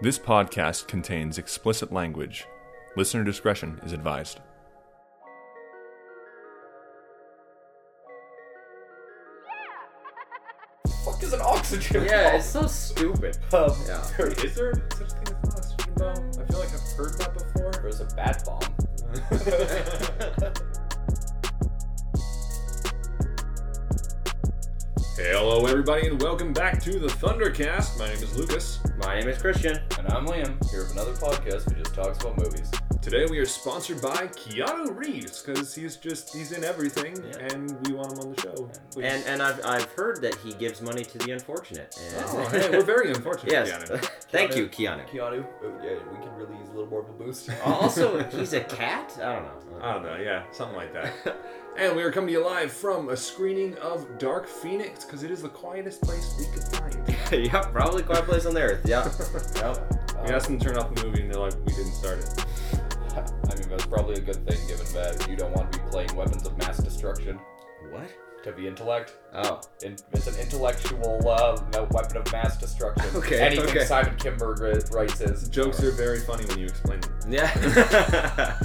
This 0.00 0.18
podcast 0.18 0.86
contains 0.88 1.38
explicit 1.38 1.92
language. 1.92 2.46
Listener 2.96 3.24
discretion 3.24 3.80
is 3.84 3.92
advised. 3.92 4.40
fuck 11.04 11.22
is 11.22 11.32
an 11.32 11.40
oxygen 11.42 12.04
Yeah, 12.04 12.30
bomb? 12.30 12.40
it's 12.40 12.48
so 12.50 12.66
stupid. 12.66 13.38
Um, 13.52 13.70
Yeah. 13.86 14.02
Is 14.18 14.54
there 14.54 14.72
such 14.92 15.02
a 15.02 15.06
thing 15.06 15.22
as 15.24 15.30
an 15.30 15.36
oxygen 15.52 15.94
bomb? 15.96 16.30
I 16.40 16.44
feel 16.46 16.58
like 16.58 16.72
I've 16.74 16.92
heard 16.96 17.14
that 17.18 17.32
before. 17.34 17.70
There's 17.82 18.00
a 18.00 18.04
bat 18.16 18.42
bomb. 18.44 18.62
Hello, 25.16 25.64
everybody, 25.64 26.08
and 26.08 26.20
welcome 26.20 26.52
back 26.52 26.78
to 26.82 26.98
the 26.98 27.06
Thundercast. 27.08 27.98
My 27.98 28.06
name 28.06 28.22
is 28.22 28.36
Lucas. 28.36 28.80
My 28.98 29.18
name 29.18 29.28
is 29.28 29.38
Christian. 29.40 29.78
And 29.98 30.06
I'm 30.12 30.26
Liam, 30.26 30.62
here 30.70 30.80
with 30.82 30.92
another 30.92 31.12
podcast 31.14 31.64
that 31.64 31.78
just 31.78 31.94
talks 31.94 32.20
about 32.20 32.36
movies. 32.36 32.70
Today 33.00 33.24
we 33.30 33.38
are 33.38 33.46
sponsored 33.46 34.02
by 34.02 34.26
Keanu 34.26 34.94
Reeves 34.94 35.42
because 35.42 35.74
he's 35.74 35.96
just 35.96 36.34
he's 36.34 36.52
in 36.52 36.64
everything, 36.64 37.16
Yeah. 37.24 37.46
and 37.46 37.86
we 37.86 37.94
want 37.94 38.12
him 38.12 38.18
on 38.18 38.34
the 38.34 38.40
show. 38.42 38.70
And 39.00 39.24
and 39.26 39.42
I've, 39.42 39.64
I've 39.64 39.90
heard 39.92 40.20
that 40.20 40.34
he 40.36 40.52
gives 40.52 40.82
money 40.82 41.04
to 41.04 41.18
the 41.18 41.30
unfortunate. 41.30 41.96
And 42.14 42.24
oh, 42.28 42.48
hey, 42.50 42.68
we're 42.70 42.82
very 42.84 43.10
unfortunate, 43.10 43.52
yes. 43.52 43.70
Keanu. 43.70 44.04
Thank 44.30 44.54
you, 44.56 44.66
Keanu. 44.68 45.08
Keanu, 45.08 45.44
uh, 45.44 45.84
yeah, 45.84 45.94
we 46.12 46.18
can 46.18 46.34
really 46.34 46.56
use 46.58 46.68
a 46.68 46.72
little 46.72 46.90
more 46.90 47.00
of 47.02 47.08
a 47.08 47.12
boost. 47.12 47.48
Also, 47.64 48.22
he's 48.24 48.52
a 48.52 48.60
cat. 48.60 49.16
I 49.22 49.34
don't 49.34 49.44
know. 49.44 49.78
I 49.80 49.92
don't 49.94 50.02
know, 50.02 50.16
yeah, 50.16 50.42
something 50.52 50.76
like 50.76 50.92
that. 50.92 51.14
And 51.78 51.94
we 51.96 52.02
are 52.02 52.10
coming 52.12 52.28
to 52.28 52.32
you 52.32 52.44
live 52.44 52.72
from 52.72 53.08
a 53.10 53.16
screening 53.16 53.74
of 53.78 54.18
Dark 54.18 54.46
Phoenix 54.46 55.04
because 55.04 55.22
it 55.22 55.30
is 55.30 55.42
the 55.42 55.48
quietest 55.48 56.02
place 56.02 56.34
we 56.38 56.46
could 56.46 56.64
find. 56.64 57.16
yep, 57.52 57.72
probably 57.72 58.02
quiet 58.02 58.24
place 58.24 58.46
on 58.46 58.54
the 58.54 58.62
earth. 58.62 58.82
Yeah. 58.86 59.10
Yep. 59.56 59.92
We 60.26 60.32
asked 60.34 60.46
them 60.48 60.58
to 60.58 60.64
turn 60.64 60.78
off 60.78 60.92
the 60.94 61.04
movie, 61.04 61.20
and 61.22 61.30
they're 61.32 61.40
like, 61.40 61.54
"We 61.66 61.72
didn't 61.74 61.92
start 61.92 62.18
it." 62.18 62.44
I 63.14 63.54
mean, 63.54 63.68
that's 63.68 63.86
probably 63.86 64.14
a 64.14 64.20
good 64.20 64.46
thing 64.48 64.58
given 64.66 64.86
that 64.94 65.26
you 65.28 65.36
don't 65.36 65.54
want 65.54 65.70
to 65.72 65.78
be 65.78 65.84
playing 65.90 66.14
weapons 66.16 66.46
of 66.46 66.56
mass 66.58 66.78
destruction 66.78 67.38
What? 67.90 68.10
to 68.42 68.52
be 68.52 68.66
intellect. 68.66 69.12
Oh. 69.34 69.60
In, 69.84 69.96
it's 70.12 70.26
an 70.26 70.38
intellectual 70.40 71.28
uh, 71.28 71.60
no- 71.74 71.86
weapon 71.90 72.16
of 72.16 72.32
mass 72.32 72.56
destruction. 72.56 73.04
Okay, 73.14 73.40
Anything 73.40 73.68
okay. 73.68 73.84
Simon 73.84 74.16
Kinberg 74.16 74.60
ri- 74.60 74.82
writes 74.96 75.20
is. 75.20 75.48
Jokes 75.48 75.82
are 75.82 75.90
very 75.92 76.20
funny 76.20 76.44
when 76.46 76.58
you 76.58 76.66
explain 76.66 77.00
them. 77.00 77.12
Yeah. 77.32 78.58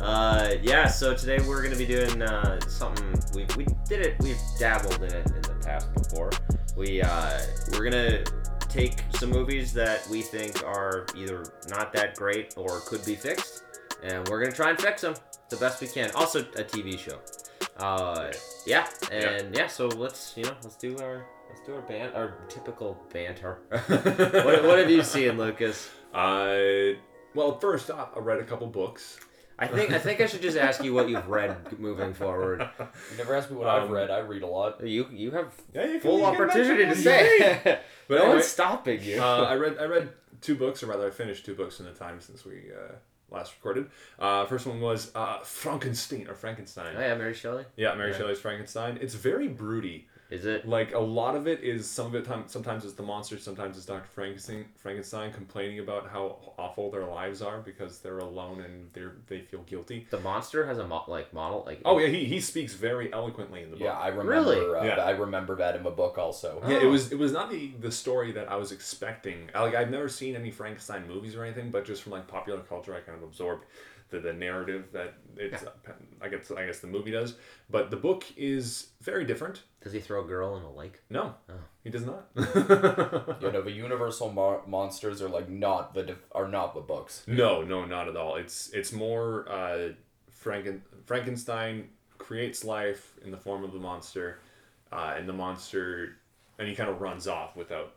Uh, 0.00 0.54
yeah. 0.62 0.86
So 0.86 1.14
today 1.14 1.38
we're 1.46 1.62
gonna 1.62 1.76
be 1.76 1.86
doing 1.86 2.22
uh, 2.22 2.60
something. 2.68 3.14
We 3.34 3.46
we 3.56 3.66
did 3.88 4.00
it. 4.00 4.16
We've 4.20 4.40
dabbled 4.58 5.02
in 5.02 5.12
it 5.12 5.26
in 5.26 5.42
the 5.42 5.58
past 5.64 5.92
before. 5.94 6.30
We 6.76 7.02
uh, 7.02 7.40
we're 7.72 7.84
gonna 7.84 8.24
take 8.68 9.02
some 9.16 9.30
movies 9.30 9.72
that 9.74 10.06
we 10.08 10.22
think 10.22 10.64
are 10.64 11.06
either 11.16 11.44
not 11.68 11.92
that 11.92 12.14
great 12.14 12.54
or 12.56 12.80
could 12.80 13.04
be 13.04 13.14
fixed, 13.14 13.64
and 14.02 14.26
we're 14.28 14.40
gonna 14.40 14.54
try 14.54 14.70
and 14.70 14.80
fix 14.80 15.02
them 15.02 15.14
the 15.50 15.56
best 15.56 15.80
we 15.80 15.88
can. 15.88 16.10
Also, 16.12 16.40
a 16.40 16.64
TV 16.64 16.98
show. 16.98 17.20
Uh, 17.76 18.32
yeah, 18.66 18.86
and 19.10 19.54
yeah. 19.54 19.66
so 19.66 19.88
let's 19.88 20.34
you 20.36 20.44
know 20.44 20.54
let's 20.62 20.76
do 20.76 20.98
our 20.98 21.26
let's 21.48 21.60
do 21.66 21.74
our 21.74 21.82
ban 21.82 22.10
our 22.14 22.38
typical 22.48 22.98
banter. 23.12 23.58
what, 23.68 24.64
what 24.64 24.78
have 24.78 24.90
you 24.90 25.02
seen, 25.02 25.36
Lucas? 25.36 25.90
Uh, 26.14 26.96
well, 27.34 27.58
first 27.58 27.90
off, 27.90 28.10
I 28.16 28.20
read 28.20 28.38
a 28.38 28.44
couple 28.44 28.66
books. 28.66 29.18
I 29.60 29.66
think 29.66 29.92
I 29.92 29.98
think 29.98 30.20
I 30.20 30.26
should 30.26 30.40
just 30.42 30.56
ask 30.56 30.82
you 30.82 30.94
what 30.94 31.08
you've 31.08 31.28
read 31.28 31.78
moving 31.78 32.14
forward. 32.14 32.66
You 32.78 33.16
never 33.18 33.34
asked 33.36 33.50
me 33.50 33.56
what 33.58 33.68
Um, 33.68 33.82
I've 33.84 33.90
read. 33.90 34.10
I 34.10 34.18
read 34.20 34.42
a 34.42 34.46
lot. 34.46 34.80
You 34.86 35.06
you 35.12 35.30
have 35.32 35.52
Yeah, 35.74 35.84
you 35.84 35.92
can- 35.92 36.00
full 36.00 36.18
you 36.18 36.24
opportunity 36.24 36.84
to 36.86 36.96
say. 36.96 37.60
But 38.08 38.14
no 38.16 38.20
anyway, 38.22 38.34
one's 38.36 38.46
stopping 38.46 39.02
you. 39.02 39.22
uh, 39.22 39.42
I 39.42 39.54
read 39.54 39.76
I 39.78 39.84
read 39.84 40.08
two 40.40 40.56
books, 40.56 40.82
or 40.82 40.86
rather, 40.86 41.06
I 41.06 41.10
finished 41.10 41.44
two 41.44 41.54
books 41.54 41.78
in 41.78 41.86
the 41.86 41.92
time 41.92 42.20
since 42.20 42.44
we 42.44 42.72
uh, 42.74 42.94
last 43.30 43.54
recorded. 43.56 43.86
Uh, 44.18 44.46
first 44.46 44.66
one 44.66 44.80
was 44.80 45.12
uh, 45.14 45.38
Frankenstein 45.40 46.26
or 46.28 46.34
Frankenstein. 46.34 46.94
oh 46.96 47.00
yeah, 47.00 47.14
Mary 47.14 47.34
Shelley. 47.34 47.64
Yeah, 47.76 47.94
Mary 47.94 48.10
Yeah. 48.12 48.18
Shelley's 48.18 48.40
Frankenstein. 48.40 48.98
It's 49.00 49.14
very 49.14 49.46
broody. 49.46 50.08
Is 50.30 50.46
it? 50.46 50.68
Like 50.68 50.94
a 50.94 50.98
lot 50.98 51.34
of 51.34 51.48
it 51.48 51.60
is 51.64 51.88
some 51.90 52.06
of 52.06 52.14
it 52.14 52.24
time 52.24 52.44
sometimes 52.46 52.84
it's 52.84 52.94
the 52.94 53.02
monster, 53.02 53.36
sometimes 53.38 53.76
it's 53.76 53.84
Dr. 53.86 54.06
Frankenstein 54.12 54.64
Frankenstein 54.76 55.32
complaining 55.32 55.80
about 55.80 56.08
how 56.08 56.52
awful 56.56 56.90
their 56.90 57.04
lives 57.04 57.42
are 57.42 57.58
because 57.58 57.98
they're 57.98 58.18
alone 58.18 58.60
and 58.60 58.88
they're 58.92 59.14
they 59.26 59.40
feel 59.40 59.62
guilty. 59.62 60.06
The 60.10 60.20
monster 60.20 60.64
has 60.66 60.78
a 60.78 60.86
mo- 60.86 61.04
like 61.08 61.32
model 61.34 61.64
like. 61.66 61.80
Oh 61.84 61.98
yeah, 61.98 62.06
he, 62.08 62.24
he 62.26 62.40
speaks 62.40 62.74
very 62.74 63.12
eloquently 63.12 63.62
in 63.64 63.70
the 63.70 63.76
book. 63.76 63.84
Yeah, 63.84 63.98
I 63.98 64.08
remember. 64.08 64.30
Really? 64.30 64.58
Uh, 64.60 64.84
Yeah. 64.84 65.04
I 65.04 65.10
remember 65.10 65.56
that 65.56 65.74
in 65.74 65.82
my 65.82 65.90
book 65.90 66.16
also. 66.16 66.62
Yeah, 66.66 66.76
it 66.76 66.84
Oh. 66.84 66.90
was 66.90 67.10
it 67.10 67.18
was 67.18 67.32
not 67.32 67.50
the 67.50 67.72
the 67.80 67.90
story 67.90 68.30
that 68.32 68.48
I 68.50 68.54
was 68.56 68.70
expecting. 68.72 69.50
Like 69.54 69.74
I've 69.74 69.90
never 69.90 70.08
seen 70.08 70.36
any 70.36 70.52
Frankenstein 70.52 71.08
movies 71.08 71.34
or 71.34 71.44
anything, 71.44 71.70
but 71.70 71.84
just 71.84 72.02
from 72.04 72.12
like 72.12 72.28
popular 72.28 72.60
culture, 72.60 72.94
I 72.94 73.00
kind 73.00 73.18
of 73.18 73.24
absorbed 73.24 73.64
the, 74.10 74.20
the 74.20 74.32
narrative 74.32 74.86
that 74.92 75.14
it's. 75.36 75.64
I 76.22 76.28
guess 76.28 76.50
I 76.50 76.66
guess 76.66 76.80
the 76.80 76.86
movie 76.86 77.10
does, 77.12 77.34
but 77.70 77.90
the 77.90 77.96
book 77.96 78.24
is 78.36 78.88
very 79.00 79.24
different. 79.24 79.62
Does 79.82 79.92
he 79.92 80.00
throw 80.00 80.22
a 80.22 80.26
girl 80.26 80.56
in 80.56 80.62
a 80.64 80.72
lake? 80.72 81.00
No, 81.08 81.34
Oh. 81.48 81.54
he 81.82 81.90
does 81.90 82.04
not. 82.04 82.28
You 82.36 83.50
know, 83.52 83.62
the 83.62 83.72
universal 83.72 84.30
mo- 84.30 84.62
monsters 84.66 85.22
are 85.22 85.28
like 85.28 85.48
not 85.48 85.94
the 85.94 86.02
def- 86.02 86.26
are 86.32 86.48
not 86.48 86.74
the 86.74 86.80
books. 86.82 87.24
no, 87.26 87.62
no, 87.62 87.84
not 87.86 88.08
at 88.08 88.16
all. 88.16 88.36
It's 88.36 88.68
it's 88.70 88.92
more 88.92 89.48
uh, 89.50 89.90
Franken 90.44 90.80
Frankenstein 91.06 91.88
creates 92.18 92.64
life 92.64 93.14
in 93.24 93.30
the 93.30 93.36
form 93.38 93.64
of 93.64 93.72
the 93.72 93.78
monster, 93.78 94.40
uh, 94.92 95.14
and 95.16 95.26
the 95.28 95.32
monster, 95.32 96.16
and 96.58 96.68
he 96.68 96.74
kind 96.74 96.90
of 96.90 97.00
runs 97.00 97.26
off 97.26 97.56
without. 97.56 97.94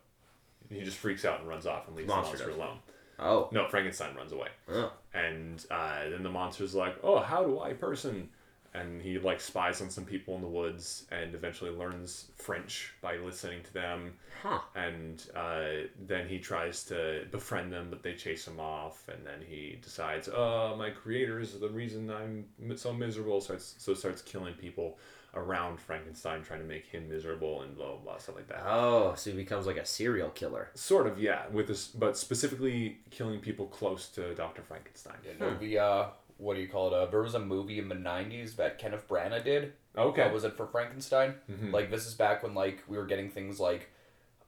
He 0.70 0.82
just 0.82 0.96
freaks 0.96 1.26
out 1.26 1.40
and 1.40 1.48
runs 1.48 1.66
off 1.66 1.86
and 1.88 1.96
leaves 1.96 2.08
Monster 2.08 2.38
the 2.38 2.44
monster 2.46 2.58
does. 2.58 2.68
alone. 2.68 2.78
Oh. 3.18 3.48
No, 3.52 3.68
Frankenstein 3.68 4.14
runs 4.16 4.32
away. 4.32 4.48
oh. 4.70 4.92
and 5.12 5.64
uh, 5.70 6.08
then 6.10 6.22
the 6.22 6.30
monster's 6.30 6.74
like, 6.74 6.96
"Oh, 7.02 7.20
how 7.20 7.44
do 7.44 7.60
I 7.60 7.72
person?" 7.72 8.28
And 8.76 9.00
he 9.00 9.20
like 9.20 9.40
spies 9.40 9.80
on 9.80 9.88
some 9.88 10.04
people 10.04 10.34
in 10.34 10.40
the 10.42 10.48
woods, 10.48 11.06
and 11.12 11.32
eventually 11.32 11.70
learns 11.70 12.26
French 12.36 12.92
by 13.00 13.16
listening 13.18 13.62
to 13.62 13.72
them. 13.72 14.14
Huh. 14.42 14.58
And 14.74 15.24
uh, 15.36 15.86
then 16.08 16.26
he 16.26 16.40
tries 16.40 16.82
to 16.86 17.24
befriend 17.30 17.72
them, 17.72 17.86
but 17.88 18.02
they 18.02 18.14
chase 18.14 18.48
him 18.48 18.58
off. 18.58 19.08
And 19.08 19.24
then 19.24 19.40
he 19.46 19.78
decides, 19.80 20.28
"Oh, 20.28 20.74
my 20.76 20.90
creators 20.90 21.54
are 21.54 21.60
the 21.60 21.68
reason 21.68 22.10
I'm 22.10 22.46
so 22.76 22.92
miserable." 22.92 23.40
So 23.40 23.56
so 23.58 23.94
starts 23.94 24.22
killing 24.22 24.54
people 24.54 24.98
around 25.36 25.80
Frankenstein, 25.80 26.42
trying 26.42 26.60
to 26.60 26.66
make 26.66 26.86
him 26.86 27.08
miserable, 27.08 27.62
and 27.62 27.76
blah 27.76 27.86
blah 27.86 27.96
blah 27.96 28.18
stuff 28.18 28.36
like 28.36 28.48
that. 28.48 28.62
Oh, 28.66 29.14
so 29.16 29.30
he 29.30 29.36
becomes 29.36 29.66
like 29.66 29.76
a 29.76 29.84
serial 29.86 30.30
killer. 30.30 30.70
Sort 30.74 31.06
of, 31.06 31.20
yeah. 31.20 31.42
With 31.52 31.66
this, 31.68 31.88
but 31.88 32.16
specifically 32.16 32.98
killing 33.10 33.40
people 33.40 33.66
close 33.66 34.08
to 34.10 34.34
Doctor 34.34 34.62
Frankenstein. 34.62 35.16
You 35.24 35.38
know, 35.38 35.56
the 35.58 35.78
uh, 35.78 36.06
what 36.38 36.54
do 36.54 36.60
you 36.62 36.68
call 36.68 36.88
it? 36.88 36.94
Uh, 36.94 37.06
there 37.06 37.22
was 37.22 37.34
a 37.34 37.40
movie 37.40 37.78
in 37.78 37.88
the 37.88 37.94
'90s 37.94 38.56
that 38.56 38.78
Kenneth 38.78 39.08
Branagh 39.08 39.44
did. 39.44 39.72
Okay. 39.96 40.22
Uh, 40.22 40.32
was 40.32 40.44
it 40.44 40.56
for 40.56 40.66
Frankenstein? 40.66 41.34
Mhm. 41.50 41.72
Like 41.72 41.90
this 41.90 42.06
is 42.06 42.14
back 42.14 42.42
when 42.42 42.54
like 42.54 42.82
we 42.88 42.96
were 42.96 43.06
getting 43.06 43.30
things 43.30 43.60
like, 43.60 43.90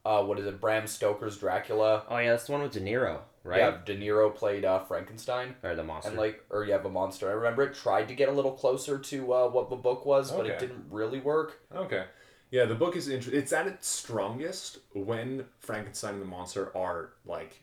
uh, 0.05 0.23
what 0.23 0.39
is 0.39 0.45
it? 0.45 0.59
Bram 0.61 0.87
Stoker's 0.87 1.37
Dracula. 1.37 2.03
Oh 2.09 2.17
yeah, 2.17 2.31
that's 2.31 2.45
the 2.47 2.51
one 2.53 2.61
with 2.61 2.71
De 2.73 2.81
Niro, 2.81 3.19
right? 3.47 3.59
Yeah, 3.59 3.77
De 3.85 3.97
Niro 3.97 4.33
played 4.33 4.65
uh, 4.65 4.79
Frankenstein. 4.79 5.55
Or 5.63 5.75
the 5.75 5.83
monster. 5.83 6.09
And 6.09 6.17
like, 6.19 6.43
or 6.49 6.65
you 6.65 6.73
have 6.73 6.85
a 6.85 6.89
monster. 6.89 7.29
I 7.29 7.33
remember 7.33 7.63
it 7.63 7.73
tried 7.73 8.07
to 8.09 8.13
get 8.15 8.29
a 8.29 8.31
little 8.31 8.51
closer 8.51 8.97
to 8.99 9.33
uh, 9.33 9.47
what 9.49 9.69
the 9.69 9.75
book 9.75 10.05
was, 10.05 10.31
but 10.31 10.45
it 10.45 10.59
didn't 10.59 10.85
really 10.91 11.19
work. 11.19 11.59
Okay. 11.73 12.05
Yeah, 12.51 12.65
the 12.65 12.75
book 12.75 12.95
is 12.95 13.09
interesting. 13.09 13.39
It's 13.41 13.51
at 13.51 13.67
its 13.67 13.87
strongest 13.87 14.79
when 14.93 15.45
Frankenstein 15.59 16.13
and 16.13 16.21
the 16.21 16.25
monster 16.27 16.71
are 16.77 17.09
like 17.25 17.61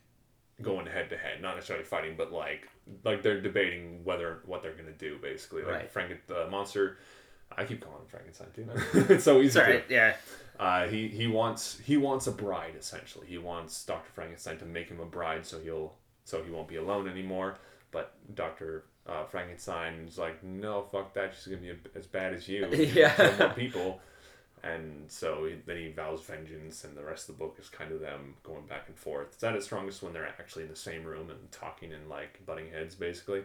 going 0.61 0.87
head 0.87 1.09
to 1.11 1.17
head, 1.17 1.41
not 1.41 1.55
necessarily 1.57 1.85
fighting, 1.85 2.15
but 2.19 2.33
like 2.33 2.69
like 3.03 3.23
they're 3.23 3.41
debating 3.41 4.05
whether 4.05 4.41
what 4.45 4.63
they're 4.63 4.75
gonna 4.75 4.93
do. 4.93 5.17
Basically, 5.23 5.63
like 5.63 5.73
Right. 5.73 5.91
Frank 5.91 6.13
the 6.27 6.49
monster. 6.51 6.99
I 7.57 7.65
keep 7.65 7.81
calling 7.81 8.01
him 8.01 8.07
Frankenstein 8.09 8.49
too. 8.55 8.67
it's 9.15 9.25
so 9.25 9.41
easy. 9.41 9.51
Sorry. 9.53 9.83
to- 9.89 9.95
Yeah. 9.95 10.17
Uh, 10.59 10.87
he 10.87 11.09
he 11.09 11.27
wants 11.27 11.79
he 11.85 11.97
wants 11.97 12.27
a 12.27 12.33
bride 12.33 12.75
essentially. 12.79 13.27
He 13.27 13.39
wants 13.39 13.85
Doctor 13.85 14.11
Frankenstein 14.15 14.59
to 14.59 14.65
make 14.65 14.89
him 14.89 15.01
a 15.01 15.07
bride 15.07 15.45
so 15.45 15.59
he'll 15.59 15.95
so 16.25 16.43
he 16.43 16.51
won't 16.51 16.69
be 16.69 16.77
alone 16.77 17.09
anymore. 17.09 17.57
But 17.91 18.15
Doctor 18.35 18.85
uh, 19.07 19.25
is 19.55 20.19
like, 20.19 20.43
no, 20.43 20.83
fuck 20.83 21.15
that. 21.15 21.35
She's 21.35 21.47
gonna 21.47 21.59
be 21.59 21.75
as 21.95 22.07
bad 22.07 22.35
as 22.35 22.49
you. 22.49 22.67
Yeah. 22.73 23.35
more 23.39 23.51
people. 23.51 24.01
And 24.63 25.11
so 25.11 25.45
he, 25.45 25.57
then 25.67 25.77
he 25.77 25.89
vows 25.91 26.23
vengeance, 26.23 26.85
and 26.85 26.97
the 26.97 27.05
rest 27.05 27.29
of 27.29 27.37
the 27.37 27.45
book 27.45 27.59
is 27.61 27.69
kind 27.69 27.93
of 27.93 28.01
them 28.01 28.35
going 28.43 28.65
back 28.67 28.85
and 28.89 28.97
forth. 28.97 29.29
It's 29.35 29.45
at 29.45 29.55
its 29.55 29.67
strongest 29.67 30.03
when 30.03 30.15
they're 30.15 30.27
actually 30.27 30.63
in 30.65 30.71
the 30.71 30.77
same 30.77 31.05
room 31.05 31.29
and 31.29 31.53
talking 31.53 31.93
and 31.93 32.09
like 32.09 32.45
butting 32.47 32.71
heads, 32.71 32.95
basically. 32.95 33.43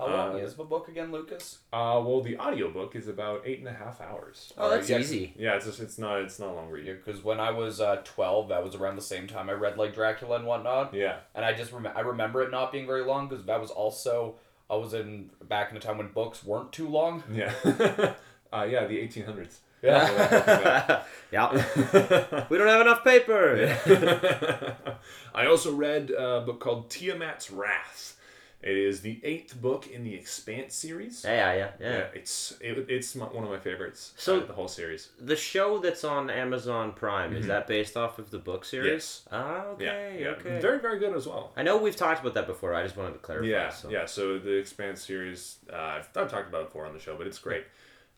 How 0.00 0.06
long 0.06 0.34
Uh, 0.34 0.38
is 0.38 0.54
the 0.54 0.64
book 0.64 0.88
again, 0.88 1.12
Lucas? 1.12 1.58
Uh, 1.72 2.00
well, 2.04 2.20
the 2.22 2.38
audiobook 2.38 2.96
is 2.96 3.06
about 3.06 3.42
eight 3.44 3.58
and 3.58 3.68
a 3.68 3.72
half 3.72 4.00
hours. 4.00 4.52
Oh, 4.56 4.70
that's 4.70 4.88
yeah. 4.88 4.98
easy. 4.98 5.34
Yeah, 5.36 5.56
it's 5.56 5.66
just, 5.66 5.78
it's 5.80 5.98
not 5.98 6.20
it's 6.22 6.38
not 6.38 6.48
a 6.50 6.54
long 6.54 6.70
read. 6.70 6.86
Because 7.04 7.22
when 7.22 7.38
I 7.38 7.50
was 7.50 7.80
uh, 7.80 7.96
twelve, 8.04 8.48
that 8.48 8.64
was 8.64 8.74
around 8.74 8.96
the 8.96 9.02
same 9.02 9.26
time 9.26 9.50
I 9.50 9.52
read 9.52 9.76
like 9.76 9.94
Dracula 9.94 10.36
and 10.36 10.46
whatnot, 10.46 10.94
Yeah. 10.94 11.16
and 11.34 11.44
I 11.44 11.52
just 11.52 11.70
rem- 11.72 11.92
I 11.94 12.00
remember 12.00 12.42
it 12.42 12.50
not 12.50 12.72
being 12.72 12.86
very 12.86 13.04
long 13.04 13.28
because 13.28 13.44
that 13.44 13.60
was 13.60 13.70
also 13.70 14.36
I 14.70 14.76
was 14.76 14.94
in 14.94 15.30
back 15.48 15.70
in 15.70 15.76
a 15.76 15.80
time 15.80 15.98
when 15.98 16.08
books 16.12 16.42
weren't 16.44 16.72
too 16.72 16.88
long. 16.88 17.22
Yeah. 17.30 17.52
uh, 18.52 18.66
yeah, 18.68 18.86
the 18.86 18.96
1800s. 19.06 19.58
Yeah. 19.82 21.02
yeah. 21.32 22.44
We 22.50 22.58
don't 22.58 22.68
have 22.68 22.82
enough 22.82 23.02
paper. 23.02 23.56
Yeah. 23.86 24.74
I 25.34 25.46
also 25.46 25.72
read 25.74 26.10
a 26.10 26.42
book 26.42 26.60
called 26.60 26.90
Tiamat's 26.90 27.50
Wrath. 27.50 28.16
It 28.62 28.76
is 28.76 29.00
the 29.00 29.18
eighth 29.24 29.58
book 29.60 29.86
in 29.86 30.04
the 30.04 30.14
Expanse 30.14 30.74
series. 30.74 31.24
Yeah, 31.24 31.54
yeah, 31.54 31.70
yeah. 31.80 31.90
Yeah, 31.92 32.04
it's 32.14 32.54
it, 32.60 32.76
it's 32.90 33.14
my, 33.16 33.24
one 33.24 33.42
of 33.44 33.48
my 33.50 33.58
favorites. 33.58 34.12
So- 34.16 34.40
So 34.40 34.46
the 34.46 34.52
whole 34.52 34.68
series. 34.68 35.08
The 35.18 35.34
show 35.36 35.78
that's 35.78 36.04
on 36.04 36.28
Amazon 36.28 36.92
Prime 36.92 37.34
is 37.34 37.46
that 37.46 37.66
based 37.66 37.96
off 37.96 38.18
of 38.18 38.30
the 38.30 38.38
book 38.38 38.66
series? 38.66 38.86
Mm-hmm. 38.86 38.92
Yes. 38.94 39.28
Ah, 39.32 39.64
okay, 39.72 39.84
yeah, 40.18 40.24
yeah, 40.24 40.28
okay. 40.32 40.60
very 40.60 40.78
very 40.78 40.98
good 40.98 41.16
as 41.16 41.26
well. 41.26 41.52
I 41.56 41.62
know 41.62 41.78
we've 41.78 41.96
talked 41.96 42.20
about 42.20 42.34
that 42.34 42.46
before. 42.46 42.74
I 42.74 42.82
just 42.82 42.96
wanted 42.98 43.14
to 43.14 43.18
clarify. 43.20 43.48
Yeah, 43.48 43.70
so. 43.70 43.88
yeah. 43.88 44.04
So 44.04 44.38
the 44.38 44.52
Expanse 44.58 45.00
series, 45.06 45.56
uh, 45.72 45.76
I've, 45.76 46.08
I've 46.14 46.30
talked 46.30 46.48
about 46.48 46.62
it 46.62 46.66
before 46.66 46.84
on 46.84 46.92
the 46.92 47.00
show, 47.00 47.16
but 47.16 47.26
it's 47.26 47.38
great, 47.38 47.64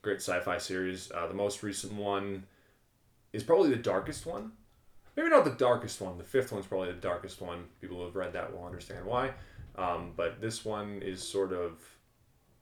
great 0.02 0.16
sci-fi 0.16 0.58
series. 0.58 1.12
Uh, 1.12 1.28
the 1.28 1.34
most 1.34 1.62
recent 1.62 1.92
one 1.92 2.44
is 3.32 3.44
probably 3.44 3.70
the 3.70 3.76
darkest 3.76 4.26
one. 4.26 4.52
Maybe 5.16 5.28
not 5.28 5.44
the 5.44 5.50
darkest 5.50 6.00
one. 6.00 6.16
The 6.16 6.24
fifth 6.24 6.52
one's 6.52 6.66
probably 6.66 6.88
the 6.88 6.94
darkest 6.94 7.40
one. 7.42 7.66
People 7.82 7.98
who 7.98 8.04
have 8.06 8.16
read 8.16 8.32
that 8.32 8.50
will 8.52 8.64
understand 8.64 9.04
why. 9.04 9.32
Um, 9.76 10.12
but 10.16 10.40
this 10.40 10.64
one 10.64 11.00
is 11.02 11.22
sort 11.26 11.52
of 11.52 11.80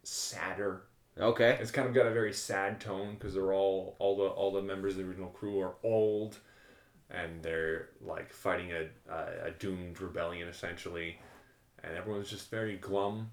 sadder. 0.03 0.83
Okay. 1.19 1.59
It's 1.61 1.71
kind 1.71 1.89
of 1.89 1.95
got 1.95 2.07
a 2.07 2.11
very 2.13 2.33
sad 2.33 2.81
tone 2.81 3.15
because 3.15 3.35
they're 3.35 3.53
all 3.53 3.97
all 3.99 4.17
the 4.17 4.25
all 4.25 4.53
the 4.53 4.63
members 4.63 4.93
of 4.93 4.99
the 4.99 5.05
original 5.09 5.31
crew 5.31 5.61
are 5.61 5.75
old, 5.83 6.39
and 7.11 7.43
they're 7.43 7.89
like 8.01 8.33
fighting 8.33 8.73
a 8.73 8.89
a, 9.13 9.49
a 9.49 9.51
doomed 9.59 10.01
rebellion 10.01 10.49
essentially, 10.49 11.19
and 11.83 11.97
everyone's 11.97 12.31
just 12.31 12.51
very 12.51 12.77
glum, 12.77 13.31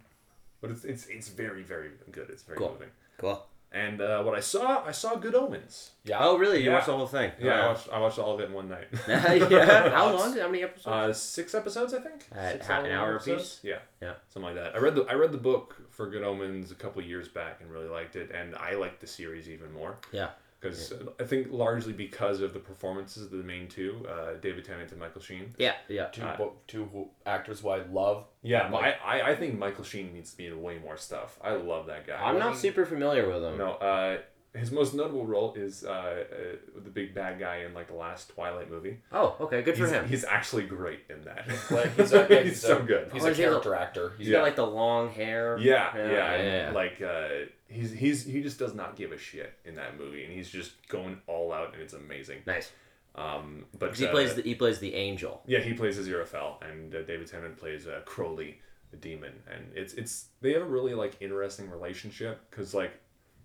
but 0.60 0.72
it's 0.72 0.84
it's 0.84 1.06
it's 1.08 1.30
very 1.30 1.64
very 1.64 1.92
good. 2.12 2.30
It's 2.30 2.44
very 2.44 2.58
Cool. 2.58 2.72
moving. 2.74 2.90
Cool. 3.18 3.46
And 3.78 4.02
uh, 4.02 4.24
what 4.24 4.34
I 4.36 4.40
saw, 4.42 4.84
I 4.86 4.92
saw 4.92 5.16
Good 5.16 5.36
Omens. 5.36 5.92
Yeah. 6.04 6.18
Oh, 6.22 6.38
really? 6.38 6.60
You 6.64 6.70
Yeah. 6.70 6.74
watched 6.76 6.88
the 6.88 6.98
whole 6.98 7.06
thing? 7.08 7.32
Yeah, 7.40 7.66
I 7.66 7.68
watched 7.68 7.90
I 7.94 8.00
watched 8.00 8.20
all 8.20 8.34
of 8.34 8.40
it 8.42 8.46
in 8.50 8.54
one 8.54 8.70
night. 8.70 8.88
yeah. 9.08 9.90
How 9.90 10.12
long? 10.16 10.36
How 10.38 10.48
many 10.48 10.64
episodes? 10.64 10.88
Uh, 10.88 11.14
six 11.14 11.54
episodes, 11.54 11.94
I 11.94 12.00
think. 12.00 12.26
Uh, 12.36 12.52
Six 12.54 12.68
half 12.68 12.84
an 12.86 12.92
hour 12.92 13.16
episodes? 13.16 13.42
apiece? 13.42 13.60
Yeah, 13.64 13.80
Yeah. 14.02 14.14
something 14.34 14.48
like 14.52 14.56
that. 14.62 14.76
I 14.76 14.80
read 14.80 14.96
the 14.96 15.04
I 15.04 15.14
read 15.14 15.32
the 15.32 15.38
book 15.52 15.76
for 15.92 16.10
Good 16.10 16.24
Omens 16.24 16.72
a 16.72 16.76
couple 16.76 17.02
years 17.04 17.28
back 17.28 17.62
and 17.62 17.72
really 17.72 17.88
liked 17.90 18.16
it, 18.16 18.32
and 18.32 18.56
I 18.56 18.74
liked 18.76 19.00
the 19.02 19.08
series 19.08 19.48
even 19.50 19.72
more. 19.72 19.98
Yeah. 20.12 20.30
Because 20.60 20.94
I 21.20 21.24
think 21.24 21.48
largely 21.52 21.94
because 21.94 22.42
of 22.42 22.54
the 22.54 22.60
performances 22.60 23.24
of 23.26 23.32
the 23.32 23.44
main 23.44 23.68
two, 23.68 24.06
uh, 24.10 24.34
David 24.42 24.66
Tennant 24.66 24.92
and 24.92 25.00
Michael 25.00 25.22
Sheen. 25.22 25.54
yeah. 25.58 25.76
Yeah. 25.88 26.06
Two, 26.08 26.24
Uh, 26.24 26.50
two 26.68 26.86
who, 26.86 27.10
actors 27.26 27.60
who 27.62 27.70
I 27.70 27.84
love. 27.84 28.26
Yeah, 28.42 28.70
Like- 28.70 29.00
I, 29.04 29.20
I 29.20 29.30
I 29.32 29.36
think 29.36 29.58
Michael 29.60 29.84
Sheen 29.84 30.14
needs 30.14 30.32
to 30.32 30.38
be 30.38 30.48
in 30.48 30.62
way 30.62 30.80
more 30.80 30.98
stuff. 30.98 31.38
I 31.42 31.52
love 31.54 31.86
that 31.88 32.08
guy. 32.08 32.16
I'm 32.22 32.40
not 32.40 32.58
super 32.58 32.86
familiar 32.86 33.28
with 33.28 33.44
him. 33.44 33.58
No, 33.58 33.72
uh, 33.74 34.18
his 34.58 34.72
most 34.72 34.94
notable 34.94 35.26
role 35.26 35.54
is 35.54 35.84
uh, 35.84 35.90
uh, 35.90 36.36
the 36.84 36.90
big 36.90 37.14
bad 37.14 37.40
guy 37.40 37.58
in 37.58 37.74
like 37.74 37.88
the 37.88 37.94
last 37.96 38.30
Twilight 38.30 38.70
movie. 38.70 38.98
Oh, 39.12 39.36
okay. 39.42 39.62
Good 39.62 39.76
for 39.78 39.84
He's, 39.84 39.92
him. 39.92 40.08
he's 40.10 40.24
actually 40.26 40.64
great 40.66 41.02
in 41.10 41.22
that. 41.24 41.48
Like, 41.72 41.96
he's 41.96 42.12
a, 42.14 42.28
yeah, 42.30 42.42
he's 42.42 42.62
so 42.62 42.78
a- 42.80 42.82
good. 42.82 43.10
He's 43.14 43.24
Oh, 43.24 43.28
a 43.28 43.32
is 43.32 43.38
he 43.38 43.44
a- 43.44 43.48
character 43.50 43.76
actor. 43.76 44.10
He's 44.18 44.20
He's 44.20 44.28
Yeah. 44.30 44.38
got 44.40 44.44
like 44.44 44.56
the 44.56 44.66
long 44.68 45.10
hair. 45.10 45.58
Yeah, 45.60 45.96
Yeah, 45.96 46.06
yeah, 46.06 46.12
yeah, 46.12 46.32
and, 46.34 46.46
yeah. 46.68 46.72
like 46.82 47.02
uh, 47.02 47.28
he's 47.68 47.92
he's 47.92 48.26
he 48.26 48.42
just 48.42 48.58
does 48.60 48.74
not 48.74 48.96
give 48.96 49.12
a 49.12 49.18
shit 49.18 49.54
in 49.66 49.76
that 49.76 49.98
movie, 49.98 50.24
and 50.24 50.34
he's 50.34 50.50
just 50.50 50.72
going 50.90 51.20
all 51.28 51.52
out, 51.54 51.74
and 51.74 51.82
it's 51.82 51.94
amazing. 51.94 52.40
Nice. 52.46 52.72
Um, 53.16 53.66
but 53.80 53.90
'Cause 53.90 54.00
he 54.00 54.06
uh, 54.08 54.12
plays 54.12 54.36
the 54.36 54.42
he 54.44 54.54
plays 54.56 54.80
the 54.80 54.94
angel. 54.94 55.42
yeah, 55.48 55.60
he 55.60 55.74
plays 55.74 55.98
Aziraphale, 55.98 56.62
and 56.68 56.94
uh, 56.94 57.02
David 57.02 57.28
Tennant 57.28 57.58
plays 57.58 57.88
uh, 57.88 58.02
Crowley, 58.06 58.60
the 58.92 58.98
demon, 58.98 59.34
and 59.52 59.72
it's 59.76 59.94
it's 59.96 60.26
they 60.42 60.54
have 60.54 60.62
a 60.62 60.66
really 60.66 60.94
like 60.94 61.18
interesting 61.20 61.70
relationship 61.70 62.42
because 62.50 62.74
like 62.76 62.92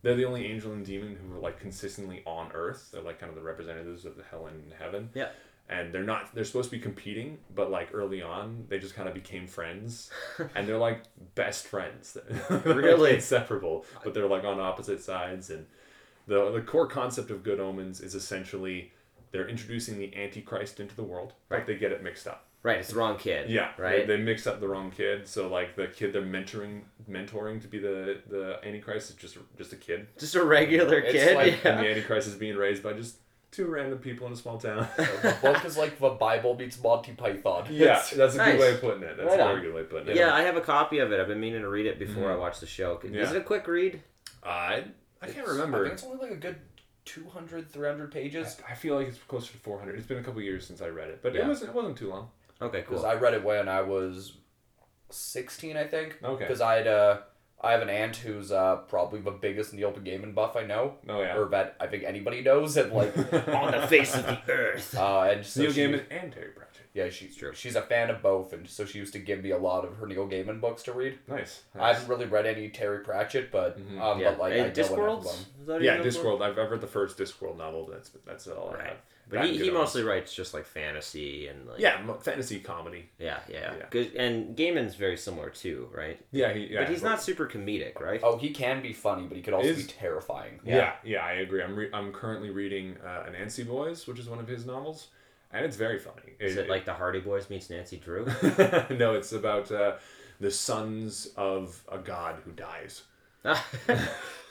they're 0.03 0.15
the 0.17 0.25
only 0.25 0.47
angel 0.47 0.73
and 0.73 0.85
demon 0.85 1.17
who 1.17 1.35
are 1.37 1.41
like 1.41 1.61
consistently 1.61 2.23
on 2.27 2.51
Earth. 2.53 2.91
They're 2.93 3.03
like 3.03 3.19
kind 3.21 3.31
of 3.31 3.37
the 3.37 3.43
representatives 3.43 4.05
of 4.05 4.17
the 4.17 4.23
hell 4.25 4.47
and 4.47 4.73
heaven. 4.79 5.11
Yeah. 5.15 5.29
And 5.69 5.93
they're 5.93 6.03
not. 6.03 6.35
They're 6.35 6.45
supposed 6.45 6.71
to 6.71 6.77
be 6.77 6.83
competing, 6.83 7.39
but 7.55 7.71
like 7.71 7.91
early 7.95 8.21
on, 8.21 8.67
they 8.69 8.79
just 8.79 8.95
kind 8.97 9.09
of 9.09 9.15
became 9.15 9.47
friends, 9.47 10.11
and 10.57 10.67
they're 10.69 10.77
like 10.77 11.03
best 11.35 11.67
friends. 11.67 12.17
They're, 12.29 12.45
like, 12.51 12.65
Really? 12.67 13.15
inseparable, 13.15 13.87
but 14.05 14.13
they're 14.13 14.27
like 14.27 14.45
on 14.45 14.59
opposite 14.61 15.01
sides. 15.03 15.51
And 15.51 15.67
the 16.27 16.51
the 16.51 16.61
core 16.61 16.89
concept 16.89 17.31
of 17.31 17.43
Good 17.45 17.61
Omens 17.61 18.01
is 18.01 18.15
essentially 18.15 18.93
they're 19.31 19.49
introducing 19.49 19.99
the 19.99 20.15
Antichrist 20.15 20.79
into 20.81 20.95
the 20.97 21.05
world, 21.05 21.33
Right. 21.49 21.59
but 21.59 21.67
they 21.69 21.77
get 21.77 21.93
it 21.93 22.03
mixed 22.03 22.27
up. 22.27 22.45
Right. 22.65 22.79
It's 22.79 22.91
the 22.91 22.95
wrong 22.97 23.19
kid. 23.19 23.51
Yeah, 23.51 23.71
Right. 23.77 24.07
They, 24.07 24.17
they 24.17 24.23
mix 24.23 24.47
up 24.47 24.61
the 24.61 24.69
wrong 24.69 24.91
kid, 24.93 25.27
so 25.27 25.49
like 25.49 25.75
the 25.75 25.89
kid 25.89 26.13
they're 26.13 26.23
mentoring, 26.23 26.83
mentoring 27.11 27.61
to 27.63 27.69
be 27.69 27.79
the 27.79 28.19
the 28.29 28.61
Antichrist 28.65 29.11
is 29.11 29.17
just 29.17 29.37
just 29.59 29.73
a 29.73 29.77
kid, 29.77 30.07
Just 30.19 30.35
a 30.37 30.45
regular 30.45 30.99
It's 31.01 31.13
kid. 31.13 31.35
like- 31.37 31.65
yeah. 31.65 31.71
and 31.73 31.81
the 31.85 31.91
Antichrist 31.91 32.29
is 32.29 32.35
being 32.37 32.57
raised 32.57 32.83
by 32.83 32.93
just 32.93 33.17
two 33.51 33.67
random 33.67 33.99
people 33.99 34.27
in 34.29 34.33
a 34.33 34.37
small 34.37 34.59
town. 34.59 34.87
the 34.97 35.37
book 35.43 35.65
is 35.65 35.77
like 35.77 35.99
the 35.99 36.11
Bible 36.11 36.55
meets 36.55 36.81
Monty 36.83 37.13
Python. 37.13 37.67
yeah, 37.71 37.85
It's- 37.99 38.11
that's 38.15 38.35
a 38.35 38.39
Nice. 38.39 38.53
good 38.53 38.61
way 38.61 38.75
of 38.75 38.81
putting 38.81 39.03
it. 39.03 39.17
That's 39.17 39.29
Right 39.29 39.41
a 39.41 39.45
very 39.45 39.61
good 39.63 39.75
way 39.75 39.81
of 39.83 39.91
putting 39.91 40.09
it. 40.09 40.17
Yeah, 40.17 40.33
I 40.33 40.43
have 40.43 40.57
a 40.57 40.61
copy 40.63 41.01
of 41.01 41.11
it. 41.13 41.19
I've 41.21 41.27
been 41.29 41.41
meaning 41.41 41.63
to 41.63 41.69
read 41.69 41.87
it 41.87 41.99
before 41.99 42.29
Mhm. 42.29 42.33
I 42.35 42.37
watch 42.37 42.61
the 42.61 42.67
show. 42.67 42.99
Is 43.03 43.11
Yeah. 43.11 43.29
it 43.31 43.37
a 43.37 43.41
quick 43.43 43.67
read? 43.67 44.01
I 44.45 44.85
I 45.21 45.27
can't 45.29 45.47
remember. 45.47 45.79
I 45.79 45.83
think 45.89 45.95
it's 45.95 46.05
only 46.05 46.19
like 46.19 46.31
a 46.31 46.37
good 46.41 46.57
200, 47.05 47.69
300 47.71 48.11
pages. 48.13 48.57
I 48.69 48.75
feel 48.75 48.95
like 48.95 49.09
it's 49.09 49.19
closer 49.19 49.53
to 49.53 49.59
400. 49.59 49.97
It's 49.99 50.07
been 50.07 50.19
a 50.19 50.23
couple 50.23 50.41
years 50.41 50.67
since 50.67 50.81
I 50.81 50.89
read 50.89 51.11
it, 51.11 51.21
but 51.23 51.35
it 51.35 51.45
wasn't 51.47 51.71
it 51.71 51.75
wasn't 51.75 51.99
too 51.99 52.09
long. 52.11 52.31
Okay, 52.63 52.83
cool. 52.83 52.99
Because. 52.99 53.05
I 53.05 53.15
read 53.15 53.35
it 53.35 53.45
when 53.45 53.69
I 53.69 53.83
was 53.83 54.35
16, 55.11 55.77
I 55.77 55.85
think. 55.85 56.19
Okay. 56.23 56.45
Because 56.45 56.61
I 56.61 56.77
had 56.77 56.87
uh, 56.87 57.19
I 57.61 57.73
have 57.73 57.83
an 57.83 57.91
aunt 57.91 58.17
who's 58.17 58.51
uh, 58.51 58.77
probably 58.89 59.21
the 59.21 59.31
biggest 59.31 59.73
Neil 59.75 59.93
Gaiman 59.93 60.35
buff 60.35 60.57
I 60.57 60.65
know, 60.65 60.95
Oh 61.09 61.21
yeah. 61.21 61.37
or 61.37 61.49
that 61.51 61.77
I 61.81 61.87
think 61.87 62.03
anybody 62.05 62.41
knows, 62.43 62.77
and 62.77 62.93
like, 62.93 63.17
On 63.49 63.71
the 63.73 63.87
face 63.89 64.15
of 64.15 64.27
the 64.27 64.39
earth. 64.51 64.95
uh, 64.99 65.23
and 65.31 65.45
so 65.47 65.63
Neil 65.63 65.73
she- 65.73 65.81
Gaiman 65.83 66.05
and 66.11 66.33
Terry 66.33 66.51
Pratchett. 66.51 66.69
Yeah, 66.95 67.09
she's 67.09 67.35
True. 67.37 67.55
She's 67.55 67.75
a 67.75 67.81
fan 67.81 68.11
of 68.11 68.21
both, 68.21 68.53
and 68.53 68.69
so 68.69 68.85
she 68.85 68.99
used 68.99 69.15
to 69.15 69.19
give 69.19 69.43
me 69.43 69.51
a 69.51 69.57
lot 69.59 69.85
of 69.87 69.97
her 69.97 70.07
Neil 70.07 70.29
Gaiman 70.29 70.61
books 70.61 70.83
to 70.85 70.93
read. 70.93 71.19
Nice. 71.27 71.63
I 71.79 71.93
haven't 71.95 72.09
really 72.09 72.27
read 72.27 72.45
any 72.47 72.69
Terry 72.69 72.99
Pratchett, 73.03 73.51
but 73.51 73.79
Mhm. 73.79 73.99
um, 74.01 74.21
yeah. 74.21 74.31
but 74.33 74.39
like 74.41 74.53
Hey, 74.53 74.61
I 74.61 74.65
know 74.65 74.95
enough 75.15 75.27
of 75.27 75.67
them. 75.67 75.83
Yeah, 75.83 75.95
even 75.99 76.07
a? 76.07 76.11
Discworld. 76.11 76.43
I've, 76.43 76.59
I've 76.59 76.71
read 76.71 76.81
the 76.83 76.87
first 76.87 77.17
Discworld 77.17 77.57
novel. 77.57 77.89
That's 77.91 78.11
that's 78.27 78.47
all 78.49 78.75
I 78.79 78.85
have. 78.89 78.97
But 79.33 79.47
he, 79.47 79.53
he 79.53 79.59
Good 79.59 79.69
Omens. 79.71 79.81
mostly 79.81 80.03
writes 80.05 80.35
just 80.35 80.53
like 80.55 80.65
fantasy 80.67 81.49
and 81.49 81.67
like 81.67 81.81
Yeah, 81.81 82.01
mo- 82.05 82.19
fantasy 82.21 82.61
comedy. 82.61 83.09
yeah 83.19 83.39
yeah. 83.49 83.75
Yeah. 83.79 83.87
'Cause- 83.87 84.13
and 84.17 84.57
Gaiman's 84.57 84.95
very 84.95 85.17
similar 85.17 85.51
too, 85.51 85.89
right? 85.95 86.21
Yeah, 86.33 86.53
he, 86.53 86.67
yeah. 86.67 86.81
but 86.83 86.91
he's 86.91 87.03
not 87.03 87.23
super 87.23 87.47
comedic, 87.47 88.01
right? 88.01 88.21
Oh, 88.23 88.37
he 88.37 88.51
can 88.51 88.83
be 88.83 88.93
funny, 88.93 89.25
but 89.27 89.37
he 89.37 89.43
could 89.43 89.55
also 89.55 89.69
Is- 89.71 89.87
be 89.87 89.93
terrifying. 89.93 90.61
Yeah. 90.65 90.93
yeah, 91.05 91.25
I 91.25 91.33
agree. 91.33 91.63
I'm 91.63 91.75
re- 91.75 91.91
I'm 91.93 92.13
currently 92.13 92.51
reading 92.51 92.97
uh, 93.05 93.25
Anansi 93.31 93.67
Boys, 93.67 94.07
which 94.07 94.19
is 94.19 94.29
one 94.29 94.39
of 94.39 94.47
his 94.47 94.67
novels, 94.67 95.09
and 95.53 95.65
it's 95.65 95.77
very 95.77 95.99
funny. 95.99 96.35
Is 96.39 96.57
it 96.57 96.69
like 96.69 96.85
the 96.85 96.95
Hardy 96.95 97.21
Boys 97.21 97.49
meets 97.51 97.71
Nancy 97.71 97.97
Drew? 97.97 98.25
no, 98.91 99.15
it's 99.15 99.33
about 99.33 99.71
uh, 99.73 99.95
the 100.41 100.51
sons 100.51 101.31
of 101.37 101.83
a 101.91 101.99
god 101.99 102.37
who 102.45 102.53
dies. 102.53 103.03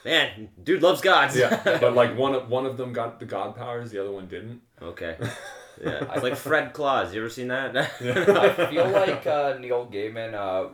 Man, 0.03 0.49
dude 0.63 0.81
loves 0.81 1.01
gods. 1.01 1.35
Yeah, 1.35 1.61
but 1.79 1.93
like 1.93 2.17
one 2.17 2.33
of 2.33 2.49
one 2.49 2.65
of 2.65 2.77
them 2.77 2.93
got 2.93 3.19
the 3.19 3.25
god 3.25 3.55
powers, 3.55 3.91
the 3.91 3.99
other 3.99 4.11
one 4.11 4.27
didn't. 4.27 4.61
okay. 4.81 5.17
Yeah, 5.81 6.13
it's 6.13 6.21
like 6.21 6.35
Fred 6.35 6.73
Claus. 6.73 7.11
You 7.11 7.21
ever 7.21 7.29
seen 7.29 7.47
that? 7.47 7.75
I 7.77 8.67
feel 8.69 8.87
like 8.89 9.25
uh, 9.25 9.57
Neil 9.59 9.89
Gaiman 9.91 10.35
uh, 10.35 10.67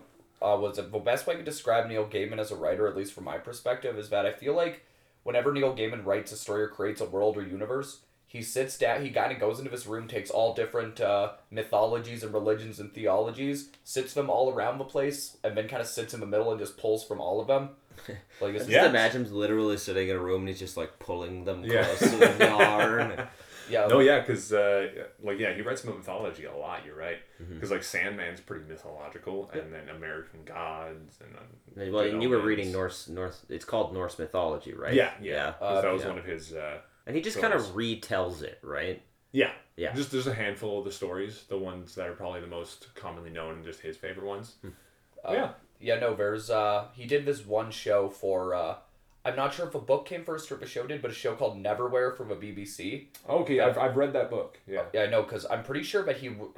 uh, 0.43 0.57
was 0.57 0.75
the 0.75 0.83
best 0.83 1.25
way 1.25 1.35
to 1.35 1.43
describe 1.43 1.87
Neil 1.87 2.05
Gaiman 2.05 2.39
as 2.39 2.51
a 2.51 2.57
writer, 2.57 2.87
at 2.87 2.97
least 2.97 3.13
from 3.13 3.23
my 3.23 3.37
perspective, 3.37 3.97
is 3.97 4.09
that 4.09 4.25
I 4.25 4.33
feel 4.33 4.53
like 4.53 4.83
whenever 5.23 5.53
Neil 5.53 5.73
Gaiman 5.73 6.05
writes 6.05 6.33
a 6.33 6.35
story 6.35 6.63
or 6.63 6.67
creates 6.67 6.99
a 6.99 7.05
world 7.05 7.37
or 7.37 7.43
universe, 7.43 8.01
he 8.25 8.41
sits 8.41 8.77
down, 8.77 9.05
he 9.05 9.09
kind 9.09 9.31
of 9.31 9.39
goes 9.39 9.59
into 9.59 9.71
this 9.71 9.87
room, 9.87 10.07
takes 10.07 10.29
all 10.29 10.53
different 10.53 10.99
uh, 10.99 11.33
mythologies 11.49 12.23
and 12.23 12.33
religions 12.33 12.79
and 12.79 12.93
theologies, 12.93 13.69
sits 13.85 14.13
them 14.13 14.29
all 14.29 14.51
around 14.51 14.77
the 14.77 14.83
place, 14.83 15.37
and 15.43 15.55
then 15.55 15.69
kind 15.69 15.81
of 15.81 15.87
sits 15.87 16.13
in 16.13 16.19
the 16.19 16.25
middle 16.25 16.51
and 16.51 16.59
just 16.59 16.77
pulls 16.77 17.05
from 17.05 17.21
all 17.21 17.39
of 17.39 17.47
them. 17.47 17.69
Like 18.41 18.53
I 18.53 18.55
it's 18.55 18.65
just 18.65 18.69
Yeah. 18.69 18.89
imagine 18.89 19.25
him 19.25 19.33
literally 19.33 19.77
sitting 19.77 20.09
in 20.09 20.15
a 20.15 20.19
room 20.19 20.41
and 20.41 20.49
he's 20.49 20.59
just 20.59 20.77
like 20.77 20.99
pulling 20.99 21.45
them 21.45 21.63
Yeah. 21.63 21.83
close 21.83 21.99
to 22.11 22.17
the 22.17 22.35
yarn. 22.45 23.27
yeah, 23.69 23.87
No, 23.87 23.99
yeah, 23.99 24.19
because 24.19 24.53
uh, 24.53 24.87
like 25.21 25.39
yeah, 25.39 25.53
he 25.53 25.61
writes 25.61 25.83
about 25.83 25.97
mythology 25.97 26.45
a 26.45 26.55
lot. 26.55 26.85
You're 26.85 26.95
right, 26.95 27.17
because 27.49 27.71
like 27.71 27.81
Sandman's 27.81 28.39
pretty 28.39 28.65
mythological, 28.65 29.49
and 29.53 29.73
then 29.73 29.89
American 29.89 30.43
gods, 30.45 31.19
and 31.21 31.35
um, 31.35 31.91
Well, 31.93 32.03
and 32.03 32.21
you 32.23 32.29
were 32.29 32.39
reading 32.39 32.71
Norse 32.71 33.07
North. 33.09 33.45
It's 33.49 33.65
called 33.65 33.93
Norse 33.93 34.17
mythology, 34.19 34.73
right? 34.73 34.93
Yeah, 34.93 35.11
yeah. 35.21 35.53
Uh, 35.59 35.81
that 35.81 35.91
was 35.91 36.03
yeah. 36.03 36.09
one 36.09 36.17
of 36.19 36.25
his. 36.25 36.53
Uh, 36.53 36.79
And 37.05 37.15
he 37.15 37.21
just 37.21 37.39
kind 37.39 37.53
of 37.53 37.61
retells 37.75 38.41
it, 38.41 38.59
right? 38.61 39.01
yeah, 39.33 39.51
Yeah. 39.75 39.93
Just 39.93 40.11
there's 40.11 40.27
a 40.27 40.33
handful 40.33 40.79
of 40.79 40.85
the 40.85 40.91
stories, 40.91 41.43
the 41.49 41.57
ones 41.57 41.93
that 41.95 42.07
are 42.07 42.13
probably 42.13 42.39
the 42.41 42.47
most 42.47 42.93
commonly 42.95 43.29
known, 43.29 43.55
and 43.55 43.65
just 43.65 43.81
his 43.81 43.97
favorite 43.97 44.25
ones. 44.25 44.55
Uh, 45.25 45.31
yeah, 45.33 45.49
Yeah, 45.79 45.99
no, 45.99 46.15
there's 46.15 46.49
uh 46.49 46.85
he 46.93 47.05
did 47.05 47.25
this 47.25 47.45
one 47.45 47.71
show 47.71 48.09
for 48.09 48.53
uh 48.55 48.75
I'm 49.25 49.35
not 49.35 49.53
sure 49.53 49.67
if 49.67 49.75
a 49.75 49.79
book 49.79 50.05
came 50.05 50.23
first 50.23 50.49
or 50.51 50.55
if 50.55 50.61
a 50.61 50.65
show 50.65 50.87
did, 50.87 51.01
but 51.01 51.11
a 51.11 51.13
show 51.13 51.35
called 51.35 51.61
Neverwhere 51.61 52.15
from 52.15 52.31
a 52.31 52.35
BBC. 52.35 53.07
okay, 53.27 53.59
I've, 53.59 53.77
I've 53.77 53.97
read 53.97 54.13
that 54.13 54.29
book. 54.29 54.57
Yeah, 54.65 54.83
Yeah, 54.93 55.01
I 55.01 55.07
know, 55.07 55.21
because 55.21 55.45
I'm 55.49 55.63
pretty 55.63 55.83
sure 55.83 56.03
that 56.05 56.15
he 56.17 56.29
w- 56.29 56.53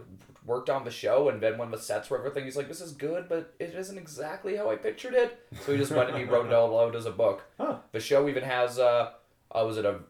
worked 0.46 0.70
on 0.70 0.84
the 0.86 0.92
show, 0.92 1.30
and 1.30 1.42
then 1.42 1.58
when 1.58 1.72
the 1.72 1.80
sets 1.80 2.12
were 2.12 2.20
everything, 2.20 2.44
he's 2.44 2.56
like, 2.56 2.68
"This 2.68 2.80
is 2.80 2.92
good, 2.92 3.28
but 3.28 3.56
it 3.60 3.74
isn't 3.74 3.98
exactly 3.98 4.56
how 4.56 4.70
I 4.70 4.76
pictured 4.76 5.16
it." 5.16 5.40
So 5.66 5.72
he 5.72 5.80
just 5.80 5.92
went 5.92 6.10
and 6.10 6.18
he 6.20 6.26
wrote 6.26 6.46
it 6.46 6.54
all 6.54 6.80
out 6.80 6.96
as 6.96 7.08
a 7.08 7.12
book. 7.12 7.44
Huh. 7.60 7.78
The 7.92 8.00
show 8.00 8.30
even 8.30 8.44
has 8.44 8.78
uh, 8.78 9.14
uh 9.52 9.64
was 9.66 9.78
it 9.78 9.86
a 9.86 10.02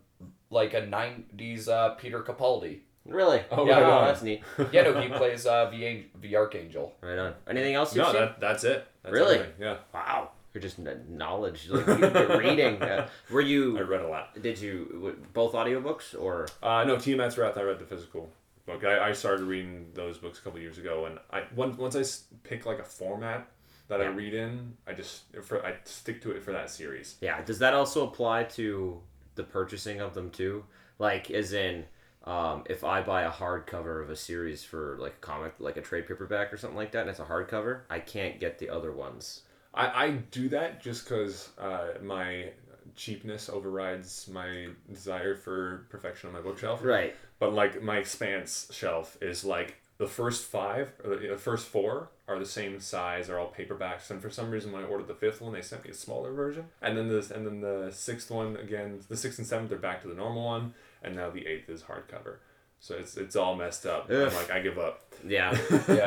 like 0.50 0.74
a 0.74 0.82
'90s 0.82 1.70
uh, 1.70 1.92
Peter 1.96 2.20
Capaldi. 2.22 2.80
Really? 3.10 3.42
Oh, 3.52 3.66
Yeah, 3.66 3.74
right 3.76 3.82
no, 3.84 3.92
on. 3.92 4.06
that's 4.08 4.22
neat. 4.22 4.44
Yeah, 4.72 4.84
no, 4.84 5.00
he 5.02 5.10
plays 5.22 5.46
uh, 5.46 5.70
the 5.70 6.06
the 6.22 6.36
Archangel. 6.36 6.94
Right 7.02 7.18
on. 7.18 7.34
Anything 7.48 7.76
else 7.76 7.96
you've 7.96 8.06
No, 8.06 8.12
seen? 8.12 8.22
that, 8.22 8.40
that's 8.40 8.64
it. 8.64 8.88
That's 9.04 9.14
Really? 9.14 9.36
everything. 9.36 9.54
Yeah. 9.60 9.78
Wow. 9.94 10.32
You're 10.54 10.62
just 10.64 10.78
kn- 10.84 11.06
knowledge, 11.10 11.70
like 11.70 11.86
you're 11.86 12.38
reading. 12.40 12.82
Uh, 12.82 13.08
were 13.30 13.42
you? 13.42 13.78
I 13.78 13.82
read 13.82 14.02
a 14.02 14.08
lot. 14.08 14.42
Did 14.42 14.58
you 14.60 14.90
w- 14.94 15.18
both 15.34 15.54
audiobooks 15.54 16.20
or? 16.20 16.48
Uh, 16.64 16.84
no, 16.86 16.96
Tiamat's 16.96 17.38
Wrath. 17.38 17.56
I 17.58 17.62
read 17.62 17.78
the 17.80 17.86
physical 17.86 18.30
book. 18.66 18.84
I, 18.84 19.10
I 19.10 19.12
started 19.14 19.44
reading 19.44 19.92
those 19.94 20.18
books 20.18 20.40
a 20.40 20.42
couple 20.42 20.60
years 20.60 20.80
ago, 20.80 21.06
and 21.06 21.20
I 21.32 21.44
once 21.56 21.78
once 21.78 21.96
I 21.96 22.04
pick 22.44 22.66
like 22.66 22.80
a 22.80 22.84
format 22.84 23.48
that 23.90 24.02
I 24.02 24.06
read 24.08 24.34
in, 24.34 24.76
I 24.88 24.94
just 24.94 25.22
for 25.44 25.64
I 25.64 25.76
stick 25.84 26.20
to 26.24 26.32
it 26.32 26.42
for 26.42 26.52
that 26.52 26.72
series. 26.72 27.18
Yeah. 27.22 27.44
Does 27.44 27.60
that 27.60 27.76
also 27.76 28.08
apply 28.08 28.46
to 28.46 29.00
the 29.36 29.44
purchasing 29.44 30.02
of 30.02 30.16
them 30.16 30.32
too? 30.32 30.66
Like, 30.98 31.30
as 31.30 31.54
in, 31.54 31.86
um, 32.26 32.64
if 32.70 32.84
I 32.84 33.02
buy 33.02 33.24
a 33.24 33.32
hardcover 33.32 34.04
of 34.04 34.10
a 34.10 34.16
series 34.16 34.64
for 34.64 34.98
like 35.00 35.14
a 35.14 35.26
comic, 35.26 35.54
like 35.60 35.78
a 35.78 35.82
trade 35.82 36.08
paperback 36.08 36.54
or 36.54 36.58
something 36.58 36.78
like 36.78 36.92
that, 36.92 37.02
and 37.02 37.10
it's 37.10 37.20
a 37.20 37.26
hardcover, 37.26 37.82
I 37.90 38.00
can't 38.00 38.40
get 38.40 38.60
the 38.60 38.70
other 38.70 38.92
ones. 38.92 39.42
I, 39.74 40.06
I 40.06 40.10
do 40.32 40.50
that 40.50 40.82
just 40.82 41.06
because 41.06 41.50
uh, 41.60 41.94
my 42.02 42.52
cheapness 42.96 43.50
overrides 43.50 44.28
my 44.32 44.68
desire 44.92 45.36
for 45.36 45.88
perfection 45.90 46.28
on 46.28 46.34
my 46.34 46.42
bookshelf. 46.42 46.84
Right. 46.84 47.16
But 47.40 47.54
like 47.54 47.82
my 47.82 47.98
expanse 47.98 48.68
shelf 48.72 49.18
is 49.22 49.46
like 49.46 49.78
the 50.00 50.08
first 50.08 50.46
five 50.46 50.92
or 51.04 51.16
the, 51.16 51.28
the 51.28 51.38
first 51.38 51.68
four 51.68 52.10
are 52.28 52.40
the 52.40 52.46
same 52.46 52.80
size, 52.80 53.30
are 53.30 53.38
all 53.38 53.54
paperbacks, 53.56 54.10
and 54.10 54.22
for 54.22 54.30
some 54.30 54.50
reason 54.50 54.72
when 54.72 54.84
I 54.84 54.88
ordered 54.88 55.08
the 55.08 55.14
fifth 55.14 55.42
one, 55.42 55.54
they 55.54 55.62
sent 55.62 55.84
me 55.84 55.92
a 55.92 55.94
smaller 55.94 56.32
version, 56.32 56.66
and 56.82 56.98
then 56.98 57.08
this 57.10 57.30
and 57.32 57.46
then 57.46 57.62
the 57.62 57.92
sixth 57.92 58.32
one 58.32 58.56
again, 58.56 59.00
the 59.10 59.18
sixth 59.18 59.38
and 59.40 59.48
seventh 59.48 59.72
are 59.72 59.78
back 59.78 60.02
to 60.04 60.08
the 60.08 60.16
normal 60.16 60.46
one, 60.46 60.74
and 61.04 61.16
now 61.16 61.30
the 61.30 61.46
eighth 61.46 61.70
is 61.70 61.84
hardcover. 61.84 62.36
So 62.80 62.96
it's 62.96 63.18
it's 63.18 63.36
all 63.36 63.56
messed 63.56 63.86
up. 63.86 64.10
Ugh. 64.10 64.28
I'm 64.30 64.34
like 64.36 64.50
I 64.52 64.62
give 64.62 64.80
up. 64.80 65.02
Yeah. 65.28 65.56
Yeah, 65.90 66.04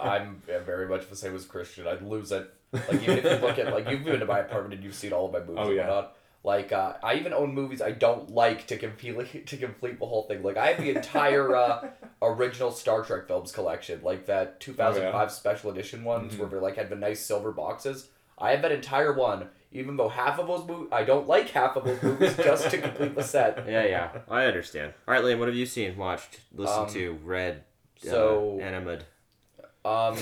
um, 0.00 0.08
I'm 0.08 0.42
very 0.46 0.86
much 0.88 1.08
the 1.10 1.16
same 1.16 1.34
as 1.34 1.44
Christian. 1.44 1.88
I'd 1.88 2.02
lose 2.02 2.30
it. 2.30 2.48
Like 2.72 3.02
even 3.02 3.18
if 3.18 3.24
you 3.24 3.46
look 3.46 3.58
at 3.58 3.72
like 3.72 3.88
you've 3.90 4.04
been 4.04 4.20
to 4.20 4.26
my 4.26 4.38
apartment 4.40 4.74
and 4.74 4.84
you've 4.84 4.94
seen 4.94 5.12
all 5.12 5.26
of 5.26 5.32
my 5.32 5.40
movies 5.40 5.56
Oh, 5.58 5.66
and 5.68 5.74
yeah. 5.76 5.86
whatnot. 5.88 6.16
Like 6.44 6.72
uh, 6.72 6.94
I 7.02 7.14
even 7.14 7.32
own 7.32 7.52
movies 7.54 7.82
I 7.82 7.90
don't 7.90 8.30
like 8.30 8.66
to 8.68 8.78
complete 8.78 9.46
to 9.48 9.56
complete 9.56 9.98
the 9.98 10.06
whole 10.06 10.22
thing. 10.22 10.42
Like 10.42 10.56
I 10.56 10.68
have 10.68 10.78
the 10.78 10.90
entire 10.94 11.54
uh, 11.54 11.88
original 12.22 12.70
Star 12.70 13.02
Trek 13.04 13.26
films 13.26 13.52
collection, 13.52 14.00
like 14.02 14.26
that 14.26 14.60
2005 14.60 15.30
special 15.32 15.70
edition 15.70 16.04
ones 16.04 16.34
Mhm. 16.34 16.38
where 16.38 16.48
they 16.48 16.56
like 16.56 16.76
had 16.76 16.90
the 16.90 16.96
nice 16.96 17.20
silver 17.20 17.50
boxes. 17.52 18.08
I 18.38 18.52
have 18.52 18.62
that 18.62 18.70
entire 18.70 19.12
one, 19.12 19.48
even 19.72 19.96
though 19.96 20.08
half 20.08 20.38
of 20.38 20.46
those 20.46 20.64
movies 20.66 20.88
I 20.92 21.02
don't 21.02 21.26
like 21.26 21.48
half 21.50 21.74
of 21.76 21.84
those 21.84 22.00
movies 22.02 22.36
just 22.42 22.70
to 22.70 22.78
complete 22.78 23.16
the 23.16 23.24
set. 23.24 23.64
Yeah, 23.68 23.84
yeah. 23.84 24.10
I 24.30 24.44
understand. 24.44 24.94
All 25.08 25.14
right, 25.14 25.24
Liam, 25.24 25.40
what 25.40 25.48
have 25.48 25.56
you 25.56 25.66
seen, 25.66 25.96
watched, 25.96 26.38
listened 26.54 26.86
Um, 26.86 26.92
to, 26.94 27.18
read, 27.24 27.64
so- 27.96 28.58
uh, 28.60 28.62
animated? 28.64 29.04
Um, 29.84 30.16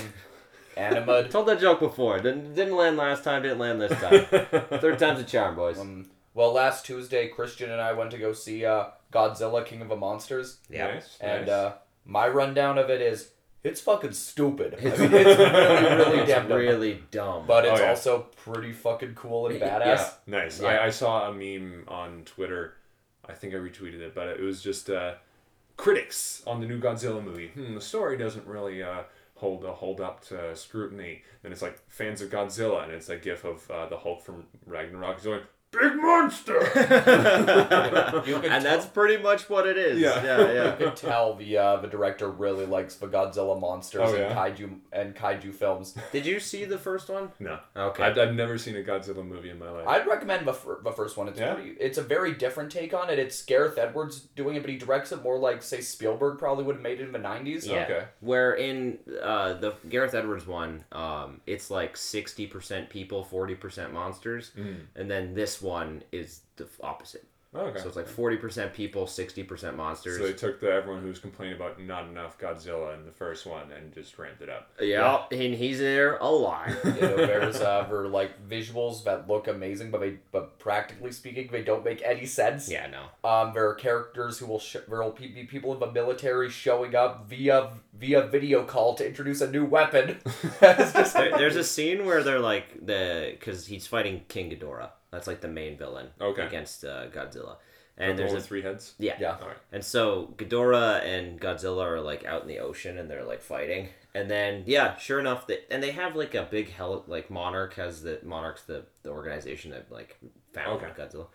Animud. 0.77 1.29
Told 1.31 1.47
that 1.47 1.59
joke 1.59 1.79
before. 1.79 2.19
Didn't 2.19 2.53
didn't 2.55 2.75
land 2.75 2.97
last 2.97 3.23
time. 3.23 3.41
Didn't 3.43 3.59
land 3.59 3.81
this 3.81 3.91
time. 3.99 4.25
Third 4.79 4.99
time's 4.99 5.19
a 5.19 5.23
charm, 5.23 5.55
boys. 5.55 5.79
Um, 5.79 6.05
well, 6.33 6.53
last 6.53 6.85
Tuesday, 6.85 7.27
Christian 7.29 7.71
and 7.71 7.81
I 7.81 7.93
went 7.93 8.11
to 8.11 8.17
go 8.17 8.31
see 8.33 8.63
uh, 8.65 8.85
Godzilla 9.11 9.65
King 9.65 9.81
of 9.81 9.89
the 9.89 9.95
Monsters. 9.95 10.57
yeah. 10.69 10.93
Nice, 10.93 11.17
And 11.19 11.41
nice. 11.47 11.49
uh, 11.49 11.73
my 12.05 12.27
rundown 12.27 12.77
of 12.77 12.89
it 12.91 13.01
is 13.01 13.31
it's 13.63 13.81
fucking 13.81 14.13
stupid. 14.13 14.75
I 14.79 14.83
mean, 14.83 14.87
it's 14.93 14.99
really, 14.99 15.23
really 15.95 16.17
It's 16.19 16.29
damn 16.29 16.47
dumb. 16.47 16.57
really 16.57 17.03
dumb. 17.11 17.45
But 17.47 17.65
it's 17.65 17.79
Oh, 17.79 17.83
yeah. 17.83 17.89
also 17.89 18.27
pretty 18.45 18.71
fucking 18.71 19.15
cool 19.15 19.47
and 19.47 19.59
Yeah. 19.59 19.79
badass. 19.79 20.13
Nice. 20.27 20.61
Yeah. 20.61 20.67
I, 20.69 20.85
I 20.85 20.89
saw 20.91 21.27
a 21.29 21.33
meme 21.33 21.85
on 21.87 22.21
Twitter. 22.25 22.75
I 23.27 23.33
think 23.33 23.53
I 23.53 23.57
retweeted 23.57 23.99
it, 23.99 24.13
but 24.15 24.27
it 24.27 24.39
was 24.39 24.61
just 24.61 24.89
uh, 24.91 25.15
critics 25.75 26.43
on 26.47 26.59
the 26.61 26.67
new 26.67 26.79
Godzilla 26.79 27.23
movie. 27.23 27.47
Hmm, 27.49 27.75
the 27.75 27.81
story 27.81 28.17
doesn't 28.17 28.45
really 28.47 28.81
uh, 28.81 29.01
hold 29.37 29.65
uh, 29.65 29.71
hold 29.73 30.01
up 30.01 30.23
to 30.25 30.55
scrutiny. 30.55 31.23
Then 31.41 31.51
it's 31.51 31.61
like 31.61 31.79
fans 31.87 32.21
of 32.21 32.29
Godzilla, 32.29 32.83
and 32.83 32.91
it's 32.91 33.09
a 33.09 33.17
gif 33.17 33.43
of 33.43 33.69
uh, 33.71 33.87
the 33.87 33.97
Hulk 33.97 34.21
from 34.23 34.45
Ragnarok 34.65 35.23
going, 35.23 35.41
"Big 35.79 35.95
monster." 35.95 36.59
You 38.25 38.39
can 38.39 38.51
and 38.51 38.65
that's 38.65 38.85
pretty 38.85 39.21
much 39.21 39.49
what 39.49 39.67
it 39.67 39.77
is. 39.77 39.99
Yeah. 39.99 40.23
yeah, 40.23 40.37
yeah. 40.39 40.47
You 40.47 40.53
yeah. 40.55 40.75
can 40.75 40.95
tell 40.95 41.35
the 41.35 41.57
uh, 41.57 41.77
the 41.77 41.87
director 41.87 42.29
really 42.29 42.65
likes 42.65 42.95
the 42.95 43.07
Godzilla 43.07 43.59
monsters 43.59 44.01
Oh, 44.03 44.13
and 44.15 44.17
yeah? 44.17 44.35
kaiju 44.35 44.77
and 44.91 45.15
kaiju 45.15 45.53
films. 45.53 45.95
Did 46.11 46.25
you 46.25 46.39
see 46.39 46.65
the 46.65 46.77
first 46.77 47.09
one? 47.09 47.29
no, 47.39 47.59
Okay. 47.75 48.03
I've, 48.03 48.17
I've 48.17 48.33
never 48.33 48.57
seen 48.57 48.75
a 48.75 48.81
Godzilla 48.81 49.25
movie 49.25 49.49
in 49.49 49.59
my 49.59 49.69
life. 49.69 49.87
I'd 49.87 50.07
recommend 50.07 50.47
the, 50.47 50.53
fir- 50.53 50.81
the 50.83 50.91
first 50.91 51.17
one. 51.17 51.27
It's 51.27 51.39
Yeah? 51.39 51.53
pretty, 51.53 51.71
it's 51.79 51.97
a 51.97 52.03
very 52.03 52.33
different 52.33 52.71
take 52.71 52.93
on 52.93 53.09
it. 53.09 53.19
It's 53.19 53.41
Gareth 53.43 53.77
Edwards 53.77 54.21
doing 54.35 54.55
it, 54.55 54.61
but 54.61 54.69
he 54.69 54.77
directs 54.77 55.11
it 55.11 55.21
more 55.23 55.37
like 55.37 55.61
say 55.61 55.81
Spielberg 55.81 56.37
probably 56.39 56.63
would 56.63 56.75
have 56.75 56.83
made 56.83 56.99
it 56.99 57.03
in 57.05 57.11
the 57.11 57.19
nineties. 57.19 57.67
Yeah. 57.67 57.83
Okay. 57.83 58.05
Where 58.21 58.53
in 58.53 58.99
uh, 59.21 59.53
the 59.53 59.73
Gareth 59.89 60.13
Edwards 60.13 60.45
one, 60.47 60.83
um, 60.91 61.41
it's 61.45 61.69
like 61.71 61.95
sixty 61.97 62.47
percent 62.47 62.89
people, 62.89 63.23
forty 63.23 63.55
percent 63.55 63.93
monsters, 63.93 64.51
Mm. 64.57 64.77
and 64.95 65.09
then 65.11 65.33
this 65.33 65.61
one 65.67 66.03
is 66.11 66.41
the 66.55 66.67
opposite. 66.81 67.27
Oh, 67.53 67.61
okay. 67.61 67.79
So 67.79 67.87
it's 67.87 67.95
like 67.95 68.07
forty 68.07 68.35
percent 68.35 68.73
people, 68.73 69.07
sixty 69.07 69.41
percent 69.41 69.77
monsters. 69.77 70.17
So 70.17 70.27
they 70.27 70.33
took 70.33 70.59
the 70.59 70.71
everyone 70.71 71.01
who 71.01 71.07
was 71.07 71.17
complaining 71.17 71.55
about 71.55 71.81
not 71.81 72.07
enough 72.07 72.37
Godzilla 72.37 72.93
in 72.93 73.05
the 73.05 73.11
first 73.11 73.45
one 73.45 73.71
and 73.71 73.93
just 73.93 74.17
ramped 74.19 74.41
it 74.41 74.49
up. 74.49 74.69
yeah, 74.81 75.23
and 75.31 75.55
he's 75.55 75.79
there 75.79 76.17
a 76.17 76.29
lot. 76.29 76.69
you 76.83 76.91
know, 76.91 77.15
there's 77.15 77.61
uh, 77.61 77.87
like 78.11 78.47
visuals 78.47 79.05
that 79.05 79.29
look 79.29 79.47
amazing, 79.47 79.91
but 79.91 80.01
they 80.01 80.17
but 80.31 80.59
practically 80.59 81.11
speaking, 81.11 81.47
they 81.51 81.63
don't 81.63 81.85
make 81.85 82.01
any 82.03 82.25
sense. 82.25 82.69
yeah, 82.69 82.87
no. 82.87 83.29
Um, 83.29 83.53
there 83.53 83.67
are 83.69 83.75
characters 83.75 84.37
who 84.39 84.45
will 84.45 84.59
sh- 84.59 84.77
there 84.87 85.01
will 85.01 85.11
be 85.11 85.47
people 85.49 85.73
in 85.73 85.79
the 85.79 85.91
military 85.91 86.49
showing 86.49 86.95
up 86.95 87.27
via 87.29 87.69
via 87.97 88.27
video 88.27 88.65
call 88.65 88.93
to 88.95 89.07
introduce 89.07 89.39
a 89.39 89.49
new 89.49 89.65
weapon. 89.65 90.19
just 90.61 91.13
There, 91.13 91.37
there's 91.37 91.55
a 91.55 91.63
scene 91.63 92.05
where 92.05 92.23
they're 92.23 92.39
like 92.39 92.85
the 92.85 93.35
because 93.39 93.67
he's 93.67 93.87
fighting 93.87 94.23
King 94.27 94.51
Ghidorah. 94.51 94.89
That's 95.11 95.27
like 95.27 95.41
the 95.41 95.47
main 95.47 95.77
villain 95.77 96.07
Okay. 96.19 96.45
against 96.45 96.83
uh, 96.83 97.07
Godzilla. 97.07 97.57
And 97.99 98.11
And 98.11 98.19
there's 98.19 98.31
there's 98.31 98.43
a 98.43 98.47
three 98.47 98.61
heads. 98.61 98.93
yeah. 98.99 99.15
yeah. 99.19 99.37
All 99.41 99.47
right. 99.47 99.57
And 99.71 99.83
so 99.83 100.33
Ghidorah 100.37 101.03
and 101.03 101.39
Godzilla 101.41 101.83
are 101.83 101.99
like 102.01 102.25
out 102.25 102.43
in 102.43 102.47
the 102.47 102.59
ocean 102.59 102.97
and 102.97 103.09
they're 103.09 103.23
like 103.23 103.41
fighting. 103.41 103.89
And 104.13 104.29
then 104.29 104.63
yeah, 104.67 104.97
sure 104.97 105.19
enough, 105.19 105.47
they, 105.47 105.59
and 105.71 105.81
they 105.81 105.91
have 105.91 106.15
like 106.15 106.35
a 106.35 106.43
big 106.43 106.69
hell 106.71 107.03
like 107.07 107.31
Monarch 107.31 107.73
has 107.75 108.03
the 108.03 108.19
Monarch's 108.23 108.63
the 108.63 108.83
the 109.03 109.09
organization 109.09 109.71
that 109.71 109.91
like 109.91 110.17
found 110.53 110.83
Okay. 110.83 110.91
Godzilla. 111.01 111.27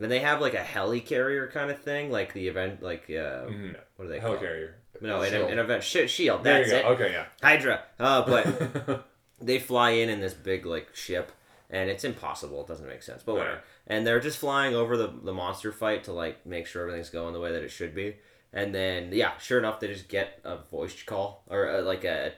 And 0.00 0.10
they 0.10 0.20
have 0.20 0.40
like 0.40 0.54
a 0.54 0.58
helicarrier 0.62 1.50
kind 1.52 1.70
of 1.72 1.80
thing, 1.82 2.10
like 2.10 2.32
the 2.32 2.46
event, 2.48 2.82
like 2.82 3.04
uh, 3.10 3.44
Mhm. 3.46 3.76
what 3.96 4.04
do 4.06 4.08
they 4.10 4.20
call? 4.20 4.34
it? 4.34 4.40
Helicarrier. 4.40 4.72
No, 5.00 5.20
an, 5.22 5.34
an 5.34 5.58
event 5.58 5.82
sh- 5.84 6.08
shield. 6.08 6.42
That's 6.44 6.70
it. 6.70 6.84
Okay, 6.84 7.12
yeah. 7.12 7.26
Hydra. 7.42 7.82
Uh, 8.00 8.24
but 8.24 9.04
they 9.40 9.58
fly 9.58 9.90
in 9.90 10.08
in 10.08 10.20
this 10.20 10.34
big 10.34 10.64
like 10.66 10.94
ship 10.94 11.32
and 11.70 11.90
it's 11.90 12.04
impossible 12.04 12.62
it 12.62 12.66
doesn't 12.66 12.86
make 12.86 13.02
sense 13.02 13.22
but 13.22 13.34
whatever. 13.34 13.54
Right. 13.54 13.62
and 13.86 14.06
they're 14.06 14.20
just 14.20 14.38
flying 14.38 14.74
over 14.74 14.96
the, 14.96 15.12
the 15.22 15.32
monster 15.34 15.70
fight 15.72 16.04
to 16.04 16.12
like 16.12 16.46
make 16.46 16.66
sure 16.66 16.82
everything's 16.82 17.10
going 17.10 17.32
the 17.32 17.40
way 17.40 17.52
that 17.52 17.62
it 17.62 17.70
should 17.70 17.94
be. 17.94 18.16
And 18.52 18.74
then 18.74 19.10
yeah 19.12 19.36
sure 19.38 19.58
enough 19.58 19.78
they 19.80 19.88
just 19.88 20.08
get 20.08 20.40
a 20.44 20.56
voice 20.56 21.02
call 21.02 21.44
or 21.48 21.68
uh, 21.68 21.82
like 21.82 22.04
a, 22.04 22.32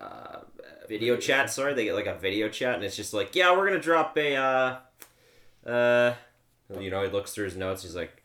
a, 0.00 0.04
a 0.04 0.86
video 0.88 1.16
chat 1.16 1.50
sorry 1.50 1.74
they 1.74 1.84
get 1.84 1.94
like 1.94 2.06
a 2.06 2.14
video 2.14 2.48
chat 2.48 2.76
and 2.76 2.84
it's 2.84 2.94
just 2.94 3.12
like 3.12 3.34
yeah 3.34 3.50
we're 3.56 3.66
gonna 3.66 3.80
drop 3.80 4.16
a 4.16 4.36
uh 4.36 4.76
uh 5.68 6.14
you 6.78 6.88
know 6.90 7.02
he 7.02 7.10
looks 7.10 7.32
through 7.32 7.46
his 7.46 7.56
notes 7.56 7.82
he's 7.82 7.96
like 7.96 8.22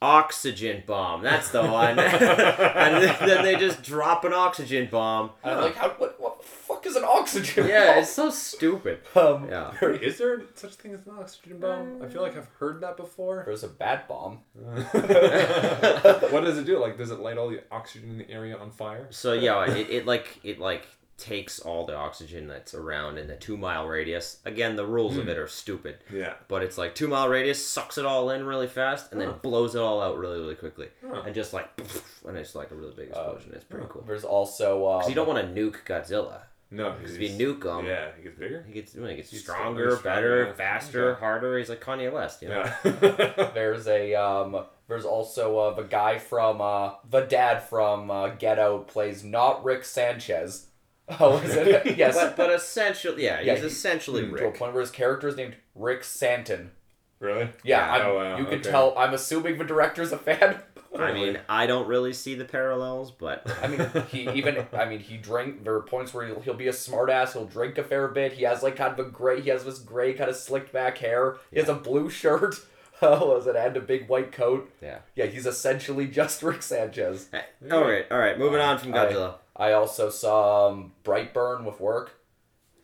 oxygen 0.00 0.84
bomb 0.86 1.22
that's 1.22 1.50
the 1.50 1.62
one. 1.66 1.98
And 1.98 3.02
then 3.02 3.42
they 3.42 3.56
just 3.56 3.82
drop 3.82 4.24
an 4.24 4.32
oxygen 4.32 4.88
bomb. 4.90 5.30
I'm 5.42 5.60
like, 5.62 5.74
how 5.74 5.88
what 5.90 6.20
what 6.20 6.38
the 6.40 6.46
fuck 6.46 6.85
is 6.85 6.85
an 6.96 7.04
oxygen? 7.04 7.68
yeah, 7.68 7.86
bomb? 7.92 7.98
it's 8.02 8.12
so 8.12 8.30
stupid. 8.30 9.00
um, 9.14 9.48
Yeah. 9.48 9.72
Wait, 9.80 10.02
is 10.02 10.18
there 10.18 10.42
such 10.54 10.74
thing 10.74 10.92
as 10.94 11.06
an 11.06 11.12
oxygen 11.18 11.58
bomb? 11.60 12.02
I 12.02 12.08
feel 12.08 12.22
like 12.22 12.36
I've 12.36 12.48
heard 12.58 12.80
that 12.80 12.96
before. 12.96 13.42
There's 13.46 13.62
a 13.64 13.68
bat 13.68 14.08
bomb. 14.08 14.40
what 14.54 16.44
does 16.44 16.58
it 16.58 16.64
do? 16.66 16.78
Like, 16.78 16.98
does 16.98 17.10
it 17.10 17.20
light 17.20 17.38
all 17.38 17.48
the 17.48 17.62
oxygen 17.70 18.10
in 18.10 18.18
the 18.18 18.30
area 18.30 18.56
on 18.56 18.70
fire? 18.70 19.06
So 19.10 19.32
yeah, 19.32 19.70
it, 19.70 19.90
it 19.90 20.06
like 20.06 20.40
it 20.42 20.58
like 20.58 20.86
takes 21.18 21.60
all 21.60 21.86
the 21.86 21.94
oxygen 21.96 22.46
that's 22.46 22.74
around 22.74 23.16
in 23.16 23.26
the 23.26 23.36
two 23.36 23.56
mile 23.56 23.86
radius. 23.86 24.38
Again, 24.44 24.76
the 24.76 24.84
rules 24.84 25.16
of 25.16 25.28
it 25.30 25.38
are 25.38 25.48
stupid, 25.48 25.96
Yeah. 26.12 26.34
but 26.46 26.62
it's 26.62 26.76
like 26.76 26.94
two 26.94 27.08
mile 27.08 27.28
radius 27.30 27.64
sucks 27.64 27.96
it 27.96 28.04
all 28.04 28.28
in 28.30 28.44
really 28.44 28.66
fast 28.68 29.12
and 29.12 29.20
then 29.20 29.28
Huh. 29.28 29.36
blows 29.40 29.74
it 29.74 29.78
all 29.80 30.02
out 30.02 30.18
really 30.18 30.38
really 30.38 30.56
quickly, 30.56 30.88
Huh. 31.08 31.22
and 31.24 31.34
just 31.34 31.54
like 31.54 31.70
and 32.28 32.36
it's 32.36 32.54
like 32.54 32.70
a 32.70 32.74
really 32.74 32.92
big 32.94 33.08
explosion. 33.08 33.52
it's 33.54 33.64
pretty 33.64 33.86
cool. 33.88 34.04
There's 34.06 34.24
also 34.24 34.86
um, 34.88 34.98
Because 34.98 35.08
you 35.08 35.14
don't 35.14 35.26
want 35.28 35.54
to 35.54 35.60
nuke 35.60 35.84
Godzilla. 35.86 36.40
No, 36.70 36.90
Because 36.92 37.14
if 37.14 37.20
he's- 37.20 37.38
you 37.38 37.54
nuke 37.54 37.78
him, 37.78 37.86
Yeah, 37.86 38.08
he 38.16 38.24
gets 38.24 38.38
bigger. 38.38 38.64
he 38.66 38.72
gets 38.72 38.92
he 38.92 39.00
gets 39.16 39.30
He's 39.30 39.40
stronger, 39.42 39.90
stronger, 39.92 40.02
better, 40.02 40.44
yeah. 40.46 40.52
faster, 40.54 41.10
Okay. 41.12 41.20
harder. 41.20 41.58
He's 41.58 41.68
like 41.68 41.80
Kanye 41.80 42.12
West, 42.12 42.42
you 42.42 42.48
know. 42.48 42.64
Yeah. 42.84 43.50
There's 43.54 43.86
a 43.86 44.14
um. 44.14 44.64
There's 44.88 45.04
also 45.04 45.58
uh, 45.58 45.74
the 45.74 45.82
guy 45.82 46.18
from 46.18 46.60
uh, 46.60 46.92
the 47.08 47.20
dad 47.22 47.60
from 47.64 48.10
uh, 48.10 48.30
Out 48.44 48.88
plays 48.88 49.22
not 49.24 49.64
Rick 49.64 49.84
Sanchez. 49.84 50.66
Oh, 51.20 51.38
is 51.38 51.54
it? 51.54 51.96
yes. 51.96 52.16
But 52.16 52.36
but 52.36 52.50
essentially, 52.50 53.22
yeah, 53.24 53.40
Yeah, 53.40 53.52
he's 53.54 53.60
he- 53.62 53.66
essentially 53.68 54.24
Hmm, 54.26 54.34
to 54.36 54.48
a 54.48 54.50
point 54.50 54.72
where 54.72 54.80
his 54.80 54.90
character 54.90 55.28
is 55.28 55.36
named 55.36 55.54
Rick 55.76 56.02
Stanton. 56.02 56.72
Really? 57.20 57.48
Yeah, 57.62 57.96
Yeah. 57.96 58.06
Oh, 58.08 58.16
wow, 58.16 58.36
you 58.38 58.44
can 58.44 58.54
okay. 58.58 58.70
tell. 58.70 58.98
I'm 58.98 59.14
assuming 59.14 59.56
the 59.58 59.64
director's 59.64 60.10
a 60.10 60.18
fan. 60.18 60.60
I 61.00 61.12
mean, 61.12 61.38
I 61.48 61.66
don't 61.66 61.86
really 61.86 62.12
see 62.12 62.34
the 62.34 62.44
parallels, 62.44 63.10
but 63.10 63.46
I 63.62 63.66
mean, 63.68 63.88
he 64.08 64.28
even. 64.34 64.66
I 64.72 64.84
mean, 64.86 65.00
he 65.00 65.16
drink. 65.16 65.64
There 65.64 65.74
are 65.74 65.82
points 65.82 66.12
where 66.14 66.26
he'll, 66.26 66.40
he'll 66.40 66.54
be 66.54 66.68
a 66.68 66.72
smartass. 66.72 67.32
He'll 67.32 67.46
drink 67.46 67.78
a 67.78 67.84
fair 67.84 68.08
bit. 68.08 68.32
He 68.34 68.44
has 68.44 68.62
like 68.62 68.76
kind 68.76 68.92
of 68.92 69.06
a 69.06 69.08
gray. 69.10 69.40
He 69.40 69.50
has 69.50 69.64
this 69.64 69.78
gray 69.78 70.12
kind 70.14 70.30
of 70.30 70.36
slicked 70.36 70.72
back 70.72 70.98
hair. 70.98 71.36
He 71.52 71.58
has 71.58 71.68
a 71.68 71.74
blue 71.74 72.10
shirt. 72.10 72.56
Oh, 73.02 73.34
was 73.34 73.46
it? 73.46 73.54
And 73.56 73.76
a 73.76 73.80
big 73.82 74.08
white 74.08 74.32
coat. 74.32 74.72
yeah. 74.80 75.00
Yeah, 75.14 75.26
he's 75.26 75.44
essentially 75.46 76.06
just 76.20 76.42
Rick 76.42 76.62
Sanchez. 76.62 77.28
All 77.70 77.84
right, 77.84 78.06
all 78.10 78.16
right. 78.18 78.38
Moving 78.38 78.62
on 78.62 78.78
from 78.78 78.94
I- 78.94 78.96
Godzilla. 78.96 79.34
I 79.54 79.72
also 79.72 80.08
saw 80.08 80.68
um, 80.70 80.92
Brightburn 81.04 81.64
with 81.64 81.78
work. 81.78 82.18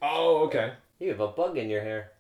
Oh, 0.03 0.45
okay. 0.49 0.75
You 0.99 1.09
have 1.09 1.21
a 1.21 1.29
bug 1.29 1.57
in 1.57 1.71
your 1.71 1.81
hair. 1.81 2.13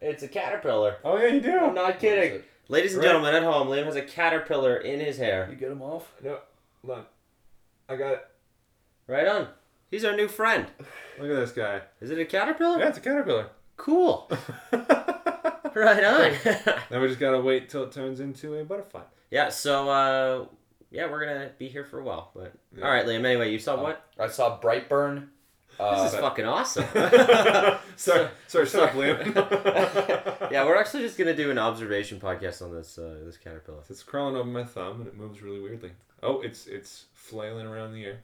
it's 0.00 0.22
a 0.22 0.28
caterpillar. 0.28 0.98
Oh 1.04 1.16
yeah, 1.18 1.26
you 1.34 1.40
do. 1.40 1.58
I'm 1.58 1.74
not 1.74 1.98
kidding. 1.98 2.42
Ladies 2.68 2.94
and 2.94 3.02
Right. 3.02 3.08
gentlemen 3.10 3.34
at 3.34 3.42
home, 3.42 3.68
Liam 3.68 3.84
has 3.84 3.96
a 3.96 4.02
caterpillar 4.02 4.76
in 4.76 5.00
his 5.00 5.18
hair. 5.18 5.48
You 5.50 5.56
get 5.56 5.70
him 5.70 5.82
off. 5.82 6.10
No, 6.22 6.38
look. 6.82 7.06
I 7.88 7.96
got 7.96 8.12
it. 8.14 8.26
Right 9.06 9.26
on. 9.28 9.48
He's 9.90 10.04
our 10.04 10.16
new 10.16 10.28
friend. 10.28 10.66
Look 11.20 11.30
at 11.30 11.36
this 11.36 11.52
guy. 11.52 11.82
Is 12.00 12.10
it 12.10 12.18
a 12.18 12.24
caterpillar? 12.24 12.78
Yeah, 12.80 12.88
it's 12.88 12.98
a 12.98 13.02
caterpillar. 13.02 13.48
Cool. 13.76 14.30
Right 15.76 16.04
on. 16.04 16.32
now 16.90 17.00
we 17.00 17.08
just 17.08 17.18
gotta 17.18 17.40
wait 17.40 17.68
till 17.68 17.82
it 17.82 17.90
turns 17.90 18.20
into 18.20 18.54
a 18.54 18.64
butterfly. 18.64 19.00
yeah, 19.32 19.48
so 19.48 19.88
uh 19.90 20.44
yeah, 20.92 21.10
we're 21.10 21.18
gonna 21.26 21.50
be 21.58 21.66
here 21.66 21.84
for 21.84 21.98
a 21.98 22.04
while. 22.04 22.30
But 22.32 22.52
Yeah. 22.76 22.84
alright, 22.84 23.04
Liam, 23.04 23.24
anyway, 23.24 23.50
you 23.50 23.58
saw 23.58 23.82
what? 23.82 24.00
I 24.16 24.28
saw 24.28 24.60
Brightburn. 24.60 25.30
Uh, 25.78 26.04
this 26.04 26.14
is 26.14 26.20
fucking 26.20 26.44
awesome. 26.44 26.84
sorry, 27.96 28.28
sorry, 28.46 28.66
stop, 28.66 28.90
Liam. 28.90 29.34
yeah, 30.50 30.64
we're 30.64 30.76
actually 30.76 31.02
just 31.02 31.18
gonna 31.18 31.34
do 31.34 31.50
an 31.50 31.58
observation 31.58 32.20
podcast 32.20 32.62
on 32.62 32.72
this 32.74 32.98
uh, 32.98 33.16
this 33.24 33.36
caterpillar. 33.36 33.80
It's 33.88 34.02
crawling 34.02 34.36
over 34.36 34.48
my 34.48 34.64
thumb 34.64 35.00
and 35.00 35.08
it 35.08 35.16
moves 35.16 35.42
really 35.42 35.60
weirdly. 35.60 35.92
Oh, 36.22 36.40
it's 36.40 36.66
it's 36.66 37.06
flailing 37.14 37.66
around 37.66 37.92
the 37.92 38.04
air. 38.04 38.20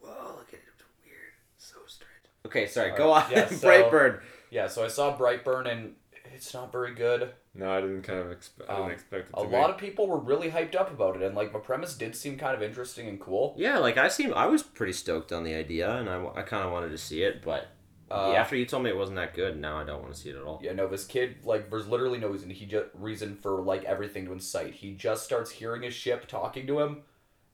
Whoa, 0.00 0.08
look 0.36 0.48
at 0.48 0.54
it. 0.54 0.60
It's 0.74 0.84
weird. 1.04 1.32
So 1.58 1.76
strange. 1.86 2.10
Okay, 2.46 2.66
sorry, 2.66 2.90
All 2.92 2.96
go 2.98 3.08
right, 3.10 3.24
on. 3.26 3.30
yeah, 3.32 3.46
so- 3.48 3.66
Brightburn. 3.68 4.20
yeah, 4.50 4.66
so 4.68 4.84
I 4.84 4.88
saw 4.88 5.16
Brightburn 5.16 5.70
and 5.70 5.94
it's 6.34 6.52
not 6.54 6.72
very 6.72 6.94
good. 6.94 7.30
No, 7.54 7.70
I 7.70 7.80
didn't 7.80 8.02
kind 8.02 8.18
of 8.20 8.30
expect. 8.32 8.68
I 8.70 8.74
didn't 8.74 8.86
Um, 8.86 8.90
expect 8.92 9.30
it 9.30 9.36
A 9.36 9.42
to 9.42 9.46
lot 9.48 9.70
of 9.70 9.78
people 9.78 10.06
were 10.08 10.18
really 10.18 10.50
hyped 10.50 10.74
up 10.74 10.90
about 10.90 11.16
it, 11.16 11.22
and 11.22 11.34
like 11.34 11.52
my 11.52 11.58
premise 11.60 11.94
did 11.96 12.16
seem 12.16 12.38
kind 12.38 12.54
of 12.54 12.62
interesting 12.62 13.08
and 13.08 13.20
cool. 13.20 13.54
Yeah, 13.58 13.78
like 13.78 13.96
I 13.98 14.08
seem 14.08 14.32
I 14.34 14.46
was 14.46 14.62
pretty 14.62 14.92
stoked 14.92 15.32
on 15.32 15.44
the 15.44 15.54
idea 15.54 15.90
and 15.96 16.08
I, 16.08 16.24
I 16.34 16.42
kind 16.42 16.64
of 16.64 16.72
wanted 16.72 16.90
to 16.90 16.98
see 16.98 17.22
it, 17.22 17.42
but 17.42 17.66
Uh, 18.10 18.32
after 18.34 18.56
you 18.56 18.66
told 18.66 18.82
me 18.82 18.90
it 18.90 18.96
wasn't 18.96 19.16
that 19.16 19.34
good, 19.34 19.58
now 19.58 19.78
I 19.78 19.84
don't 19.84 20.02
want 20.02 20.12
to 20.14 20.20
see 20.20 20.28
it 20.30 20.36
at 20.36 20.42
all. 20.44 20.60
Yeah, 20.62 20.72
no, 20.72 20.86
this 20.86 21.04
kid 21.06 21.44
like 21.44 21.70
there's 21.70 21.88
literally 21.88 22.18
no 22.18 22.28
reason 22.28 22.50
he 22.50 22.66
just 22.66 22.86
reason 22.94 23.36
for 23.36 23.62
like 23.62 23.84
everything 23.84 24.26
to 24.26 24.32
incite. 24.32 24.74
He 24.74 24.94
just 24.94 25.24
starts 25.24 25.50
hearing 25.50 25.82
his 25.82 25.94
ship 25.94 26.26
talking 26.28 26.66
to 26.66 26.80
him, 26.80 27.02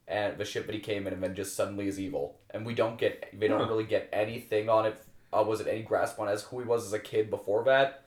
and 0.07 0.37
the 0.37 0.45
ship 0.45 0.65
that 0.65 0.75
he 0.75 0.81
came 0.81 1.07
in, 1.07 1.13
and 1.13 1.23
then 1.23 1.35
just 1.35 1.55
suddenly 1.55 1.87
is 1.87 1.99
evil. 1.99 2.39
And 2.51 2.65
we 2.65 2.73
don't 2.73 2.97
get 2.97 3.29
they 3.39 3.47
don't 3.47 3.61
Huh. 3.61 3.67
really 3.67 3.85
get 3.85 4.09
anything 4.11 4.69
on 4.69 4.85
it. 4.85 4.97
Uh, 5.31 5.43
was 5.47 5.61
it 5.61 5.67
any 5.67 5.83
grasp 5.83 6.19
on 6.19 6.27
as 6.27 6.43
who 6.43 6.59
he 6.59 6.65
was 6.65 6.85
as 6.85 6.93
a 6.93 6.99
kid 6.99 7.29
before 7.29 7.63
that? 7.65 8.03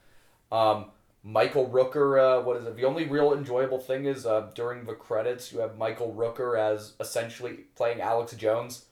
Um, 0.53 0.87
Michael 1.25 1.69
Rooker, 1.69 2.41
uh, 2.41 2.43
what 2.43 2.57
is 2.57 2.67
it? 2.67 2.77
The 2.77 2.85
only 2.85 3.07
real 3.07 3.33
enjoyable 3.33 3.79
thing 3.79 4.05
is 4.05 4.27
uh, 4.27 4.51
during 4.55 4.85
the 4.85 4.93
credits 4.93 5.53
you 5.53 5.61
have 5.61 5.79
Michael 5.79 6.15
Rooker 6.17 6.59
as 6.59 6.93
essentially 7.01 7.61
playing 7.75 8.01
Alex 8.01 8.35
Jones. 8.35 8.87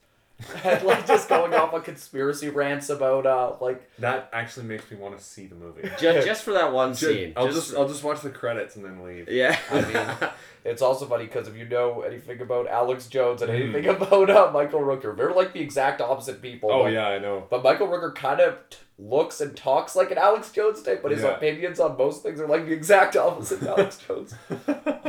and 0.65 0.83
like 0.85 1.07
just 1.07 1.29
going 1.29 1.53
off 1.55 1.73
on 1.75 1.83
conspiracy 1.83 2.49
rants 2.49 2.89
about 2.91 3.27
uh 3.27 3.55
like 3.61 3.91
That 3.99 4.31
actually 4.33 4.67
makes 4.67 4.91
me 4.91 4.97
want 4.97 5.17
to 5.19 5.23
see 5.25 5.47
the 5.47 5.55
movie. 5.55 5.83
Just, 5.99 6.27
just 6.27 6.43
for 6.45 6.53
that 6.53 6.73
one 6.73 6.95
Ju- 6.95 7.07
scene. 7.15 7.33
I'll 7.37 7.53
just, 7.53 7.75
I'll 7.75 7.89
just 7.89 8.03
watch 8.05 8.21
the 8.21 8.31
credits 8.31 8.77
and 8.77 8.85
then 8.85 9.03
leave. 9.05 9.29
yeah. 9.29 9.59
I 9.71 9.81
mean, 9.83 10.31
It's 10.63 10.83
also 10.83 11.07
funny 11.07 11.25
because 11.25 11.49
if 11.49 11.57
you 11.57 11.65
know 11.65 12.03
anything 12.03 12.39
about 12.43 12.69
Alex 12.69 13.07
Jones 13.07 13.41
and 13.41 13.51
anything 13.51 13.87
about 13.87 14.29
uh, 14.29 14.51
Michael 14.53 14.81
Rooker, 14.81 15.17
they're 15.17 15.33
like 15.33 15.55
the 15.55 15.61
exact 15.61 16.03
opposite 16.03 16.43
people. 16.43 16.71
Oh 16.71 16.83
but, 16.83 16.93
yeah, 16.93 17.07
I 17.09 17.19
know. 17.19 17.47
But 17.49 17.63
Michael 17.65 17.89
Rooker 17.89 18.15
kind 18.15 18.41
of 18.41 18.59
t- 18.69 18.77
looks 18.99 19.41
and 19.41 19.57
talks 19.57 19.97
like 19.97 20.11
an 20.11 20.19
Alex 20.19 20.53
Jones 20.53 20.83
type, 20.83 21.01
but 21.03 21.13
his 21.13 21.23
Yeah. 21.23 21.29
opinions 21.37 21.81
on 21.81 21.97
most 21.97 22.23
things 22.23 22.39
are 22.41 22.47
like 22.47 22.67
the 22.67 22.73
exact 22.73 23.17
opposite 23.17 23.63
of 23.63 23.69
Alex 23.69 23.99
Jones. 24.07 24.35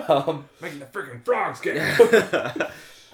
Um, 0.07 0.45
Making 0.61 0.79
the 0.79 0.85
freaking 0.85 1.23
frogs 1.25 1.59
get. 1.59 1.75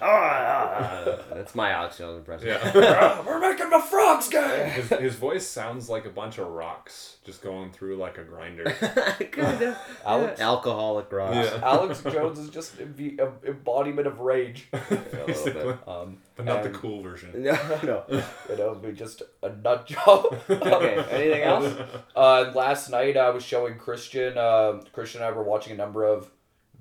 That's 0.00 1.54
my 1.54 1.70
Alex 1.70 1.98
Jones 1.98 2.18
impression. 2.18 2.48
yeah. 2.48 3.20
we're 3.26 3.40
making 3.40 3.70
the 3.70 3.80
frogs 3.80 4.28
gay. 4.28 4.70
his, 4.74 4.88
his 4.90 5.14
voice 5.16 5.46
sounds 5.46 5.88
like 5.88 6.04
a 6.06 6.10
bunch 6.10 6.38
of 6.38 6.46
rocks 6.48 7.16
just 7.24 7.42
going 7.42 7.72
through 7.72 7.96
like 7.96 8.16
a 8.16 8.24
grinder. 8.24 8.64
kind 9.32 9.62
of. 9.62 9.76
Alex- 10.06 10.40
Alcoholic 10.40 11.10
rocks. 11.12 11.34
Yeah. 11.36 11.60
Alex 11.62 12.02
Jones 12.02 12.38
is 12.38 12.48
just 12.50 12.76
the 12.96 13.18
embodiment 13.46 14.06
of 14.06 14.20
rage. 14.20 14.68
Basically. 15.26 15.74
Um, 15.86 16.18
But 16.36 16.44
not 16.46 16.62
the 16.62 16.70
cool 16.70 17.02
version. 17.02 17.42
No, 17.42 17.52
no. 17.82 18.04
You 18.48 18.56
know, 18.56 18.74
be 18.76 18.92
just 18.92 19.22
a 19.42 19.48
nut 19.50 19.86
job. 19.86 20.26
Okay, 20.48 21.04
anything 21.10 21.42
else? 21.42 21.74
Uh, 22.14 22.52
last 22.54 22.88
night 22.90 23.16
I 23.16 23.30
was 23.30 23.42
showing 23.44 23.78
Christian. 23.78 24.38
Uh, 24.38 24.80
Christian 24.92 25.22
and 25.22 25.28
I 25.32 25.36
were 25.36 25.42
watching 25.42 25.72
a 25.72 25.76
number 25.76 26.04
of 26.04 26.30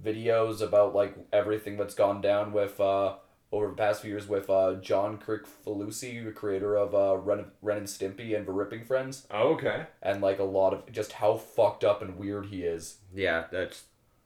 videos 0.03 0.61
about 0.61 0.93
like 0.95 1.15
everything 1.33 1.77
that's 1.77 1.93
gone 1.95 2.21
down 2.21 2.53
with 2.53 2.79
uh, 2.79 3.15
over 3.51 3.67
the 3.67 3.73
past 3.73 4.01
few 4.01 4.11
years 4.11 4.27
with 4.27 4.49
uh, 4.49 4.75
John 4.75 5.17
Kricfalusi, 5.17 6.23
the 6.23 6.31
creator 6.31 6.75
of 6.75 6.93
uh, 6.93 7.17
Ren, 7.17 7.45
Ren 7.61 7.77
and 7.77 7.87
Stimpy 7.87 8.35
and 8.35 8.45
The 8.45 8.51
Ripping 8.51 8.83
Friends, 8.85 9.25
Oh, 9.31 9.53
okay. 9.53 9.85
and 10.01 10.21
like 10.21 10.39
a 10.39 10.43
lot 10.43 10.73
of 10.73 10.91
just 10.91 11.13
how 11.13 11.37
fucked 11.37 11.83
up 11.83 12.01
and 12.01 12.17
weird 12.17 12.47
he 12.47 12.63
is. 12.63 12.97
Yeah, 13.13 13.45
that's 13.51 13.83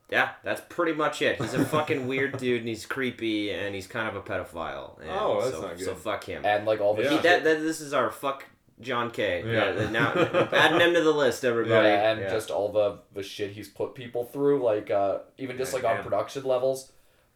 yeah, 0.10 0.32
that's 0.44 0.62
pretty 0.68 0.92
much 0.94 1.22
it. 1.22 1.40
He's 1.42 1.54
a 1.54 1.64
fucking 1.78 2.06
weird 2.08 2.38
dude, 2.38 2.60
and 2.60 2.68
he's 2.68 2.86
creepy, 2.86 3.52
and 3.52 3.74
he's 3.74 3.88
kind 3.88 4.10
of 4.10 4.16
a 4.18 4.22
pedophile. 4.22 5.00
And 5.00 5.10
Oh, 5.10 5.40
that's 5.42 5.56
so, 5.56 5.62
not 5.62 5.78
good. 5.78 5.86
So 5.86 5.96
fuck 5.96 6.26
him. 6.26 6.44
And 6.46 6.66
like 6.66 6.82
all 6.82 6.96
the 6.96 7.04
Yeah. 7.04 7.10
He, 7.12 7.18
that, 7.20 7.44
that, 7.46 7.62
this 7.62 7.80
is 7.80 7.94
our 7.94 8.12
fuck 8.12 8.44
John 8.82 9.12
K. 9.12 9.44
Yeah. 9.46 9.74
Yeah. 9.74 9.90
now 9.90 10.14
adding 10.52 10.80
him 10.80 10.94
to 10.94 11.02
the 11.02 11.12
list, 11.12 11.46
everybody. 11.46 11.88
Yeah, 11.88 12.12
and 12.12 12.22
Yeah. 12.22 12.30
just 12.30 12.52
all 12.52 12.72
the 12.72 13.00
the 13.14 13.24
shit 13.24 13.52
he's 13.52 13.70
put 13.70 13.96
people 13.96 14.24
through, 14.26 14.62
like 14.64 14.90
uh, 14.92 15.20
even 15.38 15.58
just 15.58 15.74
like 15.74 15.84
on 15.84 15.96
Man. 15.96 16.04
production 16.04 16.44
levels, 16.44 16.92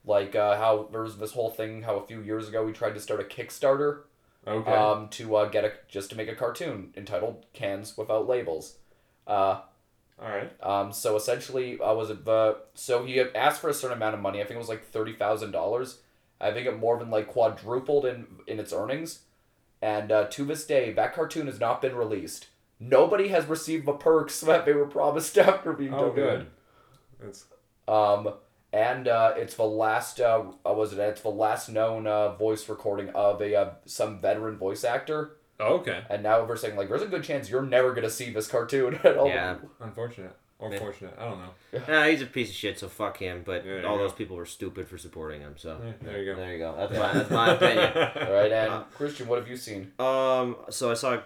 like 0.05 0.35
uh, 0.35 0.57
how 0.57 0.89
there's 0.91 1.17
this 1.17 1.31
whole 1.33 1.49
thing 1.49 1.83
how 1.83 1.95
a 1.97 2.05
few 2.05 2.21
years 2.21 2.47
ago 2.49 2.63
we 2.65 2.71
tried 2.73 2.93
to 2.95 2.99
start 2.99 3.19
a 3.19 3.23
Kickstarter 3.23 4.01
Okay. 4.47 4.71
um, 4.71 5.07
to 5.09 5.35
uh, 5.37 5.45
get 5.49 5.63
a 5.65 5.71
just 5.87 6.09
to 6.11 6.15
make 6.17 6.27
a 6.27 6.35
cartoon 6.35 6.93
entitled 6.95 7.45
"Cans 7.53 7.97
Without 7.97 8.27
Labels." 8.27 8.75
Uh, 9.27 9.61
All 10.21 10.29
right. 10.29 10.51
um, 10.63 10.93
so 10.93 11.15
essentially, 11.15 11.79
uh, 11.79 11.93
was 11.93 12.09
it 12.11 12.25
the 12.25 12.57
so 12.75 13.03
he 13.05 13.19
asked 13.19 13.59
for 13.61 13.69
a 13.69 13.73
certain 13.73 13.97
amount 13.97 14.13
of 14.15 14.21
money. 14.21 14.39
I 14.39 14.43
think 14.43 14.55
it 14.55 14.59
was 14.59 14.69
like 14.69 14.85
thirty 14.85 15.13
thousand 15.13 15.51
dollars. 15.51 15.99
I 16.39 16.51
think 16.51 16.67
it 16.67 16.77
more 16.77 16.99
than 16.99 17.09
like 17.09 17.27
quadrupled 17.27 18.05
in 18.05 18.27
in 18.45 18.59
its 18.59 18.71
earnings, 18.73 19.21
and 19.85 20.11
uh, 20.11 20.25
to 20.27 20.45
this 20.45 20.65
day, 20.65 20.91
that 20.93 21.13
cartoon 21.13 21.45
has 21.47 21.59
not 21.59 21.81
been 21.81 21.95
released. 21.95 22.47
Nobody 22.79 23.27
has 23.29 23.45
received 23.45 23.85
the 23.85 23.93
perks 23.93 24.39
that 24.49 24.65
they 24.65 24.73
were 24.73 24.87
promised 24.87 25.37
after 25.37 25.73
being 25.73 25.93
Oh, 25.93 26.09
donated. 26.09 26.39
good. 26.39 26.47
That's 27.21 27.45
Um, 27.87 28.33
and 28.73 29.07
uh, 29.07 29.33
it's 29.37 29.55
the 29.55 29.63
last. 29.63 30.19
Uh, 30.19 30.51
uh, 30.67 30.73
was 30.73 30.91
it? 30.93 30.99
It's 30.99 31.21
the 31.21 31.29
last 31.29 31.69
known 31.69 32.07
uh, 32.07 32.35
voice 32.35 32.67
recording 32.67 33.09
of 33.11 33.41
a 33.41 33.55
uh, 33.55 33.69
some 33.85 34.19
veteran 34.19 34.57
voice 34.57 34.83
actor. 34.83 35.37
oh, 35.59 35.75
okay. 35.75 36.03
And 36.09 36.23
now 36.23 36.43
we're 36.43 36.57
saying 36.57 36.75
like, 36.75 36.89
there's 36.89 37.01
a 37.01 37.07
good 37.07 37.23
chance 37.23 37.49
you're 37.49 37.61
never 37.61 37.93
gonna 37.93 38.09
see 38.09 38.29
this 38.31 38.47
cartoon 38.47 38.95
at 39.03 39.15
all. 39.17 39.27
Yeah. 39.29 39.57
Unfortunate 39.79 40.35
or 40.65 40.73
Yeah. 40.73 40.79
fortunate. 40.79 41.13
I 41.19 41.25
don't 41.29 41.39
know. 41.39 41.81
Nah, 41.87 42.05
he's 42.05 42.21
a 42.21 42.25
piece 42.25 42.49
of 42.49 42.55
shit, 42.55 42.79
so 42.79 42.87
fuck 42.87 43.17
him. 43.17 43.43
But 43.45 43.65
Yeah, 43.65 43.83
all 43.83 43.97
those 43.97 44.11
go. 44.11 44.17
people 44.17 44.35
were 44.37 44.45
stupid 44.45 44.87
for 44.87 44.97
supporting 44.97 45.41
him. 45.41 45.55
So 45.57 45.79
Yeah, 45.83 45.91
there 46.01 46.19
you 46.21 46.33
go. 46.33 46.39
there 46.39 46.53
you 46.53 46.59
go. 46.59 46.75
That's 46.77 46.91
my 46.93 47.13
that's 47.13 47.29
my 47.29 47.53
opinion. 47.53 47.91
All 48.27 48.33
right, 48.33 48.51
and 48.51 48.71
Uh, 48.73 48.83
Christian, 48.95 49.27
what 49.27 49.39
have 49.39 49.47
you 49.47 49.57
seen? 49.57 49.91
Um, 49.99 50.57
so 50.69 50.91
I 50.91 50.93
saw 50.95 51.19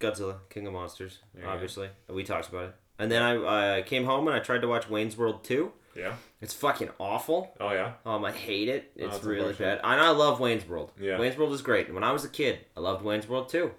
Godzilla, 0.00 0.36
King 0.50 0.66
of 0.66 0.72
Monsters, 0.72 1.18
There 1.34 1.48
obviously. 1.48 1.88
We 2.08 2.24
talked 2.24 2.48
about 2.48 2.64
it. 2.70 2.74
And 2.98 3.10
then 3.10 3.22
I, 3.22 3.78
I 3.78 3.82
came 3.82 4.04
home 4.04 4.26
and 4.28 4.36
I 4.36 4.40
tried 4.40 4.60
to 4.62 4.68
watch 4.68 4.88
Wayne's 4.88 5.16
World 5.16 5.42
2. 5.44 5.72
Yeah. 5.94 6.14
It's 6.40 6.54
fucking 6.54 6.90
awful. 6.98 7.54
Oh 7.60 7.70
yeah. 7.72 7.92
Um, 8.06 8.24
I 8.24 8.32
hate 8.32 8.68
it. 8.68 8.92
Oh, 9.00 9.04
It's 9.04 9.14
that's 9.16 9.24
really 9.24 9.52
bad. 9.52 9.78
And 9.84 10.00
I 10.00 10.10
love 10.10 10.40
Wayne's 10.40 10.66
World. 10.66 10.90
Yeah. 10.98 11.18
Wayne's 11.18 11.36
World 11.36 11.52
is 11.52 11.62
great. 11.62 11.92
When 11.92 12.02
I 12.04 12.12
was 12.12 12.24
a 12.24 12.28
kid, 12.28 12.60
I 12.76 12.80
loved 12.80 13.04
Wayne's 13.04 13.28
World 13.28 13.48
too. 13.48 13.72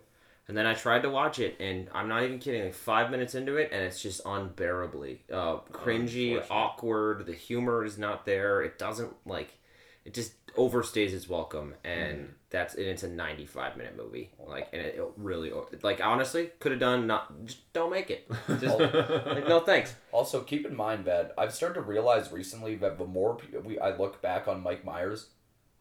And 0.48 0.58
then 0.58 0.66
I 0.66 0.74
tried 0.74 1.04
to 1.04 1.10
watch 1.10 1.40
it, 1.40 1.56
and 1.62 1.88
I'm 1.94 2.10
not 2.10 2.24
even 2.24 2.38
kidding. 2.40 2.64
Like 2.66 2.74
five 2.74 3.10
minutes 3.12 3.34
into 3.34 3.56
it, 3.56 3.70
and 3.72 3.82
it's 3.82 4.02
just 4.02 4.22
unbearably 4.26 5.24
uh, 5.32 5.60
cringy, 5.72 6.44
awkward. 6.50 7.26
The 7.26 7.34
humor 7.34 7.86
is 7.86 7.98
not 7.98 8.26
there. 8.26 8.62
It 8.62 8.78
doesn't 8.78 9.14
like. 9.26 9.58
It 10.06 10.14
just 10.14 10.34
overstays 10.58 11.14
its 11.14 11.30
welcome, 11.30 11.76
and 11.86 12.18
Mm. 12.18 12.28
that's 12.50 12.76
and 12.76 12.86
it's 12.86 13.04
a 13.04 13.08
95 13.08 13.78
minute 13.78 13.96
movie. 13.96 14.32
Like, 14.38 14.68
and 14.74 14.82
it, 14.82 14.96
it 14.96 15.06
really 15.16 15.54
like 15.82 16.02
honestly 16.04 16.52
could 16.60 16.74
have 16.74 16.80
done 16.82 17.08
not 17.08 17.46
just 17.46 17.72
don't 17.72 17.90
make 17.90 18.12
it. 18.12 18.30
Just 18.60 18.78
like 19.26 19.48
no 19.48 19.62
thanks. 19.62 19.96
Also, 20.12 20.42
keep 20.42 20.66
in 20.66 20.76
mind 20.76 21.06
that 21.06 21.34
I've 21.38 21.54
started 21.54 21.76
to 21.76 21.82
realize 21.82 22.34
recently 22.34 22.76
that 22.76 22.98
the 22.98 23.06
more 23.06 23.38
we 23.64 23.80
I 23.80 23.96
look 23.96 24.22
back 24.22 24.50
on 24.50 24.62
Mike 24.62 24.84
Myers, 24.84 25.28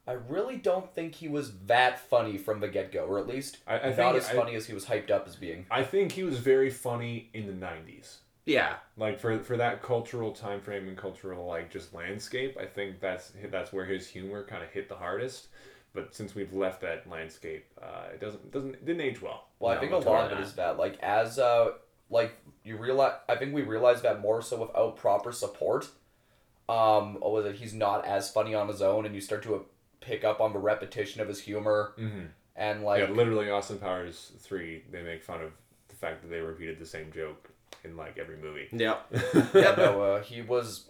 I 0.07 0.13
really 0.13 0.57
don't 0.57 0.93
think 0.93 1.15
he 1.15 1.29
was 1.29 1.57
that 1.67 1.99
funny 1.99 2.37
from 2.37 2.61
the 2.61 2.69
get 2.69 2.91
go, 2.91 3.05
or 3.05 3.19
at 3.19 3.29
least 3.29 3.59
I, 3.67 3.79
I 3.79 3.87
not 3.89 3.97
think 3.97 4.17
as 4.17 4.29
I, 4.29 4.35
funny 4.35 4.55
as 4.57 4.67
he 4.67 4.75
was 4.75 4.87
hyped 4.87 5.11
up 5.11 5.29
as 5.29 5.37
being. 5.37 5.67
I 5.71 5.85
think 5.85 6.13
he 6.13 6.25
was 6.25 6.39
very 6.39 6.71
funny 6.71 7.31
in 7.35 7.47
the 7.47 7.53
'90s. 7.53 8.17
Yeah. 8.45 8.75
Like 8.97 9.21
for 9.21 9.39
for 9.39 9.57
that 9.57 9.83
cultural 9.83 10.33
time 10.33 10.61
frame 10.61 10.89
and 10.89 10.97
cultural 10.97 11.47
like 11.47 11.71
just 11.71 11.95
landscape, 11.95 12.59
I 12.61 12.67
think 12.67 13.01
that's 13.01 13.33
that's 13.51 13.73
where 13.73 13.85
his 13.85 14.09
humor 14.09 14.45
kind 14.45 14.63
of 14.63 14.71
hit 14.71 14.89
the 14.89 14.97
hardest. 14.97 15.49
But 15.95 16.15
since 16.15 16.35
we've 16.35 16.53
left 16.53 16.81
that 16.81 17.09
landscape, 17.09 17.67
uh, 17.81 18.09
it 18.15 18.21
doesn't 18.21 18.51
doesn't 18.51 18.75
it 18.75 18.85
didn't 18.85 19.03
age 19.03 19.23
well. 19.23 19.49
Well, 19.61 19.77
I 19.77 19.79
think 19.79 19.93
a 19.93 19.99
lot 19.99 20.33
of 20.33 20.39
it 20.39 20.43
is 20.43 20.55
that, 20.55 20.79
like, 20.79 20.99
as 21.01 21.39
uh, 21.39 21.73
like 22.11 22.35
you 22.65 22.77
realize, 22.77 23.15
I 23.29 23.37
think 23.37 23.55
we 23.55 23.63
realize 23.63 24.03
that 24.03 24.21
more 24.21 24.43
so 24.43 24.63
without 24.63 24.97
proper 24.97 25.33
support. 25.33 25.89
Um, 26.69 27.19
or 27.21 27.33
was 27.33 27.47
it 27.47 27.57
he's 27.57 27.75
not 27.75 28.07
as 28.07 28.31
funny 28.31 28.55
on 28.55 28.69
his 28.69 28.81
own, 28.81 29.05
and 29.05 29.15
you 29.15 29.21
start 29.21 29.43
to 29.43 29.57
uh, 29.57 29.59
pick 30.03 30.25
up 30.25 30.41
on 30.41 30.53
the 30.53 30.59
repetition 30.59 31.21
of 31.23 31.29
his 31.29 31.41
humor 31.41 31.95
Mm-hmm. 31.99 32.27
and 32.57 32.83
like 32.85 33.01
yeah, 33.01 33.11
literally, 33.15 33.49
Austin 33.51 33.79
Powers 33.79 34.33
three. 34.41 34.83
They 34.91 35.03
make 35.03 35.23
fun 35.23 35.41
of 35.41 35.53
the 35.89 35.95
fact 35.97 36.21
that 36.23 36.29
they 36.29 36.41
repeated 36.41 36.79
the 36.79 36.87
same 36.87 37.11
joke 37.13 37.51
in 37.85 37.97
like 37.97 38.19
every 38.19 38.37
movie. 38.37 38.69
Yep. 38.73 39.07
yeah, 39.55 39.75
no, 39.77 40.03
uh, 40.03 40.23
he 40.23 40.43
was. 40.43 40.89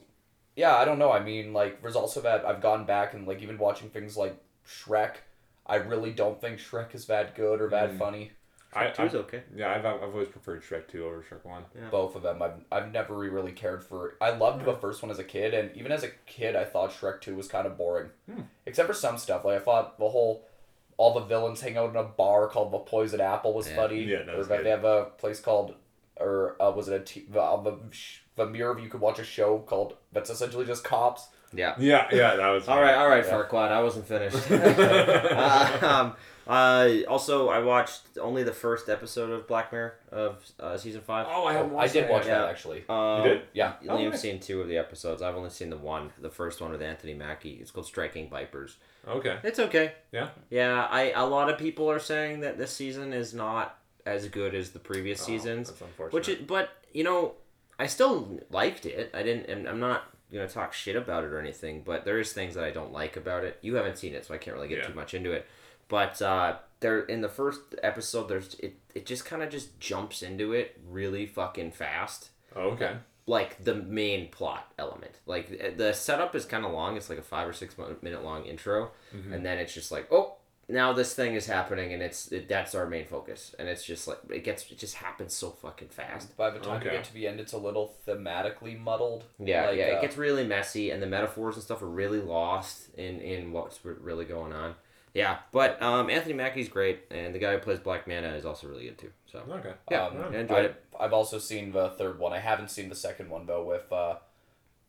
Yeah, 0.57 0.77
I 0.77 0.85
don't 0.85 0.99
know. 0.99 1.11
I 1.11 1.21
mean, 1.23 1.53
like, 1.55 1.81
there's 1.81 1.97
also 1.97 2.21
that 2.23 2.45
I've 2.45 2.61
gone 2.61 2.85
back 2.85 3.15
and 3.15 3.27
like 3.27 3.41
even 3.43 3.57
watching 3.59 3.89
things 3.89 4.17
like 4.17 4.37
Shrek. 4.67 5.15
I 5.67 5.77
really 5.77 6.11
don't 6.13 6.41
think 6.41 6.59
Shrek 6.59 6.95
is 6.95 7.07
that 7.07 7.35
good 7.37 7.61
or 7.63 7.71
that 7.71 7.93
Mm. 7.93 7.99
funny. 7.99 8.33
I, 8.75 8.89
Two 8.89 9.03
is 9.03 9.15
okay. 9.15 9.43
yeah, 9.55 9.71
I've, 9.75 9.85
I've 9.85 10.03
always 10.03 10.29
preferred 10.29 10.63
Shrek 10.63 10.89
two 10.89 11.05
over 11.05 11.23
Shrek 11.29 11.45
one. 11.45 11.65
Yeah. 11.75 11.91
Both 11.91 12.17
of 12.17 12.23
them. 12.23 12.41
I've 12.41 12.55
I've 12.71 12.91
never 12.93 13.15
really 13.15 13.53
cared 13.53 13.85
for. 13.85 14.15
I 14.21 14.31
loved 14.31 14.65
the 14.65 14.75
first 14.75 15.03
one 15.03 15.11
as 15.11 15.19
a 15.19 15.25
kid, 15.25 15.53
and 15.55 15.77
even 15.77 15.93
as 15.93 16.03
a 16.05 16.09
kid, 16.27 16.57
I 16.57 16.65
thought 16.65 16.91
Shrek 16.93 17.21
two 17.21 17.37
was 17.37 17.49
kind 17.49 17.67
of 17.67 17.77
boring, 17.77 18.09
Hmm. 18.31 18.43
except 18.67 18.89
for 18.89 18.95
some 18.95 19.19
stuff. 19.19 19.45
Like 19.45 19.61
I 19.61 19.65
thought 19.65 19.99
the 19.99 20.09
whole. 20.09 20.47
All 20.99 21.15
the 21.15 21.21
villains 21.25 21.61
hang 21.61 21.77
out 21.79 21.91
in 21.91 21.97
a 21.97 22.03
bar 22.05 22.47
called 22.49 22.71
the 22.73 22.79
Poison 22.79 23.21
Apple 23.21 23.55
was 23.55 23.69
Yeah. 23.69 23.77
funny. 23.77 24.03
Yeah, 24.05 24.23
that 24.23 24.35
or 24.35 24.39
was 24.39 24.49
that 24.49 24.59
good. 24.59 24.67
they 24.67 24.71
have 24.71 24.85
a 24.85 25.05
place 25.19 25.41
called, 25.41 25.75
or 26.17 26.55
uh, 26.63 26.71
was 26.71 26.89
it 26.89 26.95
a 27.01 27.05
t- 27.05 27.27
the, 27.29 27.41
uh, 27.41 27.61
the 27.63 27.79
sh- 27.91 28.19
the 28.37 28.47
mirror 28.47 28.79
you 28.79 28.89
could 28.89 29.01
watch 29.01 29.19
a 29.19 29.25
show 29.25 29.59
called 29.61 29.97
that's 30.13 30.31
essentially 30.31 30.65
just 30.67 30.85
cops. 30.85 31.29
Yeah. 31.55 31.75
Yeah, 31.79 32.09
yeah, 32.13 32.37
that 32.37 32.49
was 32.51 32.69
All 32.69 32.81
right, 32.81 32.95
all 32.95 33.09
right, 33.09 33.25
Yeah. 33.25 33.33
Farquaad. 33.33 33.73
I 33.73 33.83
wasn't 33.83 34.07
finished. 34.07 34.37
Uh, 34.51 35.79
um, 35.83 36.17
uh, 36.47 36.89
also, 37.09 37.49
I 37.49 37.61
watched 37.61 38.01
only 38.21 38.43
the 38.43 38.53
first 38.53 38.89
episode 38.89 39.31
of 39.31 39.47
Black 39.47 39.73
Mirror 39.73 39.95
of 40.11 40.45
uh, 40.59 40.77
season 40.77 41.01
five. 41.01 41.27
Oh, 41.29 41.45
I 41.47 41.53
haven't 41.53 41.77
I 41.77 41.87
did 41.89 42.05
that 42.05 42.11
watch 42.11 42.27
yet. 42.27 42.39
that 42.41 42.49
actually. 42.51 42.85
Um, 42.89 43.23
You 43.23 43.29
did? 43.29 43.43
Yeah. 43.53 43.75
Oh, 43.89 43.97
Liam's 43.97 44.11
nice. 44.13 44.21
seen 44.23 44.41
two 44.41 44.61
of 44.61 44.69
the 44.69 44.77
episodes. 44.79 45.23
I've 45.23 45.37
only 45.37 45.51
seen 45.51 45.71
the 45.71 45.77
one, 45.77 46.11
the 46.21 46.31
first 46.31 46.61
one 46.61 46.73
with 46.73 46.83
Anthony 46.83 47.15
Mackie. 47.15 47.59
It's 47.61 47.71
called 47.71 47.87
Striking 47.87 48.29
Vipers. 48.29 48.77
Okay. 49.07 49.39
It's 49.43 49.59
okay. 49.59 49.93
Yeah. 50.13 50.29
Yeah, 50.51 50.87
I 50.91 51.11
a 51.13 51.25
lot 51.27 51.49
of 51.51 51.59
people 51.59 51.91
are 51.91 51.99
saying 52.01 52.41
that 52.41 52.59
this 52.59 52.71
season 52.73 53.13
is 53.13 53.33
not 53.35 53.79
as 54.07 54.27
good 54.29 54.55
as 54.55 54.71
the 54.71 54.79
previous 54.79 55.23
Oh, 55.23 55.27
seasons, 55.27 55.69
That's 55.69 55.81
unfortunate. 55.81 56.13
which 56.15 56.29
it, 56.29 56.47
but 56.47 56.71
you 56.93 57.05
know, 57.05 57.35
I 57.79 57.87
still 57.87 58.41
liked 58.51 58.85
it. 58.87 59.11
I 59.15 59.23
didn't, 59.23 59.47
and 59.49 59.69
I'm 59.69 59.81
not 59.81 60.05
gonna 60.33 60.49
talk 60.49 60.73
shit 60.73 60.97
about 60.97 61.25
it 61.25 61.29
or 61.29 61.39
anything, 61.39 61.83
but 61.85 62.05
there 62.05 62.19
is 62.19 62.33
things 62.33 62.55
that 62.55 62.65
I 62.65 62.71
don't 62.71 62.93
like 62.93 63.17
about 63.17 63.45
it. 63.45 63.59
You 63.61 63.75
haven't 63.77 63.99
seen 63.99 64.15
it, 64.15 64.25
so 64.25 64.35
I 64.35 64.39
can't 64.39 64.57
really 64.57 64.69
get 64.69 64.79
Yeah. 64.79 64.87
too 64.89 64.95
much 64.95 65.15
into 65.15 65.31
it. 65.33 65.47
But 65.93 66.23
uh, 66.23 66.57
there 66.81 67.01
in 67.01 67.21
the 67.21 67.29
first 67.29 67.61
episode, 67.83 68.27
there's 68.31 68.55
it. 68.55 68.77
It 68.95 69.05
just 69.05 69.27
kind 69.27 69.43
of 69.43 69.51
just 69.51 69.79
jumps 69.79 70.23
into 70.23 70.55
it 70.55 70.81
really 70.89 71.27
fucking 71.27 71.73
fast 71.73 72.31
oh, 72.57 72.71
okay. 72.71 72.97
like 73.27 73.63
the 73.63 73.75
main 73.75 74.31
plot 74.31 74.73
element. 74.79 75.13
Like 75.27 75.55
eh, 75.61 75.73
the 75.77 75.93
setup 75.93 76.35
is 76.35 76.47
kind 76.47 76.65
of 76.65 76.73
long. 76.73 76.97
It's 76.97 77.11
like 77.11 77.19
a 77.19 77.23
five 77.23 77.47
or 77.47 77.53
six 77.53 77.75
minute 78.01 78.25
long 78.25 78.47
intro, 78.47 78.93
Mhm. 79.15 79.35
and 79.35 79.45
then 79.45 79.59
it's 79.59 79.75
just 79.75 79.93
like, 79.93 80.11
oh, 80.11 80.37
now 80.67 80.95
this 80.95 81.13
thing 81.13 81.35
is 81.35 81.45
happening, 81.45 81.93
and 81.93 82.03
it's 82.03 82.33
it, 82.33 82.49
that's 82.49 82.75
our 82.75 82.87
main 82.87 83.05
focus, 83.05 83.55
and 83.59 83.69
it's 83.69 83.85
just 83.85 84.09
like 84.09 84.21
it 84.31 84.45
gets 84.45 84.71
it 84.73 84.79
just 84.79 84.95
happens 84.95 85.35
so 85.35 85.51
fucking 85.51 85.89
fast. 85.89 86.35
By 86.39 86.49
the 86.49 86.59
time 86.59 86.81
you 86.83 86.91
get 86.91 87.05
to 87.05 87.13
the 87.13 87.27
end, 87.29 87.39
it's 87.39 87.53
a 87.53 87.59
little 87.59 87.95
thematically 88.09 88.81
muddled. 88.81 89.25
Yeah, 89.39 89.67
Like, 89.67 89.77
yeah, 89.77 89.85
uh, 89.89 89.99
it 89.99 90.01
gets 90.01 90.17
really 90.17 90.47
messy, 90.47 90.91
and 90.91 91.03
the 91.03 91.07
metaphors 91.07 91.57
and 91.57 91.63
stuff 91.63 91.83
are 91.83 91.87
really 92.03 92.21
lost 92.21 92.95
in 92.97 93.21
in 93.21 93.53
what's 93.53 93.81
really 93.85 94.25
going 94.25 94.55
on. 94.55 94.75
Yeah, 95.15 95.39
but 95.53 95.81
um, 95.83 96.09
Anthony 96.09 96.35
Mackie's 96.35 96.69
great, 96.71 97.01
and 97.11 97.35
the 97.35 97.39
guy 97.39 97.53
who 97.53 97.59
plays 97.59 97.79
Black 97.79 98.07
Manta 98.09 98.35
is 98.35 98.47
also 98.47 98.67
really 98.67 98.85
good 98.85 98.97
too. 98.99 99.11
So 99.31 99.41
Okay. 99.49 99.73
yeah, 99.91 100.07
Um, 100.07 100.17
I 100.33 100.37
enjoyed 100.39 100.59
I, 100.59 100.61
it. 100.69 100.85
I've 100.99 101.13
also 101.13 101.39
seen 101.39 101.71
the 101.73 101.91
third 101.91 102.19
one. 102.19 102.33
I 102.33 102.39
haven't 102.39 102.71
seen 102.71 102.89
the 102.89 102.95
second 102.95 103.29
one 103.29 103.45
though, 103.47 103.63
with 103.65 103.93
uh, 103.93 104.17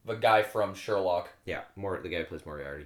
the 0.05 0.15
guy 0.15 0.41
from 0.43 0.73
Sherlock. 0.75 1.29
Yeah, 1.45 1.61
more 1.75 1.99
the 2.01 2.07
guy 2.09 2.19
who 2.19 2.23
plays 2.25 2.45
Moriarty, 2.45 2.85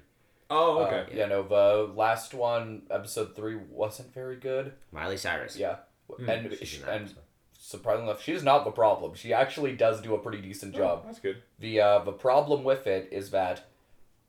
Oh, 0.50 0.80
Uh, 0.80 0.86
okay. 0.88 1.16
yeah, 1.16 1.26
no, 1.28 1.44
the 1.44 1.92
last 1.94 2.34
one, 2.34 2.84
episode 2.90 3.36
three, 3.36 3.56
wasn't 3.56 4.14
very 4.14 4.38
good. 4.38 4.74
Miley 4.92 5.18
Cyrus. 5.18 5.58
Yeah, 5.58 5.76
Hmm, 6.16 6.30
and 6.30 6.52
She's 6.58 6.68
sh- 6.68 6.80
in 6.80 6.86
that 6.88 6.96
and 7.02 7.14
surprisingly 7.54 8.10
enough, 8.12 8.24
she's 8.24 8.44
not 8.44 8.64
the 8.66 8.72
problem. 8.72 9.14
She 9.14 9.32
actually 9.34 9.76
does 9.76 10.02
do 10.02 10.16
a 10.16 10.20
pretty 10.20 10.42
decent 10.42 10.74
Oh, 10.76 10.78
job. 10.78 11.04
that's 11.06 11.20
good. 11.20 11.44
The 11.60 11.82
uh, 11.82 12.00
the 12.00 12.14
problem 12.14 12.64
with 12.64 12.88
it 12.88 13.10
is 13.12 13.30
that, 13.32 13.66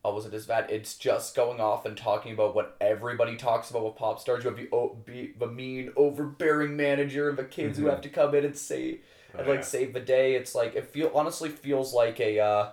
oh, 0.04 0.14
was 0.14 0.26
it 0.26 0.34
is 0.34 0.46
bad? 0.46 0.70
it's 0.70 0.94
just 0.96 1.34
going 1.34 1.60
off 1.60 1.84
and 1.86 1.96
talking 1.96 2.32
about 2.32 2.54
what 2.54 2.76
everybody 2.80 3.36
talks 3.36 3.70
about 3.70 3.84
with 3.84 3.96
pop 3.96 4.18
stars. 4.20 4.44
You 4.44 4.50
have 4.50 4.58
the 4.58 4.68
o- 4.72 4.94
be, 5.04 5.32
the 5.38 5.46
mean, 5.46 5.92
overbearing 5.96 6.76
manager 6.76 7.28
and 7.28 7.38
the 7.38 7.44
kids 7.44 7.78
who 7.78 7.84
Mhm. 7.84 7.90
have 7.90 8.00
to 8.02 8.08
come 8.08 8.34
in 8.34 8.44
and 8.44 8.56
say 8.56 9.00
Oh, 9.34 9.40
and 9.40 9.48
like 9.48 9.58
yeah. 9.58 9.64
save 9.64 9.92
the 9.92 10.00
day. 10.00 10.34
It's 10.34 10.54
like 10.54 10.74
it 10.74 10.86
feel 10.86 11.10
honestly 11.14 11.48
feels 11.50 11.92
like 11.92 12.18
a 12.20 12.40
uh, 12.40 12.70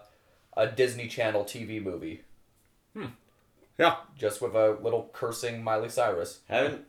a 0.56 0.68
Disney 0.68 1.08
Channel 1.08 1.44
TV 1.44 1.82
movie. 1.84 2.22
Hmm. 2.94 3.08
Yeah. 3.78 3.96
Just 4.18 4.42
with 4.42 4.56
a 4.56 4.78
little 4.82 5.10
cursing 5.12 5.62
Miley 5.62 5.90
Cyrus. 5.90 6.40
Haven't 6.48 6.86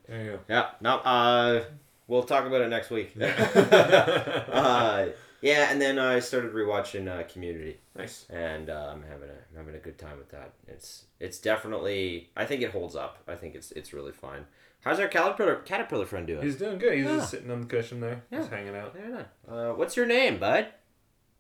Yeah, 0.49 0.71
no, 0.81 0.99
uh, 0.99 1.65
we'll 2.07 2.23
talk 2.23 2.47
about 2.47 2.61
it 2.61 2.69
next 2.69 2.91
week. 2.91 3.19
go. 3.19 3.27
uh, 4.53 5.07
yeah, 5.43 5.71
and 5.71 5.81
then 5.81 5.99
I 5.99 6.19
started 6.21 6.53
rewatching 6.53 7.09
uh, 7.09 7.23
Community, 7.25 7.79
nice. 7.97 8.27
and 8.31 8.71
uh, 8.71 8.91
I'm 8.93 9.03
having 9.03 9.29
a 9.29 9.33
I'm 9.51 9.57
having 9.57 9.75
a 9.75 9.79
good 9.79 9.99
time 9.99 10.19
with 10.19 10.31
that. 10.31 10.53
It's 10.67 11.05
it's 11.21 11.39
definitely 11.39 12.31
I 12.37 12.45
think 12.45 12.63
it 12.63 12.71
holds 12.71 12.97
up. 12.97 13.19
I 13.29 13.35
think 13.35 13.55
it's 13.55 13.73
it's 13.73 13.93
really 13.93 14.13
fine. 14.13 14.47
How's 14.83 15.01
our 15.01 15.09
caterpillar 15.09 15.57
caterpillar 15.57 16.07
friend 16.07 16.27
doing? 16.27 16.43
He's 16.43 16.57
doing 16.57 16.79
good. 16.79 16.95
He's 16.95 17.07
Yeah. 17.07 17.17
just 17.17 17.31
sitting 17.31 17.51
on 17.51 17.61
the 17.63 17.67
cushion 17.67 18.01
there, 18.01 18.23
just 18.33 18.51
Yeah. 18.51 18.57
hanging 18.57 18.77
out. 18.77 18.95
Yeah, 18.99 19.23
uh, 19.53 19.73
what's 19.73 19.97
your 19.97 20.07
name, 20.07 20.39
bud? 20.39 20.69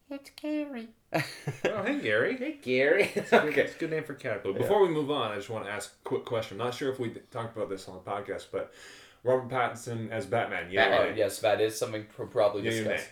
It's 0.08 0.30
Gary. 0.36 0.88
Oh, 1.12 1.82
hey 1.84 1.98
Gary. 2.00 2.36
hey, 2.38 2.58
Gary. 2.62 3.10
Okay. 3.32 3.60
It's 3.62 3.74
a 3.74 3.78
good 3.78 3.90
name 3.90 4.04
for 4.04 4.14
Caterpillar. 4.14 4.56
Before 4.58 4.80
we 4.82 4.88
move 4.88 5.10
on, 5.10 5.32
I 5.32 5.36
just 5.36 5.50
want 5.50 5.64
to 5.64 5.70
ask 5.70 5.92
a 6.04 6.08
quick 6.08 6.24
question. 6.24 6.60
I'm 6.60 6.66
not 6.66 6.74
sure 6.74 6.92
if 6.92 7.00
we 7.00 7.10
talked 7.32 7.56
about 7.56 7.68
this 7.68 7.88
on 7.88 7.94
the 7.96 8.08
podcast, 8.08 8.46
but 8.52 8.72
Robert 9.24 9.48
Pattinson 9.48 10.10
as 10.12 10.24
Batman. 10.26 10.68
Yeah. 10.70 11.06
Oh, 11.08 11.12
yes, 11.14 11.40
that 11.40 11.60
is 11.60 11.76
something 11.76 12.06
we'll 12.16 12.28
probably 12.28 12.62
Yeah, 12.62 12.70
you 12.70 12.84
discuss. 12.84 13.00
may. 13.00 13.06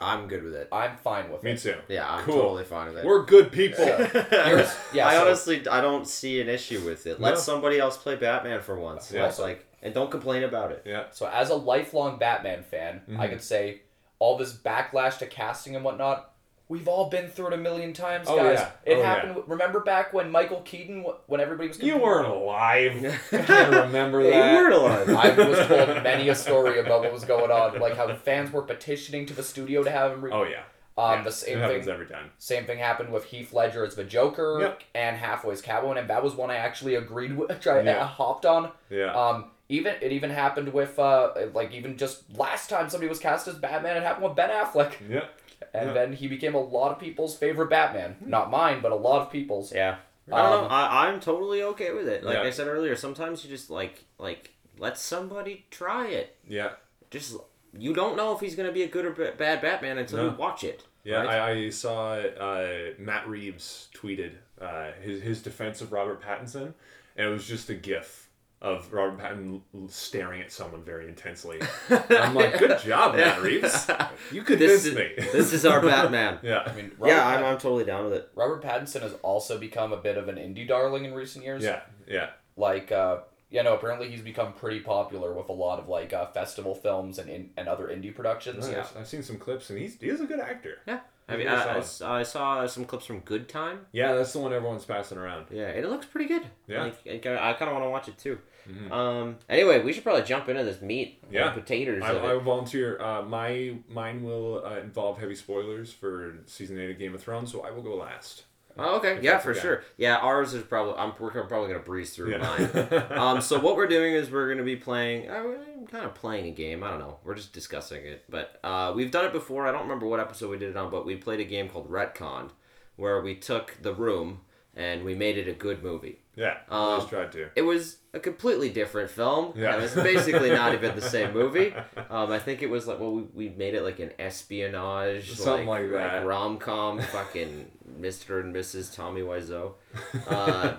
I'm 0.00 0.26
good 0.28 0.42
with 0.42 0.54
it. 0.54 0.68
I'm 0.72 0.96
fine 0.96 1.30
with 1.30 1.40
it. 1.40 1.44
Me 1.44 1.52
it. 1.52 1.58
too. 1.60 1.76
Yeah, 1.88 2.08
I'm 2.10 2.24
Cool. 2.24 2.34
totally 2.40 2.64
fine 2.64 2.88
with 2.88 2.98
it. 2.98 3.04
We're 3.04 3.24
good 3.24 3.52
people. 3.52 3.84
Here's- 3.84 4.76
yeah, 4.92 5.06
I 5.08 5.14
so- 5.14 5.20
honestly 5.22 5.68
I 5.68 5.80
don't 5.80 6.06
see 6.06 6.40
an 6.40 6.48
issue 6.48 6.80
with 6.84 7.06
it. 7.06 7.20
Let 7.20 7.34
No. 7.34 7.40
somebody 7.40 7.78
else 7.78 7.96
play 7.96 8.16
Batman 8.16 8.60
for 8.60 8.78
once. 8.78 9.12
Yeah. 9.12 9.26
It's 9.28 9.38
like 9.38 9.64
and 9.82 9.94
don't 9.94 10.10
complain 10.10 10.42
about 10.42 10.72
it. 10.72 10.82
yeah. 10.84 11.04
So 11.12 11.26
as 11.28 11.50
a 11.50 11.54
lifelong 11.54 12.18
Batman 12.18 12.62
fan, 12.64 13.02
I 13.18 13.26
Mhm. 13.26 13.30
could 13.30 13.42
say 13.42 13.82
all 14.18 14.36
this 14.36 14.52
backlash 14.54 15.18
to 15.18 15.26
casting 15.26 15.76
and 15.76 15.84
whatnot. 15.84 16.30
We've 16.66 16.88
all 16.88 17.10
been 17.10 17.28
through 17.28 17.48
it 17.48 17.52
a 17.52 17.56
million 17.58 17.92
times, 17.92 18.26
Oh, 18.28 18.36
guys. 18.36 18.58
yeah. 18.58 18.70
It 18.86 18.94
Oh, 18.94 18.98
yeah. 19.00 19.04
happened. 19.14 19.42
Remember 19.46 19.80
back 19.80 20.14
when 20.14 20.30
Michael 20.30 20.62
Keaton, 20.62 21.04
when 21.26 21.40
everybody 21.40 21.68
was 21.68 21.78
You 21.80 21.98
weren't 21.98 22.26
alive. 22.26 23.04
I 23.32 23.36
can't 23.36 23.70
remember 23.74 24.22
that. 24.22 24.34
you 24.52 24.56
weren't 24.58 24.74
alive. 24.74 25.08
I 25.10 25.30
was 25.48 25.66
told 25.66 26.02
many 26.02 26.28
a 26.30 26.34
story 26.34 26.80
about 26.80 27.02
what 27.02 27.12
was 27.12 27.24
going 27.26 27.50
on, 27.50 27.78
like 27.80 27.96
how 27.96 28.12
fans 28.14 28.50
were 28.50 28.62
petitioning 28.62 29.26
to 29.26 29.34
the 29.34 29.42
studio 29.42 29.82
to 29.84 29.90
have 29.90 30.12
him. 30.12 30.24
Re- 30.24 30.30
Oh 30.32 30.44
yeah. 30.44 30.62
um, 30.96 31.18
Yeah. 31.18 31.22
the 31.24 31.32
same 31.32 31.58
it 31.58 31.60
happens 31.60 31.84
thing. 31.84 31.92
every 31.92 32.06
time. 32.06 32.30
Same 32.38 32.64
thing 32.64 32.78
happened 32.78 33.12
with 33.12 33.24
Heath 33.26 33.52
Ledger 33.52 33.84
as 33.84 33.94
the 33.94 34.04
Joker 34.04 34.58
Yep. 34.62 34.82
and 34.94 35.16
Hathaway's 35.18 35.60
Catwoman, 35.60 35.98
and 35.98 36.08
that 36.08 36.22
was 36.24 36.34
one 36.34 36.50
I 36.50 36.56
actually 36.56 36.94
agreed 36.94 37.36
with. 37.36 37.60
Tried, 37.60 37.84
Yeah. 37.84 38.02
I 38.02 38.06
hopped 38.06 38.46
on. 38.46 38.70
Yeah. 38.88 39.12
Um, 39.12 39.50
even 39.68 39.94
it 40.00 40.12
even 40.12 40.30
happened 40.30 40.72
with 40.72 40.98
uh, 40.98 41.32
like 41.52 41.72
even 41.72 41.96
just 41.98 42.22
last 42.38 42.68
time 42.70 42.88
somebody 42.88 43.08
was 43.08 43.18
cast 43.18 43.48
as 43.48 43.54
Batman, 43.56 43.96
it 43.98 44.02
happened 44.02 44.24
with 44.24 44.34
Ben 44.36 44.50
Affleck, 44.50 44.92
yeah. 45.08 45.24
And 45.72 45.88
Yeah. 45.88 45.92
then 45.94 46.12
he 46.14 46.28
became 46.28 46.54
a 46.54 46.60
lot 46.60 46.92
of 46.92 46.98
people's 46.98 47.36
favorite 47.36 47.70
Batman. 47.70 48.16
Not 48.20 48.50
mine, 48.50 48.80
but 48.82 48.92
a 48.92 48.96
lot 48.96 49.22
of 49.22 49.30
people's. 49.30 49.72
Yeah. 49.72 49.96
I 50.32 50.42
don't 50.42 50.50
know. 50.62 50.64
Um, 50.66 50.72
I, 50.72 51.08
I'm 51.08 51.20
totally 51.20 51.62
okay 51.62 51.92
with 51.92 52.08
it. 52.08 52.24
Like 52.24 52.36
Yeah. 52.36 52.42
I 52.42 52.50
said 52.50 52.66
earlier, 52.68 52.96
sometimes 52.96 53.44
you 53.44 53.50
just 53.50 53.70
like 53.70 54.04
like 54.18 54.52
let 54.78 54.96
somebody 54.98 55.66
try 55.70 56.06
it. 56.08 56.36
Yeah. 56.48 56.70
Just 57.10 57.36
you 57.76 57.92
don't 57.92 58.16
know 58.16 58.34
if 58.34 58.40
he's 58.40 58.54
gonna 58.54 58.72
be 58.72 58.82
a 58.82 58.88
good 58.88 59.04
or 59.04 59.10
ba- 59.10 59.34
bad 59.36 59.60
Batman 59.60 59.98
until 59.98 60.18
No. 60.18 60.24
you 60.30 60.36
watch 60.36 60.64
it. 60.64 60.84
Yeah, 61.04 61.22
Right? 61.24 61.38
I, 61.38 61.50
I 61.66 61.70
saw 61.70 62.14
uh, 62.14 62.92
Matt 62.98 63.28
Reeves 63.28 63.88
tweeted 63.94 64.32
uh, 64.60 64.92
his 65.02 65.20
his 65.22 65.42
defense 65.42 65.82
of 65.82 65.92
Robert 65.92 66.22
Pattinson, 66.22 66.72
and 67.16 67.26
it 67.28 67.30
was 67.30 67.46
just 67.46 67.68
a 67.68 67.74
GIF 67.74 68.23
of 68.64 68.90
Robert 68.92 69.18
Pattinson 69.20 69.60
staring 69.90 70.40
at 70.40 70.50
someone 70.50 70.82
very 70.82 71.06
intensely. 71.06 71.60
I'm 72.10 72.34
like, 72.34 72.58
good 72.58 72.80
job, 72.80 73.14
Matt 73.14 73.42
Reeves. 73.42 73.90
You 74.32 74.42
this 74.42 74.46
convinced 74.48 74.86
is 74.86 74.94
me. 74.94 75.12
this 75.32 75.52
is 75.52 75.66
our 75.66 75.82
Batman. 75.82 76.38
yeah. 76.42 76.62
I 76.66 76.72
mean, 76.74 76.92
Robert, 76.98 77.14
yeah, 77.14 77.28
I'm, 77.28 77.44
I'm 77.44 77.58
totally 77.58 77.84
down 77.84 78.04
with 78.04 78.14
it. 78.14 78.30
Robert 78.34 78.62
Pattinson 78.62 79.02
has 79.02 79.12
also 79.22 79.58
become 79.58 79.92
a 79.92 79.98
bit 79.98 80.16
of 80.16 80.28
an 80.28 80.36
indie 80.36 80.66
darling 80.66 81.04
in 81.04 81.12
recent 81.12 81.44
years. 81.44 81.62
Yeah. 81.62 81.80
Yeah. 82.08 82.30
Like, 82.56 82.90
uh, 82.90 83.18
yeah, 83.50 83.62
no. 83.62 83.74
Apparently, 83.74 84.10
he's 84.10 84.22
become 84.22 84.54
pretty 84.54 84.80
popular 84.80 85.34
with 85.34 85.50
a 85.50 85.52
lot 85.52 85.78
of 85.78 85.88
like 85.88 86.14
uh, 86.14 86.26
festival 86.28 86.74
films 86.74 87.18
and 87.18 87.28
in, 87.28 87.50
and 87.58 87.68
other 87.68 87.88
indie 87.88 88.14
productions. 88.14 88.66
Nice. 88.68 88.96
I've 88.96 89.06
seen 89.06 89.22
some 89.22 89.36
clips, 89.36 89.68
and 89.68 89.78
he's 89.78 90.00
he's 90.00 90.20
a 90.20 90.26
good 90.26 90.40
actor. 90.40 90.78
Yeah. 90.88 91.00
I 91.28 91.36
mean, 91.36 91.46
really 91.46 91.58
I, 91.58 91.60
I 91.60 91.64
solid. 91.64 91.78
s- 91.78 92.02
I 92.02 92.22
saw 92.22 92.66
some 92.66 92.84
clips 92.84 93.06
from 93.06 93.20
Good 93.20 93.48
Time. 93.48 93.86
Yeah, 93.92 94.14
that's 94.14 94.32
the 94.32 94.38
one 94.40 94.52
everyone's 94.52 94.84
passing 94.84 95.18
around. 95.18 95.46
Yeah, 95.50 95.68
it 95.68 95.88
looks 95.88 96.06
pretty 96.06 96.28
good. 96.28 96.42
Yeah. 96.66 96.82
Like, 96.84 97.06
I, 97.06 97.52
kind 97.54 97.68
of 97.68 97.72
want 97.72 97.84
to 97.84 97.90
watch 97.90 98.08
it 98.08 98.18
too. 98.18 98.38
Mhm. 98.68 98.90
Um. 98.92 99.36
Anyway, 99.48 99.82
we 99.82 99.92
should 99.92 100.02
probably 100.04 100.22
jump 100.22 100.48
into 100.48 100.64
this 100.64 100.80
meat. 100.80 101.18
and 101.24 101.32
Yeah. 101.32 101.50
potatoes. 101.50 102.02
I, 102.02 102.10
I 102.16 102.38
volunteer. 102.38 103.00
Uh, 103.00 103.22
my 103.22 103.76
mine 103.88 104.22
will 104.22 104.64
uh, 104.64 104.78
involve 104.80 105.18
heavy 105.18 105.34
spoilers 105.34 105.92
for 105.92 106.38
season 106.46 106.78
eight 106.78 106.90
of 106.90 106.98
Game 106.98 107.14
of 107.14 107.22
Thrones, 107.22 107.52
so 107.52 107.62
I 107.62 107.70
will 107.70 107.82
go 107.82 107.94
last. 107.96 108.44
Oh, 108.76 108.96
okay. 108.96 109.20
Yeah, 109.22 109.38
for 109.38 109.54
sure. 109.54 109.84
Yeah, 109.96 110.16
ours 110.16 110.52
is 110.52 110.64
probably. 110.64 110.94
I'm. 110.94 111.12
We're 111.20 111.30
probably 111.30 111.68
gonna 111.68 111.78
breeze 111.84 112.14
through 112.14 112.36
mine. 112.38 112.70
Um, 113.10 113.40
so 113.40 113.60
what 113.60 113.76
we're 113.76 113.86
doing 113.86 114.14
is 114.14 114.30
we're 114.30 114.48
gonna 114.48 114.64
be 114.64 114.74
playing. 114.74 115.26
We're 115.28 115.58
kind 115.90 116.04
of 116.04 116.14
playing 116.14 116.46
a 116.46 116.50
game. 116.50 116.82
I 116.82 116.90
don't 116.90 116.98
know. 116.98 117.18
We're 117.22 117.34
just 117.36 117.52
discussing 117.52 118.04
it, 118.04 118.24
but 118.28 118.58
uh, 118.64 118.92
we've 118.96 119.12
done 119.12 119.26
it 119.26 119.32
before. 119.32 119.66
I 119.68 119.70
don't 119.72 119.82
remember 119.82 120.06
what 120.08 120.18
episode 120.18 120.50
we 120.50 120.58
did 120.58 120.70
it 120.70 120.76
on, 120.76 120.90
but 120.90 121.06
we 121.06 121.14
played 121.16 121.38
a 121.38 121.44
game 121.44 121.68
called 121.68 121.88
Retcon, 121.88 122.50
where 122.96 123.20
we 123.20 123.36
took 123.36 123.76
the 123.80 123.94
room 123.94 124.40
and 124.74 125.04
we 125.04 125.14
made 125.14 125.38
it 125.38 125.46
a 125.46 125.52
good 125.52 125.80
movie. 125.84 126.18
Yeah, 126.36 126.58
Um, 126.68 126.94
I 126.94 126.96
just 126.98 127.08
tried 127.10 127.32
to. 127.32 127.48
It 127.56 127.62
was 127.62 127.98
a 128.12 128.20
completely 128.20 128.68
different 128.70 129.10
film. 129.10 129.52
Yeah. 129.56 129.76
It 129.76 129.82
was 129.82 129.94
basically 129.94 130.50
not 130.50 130.74
even 130.74 130.94
the 130.94 131.02
same 131.02 131.32
movie. 131.40 131.74
Um, 132.10 132.30
I 132.32 132.38
think 132.38 132.62
it 132.62 132.70
was 132.70 132.86
like 132.86 132.98
well, 133.00 133.12
we, 133.12 133.22
we 133.34 133.48
made 133.50 133.74
it 133.74 133.82
like 133.82 133.98
an 134.00 134.12
espionage, 134.18 135.32
Something 135.32 135.66
like 135.66 135.90
that. 135.90 136.24
rom 136.26 136.58
com, 136.58 137.00
fucking 137.12 137.70
Mister 137.98 138.40
and 138.40 138.54
Mrs. 138.54 138.94
Tommy 138.94 139.20
Wiseau. 139.22 139.74
Uh, 140.28 140.74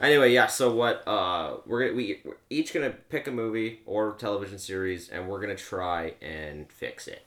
Anyway, 0.00 0.32
yeah. 0.32 0.46
So 0.46 0.74
what? 0.74 1.06
Uh, 1.06 1.56
we're 1.66 1.84
gonna 1.86 1.96
we 1.96 2.20
we're 2.24 2.36
each 2.50 2.72
gonna 2.74 2.90
pick 2.90 3.26
a 3.26 3.30
movie 3.30 3.80
or 3.86 4.14
television 4.14 4.58
series, 4.58 5.08
and 5.08 5.28
we're 5.28 5.40
gonna 5.40 5.54
try 5.56 6.14
and 6.22 6.70
fix 6.70 7.06
it. 7.08 7.22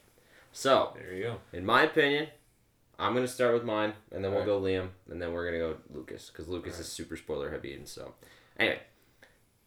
So, 0.52 0.94
there 0.96 1.14
you 1.14 1.24
go. 1.24 1.38
in 1.54 1.66
my 1.66 1.84
opinion, 1.84 2.28
I'm 3.00 3.14
gonna 3.14 3.28
start 3.28 3.54
with 3.54 3.64
mine, 3.64 3.94
and 4.12 4.24
then 4.24 4.32
we'll 4.32 4.42
Alright. 4.42 4.48
go 4.48 4.62
Liam, 4.62 4.90
and 5.12 5.22
then 5.22 5.32
we're 5.34 5.46
gonna 5.46 5.60
go 5.60 5.76
Lucas, 5.94 6.30
because 6.32 6.48
Lucas 6.48 6.80
is 6.80 6.88
super 6.88 7.16
spoiler 7.16 7.52
heavy, 7.52 7.74
and 7.76 7.88
so. 7.88 8.14
Anyway, 8.60 8.80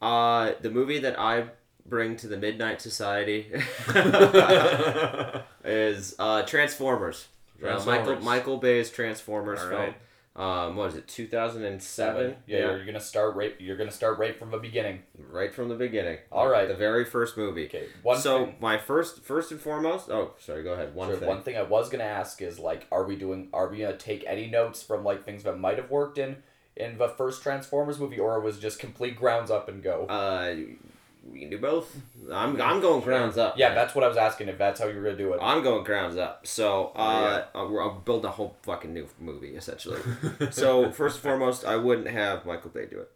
uh, 0.02 0.52
the 0.60 0.70
movie 0.70 0.98
that 0.98 1.18
I 1.18 1.50
bring 1.86 2.16
to 2.16 2.26
the 2.28 2.36
Midnight 2.36 2.80
Society 2.82 3.52
is 5.64 6.14
uh, 6.18 6.42
Transformers. 6.42 7.28
Uh, 7.64 7.82
Michael 7.84 8.20
Michael 8.20 8.56
Bay's 8.56 8.90
Transformers 8.90 9.60
All 9.60 9.68
film. 9.68 9.80
right. 9.80 9.96
Um, 10.36 10.76
what 10.76 10.88
is 10.90 10.96
it? 10.96 11.08
2007. 11.08 12.36
Yeah, 12.46 12.58
You're 12.58 12.84
gonna 12.86 13.00
start 13.00 13.34
right. 13.34 13.54
You're 13.58 13.76
gonna 13.76 13.90
start 13.90 14.18
right 14.18 14.38
from 14.38 14.50
the 14.50 14.58
beginning. 14.58 15.02
right 15.30 15.52
from 15.52 15.68
the 15.68 15.74
beginning. 15.74 16.18
All 16.30 16.48
right. 16.48 16.68
the 16.68 16.74
very 16.74 17.04
first 17.04 17.36
movie. 17.36 17.66
Okay. 17.66 17.86
One 18.02 18.18
so 18.18 18.46
thing. 18.46 18.54
my 18.60 18.78
first, 18.78 19.22
first 19.22 19.50
and 19.50 19.60
foremost. 19.60 20.08
Oh, 20.08 20.32
sorry. 20.38 20.62
Go 20.62 20.72
ahead. 20.74 20.94
One 20.94 21.08
Sure, 21.08 21.16
thing. 21.16 21.28
one 21.28 21.42
thing 21.42 21.56
I 21.56 21.62
was 21.62 21.88
gonna 21.90 22.04
ask 22.04 22.40
is 22.42 22.58
like, 22.58 22.86
are 22.92 23.04
we 23.04 23.16
doing? 23.16 23.48
Are 23.52 23.68
we 23.68 23.78
gonna 23.78 23.96
take 23.96 24.24
any 24.26 24.48
notes 24.48 24.82
from 24.82 25.04
like 25.04 25.24
things 25.24 25.42
that 25.42 25.58
might 25.58 25.78
have 25.78 25.90
worked 25.90 26.16
in 26.16 26.42
in 26.76 26.96
the 26.96 27.08
first 27.08 27.42
Transformers 27.42 27.98
movie, 27.98 28.18
or 28.18 28.40
was 28.40 28.58
just 28.58 28.78
complete 28.78 29.16
grounds 29.16 29.50
up 29.50 29.68
and 29.68 29.82
go? 29.82 30.06
Uh, 30.06 30.54
we 31.22 31.40
can 31.40 31.50
do 31.50 31.58
both. 31.58 31.94
I'm, 32.32 32.60
I'm 32.60 32.80
going 32.80 33.02
grounds 33.02 33.36
up. 33.36 33.58
yeah, 33.58 33.74
that's 33.74 33.94
what 33.94 34.04
I 34.04 34.08
was 34.08 34.16
asking. 34.16 34.48
If 34.48 34.58
that's 34.58 34.80
how 34.80 34.86
you 34.88 34.96
were 34.96 35.02
gonna 35.02 35.16
do 35.16 35.32
it. 35.34 35.38
I'm 35.42 35.62
going 35.62 35.84
grounds 35.84 36.16
up. 36.16 36.46
So 36.46 36.92
Oh, 36.94 37.00
uh, 37.02 37.44
I'll, 37.54 37.78
I'll 37.80 38.00
build 38.04 38.24
a 38.24 38.30
whole 38.30 38.56
fucking 38.62 38.92
new 38.92 39.06
movie 39.18 39.54
essentially. 39.56 40.00
so 40.50 40.90
first 40.90 41.16
and 41.16 41.22
foremost, 41.22 41.64
I 41.64 41.76
wouldn't 41.76 42.08
have 42.08 42.46
Michael 42.46 42.70
Bay 42.70 42.86
do 42.86 43.00
it. 43.00 43.10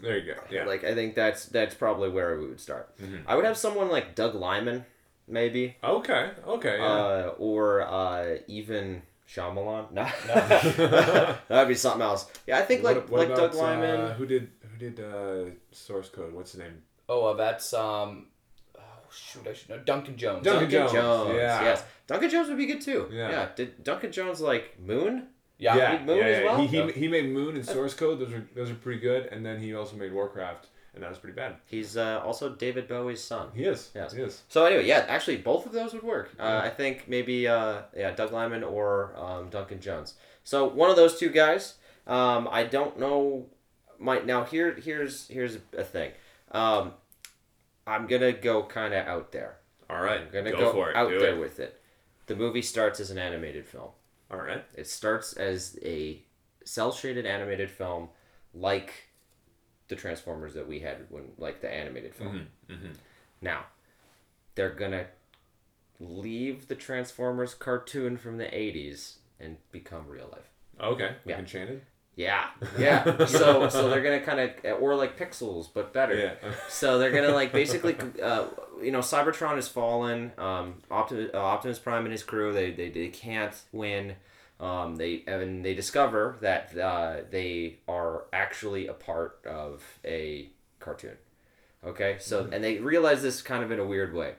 there 0.00 0.18
you 0.18 0.34
go. 0.34 0.40
Yeah. 0.50 0.64
Like 0.64 0.84
I 0.84 0.94
think 0.94 1.14
that's 1.14 1.46
that's 1.46 1.74
probably 1.74 2.08
where 2.08 2.38
we 2.38 2.46
would 2.46 2.60
start. 2.60 2.96
Mhm. 2.98 3.22
I 3.26 3.34
would 3.36 3.44
have 3.44 3.56
someone 3.58 3.90
like 3.90 4.14
Doug 4.14 4.34
Liman, 4.34 4.84
maybe, 5.28 5.76
okay. 5.84 6.30
Okay. 6.46 6.78
Yeah. 6.78 6.84
uh, 6.86 7.34
or 7.38 7.82
uh, 7.82 8.36
even 8.46 9.02
Shyamalan. 9.28 9.90
No, 9.92 10.08
No. 10.26 11.36
that'd 11.48 11.68
be 11.68 11.74
something 11.74 12.02
else. 12.02 12.26
Yeah, 12.46 12.58
I 12.58 12.62
think 12.62 12.82
like 12.82 12.96
What- 12.96 13.10
what 13.10 13.28
like 13.28 13.36
Doug 13.36 13.52
about, 13.54 13.62
Liman. 13.62 14.00
Uh, 14.00 14.14
who 14.14 14.26
did 14.26 14.48
who 14.62 14.78
did 14.78 15.00
uh, 15.00 15.50
source 15.72 16.08
code? 16.08 16.32
What's 16.32 16.52
his 16.52 16.60
name? 16.60 16.82
Oh, 17.10 17.26
uh, 17.26 17.34
that's 17.34 17.74
um. 17.74 18.26
Oh 18.78 18.80
shoot, 19.12 19.46
I 19.46 19.52
should 19.52 19.68
know. 19.70 19.78
Duncan 19.78 20.16
Jones. 20.16 20.44
Duncan 20.44 20.70
Jones, 20.70 20.92
Jones. 20.92 21.34
yeah. 21.34 21.62
Yes, 21.62 21.84
Duncan 22.06 22.30
Jones 22.30 22.48
would 22.48 22.56
be 22.58 22.66
good 22.66 22.80
too. 22.80 23.08
Yeah. 23.12 23.30
Yeah. 23.30 23.48
Did 23.56 23.82
Duncan 23.84 24.12
Jones 24.12 24.40
like 24.40 24.78
Moon? 24.80 25.26
Yeah. 25.58 25.76
yeah, 25.76 26.04
Moon 26.04 26.16
yeah, 26.18 26.24
as 26.24 26.38
yeah. 26.38 26.44
well? 26.46 26.56
He, 26.62 26.66
he, 26.68 26.78
Yeah. 26.78 26.90
he 26.92 27.08
made 27.08 27.28
Moon 27.28 27.54
and 27.56 27.66
Source 27.66 27.92
Code. 27.94 28.18
Those 28.20 28.32
are 28.32 28.46
those 28.54 28.70
are 28.70 28.74
pretty 28.76 29.00
good. 29.00 29.26
And 29.26 29.44
then 29.44 29.60
he 29.60 29.74
also 29.74 29.96
made 29.96 30.12
Warcraft, 30.12 30.68
and 30.94 31.02
that 31.02 31.10
was 31.10 31.18
pretty 31.18 31.34
bad. 31.36 31.56
He's 31.66 31.96
uh, 31.98 32.22
also 32.24 32.48
David 32.54 32.88
Bowie's 32.88 33.22
son. 33.22 33.48
He 33.54 33.64
is. 33.64 33.90
Yes. 33.94 34.12
He 34.14 34.22
is. 34.22 34.42
So 34.48 34.64
anyway, 34.64 34.86
yeah, 34.86 35.04
actually 35.08 35.36
both 35.38 35.66
of 35.66 35.72
those 35.72 35.92
would 35.92 36.02
work. 36.04 36.30
Uh, 36.38 36.44
Yeah. 36.44 36.60
I 36.62 36.70
think 36.70 37.08
maybe 37.08 37.46
uh, 37.48 37.82
yeah, 37.96 38.12
Doug 38.12 38.32
Liman 38.32 38.62
or 38.64 39.12
um, 39.18 39.48
Duncan 39.50 39.80
Jones. 39.80 40.14
So 40.44 40.66
one 40.66 40.88
of 40.90 40.96
those 40.96 41.18
two 41.18 41.28
guys. 41.30 41.74
Um, 42.06 42.48
I 42.50 42.64
don't 42.64 42.98
know. 42.98 43.46
Might 43.98 44.24
now 44.24 44.44
here 44.44 44.74
here's 44.74 45.28
here's 45.28 45.58
a 45.76 45.84
thing. 45.84 46.12
Um, 46.52 46.94
I'm 47.86 48.06
gonna 48.06 48.32
go 48.32 48.62
kind 48.64 48.94
of 48.94 49.06
out 49.06 49.32
there. 49.32 49.56
All 49.88 50.00
right. 50.00 50.20
I'm 50.20 50.30
gonna 50.30 50.52
go, 50.52 50.72
go, 50.72 50.84
it. 50.86 50.96
out 50.96 51.10
there 51.10 51.34
it. 51.34 51.40
with 51.40 51.58
it. 51.60 51.80
The 52.26 52.36
movie 52.36 52.62
starts 52.62 53.00
as 53.00 53.10
an 53.10 53.18
animated 53.18 53.66
film. 53.66 53.90
All 54.30 54.38
right. 54.38 54.64
It 54.74 54.86
starts 54.86 55.32
as 55.32 55.78
a 55.82 56.22
cell 56.64 56.92
shaded 56.92 57.26
animated 57.26 57.70
film, 57.70 58.08
like 58.54 59.10
the 59.88 59.96
Transformers 59.96 60.54
that 60.54 60.68
we 60.68 60.80
had 60.80 61.06
when 61.08 61.32
like 61.38 61.60
the 61.60 61.72
animated 61.72 62.14
film. 62.14 62.48
Mhm, 62.68 62.76
mhm. 62.76 62.94
Now, 63.40 63.66
they're 64.54 64.74
gonna 64.74 65.06
leave 65.98 66.68
the 66.68 66.76
Transformers 66.76 67.54
cartoon 67.54 68.16
from 68.16 68.38
the 68.38 68.54
'80s 68.54 69.16
and 69.40 69.56
become 69.72 70.06
real 70.06 70.28
life. 70.30 70.48
Okay. 70.80 71.16
Yeah. 71.24 71.38
Enchanted. 71.38 71.82
Yeah, 72.16 72.46
yeah. 72.78 73.24
so 73.26 73.68
so 73.68 73.88
they're 73.88 74.02
gonna 74.02 74.20
kind 74.20 74.40
of 74.40 74.82
or 74.82 74.94
like 74.94 75.18
Pixels, 75.18 75.68
but 75.72 75.92
better. 75.92 76.16
Yeah. 76.16 76.52
So 76.68 76.98
they're 76.98 77.12
gonna 77.12 77.32
like 77.32 77.52
basically, 77.52 77.96
uh, 78.22 78.46
you 78.82 78.90
know, 78.90 78.98
Cybertron 78.98 79.56
has 79.56 79.68
fallen. 79.68 80.32
Um, 80.36 80.74
Optimus, 80.90 81.30
uh, 81.32 81.38
Optimus 81.38 81.78
Prime 81.78 82.04
and 82.04 82.12
his 82.12 82.22
crew 82.22 82.52
they 82.52 82.72
they, 82.72 82.90
they 82.90 83.08
can't 83.08 83.54
win. 83.72 84.16
Um, 84.58 84.96
they 84.96 85.22
and 85.26 85.64
they 85.64 85.72
discover 85.74 86.36
that 86.42 86.76
uh, 86.76 87.16
they 87.30 87.78
are 87.88 88.24
actually 88.32 88.88
a 88.88 88.92
part 88.92 89.38
of 89.46 89.82
a 90.04 90.50
cartoon. 90.80 91.16
Okay, 91.84 92.16
so 92.20 92.46
and 92.52 92.62
they 92.62 92.78
realize 92.78 93.22
this 93.22 93.40
kind 93.40 93.64
of 93.64 93.70
in 93.70 93.78
a 93.78 93.86
weird 93.86 94.12
way, 94.12 94.34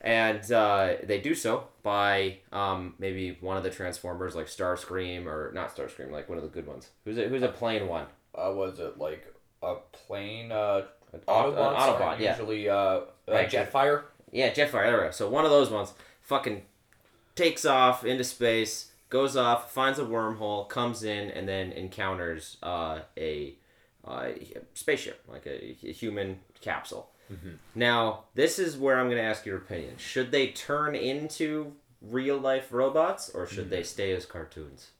and 0.00 0.50
uh, 0.52 0.94
they 1.02 1.20
do 1.20 1.34
so 1.34 1.68
by 1.82 2.38
um, 2.52 2.94
maybe 2.98 3.36
one 3.40 3.56
of 3.56 3.62
the 3.62 3.70
Transformers 3.70 4.36
like 4.36 4.46
Starscream 4.46 5.26
or 5.26 5.50
not 5.54 5.74
Starscream, 5.74 6.10
like 6.10 6.28
one 6.28 6.38
of 6.38 6.44
the 6.44 6.50
good 6.50 6.66
ones. 6.66 6.90
Who's 7.04 7.18
a, 7.18 7.28
who's 7.28 7.42
a 7.42 7.48
plain 7.48 7.88
one? 7.88 8.06
Uh, 8.34 8.52
was 8.54 8.78
it 8.78 8.98
like 8.98 9.26
a 9.62 9.76
plane? 9.92 10.52
Uh, 10.52 10.82
An 11.12 11.20
Autobots. 11.26 11.56
An 11.56 11.76
Autobot, 11.76 12.20
yeah. 12.20 12.36
Usually, 12.36 12.68
uh, 12.68 12.74
uh 12.74 13.04
Right. 13.26 13.50
Jetfire. 13.50 14.04
Yeah, 14.30 14.50
Jetfire. 14.50 14.84
There 14.84 14.96
we 14.98 15.04
go. 15.04 15.10
So 15.10 15.28
one 15.28 15.44
of 15.44 15.50
those 15.50 15.70
ones 15.70 15.92
fucking 16.20 16.62
takes 17.34 17.64
off 17.64 18.04
into 18.04 18.22
space, 18.24 18.92
goes 19.08 19.36
off, 19.36 19.72
finds 19.72 19.98
a 19.98 20.04
wormhole, 20.04 20.68
comes 20.68 21.02
in, 21.02 21.30
and 21.30 21.48
then 21.48 21.72
encounters 21.72 22.56
uh, 22.62 23.00
a, 23.16 23.54
uh, 24.04 24.28
spaceship, 24.74 25.22
like 25.28 25.46
a, 25.46 25.76
a 25.86 25.92
human 25.92 26.38
capsule. 26.60 27.10
Now, 27.74 28.24
this 28.34 28.58
is 28.58 28.76
where 28.76 28.98
I'm 28.98 29.06
going 29.06 29.18
to 29.18 29.22
ask 29.22 29.44
your 29.46 29.56
opinion. 29.56 29.94
Should 29.98 30.30
they 30.30 30.48
turn 30.48 30.94
into 30.94 31.72
real 32.02 32.38
life 32.38 32.68
robots, 32.72 33.30
or 33.30 33.46
should 33.46 33.70
they 33.70 33.82
stay 33.82 34.12
as 34.12 34.24
cartoons? 34.26 34.90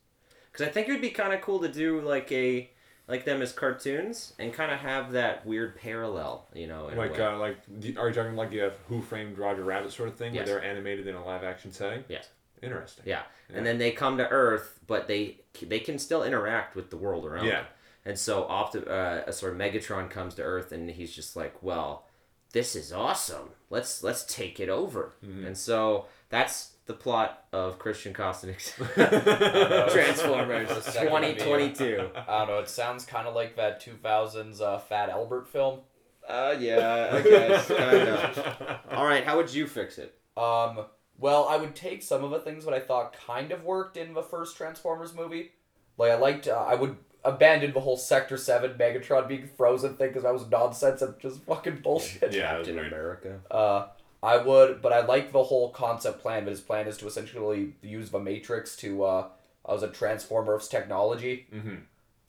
Because 0.52 0.66
I 0.66 0.70
think 0.70 0.88
it 0.88 0.92
would 0.92 1.00
be 1.00 1.10
kind 1.10 1.32
of 1.32 1.40
cool 1.40 1.60
to 1.60 1.68
do 1.68 2.00
like 2.00 2.30
a 2.32 2.70
like 3.06 3.24
them 3.24 3.40
as 3.40 3.52
cartoons 3.52 4.34
and 4.38 4.52
kind 4.52 4.70
of 4.70 4.78
have 4.80 5.12
that 5.12 5.46
weird 5.46 5.76
parallel, 5.76 6.46
you 6.54 6.66
know. 6.66 6.90
Like 6.94 7.18
uh, 7.18 7.38
like 7.38 7.56
are 7.96 8.08
you 8.08 8.14
talking 8.14 8.36
like 8.36 8.52
you 8.52 8.60
have 8.62 8.74
Who 8.88 9.00
Framed 9.00 9.38
Roger 9.38 9.64
Rabbit 9.64 9.92
sort 9.92 10.08
of 10.10 10.16
thing 10.16 10.34
Yes. 10.34 10.46
where 10.46 10.60
they're 10.60 10.70
animated 10.70 11.06
in 11.06 11.14
a 11.14 11.24
live 11.24 11.42
action 11.44 11.72
setting? 11.72 12.04
Yes. 12.08 12.28
Interesting. 12.62 13.04
Yeah. 13.06 13.22
Yeah. 13.50 13.56
and 13.58 13.64
then 13.66 13.78
they 13.78 13.92
come 13.92 14.18
to 14.18 14.28
Earth, 14.28 14.80
but 14.86 15.06
they 15.08 15.38
they 15.62 15.78
can 15.80 15.98
still 15.98 16.22
interact 16.24 16.74
with 16.76 16.90
the 16.90 16.96
world 16.96 17.24
around 17.24 17.46
Yeah. 17.46 17.52
them. 17.62 17.64
And 18.04 18.18
so, 18.18 18.44
Opti- 18.44 18.88
uh, 18.88 19.22
a 19.26 19.32
sort 19.32 19.52
of 19.52 19.58
Megatron 19.58 20.08
comes 20.10 20.34
to 20.36 20.42
Earth, 20.42 20.72
and 20.72 20.88
he's 20.90 21.14
just 21.14 21.36
like, 21.36 21.62
"Well, 21.62 22.06
this 22.52 22.74
is 22.76 22.92
awesome. 22.92 23.50
Let's 23.70 24.02
let's 24.02 24.24
take 24.24 24.60
it 24.60 24.68
over." 24.68 25.14
Mm-hmm. 25.24 25.46
And 25.46 25.56
so 25.56 26.06
that's 26.30 26.72
the 26.86 26.94
plot 26.94 27.44
of 27.52 27.78
Christian 27.78 28.14
Kostenig's 28.14 28.72
Transformers 29.92 30.70
It's 30.70 30.94
not 30.94 31.08
gonna 31.08 31.28
be- 31.28 31.34
2022. 31.34 32.10
I 32.26 32.38
don't 32.38 32.48
know. 32.48 32.58
It 32.60 32.68
sounds 32.68 33.04
kind 33.04 33.28
of 33.28 33.34
like 33.34 33.56
that 33.56 33.82
2000s 33.84 34.60
uh, 34.60 34.78
Fat 34.78 35.10
Albert 35.10 35.48
film. 35.48 35.80
Uh, 36.26 36.54
yeah, 36.58 37.10
I 37.12 37.22
guess. 37.22 37.70
All 38.90 39.04
right, 39.04 39.24
how 39.24 39.36
would 39.36 39.52
you 39.52 39.66
fix 39.66 39.98
it? 39.98 40.14
Um, 40.36 40.86
well, 41.18 41.46
I 41.48 41.56
would 41.56 41.74
take 41.74 42.02
some 42.02 42.22
of 42.24 42.30
the 42.30 42.38
things 42.40 42.64
that 42.64 42.74
I 42.74 42.80
thought 42.80 43.16
kind 43.26 43.50
of 43.52 43.64
worked 43.64 43.96
in 43.96 44.14
the 44.14 44.22
first 44.22 44.56
Transformers 44.56 45.14
movie. 45.14 45.52
Like 45.96 46.12
I 46.12 46.16
liked, 46.16 46.46
uh, 46.48 46.64
I 46.66 46.74
would 46.74 46.96
abandoned 47.28 47.74
the 47.74 47.80
whole 47.80 47.96
Sector 47.96 48.36
Seven 48.36 48.72
Megatron 48.78 49.28
being 49.28 49.46
frozen 49.56 49.94
thing 49.96 50.08
because 50.08 50.22
that 50.24 50.32
was 50.32 50.48
nonsense 50.48 51.02
and 51.02 51.18
just 51.20 51.42
fucking 51.42 51.76
bullshit. 51.82 52.32
Yeah, 52.32 52.56
Captain 52.56 52.76
weird. 52.76 52.86
America. 52.88 53.40
Uh, 53.50 53.86
I 54.22 54.36
would, 54.38 54.82
but 54.82 54.92
I 54.92 55.04
like 55.06 55.32
the 55.32 55.44
whole 55.44 55.70
concept 55.70 56.20
plan. 56.20 56.44
But 56.44 56.50
his 56.50 56.60
plan 56.60 56.86
is 56.88 56.96
to 56.98 57.06
essentially 57.06 57.74
use 57.82 58.10
the 58.10 58.18
Matrix 58.18 58.74
to, 58.76 59.04
uh, 59.04 59.26
as 59.68 59.82
a 59.82 59.88
transform 59.88 60.48
Earth's 60.48 60.66
technology. 60.68 61.46
Mm-hmm. 61.54 61.76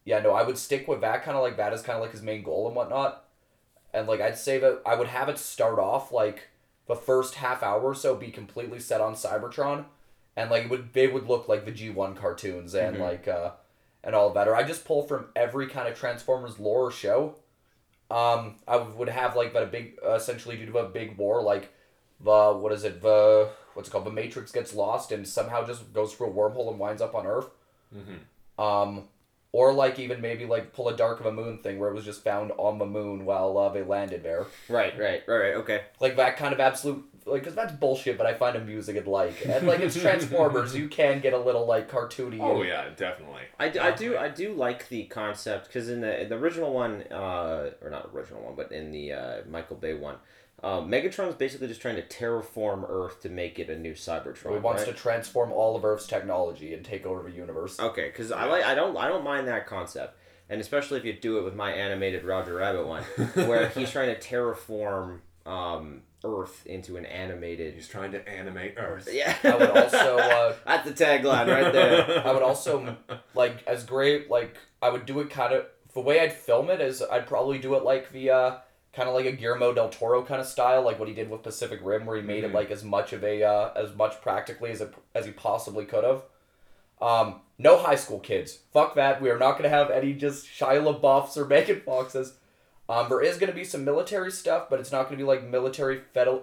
Yeah, 0.06 0.20
no, 0.20 0.32
I 0.34 0.44
would 0.44 0.58
stick 0.58 0.88
with 0.88 1.02
that 1.02 1.24
kind 1.24 1.36
of 1.38 1.44
like 1.44 1.58
that 1.58 1.74
is 1.74 1.82
kind 1.82 1.96
of 1.98 2.02
like 2.02 2.12
his 2.12 2.22
main 2.22 2.44
goal 2.44 2.68
and 2.68 2.76
whatnot. 2.76 3.26
And 3.94 4.08
like 4.08 4.22
I'd 4.22 4.38
say 4.38 4.58
that 4.60 4.82
I 4.86 4.96
would 4.96 5.08
have 5.08 5.30
it 5.30 5.38
start 5.40 5.80
off 5.80 6.12
like 6.12 6.50
the 6.88 6.96
first 6.96 7.36
half 7.36 7.64
hour 7.64 7.82
or 7.82 7.96
so 7.96 8.16
be 8.16 8.30
completely 8.32 8.80
set 8.80 9.02
on 9.02 9.14
Cybertron, 9.16 9.86
and 10.36 10.50
like 10.52 10.66
it 10.66 10.70
would 10.70 10.94
they 10.94 11.08
would 11.08 11.28
look 11.28 11.48
like 11.48 11.66
the 11.66 11.72
G 11.72 11.90
one 11.90 12.16
cartoons 12.16 12.74
and 12.76 12.98
Mhm. 12.98 13.00
like 13.00 13.28
uh, 13.28 13.52
and 14.04 14.16
all 14.16 14.28
of 14.28 14.34
that. 14.34 14.48
Or 14.48 14.56
I 14.56 14.64
just 14.64 14.86
pull 14.86 15.04
from 15.04 15.28
every 15.36 15.68
kind 15.68 15.88
of 15.88 15.98
Transformers 15.98 16.60
lore 16.60 16.88
or 16.88 16.92
show. 16.92 17.36
Um, 18.12 18.56
I 18.68 18.78
would 18.78 19.10
have 19.10 19.36
like 19.36 19.54
that 19.54 19.64
a 19.64 19.68
big 19.68 19.98
uh, 20.06 20.14
essentially 20.14 20.58
due 20.58 20.66
to 20.68 20.80
a 20.80 20.90
big 20.90 21.16
war 21.16 21.44
like 21.44 21.72
the 22.20 22.54
what 22.54 22.72
is 22.72 22.84
it 22.84 23.04
the 23.04 23.50
what's 23.76 23.88
it 23.88 23.92
called 23.92 24.06
the 24.06 24.12
Matrix 24.12 24.52
gets 24.52 24.74
lost 24.74 25.12
and 25.12 25.28
somehow 25.28 25.66
just 25.66 25.94
goes 25.94 26.14
through 26.14 26.28
a 26.28 26.32
wormhole 26.32 26.72
and 26.72 26.80
winds 26.80 27.02
up 27.02 27.14
on 27.14 27.28
Earth. 27.28 27.50
Mm-hmm. 27.96 28.64
Um, 28.64 29.04
or 29.52 29.74
like 29.74 29.98
even 30.00 30.22
maybe 30.22 30.46
like 30.46 30.74
pull 30.74 30.90
a 30.90 30.96
Dark 30.96 31.20
of 31.20 31.26
a 31.26 31.32
Moon 31.32 31.60
thing 31.60 31.80
where 31.80 31.90
it 31.90 31.96
was 31.96 32.06
just 32.06 32.24
found 32.24 32.52
on 32.58 32.78
the 32.78 32.86
moon 32.86 33.26
while 33.26 33.58
uh, 33.58 33.70
they 33.70 33.84
landed 33.84 34.24
there. 34.24 34.46
Right, 34.68 34.98
right, 34.98 35.24
right, 35.28 35.38
right. 35.38 35.56
Okay. 35.56 35.82
Like 36.00 36.18
that 36.18 36.38
kind 36.38 36.54
of 36.54 36.60
absolute 36.60 37.04
like 37.26 37.42
because 37.42 37.56
that's 37.56 37.74
bullshit, 37.74 38.18
but 38.18 38.26
I 38.26 38.34
find 38.34 38.56
amusing 38.56 38.98
and 38.98 39.08
like 39.08 39.46
and 39.46 39.68
like 39.68 39.80
it's 39.80 40.00
Transformers, 40.00 40.76
you 40.76 40.88
can 40.88 41.20
get 41.20 41.34
a 41.34 41.38
little 41.38 41.66
like 41.66 41.90
cartoony. 41.90 42.40
Oh 42.40 42.62
and- 42.62 42.70
yeah, 42.70 42.90
definitely. 42.96 43.42
I 43.60 43.70
do, 43.70 43.80
I 43.80 43.92
do 43.92 44.18
I 44.18 44.30
do 44.30 44.54
like 44.54 44.90
the 44.90 45.06
concept 45.06 45.68
because 45.68 45.90
in 45.90 46.02
the 46.02 46.22
in 46.22 46.30
the 46.30 46.36
original 46.36 46.74
one, 46.74 47.04
uh, 47.12 47.72
or 47.82 47.90
not 47.90 48.10
original 48.14 48.44
one, 48.44 48.56
but 48.56 48.72
in 48.72 48.92
the 48.92 49.14
uh, 49.14 49.38
Michael 49.50 49.78
Bay 49.78 49.94
one, 49.94 50.16
uh, 50.64 50.82
Megatron's 50.82 51.36
basically 51.36 51.68
just 51.68 51.82
trying 51.82 51.96
to 51.96 52.04
terraform 52.04 52.86
Earth 52.90 53.22
to 53.22 53.30
make 53.30 53.60
it 53.60 53.70
a 53.70 53.78
new 53.78 53.94
Cybertron. 53.94 54.54
He 54.54 54.60
wants 54.60 54.84
right? 54.84 54.94
to 54.94 54.94
transform 54.94 55.52
all 55.52 55.76
of 55.76 55.86
Earth's 55.86 56.08
technology 56.08 56.74
and 56.74 56.84
take 56.84 57.06
over 57.06 57.30
the 57.30 57.36
universe. 57.36 57.80
Okay, 57.80 58.08
because 58.08 58.32
I 58.32 58.46
like 58.46 58.64
I 58.64 58.76
don't 58.76 58.98
I 58.98 59.08
don't 59.08 59.24
mind 59.24 59.48
that 59.48 59.68
concept, 59.68 60.18
and 60.50 60.60
especially 60.60 61.00
if 61.00 61.06
you 61.06 61.14
do 61.14 61.38
it 61.40 61.44
with 61.44 61.56
my 61.56 61.72
animated 61.72 62.24
Roger 62.24 62.56
Rabbit 62.56 62.88
one, 62.88 63.04
where 63.34 63.70
he's 63.70 63.92
trying 63.92 64.14
to 64.14 64.20
terraform 64.20 65.20
um, 65.50 66.02
Earth 66.24 66.66
into 66.66 66.98
an 66.98 67.06
animated. 67.06 67.74
He's 67.76 67.88
trying 67.88 68.12
to 68.12 68.30
animate 68.30 68.76
Earth. 68.78 69.08
Yeah. 69.12 69.36
I 69.44 69.56
would 69.56 69.70
also 69.70 70.18
uh, 70.18 70.56
That's 70.66 70.90
the 70.90 71.06
tagline 71.06 71.48
right 71.48 71.72
there. 71.74 72.24
I 72.28 72.32
would 72.34 72.44
also 72.44 72.98
like 73.34 73.66
as 73.68 73.84
great 73.84 74.30
like 74.30 74.56
I 74.82 74.90
would 74.90 75.06
do 75.06 75.20
it 75.22 75.30
kind 75.30 75.54
of 75.54 75.66
the 75.94 76.02
way 76.02 76.20
I'd 76.20 76.34
film 76.34 76.70
it 76.70 76.82
is 76.82 77.02
I'd 77.02 77.26
probably 77.28 77.58
do 77.58 77.74
it 77.76 77.84
like 77.84 78.12
the 78.12 78.30
uh, 78.32 78.58
kind 78.94 79.08
of 79.10 79.16
like 79.16 79.26
a 79.26 79.32
Guillermo 79.32 79.74
del 79.74 79.90
Toro 79.90 80.24
kind 80.24 80.42
of 80.42 80.48
style, 80.48 80.82
like 80.84 81.00
what 81.00 81.08
he 81.08 81.14
did 81.14 81.30
with 81.30 81.44
Pacific 81.44 81.80
Rim, 81.84 82.06
where 82.06 82.18
he 82.18 82.22
made 82.24 82.44
Mhm. 82.44 82.50
it 82.50 82.54
like 82.54 82.70
as 82.72 82.84
much 82.84 83.14
of 83.14 83.24
a 83.24 83.44
uh, 83.44 83.72
as 83.76 83.96
much 83.96 84.20
practically 84.22 84.72
as 84.72 84.82
it, 84.82 84.94
as 85.16 85.26
he 85.26 85.32
possibly 85.32 85.86
could 85.86 86.04
have. 86.04 86.24
Um, 87.02 87.42
no 87.58 87.78
high 87.78 87.96
school 87.96 88.20
kids. 88.20 88.60
Fuck 88.74 88.96
that. 88.96 89.22
We 89.22 89.30
are 89.30 89.38
not 89.38 89.58
gonna 89.58 89.70
have 89.70 89.90
any 89.90 90.14
just 90.14 90.46
Shia 90.48 90.82
LaBeoufs 90.84 91.38
or 91.38 91.46
Megan 91.46 91.82
Foxes. 91.82 92.34
Um, 92.90 93.08
there 93.08 93.22
is 93.22 93.38
gonna 93.38 93.54
be 93.54 93.64
some 93.64 93.86
military 93.86 94.32
stuff, 94.32 94.68
but 94.70 94.80
it's 94.80 94.92
not 94.92 95.04
gonna 95.06 95.18
be 95.18 95.24
like 95.24 95.44
military 95.44 96.02
feti- 96.16 96.42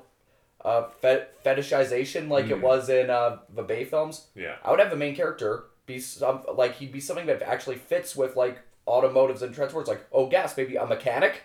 uh, 0.64 0.84
fet- 1.02 1.42
fetishization 1.44 2.28
like 2.30 2.46
it 2.46 2.58
Mhm. 2.58 2.62
was 2.62 2.88
in 2.88 3.10
uh, 3.10 3.38
the 3.52 3.62
Bay 3.64 3.84
films. 3.84 4.28
Yeah. 4.34 4.54
I 4.64 4.70
would 4.70 4.78
have 4.80 4.90
the 4.90 4.96
main 4.96 5.14
character 5.16 5.64
be 5.86 5.98
some 5.98 6.42
like 6.54 6.76
he'd 6.76 6.92
be 6.92 7.00
something 7.00 7.26
that 7.26 7.42
actually 7.42 7.76
fits 7.76 8.14
with 8.16 8.36
like 8.36 8.58
automotives 8.86 9.42
and 9.42 9.54
transports. 9.54 9.88
Like 9.88 10.04
oh 10.12 10.26
gas, 10.26 10.56
maybe 10.56 10.76
a 10.76 10.86
mechanic. 10.86 11.42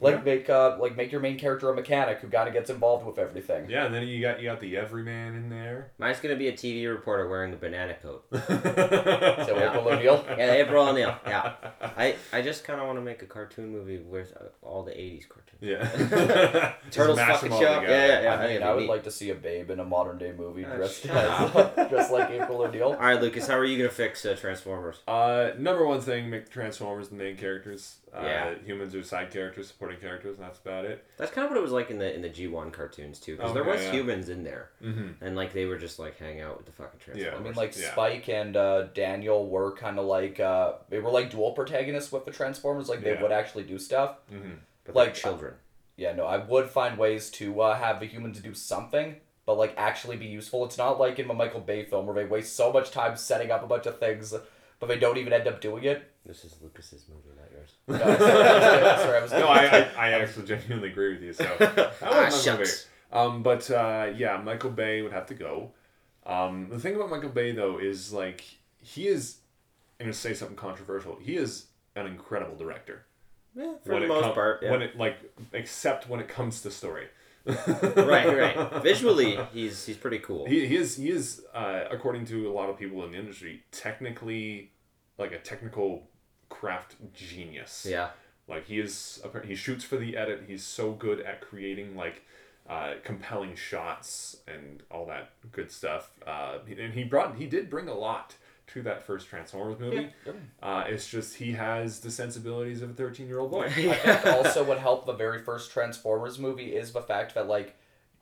Like 0.00 0.16
Yeah. 0.16 0.20
make 0.22 0.48
uh 0.50 0.76
like 0.80 0.96
make 0.96 1.10
your 1.10 1.20
main 1.20 1.36
character 1.38 1.68
a 1.70 1.74
mechanic 1.74 2.18
who 2.20 2.28
kind 2.28 2.46
of 2.46 2.54
gets 2.54 2.70
involved 2.70 3.04
with 3.04 3.18
everything. 3.18 3.68
Yeah, 3.68 3.86
and 3.86 3.94
then 3.94 4.06
you 4.06 4.20
got 4.20 4.40
you 4.40 4.48
got 4.48 4.60
the 4.60 4.76
everyman 4.76 5.34
in 5.34 5.48
there. 5.50 5.90
Mine's 5.98 6.20
gonna 6.20 6.36
be 6.36 6.46
a 6.48 6.52
TV 6.52 6.88
reporter 6.88 7.28
wearing 7.28 7.52
a 7.52 7.56
banana 7.56 7.94
coat. 7.94 8.24
So 8.32 8.44
yeah. 9.56 9.70
April 9.70 9.88
O'Neil. 9.88 10.24
Yeah, 10.28 10.52
April 10.54 10.86
O'Neil. 10.88 11.16
Yeah. 11.26 11.52
I, 11.96 12.14
I 12.32 12.42
just 12.42 12.64
kind 12.64 12.80
of 12.80 12.86
want 12.86 12.98
to 12.98 13.02
make 13.02 13.22
a 13.22 13.26
cartoon 13.26 13.70
movie 13.70 13.98
with 13.98 14.32
uh, 14.36 14.44
all 14.66 14.82
the 14.84 14.92
'80s 14.92 15.28
cartoons. 15.28 15.58
Yeah. 15.60 16.74
Turtles 16.90 17.18
fucking 17.18 17.50
them 17.50 17.58
show 17.60 17.80
Yeah, 17.80 17.88
yeah, 17.88 18.22
yeah. 18.22 18.34
I 18.34 18.36
think 18.38 18.48
mean, 18.48 18.56
it'd 18.56 18.62
I 18.62 18.74
would 18.74 18.80
neat. 18.82 18.88
like 18.90 19.04
to 19.04 19.10
see 19.10 19.30
a 19.30 19.34
babe 19.34 19.70
in 19.70 19.80
a 19.80 19.84
modern 19.84 20.18
day 20.18 20.32
movie 20.32 20.64
Oh, 20.64 20.76
dressed 20.76 21.02
shut 21.04 21.16
as 21.78 21.88
dressed 21.90 22.12
like 22.12 22.30
April 22.30 22.62
O'Neil. 22.62 22.90
All 22.92 22.96
right, 22.96 23.20
Lucas. 23.20 23.46
How 23.48 23.56
are 23.58 23.64
you 23.64 23.76
gonna 23.78 23.90
fix 23.90 24.24
uh, 24.24 24.36
Transformers? 24.40 25.00
Uh, 25.08 25.50
number 25.58 25.84
one 25.86 26.00
thing, 26.00 26.30
make 26.30 26.44
the 26.46 26.50
Transformers 26.52 27.08
the 27.08 27.16
main 27.16 27.36
characters. 27.36 27.96
Uh, 28.14 28.20
Yeah. 28.22 28.54
Humans 28.64 28.94
are 28.94 29.02
side 29.02 29.30
characters, 29.30 29.68
supporting 29.68 29.98
characters, 30.00 30.36
and 30.36 30.44
that's 30.46 30.58
about 30.58 30.84
it. 30.84 31.04
That's 31.16 31.30
kind 31.30 31.44
of 31.44 31.50
what 31.50 31.58
it 31.58 31.62
was 31.62 31.72
like 31.72 31.90
in 31.90 31.98
the 31.98 32.14
in 32.14 32.22
the 32.22 32.28
G1 32.30 32.72
cartoons 32.72 33.18
too, 33.20 33.36
because 33.36 33.54
there 33.54 33.64
was 33.64 33.82
yeah. 33.84 33.92
humans 33.92 34.28
in 34.28 34.44
there, 34.44 34.70
Mm-hmm. 34.82 35.24
and 35.24 35.36
like 35.36 35.52
they 35.52 35.66
were 35.66 35.78
just 35.78 35.98
like 35.98 36.18
hang 36.18 36.40
out 36.40 36.56
with 36.56 36.66
the 36.66 36.72
fucking 36.72 37.00
Transformers. 37.00 37.18
Yeah. 37.24 37.30
Transformers. 37.30 37.58
I 37.58 37.60
mean, 37.62 37.68
like 37.68 37.78
Yeah. 37.78 37.92
Spike 37.92 38.28
and 38.28 38.56
uh, 38.56 38.82
Daniel 38.94 39.48
were 39.48 39.72
kind 39.72 39.98
of 39.98 40.06
like 40.06 40.40
uh, 40.40 40.72
they 40.88 40.98
were 40.98 41.10
like 41.10 41.30
dual 41.30 41.52
protagonists 41.52 42.10
with 42.12 42.24
the 42.24 42.32
Transformers. 42.32 42.88
Like 42.88 43.02
they 43.02 43.12
Yeah. 43.14 43.22
would 43.22 43.32
actually 43.32 43.64
do 43.64 43.78
stuff. 43.78 44.16
Mm-hmm. 44.32 44.50
but 44.84 44.94
like- 44.94 45.06
like 45.08 45.14
children. 45.14 45.54
Yeah, 45.96 46.12
no, 46.14 46.26
I 46.26 46.36
would 46.36 46.70
find 46.70 46.96
ways 46.96 47.28
to 47.32 47.60
uh, 47.60 47.74
have 47.76 47.98
the 47.98 48.06
humans 48.06 48.38
do 48.40 48.54
something, 48.54 49.16
but 49.46 49.58
like 49.58 49.74
actually 49.76 50.16
be 50.16 50.26
useful. 50.26 50.64
It's 50.64 50.78
not 50.78 51.00
like 51.00 51.18
in 51.18 51.28
a 51.28 51.34
Michael 51.34 51.60
Bay 51.60 51.84
film 51.84 52.06
where 52.06 52.14
they 52.14 52.24
waste 52.24 52.54
so 52.54 52.72
much 52.72 52.92
time 52.92 53.16
setting 53.16 53.50
up 53.50 53.64
a 53.64 53.66
bunch 53.66 53.86
of 53.86 53.98
things, 53.98 54.32
but 54.78 54.86
they 54.86 54.96
don't 54.98 55.18
even 55.18 55.32
end 55.32 55.48
up 55.48 55.60
doing 55.60 55.82
it. 55.82 56.08
This 56.28 56.44
is 56.44 56.56
Lucas's 56.62 57.06
movie, 57.08 57.34
not 57.38 57.50
yours. 57.50 57.70
No, 57.88 57.98
sorry, 57.98 58.98
sorry, 59.00 59.18
I 59.18 59.22
was 59.22 59.32
No, 59.32 59.48
I, 59.48 59.64
I, 59.64 60.08
I 60.08 60.10
actually 60.20 60.44
genuinely 60.44 60.90
agree 60.90 61.14
with 61.14 61.22
you. 61.22 61.32
So 61.32 61.44
I 61.58 61.64
like 61.64 61.94
ah, 62.02 62.28
Michael 62.30 62.30
Bay. 62.30 62.42
shucks. 62.42 62.86
Um, 63.10 63.42
but 63.42 63.70
uh, 63.70 64.12
yeah, 64.14 64.36
Michael 64.36 64.68
Bay 64.70 65.00
would 65.00 65.12
have 65.12 65.24
to 65.28 65.34
go. 65.34 65.70
Um, 66.26 66.68
the 66.68 66.78
thing 66.78 66.94
about 66.96 67.08
Michael 67.08 67.30
Bay 67.30 67.52
though 67.52 67.78
is 67.78 68.12
like 68.12 68.44
he 68.82 69.08
is. 69.08 69.38
I'm 69.98 70.04
gonna 70.04 70.12
say 70.12 70.34
something 70.34 70.56
controversial. 70.56 71.16
He 71.18 71.36
is 71.36 71.68
an 71.96 72.06
incredible 72.06 72.56
director. 72.56 73.06
Yeah, 73.56 73.72
for 73.82 73.94
when 73.94 74.00
the 74.00 74.04
it 74.04 74.08
most 74.08 74.24
com- 74.24 74.34
part. 74.34 74.62
Yeah. 74.62 74.70
When 74.72 74.82
it 74.82 74.98
like, 74.98 75.16
except 75.54 76.10
when 76.10 76.20
it 76.20 76.28
comes 76.28 76.60
to 76.60 76.70
story. 76.70 77.06
right, 77.46 77.96
right. 77.96 78.82
Visually, 78.82 79.38
he's 79.54 79.86
he's 79.86 79.96
pretty 79.96 80.18
cool. 80.18 80.44
He, 80.44 80.66
he 80.66 80.76
is 80.76 80.96
he 80.96 81.08
is 81.08 81.42
uh, 81.54 81.84
according 81.90 82.26
to 82.26 82.50
a 82.50 82.52
lot 82.52 82.68
of 82.68 82.78
people 82.78 83.02
in 83.04 83.12
the 83.12 83.18
industry 83.18 83.62
technically 83.72 84.72
like 85.16 85.32
a 85.32 85.38
technical 85.38 86.08
craft 86.48 86.96
genius. 87.14 87.86
yeah. 87.88 88.10
Like 88.48 88.66
he 88.66 88.78
is 88.80 89.22
he 89.44 89.54
shoots 89.54 89.84
for 89.84 89.96
the 89.96 90.16
edit. 90.16 90.44
He's 90.46 90.64
so 90.64 90.92
good 90.92 91.20
at 91.20 91.42
creating 91.42 91.94
like 91.96 92.22
uh, 92.68 92.94
compelling 93.04 93.54
shots 93.56 94.38
and 94.46 94.82
all 94.90 95.06
that 95.06 95.32
good 95.52 95.70
stuff. 95.70 96.10
Uh, 96.26 96.58
and 96.78 96.94
he 96.94 97.04
brought 97.04 97.36
he 97.36 97.46
did 97.46 97.68
bring 97.68 97.88
a 97.88 97.94
lot 97.94 98.34
to 98.68 98.82
that 98.82 99.02
first 99.06 99.26
Transformers 99.28 99.78
movie. 99.78 100.10
Uh, 100.62 100.84
it's 100.86 101.08
just 101.08 101.36
he 101.36 101.52
has 101.52 102.00
the 102.00 102.10
sensibilities 102.10 102.82
of 102.82 102.90
a 102.90 102.92
thirteen 102.94 103.26
year 103.26 103.38
old 103.38 103.50
boy. 103.50 103.64
I 103.66 103.70
think 103.70 104.26
also 104.26 104.64
what 104.64 104.78
helped 104.78 105.06
the 105.06 105.14
very 105.14 105.42
first 105.42 105.70
Transformers 105.70 106.38
movie 106.38 106.74
is 106.74 106.92
the 106.92 107.02
fact 107.02 107.34
that 107.34 107.48
like 107.48 107.74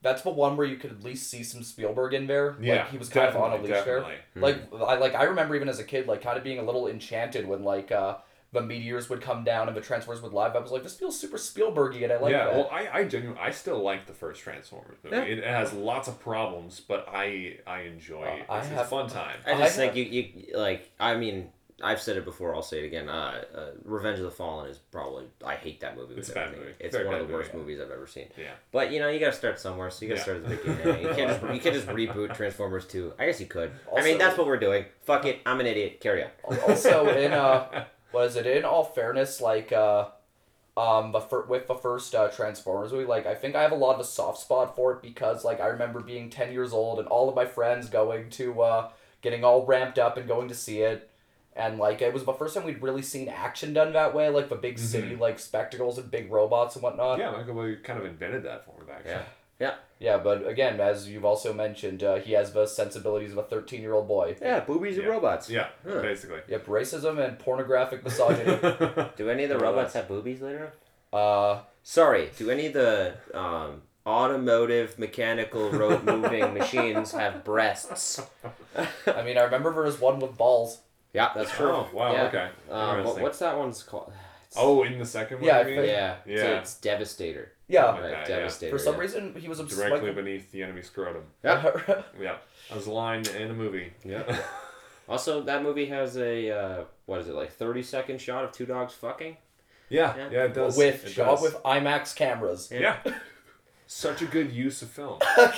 that's 0.03 0.23
the 0.23 0.31
one 0.31 0.57
where 0.57 0.67
you 0.67 0.77
could 0.77 0.91
at 0.93 1.03
least 1.05 1.29
see 1.31 1.43
some 1.43 1.63
Spielberg 1.63 2.15
in 2.15 2.27
there. 2.27 2.57
Yeah, 2.61 2.77
like 2.83 2.91
he 2.91 2.99
was 2.99 3.09
kind 3.09 3.29
of 3.29 3.37
on 3.37 3.53
a 3.53 3.57
leash 3.57 3.69
there. 3.69 4.01
definitely. 4.01 4.17
Like 4.37 4.73
I 4.75 4.97
like 4.97 5.15
I 5.15 5.25
remember 5.25 5.55
even 5.57 5.69
as 5.69 5.79
a 5.79 5.85
kid, 5.85 6.07
like 6.07 6.23
kind 6.23 6.37
of 6.39 6.45
being 6.45 6.59
a 6.59 6.63
little 6.63 6.87
enchanted 6.89 7.47
when 7.49 7.63
like 7.65 7.91
uh 7.93 8.17
the 8.53 8.63
meteors 8.63 9.11
would 9.11 9.21
come 9.21 9.43
down 9.43 9.67
and 9.69 9.77
the 9.77 9.81
Transformers 9.81 10.23
would 10.23 10.33
live. 10.33 10.55
I 10.55 10.61
was 10.61 10.71
like, 10.71 10.85
this 10.85 10.95
feels 10.97 11.19
super 11.19 11.37
Spielbergy, 11.37 12.05
and 12.05 12.13
I 12.13 12.19
like 12.19 12.31
yeah, 12.33 12.45
that. 12.45 12.55
well, 12.55 12.69
I, 12.73 12.89
I 13.01 13.05
genuinely, 13.05 13.39
I 13.43 13.51
still 13.51 13.83
like 13.83 14.07
the 14.07 14.15
first 14.15 14.41
Transformers 14.41 14.97
movie. 15.03 15.17
Yeah. 15.17 15.23
It 15.25 15.45
has 15.45 15.73
lots 15.73 16.07
of 16.09 16.21
problems, 16.21 16.81
but 16.81 17.07
I, 17.13 17.59
I 17.67 17.81
enjoy 17.83 18.23
Uh, 18.25 18.37
it. 18.37 18.47
I 18.49 18.59
It's, 18.59 18.67
it's 18.69 18.77
have- 18.77 18.87
a 18.87 18.89
fun 18.89 19.09
time. 19.11 19.37
I 19.45 19.59
just 19.59 19.79
I 19.79 19.89
think 19.91 19.97
you, 19.97 20.05
you 20.05 20.57
like. 20.57 20.91
I 20.99 21.17
mean, 21.17 21.51
I've 21.83 22.01
said 22.01 22.17
it 22.17 22.25
before. 22.25 22.55
I'll 22.55 22.63
say 22.63 22.79
it 22.83 22.87
again. 22.87 23.09
Uh, 23.09 23.43
uh, 23.55 23.67
Revenge 23.85 24.19
of 24.19 24.25
the 24.25 24.31
Fallen 24.31 24.71
is 24.71 24.79
probably. 24.79 25.25
I 25.45 25.57
hate 25.57 25.81
that 25.81 25.95
movie. 25.97 26.15
It's 26.15 26.31
a 26.31 26.33
bad 26.33 26.57
movie. 26.57 26.73
It's 26.81 26.95
Very 26.97 27.07
one 27.07 27.17
of 27.17 27.21
bad 27.23 27.29
the 27.29 27.35
worst 27.35 27.53
movie, 27.53 27.73
movies 27.75 27.81
I've 27.85 27.91
ever 27.91 28.07
seen. 28.07 28.29
Yeah. 28.39 28.53
But 28.73 28.93
you 28.93 28.99
know, 28.99 29.09
you 29.11 29.21
got 29.21 29.33
to 29.33 29.37
start 29.37 29.61
somewhere. 29.61 29.91
So 29.91 30.07
you 30.07 30.15
got 30.15 30.25
to 30.25 30.33
Yeah. 30.33 30.39
start 30.41 30.53
at 30.53 30.65
the 30.65 30.71
beginning. 30.73 31.03
You 31.03 31.09
can't 31.15 31.29
just 31.41 31.43
you 31.55 31.61
can't 31.61 31.75
just 31.75 31.87
reboot 31.89 32.35
Transformers 32.35 32.87
two. 32.87 33.13
I 33.19 33.27
guess 33.27 33.41
you 33.41 33.47
could. 33.47 33.71
I 33.95 34.03
mean, 34.03 34.17
that's 34.17 34.39
what 34.39 34.47
we're 34.47 34.57
doing. 34.59 34.87
Fuck 35.03 35.27
it. 35.27 35.41
I'm 35.45 35.61
an 35.61 35.67
idiot. 35.67 36.01
Carry 36.01 36.25
on. 36.25 36.31
also 36.67 37.09
in 37.09 37.33
uh 37.33 37.85
what 38.13 38.25
is 38.27 38.37
it 38.37 38.47
in 38.47 38.65
all 38.65 38.85
fairness 38.85 39.41
like 39.43 39.71
uh 39.73 40.09
um 40.79 41.13
the 41.13 41.21
fir- 41.21 41.45
with 41.47 41.67
the 41.67 41.75
first 41.75 42.15
uh, 42.15 42.29
transformers 42.29 42.93
movie 42.93 43.05
like 43.07 43.27
i 43.27 43.35
think 43.35 43.55
i 43.57 43.63
have 43.63 43.73
a 43.73 43.77
lot 43.77 43.95
of 43.95 44.01
a 44.01 44.05
soft 44.05 44.39
spot 44.39 44.77
for 44.77 44.93
it 44.93 45.03
because 45.03 45.45
like 45.45 45.59
i 45.61 45.67
remember 45.67 46.01
being 46.01 46.29
10 46.31 46.53
years 46.53 46.73
old 46.73 46.99
and 46.99 47.09
all 47.09 47.29
of 47.29 47.35
my 47.35 47.45
friends 47.47 47.89
going 47.89 48.29
to 48.31 48.61
uh 48.63 48.89
getting 49.23 49.43
all 49.43 49.65
ramped 49.67 49.99
up 49.99 50.17
and 50.19 50.29
going 50.29 50.49
to 50.49 50.55
see 50.55 50.81
it 50.83 51.11
and 51.57 51.79
like 51.79 52.03
it 52.03 52.13
was 52.13 52.25
the 52.25 52.33
first 52.35 52.55
time 52.55 52.65
we'd 52.65 52.83
really 52.83 53.03
seen 53.03 53.29
action 53.29 53.73
done 53.73 53.93
that 53.95 54.15
way 54.15 54.29
like 54.29 54.49
the 54.49 54.55
big 54.57 54.79
city 54.79 55.17
like 55.17 55.39
spectacles 55.39 55.99
and 55.99 56.11
big 56.11 56.31
robots 56.31 56.77
and 56.77 56.83
whatnot 56.83 57.19
yeah, 57.19 57.31
Michael 57.31 57.55
Bay 57.55 57.77
kind 57.83 57.99
of 57.99 58.05
invented 58.05 58.43
that 58.45 58.65
for 58.65 58.79
me 58.81 58.87
back 58.87 59.03
Yeah. 59.07 59.23
Yeah. 59.59 59.75
Yeah, 59.99 60.19
but 60.19 60.47
again, 60.47 60.79
as 60.83 61.09
you've 61.09 61.25
also 61.25 61.55
mentioned, 61.55 62.03
uh, 62.03 62.17
he 62.17 62.33
has 62.33 62.53
the 62.53 62.67
sensibilities 62.67 63.33
of 63.33 63.39
a 63.39 63.43
13 63.45 63.81
year 63.81 63.95
old 63.95 64.07
boy. 64.07 64.37
Yeah, 64.43 64.61
boobies 64.61 64.99
and 64.99 65.07
robots. 65.09 65.49
Yeah, 65.49 65.69
Huh. 65.89 66.03
basically. 66.03 66.41
Yep, 66.47 66.67
racism 66.67 67.19
and 67.27 67.39
pornographic 67.39 68.05
misogyny. 68.05 68.45
Do 69.17 69.31
any 69.31 69.45
of 69.45 69.49
the 69.49 69.57
Well, 69.57 69.73
robots 69.73 69.95
have 69.95 70.09
boobies 70.09 70.43
later? 70.43 70.73
uh, 71.15 71.61
Sorry, 71.83 72.29
do 72.37 72.51
any 72.51 72.67
of 72.67 72.75
the 72.75 73.15
um, 73.33 73.81
automotive 74.07 74.99
mechanical 74.99 75.71
road 75.71 76.05
moving 76.05 76.53
machines 76.59 77.13
have 77.13 77.43
breasts? 77.45 78.21
I 79.07 79.23
mean, 79.23 79.39
I 79.39 79.43
remember 79.45 79.73
there 79.73 79.85
was 79.85 79.99
one 80.01 80.19
with 80.19 80.37
balls. 80.37 80.81
Yeah, 81.17 81.31
that's 81.35 81.51
true. 81.53 81.71
Oh, 81.73 81.89
wow, 81.93 82.13
Yeah. 82.13 82.23
okay. 82.27 82.49
Um, 82.71 83.05
what, 83.05 83.21
what's 83.21 83.39
that 83.41 83.57
one's 83.57 83.83
called? 83.83 84.09
It's- 84.09 84.55
Oh, 84.59 84.85
in 84.85 84.99
the 84.99 85.05
second 85.05 85.39
one? 85.39 85.47
Yeah, 85.47 85.67
you 85.67 85.77
mean? 85.77 85.85
yeah, 85.87 86.17
Yeah. 86.27 86.37
So 86.43 86.55
it's 86.57 86.75
Devastator. 86.81 87.53
Yeah, 87.69 87.87
Like 87.87 88.03
Right, 88.03 88.11
that, 88.13 88.29
yeah. 88.29 88.37
Devastator. 88.37 88.71
for 88.79 88.83
some 88.83 88.95
yeah. 88.95 89.01
reason 89.01 89.35
he 89.35 89.49
was 89.49 89.59
obsessed. 89.61 89.81
Directly 89.89 90.13
beneath 90.13 90.53
the 90.53 90.63
enemy 90.63 90.83
scrotum. 90.83 91.25
Yeah. 91.43 92.03
Yeah. 92.21 92.37
As 92.71 92.87
a 92.87 92.93
line 92.93 93.25
in 93.39 93.51
a 93.51 93.55
movie. 93.55 93.93
Yeah. 94.05 94.23
Also, 95.09 95.41
that 95.43 95.63
movie 95.63 95.87
has 95.87 96.17
a 96.19 96.51
uh, 96.51 96.85
what 97.05 97.21
is 97.21 97.29
it 97.29 97.35
like 97.37 97.53
thirty 97.53 97.81
second 97.85 98.21
shot 98.21 98.43
of 98.43 98.51
two 98.51 98.67
dogs 98.67 98.93
fucking? 98.93 99.37
yeah, 99.89 100.17
Yeah. 100.17 100.29
yeah, 100.33 100.45
it 100.47 100.55
does. 100.55 100.77
with 100.77 101.05
it 101.07 101.11
shot 101.13 101.27
does. 101.37 101.43
with 101.43 101.55
IMAX 101.63 102.15
cameras. 102.17 102.69
Yeah. 102.73 102.97
Such 103.87 104.21
a 104.23 104.27
good 104.27 104.51
use 104.53 104.83
of 104.83 104.89
film. 104.91 105.19
I 105.23 105.55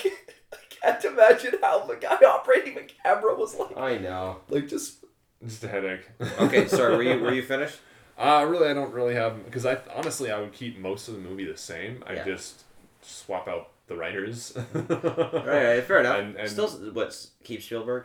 can't 0.82 1.02
imagine 1.04 1.54
how 1.62 1.86
the 1.86 1.96
guy 1.96 2.16
operating 2.26 2.74
the 2.74 2.88
camera 3.02 3.34
was 3.34 3.54
like, 3.54 3.74
I 3.78 3.96
know. 3.96 4.36
like 4.50 4.68
just 4.68 5.02
Just 5.46 5.62
a 5.64 5.68
headache. 5.68 6.08
Okay, 6.40 6.66
sorry. 6.68 6.96
Were 6.96 7.02
you 7.02 7.20
were 7.20 7.32
you 7.32 7.42
finished? 7.54 7.78
Uh, 8.18 8.44
really, 8.48 8.68
I 8.68 8.74
don't 8.74 8.92
really 8.92 9.14
have 9.14 9.44
because 9.44 9.64
I 9.64 9.78
honestly 9.94 10.30
I 10.32 10.40
would 10.40 10.52
keep 10.52 10.78
most 10.78 11.06
of 11.08 11.14
the 11.14 11.20
movie 11.20 11.44
the 11.44 11.56
same. 11.56 12.02
I 12.06 12.14
Yeah. 12.14 12.24
just 12.24 12.64
swap 13.02 13.46
out 13.48 13.70
the 13.86 13.96
writers. 13.96 14.56
Right, 14.74 15.44
right, 15.44 15.84
fair 15.84 16.00
enough. 16.00 16.18
And- 16.18 16.36
and- 16.36 16.50
Still, 16.50 16.68
what 16.92 17.14
keep 17.44 17.62
Spielberg? 17.62 18.04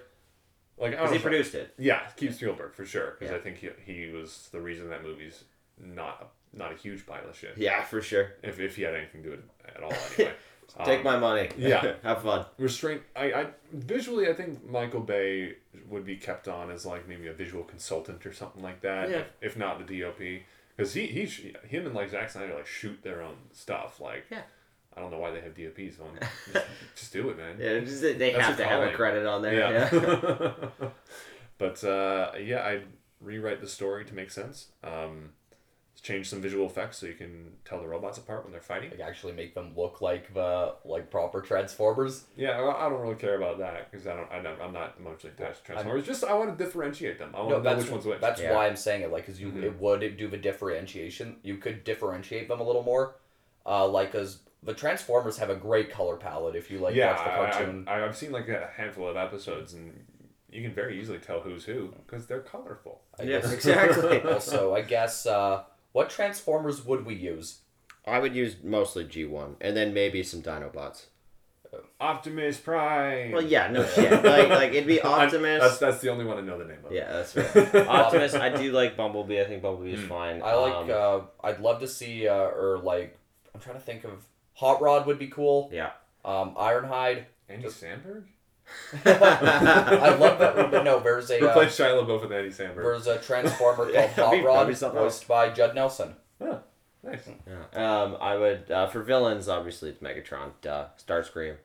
Like 0.77 0.91
Because 0.91 1.11
he 1.11 1.17
know. 1.17 1.21
produced 1.23 1.55
it. 1.55 1.73
Yeah, 1.77 2.01
keep 2.17 2.34
Spielberg 2.34 2.73
for 2.73 2.86
sure 2.86 3.15
because 3.19 3.31
Yeah. 3.31 3.38
I 3.38 3.41
think 3.41 3.57
he, 3.57 3.69
he 3.86 4.11
was 4.11 4.49
the 4.51 4.59
reason 4.61 4.89
that 4.89 5.03
movie's 5.03 5.43
not 5.79 6.31
a, 6.53 6.57
not 6.57 6.71
a 6.71 6.75
huge 6.75 7.05
pile 7.05 7.27
of 7.29 7.36
shit. 7.38 7.57
Yeah, 7.57 7.84
for 7.84 8.01
sure. 8.01 8.34
If, 8.43 8.59
if 8.59 8.75
he 8.75 8.84
had 8.84 8.93
anything 8.95 9.23
to 9.23 9.29
do 9.29 9.36
with 9.36 9.39
it 9.39 9.73
at 9.75 9.84
all, 9.84 9.93
anyway. 10.17 10.34
Take 10.86 10.99
Um, 10.99 11.03
my 11.05 11.18
money. 11.20 11.49
yeah. 11.57 11.93
have 12.03 12.22
fun. 12.24 12.45
restraint. 12.57 13.01
I, 13.16 13.34
I 13.34 13.47
visually, 13.72 14.30
I 14.30 14.34
think 14.34 14.68
Michael 14.70 15.01
Bay 15.01 15.55
would 15.89 16.05
be 16.05 16.16
kept 16.18 16.47
on 16.47 16.72
as 16.72 16.86
like 16.86 17.07
maybe 17.07 17.28
a 17.28 17.34
visual 17.34 17.64
consultant 17.64 18.26
or 18.26 18.34
something 18.34 18.61
like 18.64 18.82
that. 18.82 19.09
Yeah. 19.09 19.18
If, 19.18 19.26
if 19.53 19.57
not 19.57 19.86
the 19.86 20.01
DOP, 20.01 20.41
because 20.76 20.93
he 20.93 21.05
he 21.07 21.53
him 21.68 21.86
and 21.86 21.93
like 21.95 22.09
Zack 22.09 22.30
Snyder 22.30 22.53
like 22.55 22.68
shoot 22.68 23.01
their 23.03 23.22
own 23.22 23.36
stuff. 23.51 23.99
Like 23.99 24.26
Yeah. 24.32 24.41
I 24.95 25.01
don't 25.01 25.09
know 25.11 25.18
why 25.20 25.32
they 25.32 25.41
have 25.41 25.55
DOPs 25.55 25.99
on. 25.99 26.20
Just, 26.53 26.66
just 26.95 27.14
do 27.14 27.30
it, 27.30 27.38
man. 27.38 27.57
Yeah, 27.59 27.80
just, 27.80 28.01
they 28.01 28.14
That's 28.14 28.38
have 28.45 28.57
to 28.57 28.66
have 28.66 28.84
a 28.84 28.91
credit 28.91 29.26
on 29.26 29.41
there. 29.41 29.53
Yeah. 29.55 29.89
Yeah. 29.91 30.88
but 31.57 31.84
uh, 31.84 32.32
yeah, 32.39 32.64
I'd 32.66 32.84
rewrite 33.20 33.59
the 33.61 33.68
story 33.68 34.05
to 34.05 34.14
make 34.14 34.30
sense. 34.32 34.68
Um, 34.84 35.32
change 36.04 36.30
some 36.30 36.41
visual 36.41 36.66
effects 36.66 36.97
so 36.97 37.06
you 37.06 37.14
can 37.14 37.49
tell 37.64 37.80
the 37.80 37.88
robots 37.88 38.18
apart 38.18 38.43
when 38.43 38.51
they're 38.51 38.60
fighting. 38.62 38.91
like 38.91 38.99
actually 38.99 39.32
make 39.32 39.56
them 39.56 39.72
look 39.76 40.01
like 40.01 40.34
the 40.34 40.76
like 40.84 41.10
proper 41.10 41.39
Transformers. 41.41 42.26
Yeah, 42.36 42.62
well, 42.62 42.76
I 42.78 42.89
don't 42.89 42.99
really 43.01 43.16
care 43.16 43.38
about 43.38 43.58
that 43.60 43.89
because 43.89 44.06
I 44.06 44.14
don't. 44.16 44.30
I 44.32 44.41
don't 44.41 44.62
I'm 44.62 44.74
not 44.74 44.95
emotionally 44.99 45.34
attached 45.38 45.60
to 45.66 45.72
Transformers. 45.72 46.06
Just 46.06 46.26
I 46.26 46.34
want 46.34 46.56
to 46.56 46.64
differentiate 46.64 47.18
them. 47.20 47.32
I 47.34 47.39
want 47.39 47.49
No, 47.49 47.58
to 47.58 47.64
know 47.64 47.70
that's 47.70 47.84
which 47.86 47.91
one's 47.91 48.06
which. 48.06 48.20
that's 48.20 48.41
Yeah. 48.41 48.54
why 48.54 48.68
I'm 48.68 48.76
saying 48.76 49.01
it. 49.01 49.12
Like, 49.12 49.26
cause 49.26 49.39
you 49.39 49.47
Mhm. 49.47 49.64
it 49.64 49.80
would 49.80 50.18
do 50.18 50.28
the 50.28 50.38
differentiation. 50.38 51.38
You 51.41 51.58
could 51.58 51.84
differentiate 51.86 52.47
them 52.49 52.60
a 52.60 52.64
little 52.64 52.84
more. 52.84 53.16
Uh, 53.66 53.88
like, 53.88 54.12
cause 54.12 54.39
the 54.62 54.74
Transformers 54.74 55.38
have 55.38 55.49
a 55.49 55.56
great 55.56 55.89
color 55.89 56.18
palette. 56.18 56.56
If 56.58 56.70
you 56.70 56.80
like 56.80 56.95
yeah, 56.95 57.16
watch 57.16 57.24
the 57.24 57.30
cartoon. 57.60 57.86
I, 57.88 57.99
I, 57.99 58.06
I've 58.06 58.18
seen 58.18 58.32
like 58.34 58.49
a 58.49 58.70
handful 58.76 59.08
of 59.08 59.16
episodes, 59.16 59.74
and 59.74 60.06
you 60.49 60.62
can 60.62 60.74
very 60.74 60.99
easily 60.99 61.20
tell 61.20 61.39
who's 61.39 61.64
who 61.64 61.93
because 62.06 62.28
they're 62.28 62.41
colorful. 62.41 63.01
I 63.18 63.24
Yeah, 63.24 63.39
guess. 63.39 63.54
exactly. 63.54 64.22
also, 64.32 64.76
I 64.76 64.82
guess 64.82 65.26
uh, 65.26 65.64
what 65.94 66.10
Transformers 66.10 66.86
would 66.86 67.06
we 67.06 67.16
use? 67.16 67.60
I 68.06 68.20
would 68.20 68.36
use 68.36 68.58
mostly 68.62 69.06
G1 69.06 69.56
and 69.62 69.78
then 69.78 69.94
maybe 69.94 70.22
some 70.24 70.41
Dinobots. 70.41 71.06
Optimus 72.00 72.58
Prime. 72.60 73.32
Well, 73.32 73.41
yeah, 73.41 73.68
no 73.72 73.84
shit. 73.86 74.12
Like, 74.24 74.50
like 74.50 74.70
it'd 74.74 74.86
be 74.86 75.02
Optimus. 75.04 75.62
that's 75.62 75.78
that's 75.80 76.00
the 76.02 76.10
only 76.10 76.24
one 76.26 76.38
I 76.38 76.41
know 76.41 76.60
the 76.60 76.66
name 76.66 76.78
of. 76.86 76.91
yeah, 76.91 77.12
that's 77.12 77.36
right. 77.76 77.88
Optimus. 77.88 78.36
I 78.36 78.50
do 78.50 78.72
like 78.72 78.96
Bumblebee. 78.96 79.41
I 79.41 79.46
think 79.46 79.64
Bumblebee 79.64 79.94
is 79.94 80.02
Mm. 80.02 80.08
fine. 80.10 80.41
I 80.44 80.54
like. 80.54 80.74
Um, 80.74 80.91
uh, 80.91 81.48
I'd 81.48 81.60
love 81.62 81.80
to 81.80 81.88
see, 81.88 82.28
uh, 82.28 82.36
or 82.36 82.78
like, 82.84 83.18
I'm 83.56 83.62
trying 83.62 83.76
to 83.78 83.82
think 83.82 84.04
of 84.04 84.24
Hot 84.56 84.82
Rod 84.82 85.08
would 85.08 85.18
be 85.18 85.28
cool. 85.28 85.70
Yeah. 85.74 85.91
Um, 86.26 86.54
Ironhide. 86.56 87.26
Andy 87.50 87.68
Samberg. 87.68 88.26
I 89.05 90.15
love 90.19 90.39
that. 90.39 90.55
But 90.71 90.84
no, 90.84 90.99
there's 90.99 91.30
a 91.30 91.39
Who 91.39 91.47
uh, 91.47 91.53
played 91.53 91.69
Shia 91.69 92.01
LaBeouf 92.03 92.21
with 92.21 92.32
Andy 92.32 92.49
Samberg? 92.49 92.76
there's 92.84 93.07
a 93.07 93.17
Transformer 93.19 93.89
Yeah, 93.93 94.07
called 94.13 94.15
that'd 94.15 94.32
be- 94.32 94.38
Hot 94.39 94.45
Rod, 94.47 94.55
that'd 94.55 94.67
be 94.69 94.76
something 94.76 94.99
else. 95.01 95.15
voiced 95.19 95.28
by 95.28 95.49
Judd 95.49 95.76
Nelson. 95.76 96.15
Oh. 96.41 96.59
Nice. 97.03 97.28
Yeah. 97.76 98.01
Um, 98.03 98.17
I 98.21 98.38
would 98.38 98.71
uh, 98.71 98.88
for 98.88 99.01
villains. 99.03 99.49
Obviously, 99.49 99.89
it's 99.89 99.99
Megatron, 100.01 100.51
duh, 100.61 100.86
Starscream. 101.05 101.55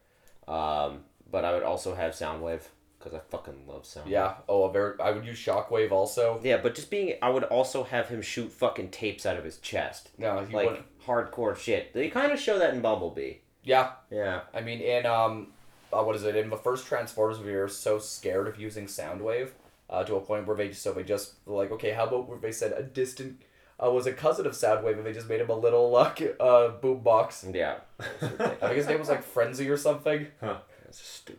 Um, 0.48 1.00
but 1.30 1.44
I 1.44 1.52
would 1.54 1.62
also 1.62 1.94
have 1.94 2.12
Soundwave 2.12 2.62
because 2.98 3.14
I 3.14 3.20
fucking 3.30 3.66
love 3.68 3.84
Soundwave. 3.84 4.08
Yeah. 4.08 4.34
Oh, 4.48 4.64
a 4.64 4.72
very. 4.72 4.98
I 5.00 5.12
would 5.12 5.24
use 5.24 5.38
Shockwave 5.38 5.92
also. 5.92 6.40
Yeah, 6.42 6.56
but 6.56 6.74
just 6.74 6.90
being, 6.90 7.14
I 7.22 7.30
would 7.30 7.44
also 7.44 7.84
have 7.84 8.08
him 8.08 8.20
shoot 8.20 8.50
fucking 8.50 8.90
tapes 8.90 9.26
out 9.26 9.36
of 9.36 9.44
his 9.44 9.58
chest, 9.58 10.10
No, 10.18 10.44
he 10.44 10.52
like 10.56 10.66
wouldn't. 10.70 10.86
hardcore 11.06 11.56
shit. 11.56 11.94
They 11.94 12.08
kind 12.10 12.32
of 12.32 12.40
show 12.40 12.58
that 12.58 12.74
in 12.74 12.80
Bumblebee. 12.80 13.34
Yeah. 13.62 13.92
Yeah. 14.10 14.40
I 14.52 14.60
mean, 14.60 14.80
in 14.80 15.06
um, 15.06 15.52
uh, 15.92 16.02
what 16.02 16.16
is 16.16 16.24
it? 16.24 16.36
In 16.36 16.50
the 16.50 16.56
first 16.56 16.86
Transformers, 16.86 17.38
we 17.38 17.52
were 17.54 17.68
so 17.68 17.98
scared 17.98 18.46
of 18.48 18.58
using 18.60 18.86
Soundwave, 18.86 19.50
uh, 19.90 20.04
to 20.04 20.16
a 20.16 20.20
point 20.20 20.46
where 20.46 20.56
they 20.56 20.72
so 20.72 20.92
they 20.92 21.02
just 21.02 21.34
like, 21.46 21.70
okay, 21.72 21.92
how 21.92 22.06
about 22.06 22.28
where 22.28 22.38
they 22.38 22.52
said 22.52 22.72
a 22.72 22.82
distant. 22.82 23.42
Uh, 23.80 23.88
was 23.92 24.08
a 24.08 24.12
cousin 24.12 24.44
of 24.44 24.54
Soundwave, 24.54 24.96
and 24.96 25.06
they 25.06 25.12
just 25.12 25.28
made 25.28 25.40
him 25.40 25.50
a 25.50 25.56
little 25.56 25.94
uh, 25.96 26.12
uh, 26.42 26.68
boom 26.80 26.98
box. 26.98 27.46
Yeah. 27.48 27.76
I 28.20 28.26
think 28.26 28.74
his 28.74 28.88
name 28.88 28.98
was 28.98 29.08
like 29.08 29.22
Frenzy 29.22 29.68
or 29.68 29.76
something. 29.76 30.26
Huh, 30.40 30.56
That's 30.84 31.00
stupid. 31.00 31.38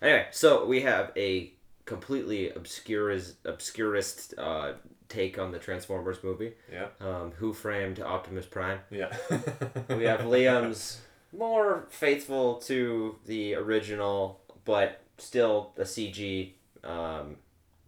Anyway, 0.00 0.26
so 0.30 0.64
we 0.64 0.80
have 0.82 1.12
a 1.16 1.52
completely 1.84 2.50
obscurist, 2.50 3.36
obscurist 3.44 4.32
uh, 4.38 4.72
take 5.08 5.38
on 5.38 5.52
the 5.52 5.58
Transformers 5.58 6.18
movie. 6.22 6.52
Yeah. 6.72 6.86
Um, 7.00 7.32
Who 7.38 7.52
framed 7.52 8.00
Optimus 8.00 8.46
Prime? 8.46 8.80
Yeah. 8.90 9.14
We 9.88 10.04
have 10.04 10.20
Liam's 10.32 11.00
more 11.38 11.86
faithful 11.90 12.56
to 12.62 13.16
the 13.26 13.54
original, 13.54 14.40
but 14.64 15.00
still 15.18 15.72
a 15.76 15.82
CG 15.82 16.52
um, 16.82 17.36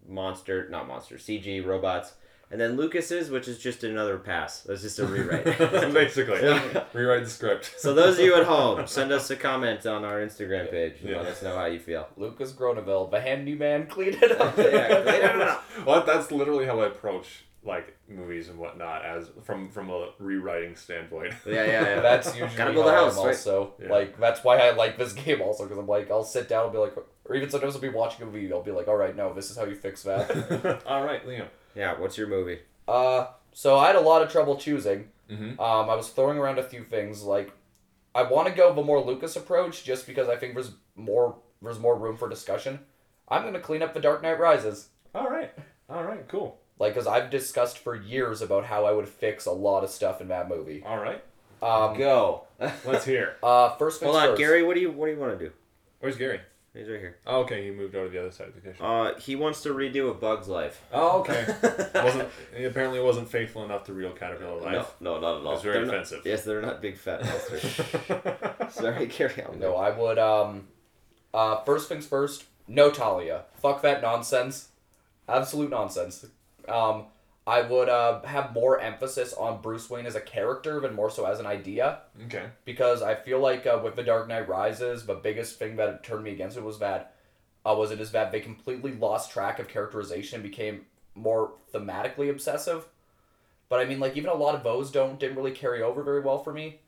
monster, 0.08 0.68
not 0.70 0.86
monster, 0.88 1.16
CG 1.16 1.64
robots. 1.64 2.14
And 2.48 2.60
then 2.60 2.76
Lucas's, 2.76 3.28
which 3.28 3.48
is 3.48 3.58
just 3.58 3.82
another 3.82 4.18
pass. 4.18 4.60
That's 4.60 4.80
just 4.82 5.00
a 5.00 5.04
rewrite. 5.06 5.44
Basically, 5.92 6.40
Yeah. 6.40 6.84
rewrite 6.92 7.24
the 7.24 7.30
script. 7.30 7.74
so 7.76 7.92
those 7.92 8.20
of 8.20 8.24
you 8.24 8.36
at 8.36 8.44
home, 8.44 8.86
send 8.86 9.10
us 9.10 9.28
a 9.30 9.36
comment 9.36 9.84
on 9.84 10.04
our 10.04 10.20
Instagram 10.20 10.70
page 10.70 10.94
and 11.00 11.10
Yeah. 11.10 11.16
let 11.22 11.26
us 11.32 11.42
know 11.42 11.56
how 11.56 11.64
you 11.66 11.80
feel. 11.80 12.06
Lucas 12.16 12.52
Groneville, 12.52 13.10
the 13.10 13.20
handyman, 13.20 13.88
clean 13.88 14.14
it 14.14 14.40
up. 14.40 14.56
Yeah, 14.56 15.02
clean 15.02 15.22
it 15.24 15.40
up. 15.40 15.64
well, 15.84 16.04
that's 16.06 16.30
literally 16.30 16.66
how 16.66 16.78
I 16.80 16.86
approach 16.86 17.46
like 17.66 17.96
movies 18.08 18.48
and 18.48 18.58
whatnot, 18.58 19.04
as 19.04 19.30
from 19.42 19.68
from 19.70 19.90
a 19.90 20.10
rewriting 20.18 20.76
standpoint. 20.76 21.34
Yeah, 21.46 21.64
yeah, 21.64 21.82
yeah. 21.82 22.00
That's 22.00 22.28
usually 22.28 22.56
Gotta 22.56 22.64
how 22.70 22.72
build 22.72 22.86
a 22.86 22.90
I 22.90 22.98
am 22.98 23.04
house, 23.04 23.16
right? 23.18 23.26
also. 23.28 23.74
Yeah. 23.82 23.88
Like 23.90 24.18
that's 24.18 24.44
why 24.44 24.58
I 24.58 24.70
like 24.70 24.96
this 24.98 25.12
game 25.24 25.40
also 25.42 25.64
because 25.64 25.78
I'm 25.78 25.86
like 25.88 26.10
I'll 26.10 26.24
sit 26.24 26.48
down 26.48 26.64
and 26.64 26.72
be 26.72 26.78
like, 26.78 26.96
or 27.24 27.34
even 27.34 27.50
sometimes 27.50 27.74
I'll 27.74 27.80
be 27.80 27.88
watching 27.88 28.22
a 28.22 28.26
movie, 28.26 28.52
I'll 28.52 28.62
be 28.62 28.70
like, 28.70 28.88
all 28.88 28.96
right, 28.96 29.14
no, 29.14 29.34
this 29.34 29.50
is 29.50 29.56
how 29.56 29.64
you 29.64 29.74
fix 29.74 30.02
that. 30.04 30.82
All 30.86 31.04
right, 31.04 31.26
Liam. 31.26 31.48
Yeah, 31.74 31.98
what's 31.98 32.16
your 32.16 32.28
movie? 32.28 32.60
uh, 32.88 33.26
so 33.52 33.76
I 33.76 33.86
had 33.88 33.96
a 33.96 34.00
lot 34.00 34.22
of 34.22 34.30
trouble 34.30 34.56
choosing. 34.56 35.08
Mm-hmm. 35.30 35.58
Um, 35.60 35.90
I 35.90 35.94
was 35.96 36.08
throwing 36.10 36.38
around 36.38 36.58
a 36.58 36.62
few 36.62 36.84
things 36.84 37.22
like 37.22 37.52
I 38.14 38.22
want 38.22 38.46
to 38.48 38.54
go 38.54 38.72
the 38.74 38.82
more 38.82 39.00
Lucas 39.02 39.34
approach 39.36 39.82
just 39.84 40.06
because 40.06 40.28
I 40.28 40.36
think 40.36 40.54
there's 40.54 40.72
more 40.94 41.36
there's 41.60 41.78
more 41.78 41.96
room 41.98 42.16
for 42.16 42.28
discussion. 42.28 42.78
I'm 43.28 43.42
gonna 43.42 43.60
clean 43.60 43.82
up 43.82 43.92
the 43.92 44.00
Dark 44.00 44.22
Knight 44.22 44.38
Rises. 44.38 44.88
All 45.14 45.28
right. 45.28 45.52
All 45.88 46.04
right. 46.04 46.26
Cool. 46.28 46.58
Like, 46.78 46.92
because 46.94 47.06
I've 47.06 47.30
discussed 47.30 47.78
for 47.78 47.94
years 47.94 48.42
about 48.42 48.66
how 48.66 48.84
I 48.84 48.92
would 48.92 49.08
fix 49.08 49.46
a 49.46 49.52
lot 49.52 49.82
of 49.84 49.90
stuff 49.90 50.20
in 50.20 50.28
that 50.28 50.48
movie. 50.48 50.82
All 50.84 50.98
right. 50.98 51.22
Um, 51.62 51.96
Go. 51.96 52.44
Let's 52.84 53.04
hear. 53.06 53.36
uh, 53.42 53.70
first 53.76 54.00
things 54.00 54.10
Hold 54.12 54.22
on, 54.22 54.28
first. 54.30 54.38
Gary. 54.38 54.62
What 54.62 54.74
do 54.74 54.80
you 54.80 54.90
What 54.92 55.06
do 55.06 55.12
you 55.12 55.18
want 55.18 55.38
to 55.38 55.44
do? 55.46 55.52
Where's 56.00 56.16
Gary? 56.16 56.40
He's 56.74 56.86
right 56.90 57.00
here. 57.00 57.16
Oh, 57.26 57.40
okay, 57.40 57.64
he 57.64 57.70
moved 57.70 57.94
over 57.94 58.04
to 58.08 58.12
the 58.12 58.20
other 58.20 58.30
side 58.30 58.48
of 58.48 58.54
the 58.54 58.60
kitchen. 58.60 58.84
Uh, 58.84 59.18
he 59.18 59.34
wants 59.34 59.62
to 59.62 59.70
redo 59.70 60.10
a 60.10 60.14
Bug's 60.14 60.46
Life. 60.46 60.82
Oh, 60.92 61.20
okay. 61.20 61.46
wasn't 61.94 62.28
he 62.54 62.64
apparently 62.64 63.00
wasn't 63.00 63.30
faithful 63.30 63.64
enough 63.64 63.84
to 63.84 63.94
real 63.94 64.10
caterpillar 64.10 64.60
life. 64.60 64.92
No, 65.00 65.14
no, 65.14 65.20
not 65.20 65.40
at 65.40 65.46
all. 65.46 65.54
It's 65.54 65.62
very 65.62 65.76
They're 65.78 65.86
not- 65.86 65.94
offensive. 65.94 66.20
yes, 66.26 66.44
they're 66.44 66.60
not 66.60 66.82
big 66.82 66.98
fat 66.98 67.24
monsters. 67.24 67.80
Sorry, 68.74 69.06
carry 69.06 69.42
on. 69.44 69.58
No, 69.58 69.76
I 69.76 69.96
would. 69.96 70.18
Um, 70.18 70.68
uh, 71.32 71.62
first 71.64 71.88
things 71.88 72.06
first. 72.06 72.44
No 72.68 72.90
Talia. 72.90 73.44
Fuck 73.54 73.80
that 73.80 74.02
nonsense. 74.02 74.68
Absolute 75.26 75.70
nonsense. 75.70 76.26
Um, 76.68 77.06
I 77.46 77.60
would 77.62 77.88
uh, 77.88 78.22
have 78.22 78.52
more 78.52 78.80
emphasis 78.80 79.32
on 79.32 79.62
Bruce 79.62 79.88
Wayne 79.88 80.04
as 80.06 80.16
a 80.16 80.20
character 80.20 80.80
than 80.80 80.94
more 80.94 81.10
so 81.10 81.26
as 81.26 81.38
an 81.38 81.46
idea 81.46 82.00
Okay. 82.24 82.46
because 82.64 83.02
I 83.02 83.14
feel 83.14 83.38
like 83.38 83.66
uh, 83.66 83.80
with 83.84 83.94
The 83.94 84.02
Dark 84.02 84.26
Knight 84.26 84.48
Rises, 84.48 85.06
the 85.06 85.14
biggest 85.14 85.56
thing 85.58 85.76
that 85.76 86.02
turned 86.02 86.24
me 86.24 86.32
against 86.32 86.56
it 86.56 86.64
was 86.64 86.80
that 86.80 87.14
uh, 87.64 87.74
was 87.78 87.92
it 87.92 88.00
is 88.00 88.10
that 88.12 88.32
they 88.32 88.40
completely 88.40 88.92
lost 88.94 89.30
track 89.30 89.58
of 89.60 89.68
characterization 89.68 90.40
and 90.40 90.42
became 90.50 90.86
more 91.14 91.52
thematically 91.72 92.30
obsessive. 92.30 92.86
But 93.68 93.78
I 93.80 93.84
mean, 93.84 94.00
like 94.00 94.16
even 94.16 94.30
a 94.30 94.34
lot 94.34 94.54
of 94.56 94.64
those 94.64 94.90
don't 94.90 95.18
didn't 95.18 95.36
really 95.36 95.50
carry 95.52 95.82
over 95.82 96.02
very 96.02 96.20
well 96.20 96.38
for 96.42 96.52
me. 96.52 96.80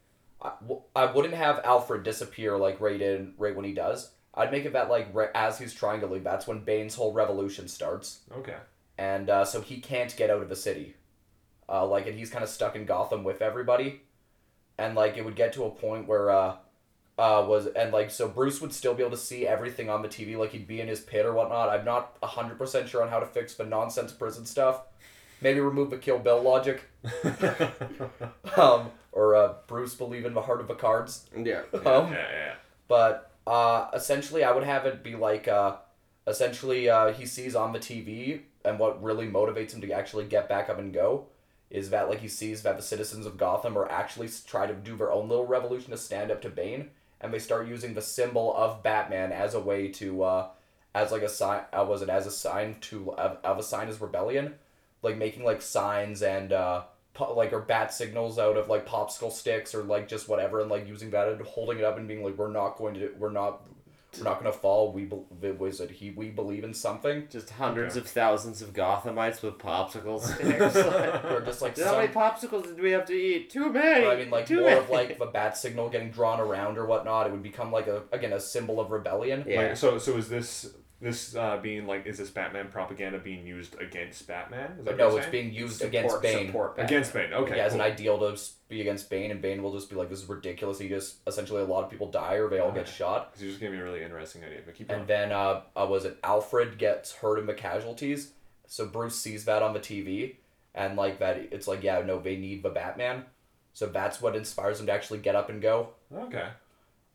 I, 0.43 0.53
w- 0.61 0.83
I 0.95 1.07
wouldn't 1.07 1.35
have 1.35 1.61
Alfred 1.65 2.03
disappear 2.05 2.57
like 2.57 2.81
right 2.81 3.01
in 3.01 3.35
right 3.39 3.55
when 3.57 3.65
he 3.65 3.75
does. 3.75 4.11
I'd 4.35 4.53
make 4.53 4.65
it 4.65 4.73
that 4.75 4.89
like 4.89 5.09
right, 5.13 5.31
as 5.35 5.59
he's 5.59 5.75
trying 5.75 6.01
to 6.01 6.07
leave, 6.07 6.23
that's 6.25 6.47
when 6.47 6.61
Bane's 6.65 6.95
whole 6.95 7.13
revolution 7.13 7.67
starts 7.69 8.21
Okay. 8.37 8.57
And 8.99 9.31
uh, 9.31 9.45
so 9.45 9.61
he 9.61 9.81
can't 9.81 10.15
get 10.17 10.29
out 10.29 10.43
of 10.43 10.49
the 10.49 10.57
city. 10.57 10.95
Uh, 11.69 11.87
like, 11.87 12.07
and 12.07 12.19
he's 12.19 12.31
kind 12.31 12.43
of 12.43 12.51
stuck 12.51 12.75
in 12.75 12.85
Gotham 12.85 13.25
with 13.25 13.41
everybody, 13.41 14.01
and 14.77 14.95
like 14.95 15.17
it 15.17 15.25
would 15.25 15.37
get 15.37 15.53
to 15.55 15.65
a 15.65 15.71
point 15.71 16.07
where 16.07 16.31
uh, 16.31 16.57
uh, 17.19 17.45
was 17.47 17.67
and 17.67 17.93
like 17.93 18.11
so 18.11 18.29
Bruce 18.29 18.61
would 18.61 18.73
still 18.73 18.95
be 18.95 19.03
able 19.03 19.11
to 19.11 19.23
see 19.23 19.47
everything 19.47 19.91
on 19.91 20.03
the 20.03 20.09
TV, 20.09 20.37
like 20.37 20.53
he'd 20.53 20.67
be 20.67 20.81
in 20.81 20.89
his 20.89 21.01
pit 21.01 21.27
or 21.27 21.33
whatnot. 21.33 21.69
I'm 21.69 21.85
not 21.85 22.17
hundred 22.23 22.59
percent 22.59 22.89
sure 22.89 23.03
on 23.03 23.09
how 23.09 23.21
to 23.21 23.27
fix 23.27 23.55
the 23.55 23.65
nonsense 23.65 24.13
prison 24.13 24.47
stuff. 24.47 24.83
Maybe 25.41 25.61
remove 25.61 25.91
the 25.91 25.99
Kill 25.99 26.19
Bill 26.19 26.43
logic, 26.43 26.83
um, 28.57 28.91
or 29.13 29.37
uh, 29.37 29.55
Bruce 29.69 29.95
believe 29.95 30.25
in 30.25 30.35
the 30.35 30.43
heart 30.43 30.61
of 30.61 30.69
the 30.69 30.75
cards. 30.75 31.29
Yeah. 31.37 31.63
Um, 31.73 32.13
yeah, 32.13 32.13
yeah. 32.13 32.55
but 32.89 33.31
uh, 33.47 33.89
essentially, 33.95 34.43
I 34.43 34.51
would 34.51 34.65
have 34.65 34.85
it 34.87 35.05
be 35.05 35.15
like, 35.15 35.47
uh, 35.47 35.77
essentially, 36.27 36.89
uh, 36.89 37.13
he 37.13 37.25
sees 37.25 37.55
on 37.55 37.73
the 37.73 37.79
TV, 37.79 38.43
and 38.65 38.79
what 38.79 39.03
really 39.03 39.27
motivates 39.27 39.73
him 39.73 39.81
to 39.81 39.93
actually 39.93 40.25
get 40.25 40.49
back 40.49 40.69
up 40.69 40.79
and 40.79 40.93
go 40.93 41.27
is 41.71 41.91
that 41.91 42.09
like 42.09 42.21
he 42.21 42.29
sees 42.29 42.63
that 42.63 42.77
the 42.77 42.83
citizens 42.83 43.27
of 43.27 43.37
Gotham 43.37 43.77
are 43.77 43.91
actually 43.91 44.29
try 44.47 44.67
to 44.67 44.75
do 44.75 44.97
their 44.97 45.13
own 45.13 45.29
little 45.29 45.47
revolution 45.47 45.91
to 45.91 45.99
stand 45.99 46.31
up 46.31 46.41
to 46.43 46.49
Bane, 46.49 46.91
and 47.21 47.33
they 47.33 47.39
start 47.39 47.69
using 47.69 47.95
the 47.95 48.03
symbol 48.03 48.57
of 48.57 48.83
Batman 48.83 49.33
as 49.33 49.55
a 49.55 49.61
way 49.61 49.89
to, 49.89 50.23
uh, 50.23 50.49
as 50.95 51.13
like 51.13 51.23
a 51.23 51.29
sign, 51.29 51.63
uh, 51.73 51.85
was 51.87 52.01
it 52.03 52.09
as 52.09 52.27
a 52.27 52.31
sign 52.31 52.77
to 52.83 53.13
of, 53.15 53.39
of 53.45 53.59
a 53.59 53.63
sign 53.63 53.89
as 53.89 54.01
rebellion, 54.01 54.55
like 55.03 55.17
making 55.19 55.45
like 55.45 55.61
signs 55.61 56.23
and 56.23 56.53
uh, 56.53 56.83
po- 57.13 57.35
like 57.35 57.53
or 57.53 57.61
bat 57.61 57.93
signals 57.93 58.39
out 58.39 58.57
of 58.57 58.69
like 58.69 58.87
popsicle 58.87 59.31
sticks 59.31 59.75
or 59.75 59.83
like 59.83 60.09
just 60.09 60.29
whatever, 60.29 60.61
and 60.61 60.71
like 60.71 60.89
using 60.89 61.11
that 61.11 61.29
and 61.29 61.41
holding 61.43 61.79
it 61.79 61.85
up 61.85 61.99
and 61.99 62.09
being 62.09 62.25
like, 62.25 62.39
we're 62.39 62.51
not 62.51 62.79
going 62.79 62.95
to, 62.95 63.13
we're 63.19 63.31
not, 63.31 63.67
we're 64.17 64.25
not 64.25 64.41
going 64.41 64.51
to 64.51 64.59
fall. 64.59 64.93
We 64.93 65.05
be- 65.05 65.51
was 65.51 65.81
it 65.81 65.91
he? 65.91 66.11
We 66.11 66.31
believe 66.31 66.65
in 66.65 66.73
something. 66.73 67.27
Just 67.31 67.51
hundreds 67.51 67.95
Okay. 67.97 68.01
of 68.05 68.11
thousands 68.11 68.63
of 68.63 68.73
Gothamites 68.73 69.43
with 69.43 69.59
popsicle 69.59 70.21
sticks. 70.21 70.75
Like, 70.77 71.25
Or 71.25 71.43
just 71.45 71.61
like 71.61 71.77
How 71.77 71.85
some, 71.85 71.97
many 71.97 72.13
popsicles 72.13 72.65
did 72.65 72.81
we 72.81 72.91
have 72.93 73.05
to 73.07 73.13
eat? 73.13 73.51
Too 73.51 73.71
many. 73.71 74.07
Or, 74.07 74.11
I 74.13 74.17
mean, 74.17 74.31
like 74.31 74.47
Too 74.47 74.61
more 74.61 74.71
many. 74.71 74.81
of 74.81 74.89
like 74.91 75.19
the 75.19 75.27
bat 75.27 75.57
signal 75.59 75.91
getting 75.91 76.11
drawn 76.11 76.41
around 76.41 76.79
or 76.79 76.87
whatnot. 76.87 77.27
It 77.27 77.33
would 77.33 77.43
become 77.43 77.71
like 77.71 77.87
a 77.87 78.03
again 78.13 78.33
a 78.33 78.41
symbol 78.41 78.81
of 78.81 78.91
rebellion. 78.91 79.45
Yeah. 79.47 79.61
Like, 79.69 79.77
so, 79.77 79.99
so 79.99 80.17
is 80.17 80.29
this 80.29 80.73
this 81.01 81.37
uh, 81.37 81.59
being 81.59 81.87
like 81.87 82.07
is 82.07 82.19
this 82.19 82.31
Batman 82.31 82.69
propaganda 82.69 83.19
being 83.19 83.47
used 83.47 83.81
against 83.81 84.27
Batman? 84.27 84.77
Is 84.81 84.85
that 84.85 84.97
no, 84.97 85.05
what 85.07 85.11
you're 85.13 85.19
it's 85.23 85.31
saying? 85.31 85.45
being 85.51 85.55
used 85.55 85.75
Support- 85.79 85.89
against 85.89 86.23
Bane. 86.23 86.47
Support 86.49 86.77
Batman. 86.77 86.87
against 86.87 87.13
Bane. 87.15 87.33
Okay. 87.35 87.57
yeah, 87.57 87.65
as 87.65 87.73
cool. 87.73 87.81
an 87.83 87.87
ideal 87.93 88.19
to 88.19 88.43
be 88.69 88.81
against 88.81 89.09
Bane, 89.09 89.31
and 89.31 89.41
Bane 89.41 89.63
will 89.63 89.73
just 89.73 89.89
be 89.91 89.97
like, 89.97 90.09
"This 90.11 90.21
is 90.23 90.29
ridiculous." 90.29 90.79
He 90.81 90.89
just 90.89 91.17
essentially 91.27 91.63
a 91.63 91.67
lot 91.67 91.85
of 91.85 91.91
people 91.91 92.11
die 92.11 92.35
or 92.35 92.49
they 92.51 92.59
all 92.59 92.73
get 92.73 92.89
shot. 92.89 92.97
shot, 92.97 93.33
'Cause 93.33 93.43
you 93.43 93.49
just 93.49 93.61
gave 93.61 93.71
me 93.71 93.79
a 93.79 93.83
really 93.85 94.03
interesting 94.03 94.43
idea. 94.45 94.61
But 94.67 94.75
keep 94.75 94.89
going. 94.89 95.01
and 95.01 95.09
then 95.09 95.31
uh, 95.33 95.63
uh, 95.77 95.87
was 95.89 96.05
it 96.05 96.19
Alfred 96.25 96.79
gets 96.79 97.13
hurt 97.13 97.39
in 97.39 97.47
the 97.47 97.55
casualties? 97.55 98.33
So 98.67 98.85
Bruce 98.87 99.17
sees 99.19 99.45
that 99.47 99.63
on 99.63 99.73
the 99.75 99.81
TV, 99.81 100.37
and 100.75 100.97
like 100.97 101.21
that, 101.21 101.37
it's 101.53 101.67
like, 101.69 101.83
yeah, 101.83 102.03
no, 102.03 102.19
they 102.19 102.37
need 102.37 102.63
the 102.63 102.71
Batman. 102.71 103.25
So 103.73 103.87
that's 103.87 104.21
what 104.21 104.35
inspires 104.35 104.81
him 104.81 104.87
to 104.87 104.93
actually 104.93 105.21
get 105.21 105.37
up 105.37 105.49
and 105.49 105.63
go. 105.63 105.91
okay. 106.13 106.49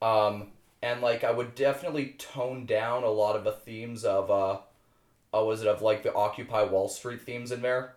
Um, 0.01 0.51
and 0.83 0.99
like 1.01 1.23
I 1.23 1.31
would 1.31 1.55
definitely 1.55 2.13
tone 2.17 2.65
down 2.65 3.03
a 3.03 3.09
lot 3.09 3.37
of 3.37 3.45
the 3.45 3.53
themes 3.53 4.03
of 4.03 4.29
uh, 4.29 4.57
uh 5.33 5.43
was 5.43 5.61
it 5.61 5.67
of 5.67 5.81
like 5.81 6.03
the 6.03 6.13
Occupy 6.13 6.63
Wall 6.65 6.89
Street 6.89 7.21
themes 7.21 7.51
in 7.53 7.61
there. 7.61 7.95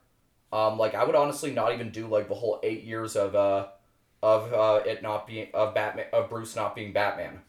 Um, 0.52 0.78
like 0.78 0.94
I 0.94 1.04
would 1.04 1.16
honestly 1.16 1.50
not 1.50 1.74
even 1.74 1.90
do 1.90 2.06
like 2.06 2.28
the 2.28 2.36
whole 2.36 2.60
eight 2.62 2.84
years 2.84 3.16
of 3.16 3.34
uh 3.34 3.66
of 4.22 4.52
uh 4.52 4.82
it 4.86 5.02
not 5.02 5.26
being 5.26 5.48
of 5.52 5.74
Batman 5.74 6.06
of 6.12 6.30
Bruce 6.30 6.54
not 6.54 6.76
being 6.76 6.92
Batman. 6.92 7.40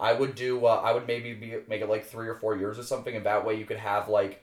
I 0.00 0.14
would 0.14 0.34
do 0.34 0.64
uh, 0.64 0.80
I 0.82 0.92
would 0.92 1.06
maybe 1.06 1.34
be 1.34 1.56
make 1.68 1.82
it 1.82 1.88
like 1.90 2.06
three 2.06 2.26
or 2.28 2.34
four 2.34 2.56
years 2.56 2.78
or 2.78 2.82
something, 2.82 3.14
and 3.14 3.26
that 3.26 3.44
way 3.44 3.56
you 3.56 3.66
could 3.66 3.76
have 3.76 4.08
like 4.08 4.42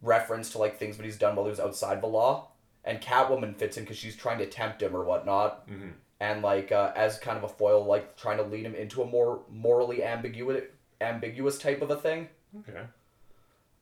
reference 0.00 0.50
to 0.52 0.58
like 0.58 0.78
things 0.78 0.96
that 0.96 1.04
he's 1.04 1.18
done 1.18 1.36
while 1.36 1.44
he 1.44 1.50
was 1.50 1.60
outside 1.60 2.00
the 2.00 2.06
law. 2.06 2.48
And 2.84 3.00
Catwoman 3.00 3.54
fits 3.54 3.76
in 3.76 3.84
because 3.84 3.98
she's 3.98 4.16
trying 4.16 4.38
to 4.38 4.46
tempt 4.46 4.82
him 4.82 4.96
or 4.96 5.04
whatnot 5.04 5.64
hmm 5.68 5.90
and 6.22 6.40
like 6.40 6.70
uh, 6.70 6.92
as 6.94 7.18
kind 7.18 7.36
of 7.36 7.42
a 7.42 7.48
foil, 7.48 7.84
like 7.84 8.16
trying 8.16 8.36
to 8.36 8.44
lead 8.44 8.64
him 8.64 8.76
into 8.76 9.02
a 9.02 9.06
more 9.06 9.40
morally 9.50 10.04
ambiguous 10.04 10.62
ambiguous 11.00 11.58
type 11.58 11.82
of 11.82 11.90
a 11.90 11.96
thing. 11.96 12.28
Okay. 12.60 12.82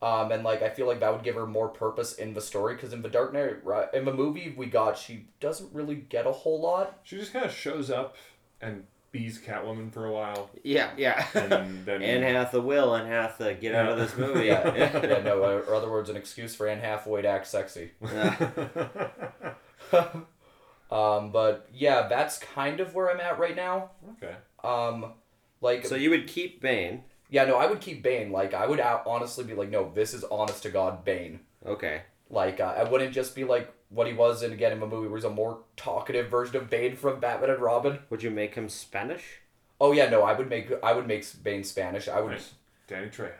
Um, 0.00 0.32
and 0.32 0.42
like 0.42 0.62
I 0.62 0.70
feel 0.70 0.86
like 0.86 1.00
that 1.00 1.12
would 1.12 1.22
give 1.22 1.34
her 1.34 1.46
more 1.46 1.68
purpose 1.68 2.14
in 2.14 2.32
the 2.32 2.40
story 2.40 2.74
because 2.74 2.94
in 2.94 3.02
the 3.02 3.10
Dark 3.10 3.34
Knight, 3.34 3.62
right, 3.62 3.92
in 3.92 4.06
the 4.06 4.14
movie 4.14 4.54
we 4.56 4.64
got, 4.66 4.96
she 4.96 5.26
doesn't 5.38 5.70
really 5.74 5.96
get 5.96 6.26
a 6.26 6.32
whole 6.32 6.58
lot. 6.62 6.98
She 7.04 7.18
just 7.18 7.34
kind 7.34 7.44
of 7.44 7.52
shows 7.52 7.90
up 7.90 8.16
and 8.62 8.84
bees 9.12 9.38
Catwoman 9.38 9.92
for 9.92 10.06
a 10.06 10.12
while, 10.12 10.48
Yeah, 10.62 10.92
yeah. 10.96 11.26
and 11.34 11.84
then 11.84 12.00
Anne 12.00 12.22
Hathaway 12.22 12.76
will 12.76 12.94
and 12.94 13.06
Hathaway 13.06 13.56
get 13.60 13.74
out 13.74 13.90
of 13.90 13.98
this 13.98 14.16
movie. 14.16 14.46
Yeah, 14.46 14.74
yeah, 14.74 15.20
no, 15.22 15.42
or, 15.44 15.60
or 15.62 15.74
other 15.74 15.90
words, 15.90 16.08
an 16.08 16.16
excuse 16.16 16.54
for 16.54 16.66
Anne 16.68 16.80
Hathaway 16.80 17.20
to 17.22 17.28
act 17.28 17.48
sexy. 17.48 17.90
Um, 20.90 21.30
but 21.32 21.68
yeah, 21.72 22.08
that's 22.08 22.38
kind 22.38 22.80
of 22.80 22.94
where 22.94 23.10
I'm 23.10 23.20
at 23.20 23.38
right 23.38 23.54
now. 23.56 23.90
okay. 24.22 24.34
Um, 24.64 25.12
like 25.60 25.86
So 25.86 25.94
you 25.94 26.10
would 26.10 26.26
keep 26.26 26.60
Bane. 26.60 27.04
yeah, 27.30 27.44
no, 27.44 27.56
I 27.56 27.66
would 27.66 27.80
keep 27.80 28.02
Bane. 28.02 28.32
Like 28.32 28.54
I 28.54 28.66
would 28.66 28.80
honestly 28.80 29.44
be 29.44 29.54
like, 29.54 29.70
no, 29.70 29.90
this 29.94 30.12
is 30.14 30.24
honest 30.24 30.62
to 30.64 30.70
god 30.70 31.04
Bane. 31.04 31.40
Okay. 31.64 32.02
Like 32.28 32.60
uh, 32.60 32.74
I 32.76 32.84
wouldn't 32.84 33.12
just 33.12 33.34
be 33.34 33.44
like 33.44 33.72
what 33.88 34.06
he 34.06 34.12
was 34.12 34.42
in 34.42 34.52
again 34.52 34.72
in 34.72 34.80
the 34.80 34.86
movie, 34.86 35.08
where 35.08 35.16
he's 35.18 35.24
a 35.24 35.30
more 35.30 35.58
talkative 35.76 36.28
version 36.30 36.56
of 36.56 36.70
Bane 36.70 36.94
from 36.96 37.18
Batman 37.20 37.50
and 37.50 37.60
Robin. 37.60 37.98
Would 38.10 38.22
you 38.22 38.30
make 38.30 38.54
him 38.54 38.68
Spanish? 38.68 39.40
Oh 39.80 39.92
yeah, 39.92 40.08
no, 40.10 40.22
I 40.22 40.32
would 40.32 40.48
make 40.48 40.70
I 40.82 40.92
would 40.92 41.06
make 41.06 41.24
Bane 41.42 41.64
Spanish. 41.64 42.08
I 42.08 42.20
would 42.20 42.32
Nice. 42.32 42.52
Danny 42.86 43.08
Trejo. 43.08 43.32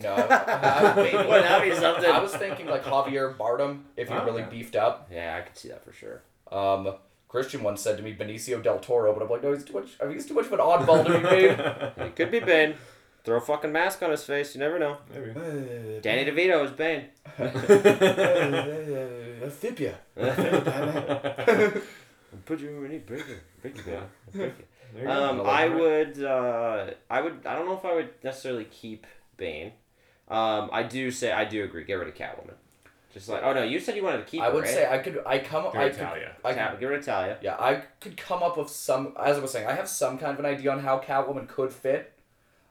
no. 0.00 0.14
I, 0.30 0.92
I, 0.92 0.94
maybe, 0.96 1.16
Would 1.16 1.42
that 1.44 1.62
be 1.62 1.74
something? 1.74 2.10
I 2.10 2.18
was 2.20 2.34
thinking 2.34 2.66
like 2.66 2.84
Javier 2.84 3.36
Bardem 3.36 3.82
if 3.96 4.08
he 4.08 4.14
really 4.14 4.42
Okay. 4.42 4.50
beefed 4.50 4.76
up. 4.76 5.08
Yeah, 5.12 5.36
I 5.38 5.46
could 5.46 5.56
see 5.56 5.68
that 5.68 5.84
for 5.84 5.92
sure. 5.92 6.22
Um, 6.52 6.94
Christian 7.28 7.62
once 7.62 7.80
said 7.80 7.96
to 7.96 8.02
me 8.02 8.14
Benicio 8.14 8.62
del 8.62 8.78
Toro, 8.78 9.12
but 9.14 9.22
I'm 9.22 9.30
like, 9.30 9.42
no, 9.42 9.52
he's 9.54 9.64
too 9.64 9.72
much. 9.72 9.96
I 10.00 10.04
mean, 10.04 10.14
he's 10.14 10.26
too 10.26 10.34
much 10.34 10.46
of 10.46 10.52
an 10.52 10.58
oddball 10.58 11.04
to 11.06 11.12
be 11.12 11.18
Bane. 11.98 12.06
He 12.08 12.12
could 12.12 12.30
be 12.30 12.40
Bane. 12.40 12.74
Throw 13.24 13.36
a 13.36 13.40
fucking 13.40 13.70
mask 13.72 14.02
on 14.02 14.10
his 14.10 14.24
face. 14.24 14.54
You 14.54 14.60
never 14.60 14.78
know. 14.78 14.98
Maybe. 15.14 15.32
Danny 16.02 16.24
DeVito 16.30 16.64
is 16.64 16.72
Bane. 16.72 17.06
Amphibia. 19.42 19.94
Put 22.44 22.60
you 22.60 22.84
in 22.84 22.92
a 22.92 22.98
bigger, 22.98 23.42
bigger. 23.62 23.82
Yeah. 24.34 24.48
There. 24.94 25.08
Um, 25.08 25.40
I 25.42 25.64
I 25.64 25.68
would, 25.68 26.22
uh, 26.22 26.86
I 27.08 27.20
would, 27.20 27.46
I 27.46 27.54
don't 27.54 27.66
know 27.66 27.76
if 27.78 27.84
I 27.84 27.94
would 27.94 28.10
necessarily 28.22 28.64
keep 28.64 29.06
Bane. 29.36 29.72
Um, 30.28 30.68
I 30.72 30.82
do 30.82 31.10
say 31.10 31.32
I 31.32 31.44
do 31.44 31.64
agree. 31.64 31.84
Get 31.84 31.94
rid 31.94 32.08
of 32.08 32.14
Catwoman. 32.14 32.54
Just 33.12 33.28
like, 33.28 33.42
oh 33.42 33.52
no, 33.52 33.62
you 33.62 33.78
said 33.78 33.96
you 33.96 34.02
wanted 34.02 34.18
to 34.18 34.24
keep. 34.24 34.40
I 34.40 34.46
her, 34.46 34.54
would 34.54 34.64
right? 34.64 34.72
say 34.72 34.90
I 34.90 34.98
could. 34.98 35.20
I 35.26 35.38
come. 35.38 35.64
Give 35.64 35.74
I 35.74 35.84
it 35.84 35.90
could. 35.90 36.00
Talia. 36.00 36.36
I 36.44 36.54
Ta- 36.54 36.70
could, 36.70 36.80
get 36.80 36.86
rid 36.86 37.08
of 37.08 37.42
yeah, 37.42 37.56
I 37.58 37.82
could 38.00 38.16
come 38.16 38.42
up 38.42 38.56
with 38.56 38.70
some. 38.70 39.14
As 39.22 39.36
I 39.36 39.40
was 39.40 39.50
saying, 39.50 39.66
I 39.66 39.74
have 39.74 39.88
some 39.88 40.18
kind 40.18 40.32
of 40.32 40.38
an 40.38 40.46
idea 40.46 40.72
on 40.72 40.80
how 40.80 40.98
Catwoman 40.98 41.46
could 41.48 41.72
fit. 41.72 42.12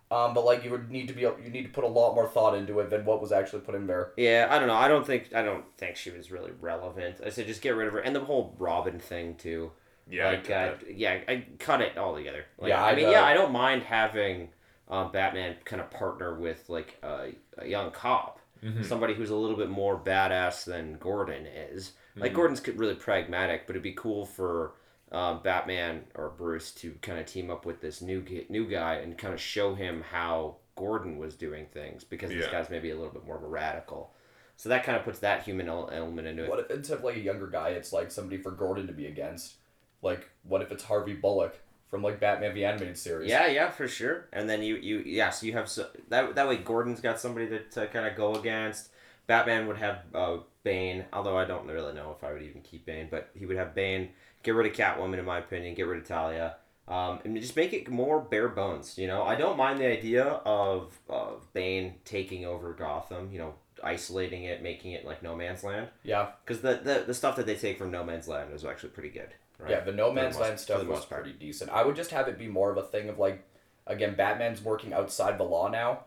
Um, 0.09 0.33
but 0.33 0.43
like 0.43 0.65
you 0.65 0.71
would 0.71 0.91
need 0.91 1.07
to 1.07 1.13
be. 1.13 1.21
You 1.21 1.49
need 1.49 1.63
to 1.63 1.69
put 1.69 1.83
a 1.83 1.87
lot 1.87 2.15
more 2.15 2.27
thought 2.27 2.55
into 2.55 2.79
it 2.79 2.89
than 2.89 3.05
what 3.05 3.21
was 3.21 3.31
actually 3.31 3.61
put 3.61 3.75
in 3.75 3.87
there. 3.87 4.11
Yeah, 4.17 4.47
I 4.49 4.59
don't 4.59 4.67
know. 4.67 4.73
I 4.75 4.87
don't 4.89 5.05
think 5.07 5.33
I 5.33 5.41
don't 5.41 5.63
think 5.77 5.95
she 5.95 6.09
was 6.11 6.31
really 6.31 6.51
relevant. 6.59 7.17
I 7.25 7.29
said 7.29 7.47
just 7.47 7.61
get 7.61 7.75
rid 7.75 7.87
of 7.87 7.93
her, 7.93 7.99
and 7.99 8.13
the 8.15 8.19
whole 8.21 8.53
Robin 8.59 8.99
thing 8.99 9.35
too. 9.35 9.71
Yeah. 10.09 10.27
I 10.27 10.31
like, 10.31 10.47
get 10.47 10.69
uh, 10.69 10.75
yeah, 10.93 11.19
I 11.29 11.45
cut 11.59 11.79
it 11.81 11.97
all 11.97 12.13
together. 12.15 12.43
Like, 12.57 12.69
Yeah, 12.69 12.83
I 12.83 12.89
I'd, 12.89 12.97
mean, 12.97 13.05
uh, 13.07 13.11
yeah, 13.11 13.23
I 13.23 13.33
don't 13.33 13.53
mind 13.53 13.83
having 13.83 14.49
um, 14.89 15.11
Batman 15.13 15.55
kind 15.63 15.81
of 15.81 15.89
partner 15.89 16.37
with 16.37 16.67
like 16.67 16.97
a, 17.01 17.29
a 17.57 17.65
young 17.67 17.91
cop, 17.91 18.39
Mhm. 18.63 18.85
somebody 18.85 19.13
who's 19.13 19.29
a 19.31 19.35
little 19.35 19.57
bit 19.57 19.69
more 19.69 19.99
badass 19.99 20.65
than 20.65 20.97
Gordon 20.97 21.45
is. 21.45 21.93
Like 22.15 22.31
Mhm. 22.31 22.35
Gordon's 22.35 22.63
c- 22.63 22.71
really 22.71 22.95
pragmatic, 22.95 23.65
but 23.67 23.71
it'd 23.71 23.83
be 23.83 23.93
cool 23.93 24.25
for 24.25 24.73
um, 25.11 25.41
Batman 25.43 26.05
or 26.15 26.29
Bruce 26.29 26.71
to 26.75 26.93
kind 27.01 27.19
of 27.19 27.25
team 27.25 27.49
up 27.49 27.65
with 27.65 27.81
this 27.81 28.01
new 28.01 28.23
new 28.47 28.65
guy 28.65 28.95
and 28.95 29.17
kind 29.17 29.33
of 29.33 29.41
show 29.41 29.75
him 29.75 29.99
how 30.01 30.55
Gordon 30.77 31.17
was 31.17 31.35
doing 31.35 31.65
things 31.65 32.05
because 32.05 32.29
this 32.29 32.45
Yeah. 32.45 32.51
guy's 32.51 32.69
maybe 32.69 32.91
a 32.91 32.95
little 32.95 33.11
bit 33.11 33.25
more 33.25 33.35
of 33.35 33.43
a 33.43 33.47
radical. 33.47 34.13
So 34.55 34.69
that 34.69 34.85
kind 34.85 34.97
of 34.97 35.03
puts 35.03 35.19
that 35.19 35.43
human 35.43 35.67
element 35.67 36.27
into 36.29 36.45
it. 36.45 36.49
What 36.49 36.59
if 36.59 36.71
instead 36.71 36.99
of 36.99 37.03
like 37.03 37.17
a 37.17 37.19
younger 37.19 37.47
guy, 37.47 37.69
it's 37.71 37.91
like 37.91 38.09
somebody 38.09 38.41
for 38.41 38.51
Gordon 38.51 38.87
to 38.87 38.93
be 38.93 39.07
against? 39.07 39.55
Like, 40.01 40.29
what 40.43 40.61
if 40.61 40.71
it's 40.71 40.83
Harvey 40.85 41.13
Bullock 41.13 41.59
from 41.91 42.01
like 42.01 42.19
Batman 42.19 42.55
the 42.55 42.65
Animated 42.65 42.97
Series? 42.97 43.29
Yeah, 43.29 43.45
yeah, 43.47 43.69
for 43.69 43.87
sure. 43.87 44.27
And 44.33 44.49
then 44.49 44.63
you, 44.63 44.77
you, 44.77 45.03
yeah. 45.05 45.29
So 45.29 45.45
you 45.45 45.53
have 45.53 45.69
so 45.69 45.87
that 46.09 46.33
that 46.35 46.47
way 46.47 46.57
Gordon's 46.57 47.01
got 47.01 47.19
somebody 47.19 47.47
to, 47.49 47.59
to 47.59 47.87
kind 47.87 48.07
of 48.07 48.15
go 48.15 48.33
against. 48.35 48.89
Batman 49.27 49.67
would 49.67 49.77
have 49.77 49.99
uh, 50.15 50.37
Bane. 50.63 51.05
Although 51.13 51.37
I 51.37 51.45
don't 51.45 51.67
really 51.67 51.93
know 51.93 52.15
if 52.17 52.23
I 52.23 52.31
would 52.33 52.41
even 52.41 52.61
keep 52.61 52.85
Bane, 52.85 53.09
but 53.11 53.29
he 53.35 53.45
would 53.45 53.57
have 53.57 53.75
Bane. 53.75 54.09
Get 54.41 54.55
rid 54.55 54.65
of 54.65 54.75
Catwoman, 54.75 55.19
in 55.19 55.25
my 55.25 55.37
opinion. 55.37 55.75
Get 55.75 55.85
rid 55.85 56.01
of 56.01 56.07
Talia. 56.07 56.55
Um, 56.87 57.19
and 57.23 57.39
just 57.39 57.55
make 57.55 57.73
it 57.73 57.89
more 57.89 58.19
bare 58.19 58.49
bones. 58.49 58.97
You 58.97 59.07
know, 59.07 59.23
I 59.23 59.35
don't 59.35 59.55
mind 59.55 59.79
the 59.79 59.85
idea 59.87 60.23
of 60.23 60.97
of 61.09 61.45
Bane 61.53 61.95
taking 62.05 62.45
over 62.45 62.73
Gotham. 62.73 63.29
You 63.31 63.39
know, 63.39 63.53
isolating 63.83 64.45
it, 64.45 64.63
making 64.63 64.93
it 64.93 65.05
like 65.05 65.21
No 65.23 65.35
Man's 65.35 65.63
Land. 65.63 65.87
Yeah, 66.03 66.29
Because 66.43 66.61
the, 66.61 66.79
the 66.83 67.03
the 67.07 67.13
stuff 67.13 67.35
that 67.35 67.45
they 67.45 67.55
take 67.55 67.77
from 67.77 67.91
No 67.91 68.03
Man's 68.03 68.27
Land 68.27 68.53
is 68.53 68.65
actually 68.65 68.89
pretty 68.89 69.09
good. 69.09 69.29
Right? 69.61 69.71
yeah. 69.71 69.79
The 69.81 69.91
No 69.91 70.11
Man's 70.11 70.37
Land 70.37 70.59
stuff 70.59 70.85
was 70.87 71.05
part. 71.05 71.23
pretty 71.23 71.37
decent. 71.37 71.69
I 71.71 71.83
would 71.85 71.95
just 71.95 72.11
have 72.11 72.27
it 72.27 72.37
be 72.37 72.47
more 72.47 72.71
of 72.71 72.77
a 72.77 72.83
thing 72.83 73.09
of 73.09 73.19
like, 73.19 73.43
again, 73.87 74.15
Batman's 74.15 74.61
working 74.63 74.91
outside 74.93 75.37
the 75.37 75.43
law 75.43 75.67
now, 75.69 76.05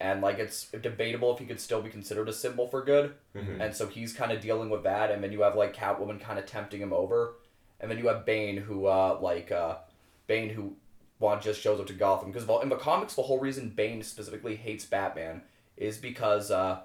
and 0.00 0.20
like 0.22 0.38
it's 0.38 0.70
debatable 0.70 1.32
if 1.32 1.38
he 1.38 1.46
could 1.46 1.60
still 1.60 1.82
be 1.82 1.90
considered 1.90 2.28
a 2.28 2.32
symbol 2.32 2.66
for 2.68 2.82
good. 2.82 3.14
Mhm. 3.34 3.60
and 3.60 3.74
so 3.74 3.86
he's 3.86 4.12
kind 4.12 4.32
of 4.32 4.40
dealing 4.40 4.70
with 4.70 4.82
that 4.84 5.10
and 5.10 5.22
then 5.22 5.30
you 5.32 5.42
have 5.42 5.54
like 5.56 5.74
catwoman 5.76 6.18
kind 6.20 6.38
of 6.38 6.46
tempting 6.46 6.80
him 6.80 6.92
over 6.92 7.34
and 7.80 7.90
then 7.90 7.98
you 7.98 8.08
have 8.08 8.24
bane 8.24 8.56
who 8.56 8.86
uh 8.86 9.18
like 9.20 9.52
uh 9.52 9.76
bane 10.26 10.48
who 10.50 10.74
want 11.18 11.42
just 11.42 11.60
shows 11.60 11.78
up 11.80 11.86
to 11.86 11.92
gotham 11.92 12.30
because 12.32 12.48
in 12.62 12.68
the 12.70 12.76
comics 12.76 13.14
the 13.14 13.22
whole 13.22 13.38
reason 13.38 13.68
bane 13.70 14.02
specifically 14.02 14.56
hates 14.56 14.84
batman 14.86 15.42
is 15.76 15.96
because 15.98 16.50
uh, 16.50 16.80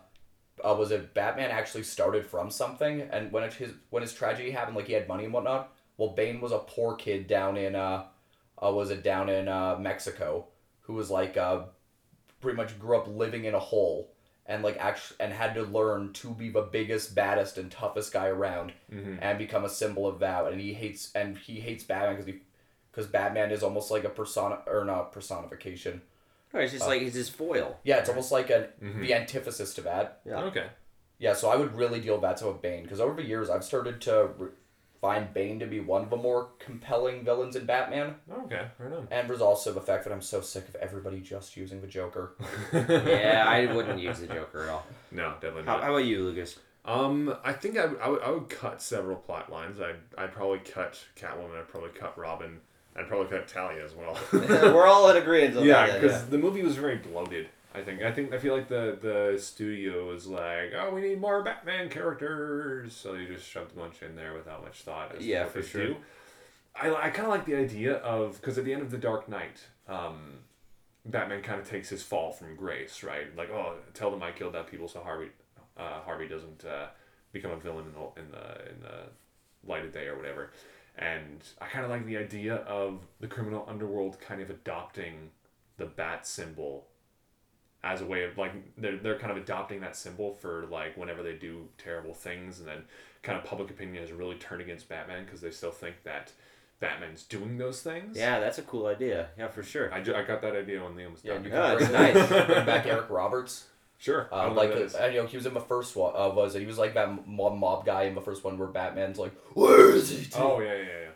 uh 0.64 0.76
was 0.78 0.92
it 0.92 1.14
batman 1.14 1.52
actually 1.52 1.84
started 1.84 2.26
from 2.26 2.50
something 2.50 3.02
and 3.02 3.32
when 3.32 3.44
it, 3.44 3.54
his 3.54 3.72
when 3.92 4.02
his 4.02 4.14
tragedy 4.14 4.52
happened 4.52 4.76
like 4.76 4.88
he 4.88 4.94
had 4.94 5.08
money 5.08 5.24
and 5.26 5.34
whatnot 5.34 5.74
well 6.02 6.10
bane 6.16 6.42
was 6.42 6.52
a 6.52 6.58
poor 6.60 6.96
kid 6.96 7.28
down 7.28 7.56
in 7.58 7.76
uh, 7.76 8.04
uh 8.62 8.72
was 8.72 8.90
it 8.90 9.04
down 9.04 9.30
in 9.30 9.48
uh 9.48 9.78
mexico 9.80 10.46
who 10.82 10.94
was 10.94 11.10
like 11.12 11.38
uh 11.38 11.62
pretty 12.40 12.58
much 12.58 12.78
grew 12.80 12.98
up 12.98 13.08
living 13.08 13.46
in 13.46 13.54
a 13.54 13.60
hole 13.60 14.12
and 14.48 14.64
like 14.64 14.78
actually 14.80 15.18
and 15.20 15.32
had 15.32 15.54
to 15.54 15.62
learn 15.62 16.12
to 16.14 16.32
be 16.34 16.50
the 16.50 16.64
biggest 16.64 17.14
baddest 17.14 17.58
and 17.60 17.70
toughest 17.72 18.12
guy 18.12 18.26
around 18.28 18.74
Mhm. 18.92 19.20
and 19.22 19.38
become 19.38 19.64
a 19.64 19.70
symbol 19.70 20.08
of 20.08 20.20
that 20.20 20.52
and 20.52 20.60
he 20.60 20.74
hates 20.74 21.12
and 21.14 21.38
he 21.38 21.60
hates 21.60 21.84
batman 21.84 22.14
because 22.16 22.26
he 22.26 22.40
because 22.92 23.06
batman 23.08 23.52
is 23.52 23.62
almost 23.64 23.92
like 23.92 24.04
a 24.04 24.10
persona 24.10 24.60
or 24.68 24.84
not 24.86 25.12
personification 25.12 26.02
Right, 26.54 26.64
it's 26.64 26.74
just 26.74 26.84
Uh, 26.86 26.90
like 26.90 27.02
it's 27.04 27.16
his 27.16 27.30
foil. 27.30 27.78
yeah 27.84 27.98
it's 28.00 28.10
almost 28.10 28.32
like 28.32 28.50
a 28.50 28.70
Mhm. 28.84 29.02
the 29.02 29.14
antithesis 29.14 29.74
to 29.76 29.82
that 29.82 30.20
Yeah. 30.26 30.44
Okay. 30.46 30.68
yeah 31.20 31.34
so 31.34 31.50
i 31.50 31.56
would 31.56 31.76
really 31.76 32.02
deal 32.02 32.16
with 32.16 32.24
that 32.24 32.38
to 32.38 32.48
with 32.48 32.62
bane 32.62 32.84
because 32.84 33.00
over 33.00 33.16
the 33.22 33.28
years 33.34 33.50
i've 33.52 33.64
started 33.64 34.02
to 34.02 34.32
re- 34.38 34.50
find 35.02 35.34
bane 35.34 35.60
to 35.60 35.66
be 35.66 35.80
one 35.80 36.04
of 36.04 36.10
the 36.12 36.16
more 36.16 36.50
compelling 36.60 37.26
villains 37.26 37.56
in 37.56 37.66
batman 37.66 38.16
Okay. 38.46 38.68
Right 38.78 38.94
on. 38.94 39.08
and 39.10 39.28
there's 39.28 39.42
also 39.42 39.74
the 39.74 39.82
fact 39.82 40.04
that 40.04 40.14
i'm 40.14 40.22
so 40.22 40.42
sick 40.42 40.68
of 40.70 40.76
everybody 40.76 41.20
just 41.20 41.58
using 41.58 41.82
the 41.82 41.88
joker 41.88 42.34
yeah, 42.74 43.44
I 43.48 43.74
wouldn't 43.74 44.00
use 44.00 44.20
the 44.20 44.28
Joker 44.28 44.64
at 44.64 44.70
all. 44.70 44.86
No, 45.12 45.34
definitely 45.42 45.64
not. 45.64 45.84
how 45.84 45.90
about 45.92 46.06
you, 46.06 46.24
Lucas? 46.24 46.58
Um, 46.86 47.36
I 47.44 47.52
think 47.54 47.78
I, 47.78 47.86
would- 47.88 48.00
I, 48.00 48.10
would, 48.10 48.22
I 48.24 48.30
would 48.32 48.50
cut 48.50 48.82
several 48.82 49.18
plot 49.18 49.52
lines. 49.52 49.80
I'd, 49.80 49.98
I'd 50.18 50.32
probably 50.32 50.60
cut 50.60 51.00
Catwoman. 51.20 51.58
I'd 51.60 51.68
probably 51.68 51.90
cut 51.90 52.18
Robin. 52.18 52.60
I'd 52.96 53.08
probably 53.08 53.28
cut 53.28 53.48
Talia 53.48 53.84
as 53.86 53.94
well. 53.94 54.18
We're 54.34 54.88
all 54.88 55.10
in 55.10 55.18
agreement 55.18 55.66
yeah, 55.66 55.86
that. 55.88 56.02
because 56.02 56.26
the 56.28 56.38
movie 56.38 56.64
was 56.64 56.76
very 56.76 56.98
bloated. 56.98 57.50
I 57.74 57.82
think. 57.82 58.02
I 58.02 58.12
think. 58.12 58.34
I 58.34 58.38
feel 58.38 58.56
like 58.56 58.68
the 58.68 58.98
the 59.02 59.40
studio 59.40 60.08
was 60.08 60.28
like, 60.28 60.74
oh, 60.78 60.94
we 60.94 61.02
need 61.02 61.22
more 61.22 61.42
Batman 61.42 61.90
characters, 61.90 62.96
so 62.96 63.14
they 63.14 63.26
just 63.26 63.48
shoved 63.48 63.72
a 63.76 63.80
bunch 63.80 64.02
in 64.02 64.16
there 64.16 64.34
without 64.34 64.64
much 64.64 64.82
thought. 64.82 65.16
As 65.16 65.26
Yeah, 65.26 65.46
for 65.46 65.62
sure. 65.62 65.88
do. 65.88 65.96
I, 66.76 66.94
I 66.94 67.10
kind 67.10 67.28
of 67.28 67.30
like 67.30 67.46
the 67.46 67.56
idea 67.56 67.96
of 67.98 68.40
because 68.40 68.58
at 68.58 68.66
the 68.66 68.74
end 68.74 68.82
of 68.82 68.92
the 68.92 68.98
Dark 68.98 69.30
Knight, 69.30 69.62
um, 69.88 70.40
Batman 71.06 71.42
kind 71.42 71.62
of 71.62 71.70
takes 71.70 71.90
his 71.90 72.04
fall 72.04 72.32
from 72.32 72.56
grace, 72.56 73.04
right? 73.04 73.36
Like, 73.36 73.50
oh, 73.50 73.76
tell 73.94 74.12
them 74.12 74.22
I 74.22 74.32
killed 74.32 74.54
that 74.54 74.68
people, 74.68 74.88
so 74.88 75.02
Harvey, 75.02 75.30
uh, 75.78 76.02
Harvey 76.02 76.28
doesn't 76.28 76.66
uh, 76.66 76.88
become 77.32 77.52
a 77.52 77.58
villain 77.58 77.86
in 77.86 77.94
the 77.94 78.22
in 78.22 78.32
the 78.32 78.70
in 78.70 78.82
the 78.82 79.70
light 79.72 79.86
of 79.86 79.94
day 79.94 80.08
or 80.08 80.18
whatever. 80.18 80.52
And 80.98 81.42
I 81.62 81.68
kind 81.68 81.86
of 81.86 81.90
like 81.90 82.06
the 82.06 82.18
idea 82.18 82.56
of 82.56 83.00
the 83.22 83.28
criminal 83.28 83.66
underworld 83.68 84.20
kind 84.20 84.42
of 84.42 84.50
adopting 84.50 85.30
the 85.78 85.86
bat 85.86 86.28
symbol 86.28 86.88
as 87.84 88.02
a 88.02 88.06
way 88.06 88.24
of 88.24 88.38
like 88.38 88.52
they're, 88.78 88.98
they're 88.98 89.18
kind 89.18 89.32
of 89.32 89.38
adopting 89.38 89.82
that 89.82 89.96
symbol 89.96 90.36
for 90.36 90.66
like 90.70 90.96
whenever 90.98 91.24
they 91.24 91.34
do 91.34 91.68
terrible 91.78 92.14
things 92.14 92.60
and 92.60 92.68
then 92.68 92.84
kind 93.24 93.38
of 93.38 93.44
public 93.44 93.70
opinion 93.70 94.02
has 94.02 94.12
really 94.12 94.36
turned 94.36 94.62
against 94.62 94.88
batman 94.88 95.26
because 95.26 95.42
they 95.42 95.50
still 95.52 95.72
think 95.72 95.96
that 96.04 96.32
batman's 96.80 97.24
doing 97.24 97.58
those 97.58 97.82
things 97.82 98.18
Yeah, 98.18 98.40
that's 98.40 98.58
a 98.58 98.64
cool 98.64 98.88
idea. 98.88 99.30
Yeah, 99.38 99.48
for 99.48 99.64
sure. 99.64 99.94
I, 99.94 100.02
ju- 100.02 100.16
I 100.16 100.24
got 100.24 100.42
that 100.42 100.56
idea 100.56 100.84
when 100.84 100.94
liam 100.96 101.12
was 101.12 101.22
yeah 101.24 101.34
talking 101.36 101.52
you 101.52 101.58
Yeah, 101.58 101.74
can 101.76 101.82
it's 101.82 101.90
bring, 101.90 102.14
nice. 102.14 102.48
bring 102.48 102.66
back 102.66 102.86
eric 102.86 103.10
roberts 103.10 103.66
sure 103.98 104.28
I 104.32 104.42
Uh, 104.42 104.46
don't 104.48 104.56
like 104.56 104.74
who 104.74 104.88
that 104.88 105.04
uh, 105.04 105.08
you 105.08 105.22
know, 105.22 105.28
he 105.28 105.38
was 105.38 105.46
in 105.46 105.54
the 105.54 105.60
first 105.62 105.96
one. 105.96 106.14
Uh, 106.16 106.30
was 106.30 106.56
it? 106.56 106.60
He 106.60 106.66
was 106.66 106.78
like 106.80 106.94
that 106.96 107.28
mob 107.28 107.56
mob 107.58 107.86
guy 107.86 108.04
in 108.04 108.16
the 108.16 108.22
first 108.22 108.44
one 108.44 108.58
where 108.58 108.68
Batman's 108.68 109.20
like, 109.20 109.34
"Where 109.54 109.92
is 109.96 110.10
he?" 110.10 110.28
oh 110.36 110.60
yeah 110.60 110.74
yeah 110.74 110.84
yeah 110.84 111.10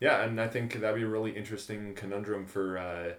yeah 0.00 0.22
and 0.22 0.40
i 0.40 0.48
think 0.48 0.72
that'd 0.80 0.96
be 0.96 1.02
a 1.02 1.06
really 1.06 1.30
interesting 1.32 1.94
conundrum 1.94 2.46
for 2.46 2.78
uh 2.78 3.12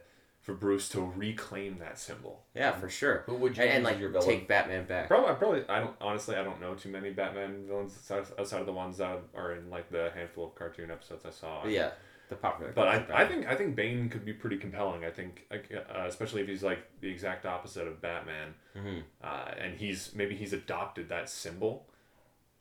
for 0.45 0.53
bruce 0.53 0.87
to 0.89 1.01
reclaim 1.01 1.79
that 1.79 1.97
symbol 1.97 2.43
Yeah, 2.53 2.71
for 2.73 2.87
sure. 2.87 3.23
Who 3.25 3.33
would 3.35 3.57
you 3.57 3.63
And, 3.63 3.71
and 3.77 3.83
like 3.83 3.99
your 3.99 4.09
villain? 4.09 4.27
take 4.27 4.47
Batman 4.47 4.85
back. 4.85 5.07
Probably, 5.07 5.31
I 5.31 5.33
probably, 5.33 5.67
I 5.67 5.79
don't 5.79 5.95
honestly, 5.99 6.35
I 6.35 6.43
don't 6.43 6.61
know 6.61 6.75
too 6.75 6.89
many 6.89 7.09
Batman 7.09 7.65
villains 7.67 7.97
outside, 8.11 8.25
outside 8.39 8.59
of 8.59 8.67
the 8.67 8.73
ones 8.73 8.97
that 8.97 9.19
are 9.35 9.53
in 9.53 9.71
like 9.71 9.89
the 9.89 10.11
handful 10.13 10.45
of 10.45 10.55
cartoon 10.55 10.91
episodes 10.91 11.25
I 11.25 11.31
saw. 11.31 11.65
Yeah, 11.65 11.89
the 12.29 12.35
popular. 12.35 12.71
But 12.75 12.87
I, 12.87 12.97
culture 12.99 13.13
I 13.15 13.27
think 13.27 13.47
I 13.47 13.55
think 13.55 13.75
Bane 13.75 14.07
could 14.07 14.23
be 14.23 14.33
pretty 14.33 14.57
compelling. 14.57 15.03
I 15.03 15.09
think, 15.09 15.45
uh, 15.51 16.05
especially 16.07 16.43
if 16.43 16.47
he's 16.47 16.61
like 16.63 16.79
the 17.01 17.09
exact 17.09 17.47
opposite 17.47 17.87
of 17.87 17.99
Batman, 17.99 18.53
Mhm. 18.77 19.01
uh, 19.23 19.51
and 19.59 19.79
he's 19.79 20.13
maybe 20.13 20.35
he's 20.35 20.53
adopted 20.53 21.09
that 21.09 21.27
symbol. 21.27 21.89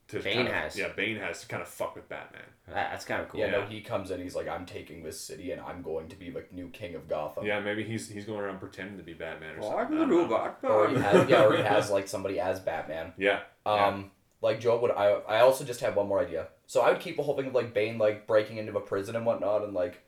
To 0.08 0.20
Bane 0.20 0.34
kind 0.36 0.48
of- 0.48 0.54
has. 0.54 0.78
yeah, 0.78 0.88
Bane 0.88 1.16
has 1.16 1.40
to 1.40 1.46
kind 1.48 1.62
of 1.62 1.68
fuck 1.68 1.94
with 1.96 2.08
Batman. 2.10 2.42
That- 2.66 2.90
that's 2.92 3.04
kind 3.06 3.22
of 3.22 3.28
cool. 3.28 3.40
Yeah, 3.40 3.50
no, 3.50 3.62
he 3.66 3.80
comes 3.80 4.10
in. 4.10 4.20
He's 4.20 4.34
like, 4.36 4.46
"I'm 4.48 4.66
taking 4.66 5.02
this 5.02 5.18
city, 5.18 5.50
and 5.52 5.60
I'm 5.62 5.80
going 5.82 6.08
to 6.08 6.16
be 6.16 6.30
like 6.30 6.52
new 6.52 6.68
king 6.68 6.94
of 6.94 7.08
Gotham." 7.08 7.46
Yeah, 7.46 7.60
maybe 7.60 7.84
he's 7.84 8.08
he's 8.10 8.26
going 8.26 8.40
around 8.40 8.58
pretending 8.60 8.98
to 8.98 9.02
be 9.02 9.14
Batman 9.14 9.56
or 9.56 9.60
Well, 9.60 9.70
something. 9.70 9.98
I'm 9.98 10.08
the 10.08 10.14
new. 10.14 10.28
Batman. 10.28 10.70
Or 10.72 10.88
he 10.88 10.96
has, 10.96 11.28
yeah, 11.28 11.44
or 11.44 11.56
he 11.56 11.62
has 11.62 11.90
like 11.90 12.06
somebody 12.06 12.38
as 12.38 12.60
Batman. 12.60 13.12
Yeah, 13.18 13.40
Um, 13.64 14.10
like 14.42 14.60
Joe 14.60 14.78
would. 14.80 14.90
I 14.90 15.12
I 15.26 15.40
also 15.40 15.64
just 15.64 15.80
have 15.80 15.96
one 15.96 16.06
more 16.08 16.20
idea. 16.20 16.48
So 16.66 16.82
I 16.82 16.90
would 16.90 17.00
keep 17.00 17.16
the 17.16 17.22
whole 17.22 17.36
thing 17.36 17.46
of 17.46 17.54
like 17.54 17.72
Bane 17.72 17.96
like 17.96 18.26
breaking 18.26 18.58
into 18.58 18.76
a 18.76 18.80
prison 18.80 19.16
and 19.16 19.24
whatnot, 19.24 19.62
and 19.62 19.72
like 19.72 20.02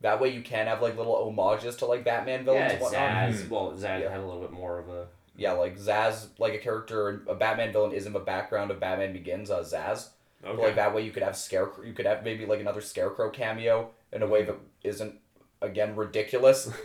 that 0.00 0.18
way 0.18 0.30
you 0.30 0.40
can 0.42 0.66
have 0.66 0.80
like 0.80 0.96
little 0.96 1.14
homages 1.30 1.76
to 1.76 1.86
like 1.86 2.04
Batman 2.04 2.44
villains 2.46 2.60
Yeah, 2.68 2.72
and 2.72 2.80
whatnot. 2.80 3.00
Zsasz. 3.02 3.34
Mhm. 3.44 3.48
Well, 3.50 3.72
Zsasz 3.72 4.00
Yeah. 4.00 4.10
had 4.10 4.20
a 4.20 4.24
little 4.24 4.40
bit 4.40 4.50
more 4.52 4.78
of 4.78 4.88
a. 4.88 5.08
Yeah, 5.36 5.52
like 5.52 5.78
Zsasz, 5.78 6.28
like 6.38 6.54
a 6.54 6.58
character, 6.58 7.22
a 7.26 7.34
Batman 7.34 7.72
villain 7.72 7.92
is 7.92 8.06
in 8.06 8.12
the 8.12 8.20
background 8.20 8.70
of 8.70 8.80
Batman 8.80 9.12
Begins. 9.12 9.50
Uh, 9.50 9.60
Zsasz. 9.60 10.10
okay. 10.44 10.62
Like 10.62 10.76
that 10.76 10.94
way, 10.94 11.02
you 11.02 11.10
could 11.10 11.22
have 11.22 11.36
Scarecrow. 11.36 11.84
You 11.84 11.94
could 11.94 12.06
have 12.06 12.24
maybe 12.24 12.46
like 12.46 12.60
another 12.60 12.80
Scarecrow 12.80 13.30
cameo 13.30 13.90
in 14.12 14.22
a 14.22 14.26
way 14.26 14.42
that 14.44 14.56
isn't 14.82 15.14
again 15.60 15.96
ridiculous. 15.96 16.66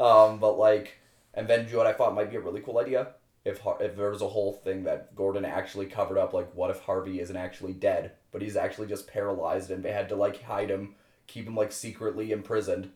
um, 0.00 0.38
but 0.38 0.58
like, 0.58 0.98
and 1.32 1.48
then 1.48 1.68
you, 1.70 1.78
what 1.78 1.86
I 1.86 1.92
thought 1.92 2.14
might 2.14 2.30
be 2.30 2.36
a 2.36 2.40
really 2.40 2.60
cool 2.60 2.78
idea 2.78 3.08
if 3.44 3.60
Har- 3.60 3.82
if 3.82 3.96
there 3.96 4.10
was 4.10 4.22
a 4.22 4.28
whole 4.28 4.52
thing 4.52 4.84
that 4.84 5.14
Gordon 5.14 5.44
actually 5.44 5.86
covered 5.86 6.18
up. 6.18 6.32
Like, 6.32 6.54
what 6.54 6.70
if 6.70 6.80
Harvey 6.80 7.20
isn't 7.20 7.36
actually 7.36 7.72
dead, 7.72 8.12
but 8.32 8.42
he's 8.42 8.56
actually 8.56 8.88
just 8.88 9.06
paralyzed, 9.06 9.70
and 9.70 9.82
they 9.82 9.92
had 9.92 10.08
to 10.10 10.16
like 10.16 10.42
hide 10.42 10.70
him, 10.70 10.94
keep 11.26 11.46
him 11.46 11.54
like 11.54 11.72
secretly 11.72 12.32
imprisoned. 12.32 12.90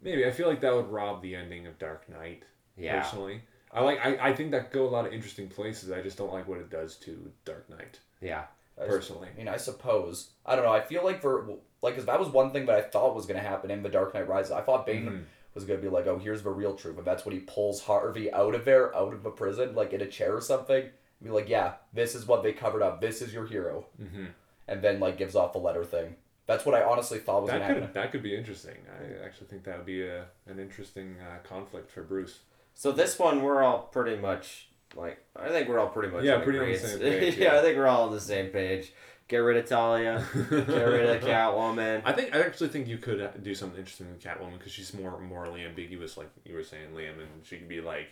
Maybe 0.00 0.26
I 0.26 0.32
feel 0.32 0.48
like 0.48 0.60
that 0.62 0.74
would 0.74 0.90
rob 0.90 1.22
the 1.22 1.36
ending 1.36 1.66
of 1.66 1.78
Dark 1.78 2.08
Knight. 2.08 2.42
Yeah. 2.76 3.02
Personally, 3.02 3.42
I 3.72 3.80
like 3.82 4.04
I, 4.04 4.28
I 4.30 4.32
think 4.34 4.50
that 4.52 4.70
go 4.72 4.86
a 4.86 4.88
lot 4.90 5.06
of 5.06 5.12
interesting 5.12 5.48
places. 5.48 5.90
I 5.90 6.00
just 6.02 6.16
don't 6.18 6.32
like 6.32 6.48
what 6.48 6.58
it 6.58 6.70
does 6.70 6.96
to 6.98 7.30
Dark 7.44 7.68
Knight. 7.70 7.98
Yeah. 8.20 8.44
Personally, 8.76 9.28
I 9.32 9.36
mean, 9.36 9.48
I 9.48 9.58
suppose 9.58 10.30
I 10.46 10.56
don't 10.56 10.64
know. 10.64 10.72
I 10.72 10.80
feel 10.80 11.04
like 11.04 11.20
for 11.20 11.46
like, 11.82 11.94
cause 11.96 12.06
that 12.06 12.18
was 12.18 12.28
one 12.28 12.50
thing 12.52 12.66
that 12.66 12.76
I 12.76 12.80
thought 12.82 13.14
was 13.14 13.26
gonna 13.26 13.40
happen 13.40 13.70
in 13.70 13.82
The 13.82 13.88
Dark 13.88 14.14
Knight 14.14 14.28
Rises. 14.28 14.50
I 14.52 14.62
thought 14.62 14.86
Bane 14.86 15.04
Mhm. 15.06 15.24
was 15.54 15.64
gonna 15.64 15.80
be 15.80 15.88
like, 15.88 16.06
oh, 16.06 16.18
here's 16.18 16.42
the 16.42 16.50
real 16.50 16.74
truth, 16.74 16.96
and 16.96 17.06
that's 17.06 17.24
when 17.24 17.34
he 17.34 17.40
pulls 17.40 17.82
Harvey 17.82 18.32
out 18.32 18.54
of 18.54 18.64
there, 18.64 18.94
out 18.96 19.12
of 19.12 19.22
the 19.22 19.30
prison, 19.30 19.74
like 19.74 19.92
in 19.92 20.00
a 20.00 20.06
chair 20.06 20.34
or 20.34 20.40
something. 20.40 20.88
Be 21.22 21.30
like, 21.30 21.48
yeah, 21.48 21.74
this 21.92 22.14
is 22.16 22.26
what 22.26 22.42
they 22.42 22.52
covered 22.52 22.82
up. 22.82 23.00
This 23.00 23.22
is 23.22 23.32
your 23.32 23.46
hero, 23.46 23.86
hmm 23.98 24.26
and 24.68 24.80
then 24.82 24.98
like 25.00 25.18
gives 25.18 25.34
off 25.36 25.52
the 25.52 25.58
letter 25.58 25.84
thing. 25.84 26.16
That's 26.46 26.64
what 26.64 26.74
I 26.74 26.82
honestly 26.82 27.18
thought 27.18 27.42
was 27.42 27.50
that 27.50 27.60
gonna 27.60 27.74
could 27.74 27.82
happen. 27.82 27.94
that 27.94 28.10
could 28.12 28.22
be 28.22 28.34
interesting. 28.34 28.76
I 28.90 29.24
actually 29.24 29.46
think 29.48 29.64
that 29.64 29.76
would 29.76 29.86
be 29.86 30.02
a 30.02 30.24
an 30.46 30.58
interesting 30.58 31.16
uh, 31.20 31.38
conflict 31.46 31.90
for 31.90 32.02
Bruce. 32.02 32.40
So 32.74 32.92
this 32.92 33.18
one, 33.18 33.42
we're 33.42 33.62
all 33.62 33.80
pretty 33.80 34.20
much 34.20 34.68
like. 34.96 35.24
I 35.36 35.48
think 35.48 35.68
we're 35.68 35.78
all 35.78 35.88
pretty 35.88 36.12
much. 36.12 36.24
Yeah, 36.24 36.38
pretty 36.40 36.58
on 36.58 36.68
the 36.70 36.78
same 36.78 36.98
page, 37.00 37.36
yeah, 37.36 37.52
yeah. 37.52 37.58
I 37.58 37.62
think 37.62 37.76
we're 37.76 37.86
all 37.86 38.06
on 38.08 38.12
the 38.12 38.20
same 38.20 38.50
page. 38.50 38.92
Get 39.28 39.38
rid 39.38 39.56
of 39.56 39.66
Talia. 39.66 40.26
Get 40.34 40.68
rid 40.68 41.08
of 41.08 41.22
Catwoman. 41.28 42.02
I 42.04 42.12
think 42.12 42.34
I 42.34 42.40
actually 42.40 42.68
think 42.68 42.86
you 42.86 42.98
could 42.98 43.20
uh, 43.20 43.28
do 43.42 43.54
something 43.54 43.78
interesting 43.78 44.08
with 44.10 44.20
Catwoman 44.20 44.58
because 44.58 44.72
she's 44.72 44.92
more 44.92 45.18
morally 45.20 45.64
ambiguous, 45.64 46.16
like 46.16 46.28
you 46.44 46.54
were 46.54 46.64
saying, 46.64 46.90
Liam, 46.94 47.18
and 47.18 47.44
she 47.44 47.56
could 47.56 47.68
be 47.68 47.80
like 47.80 48.08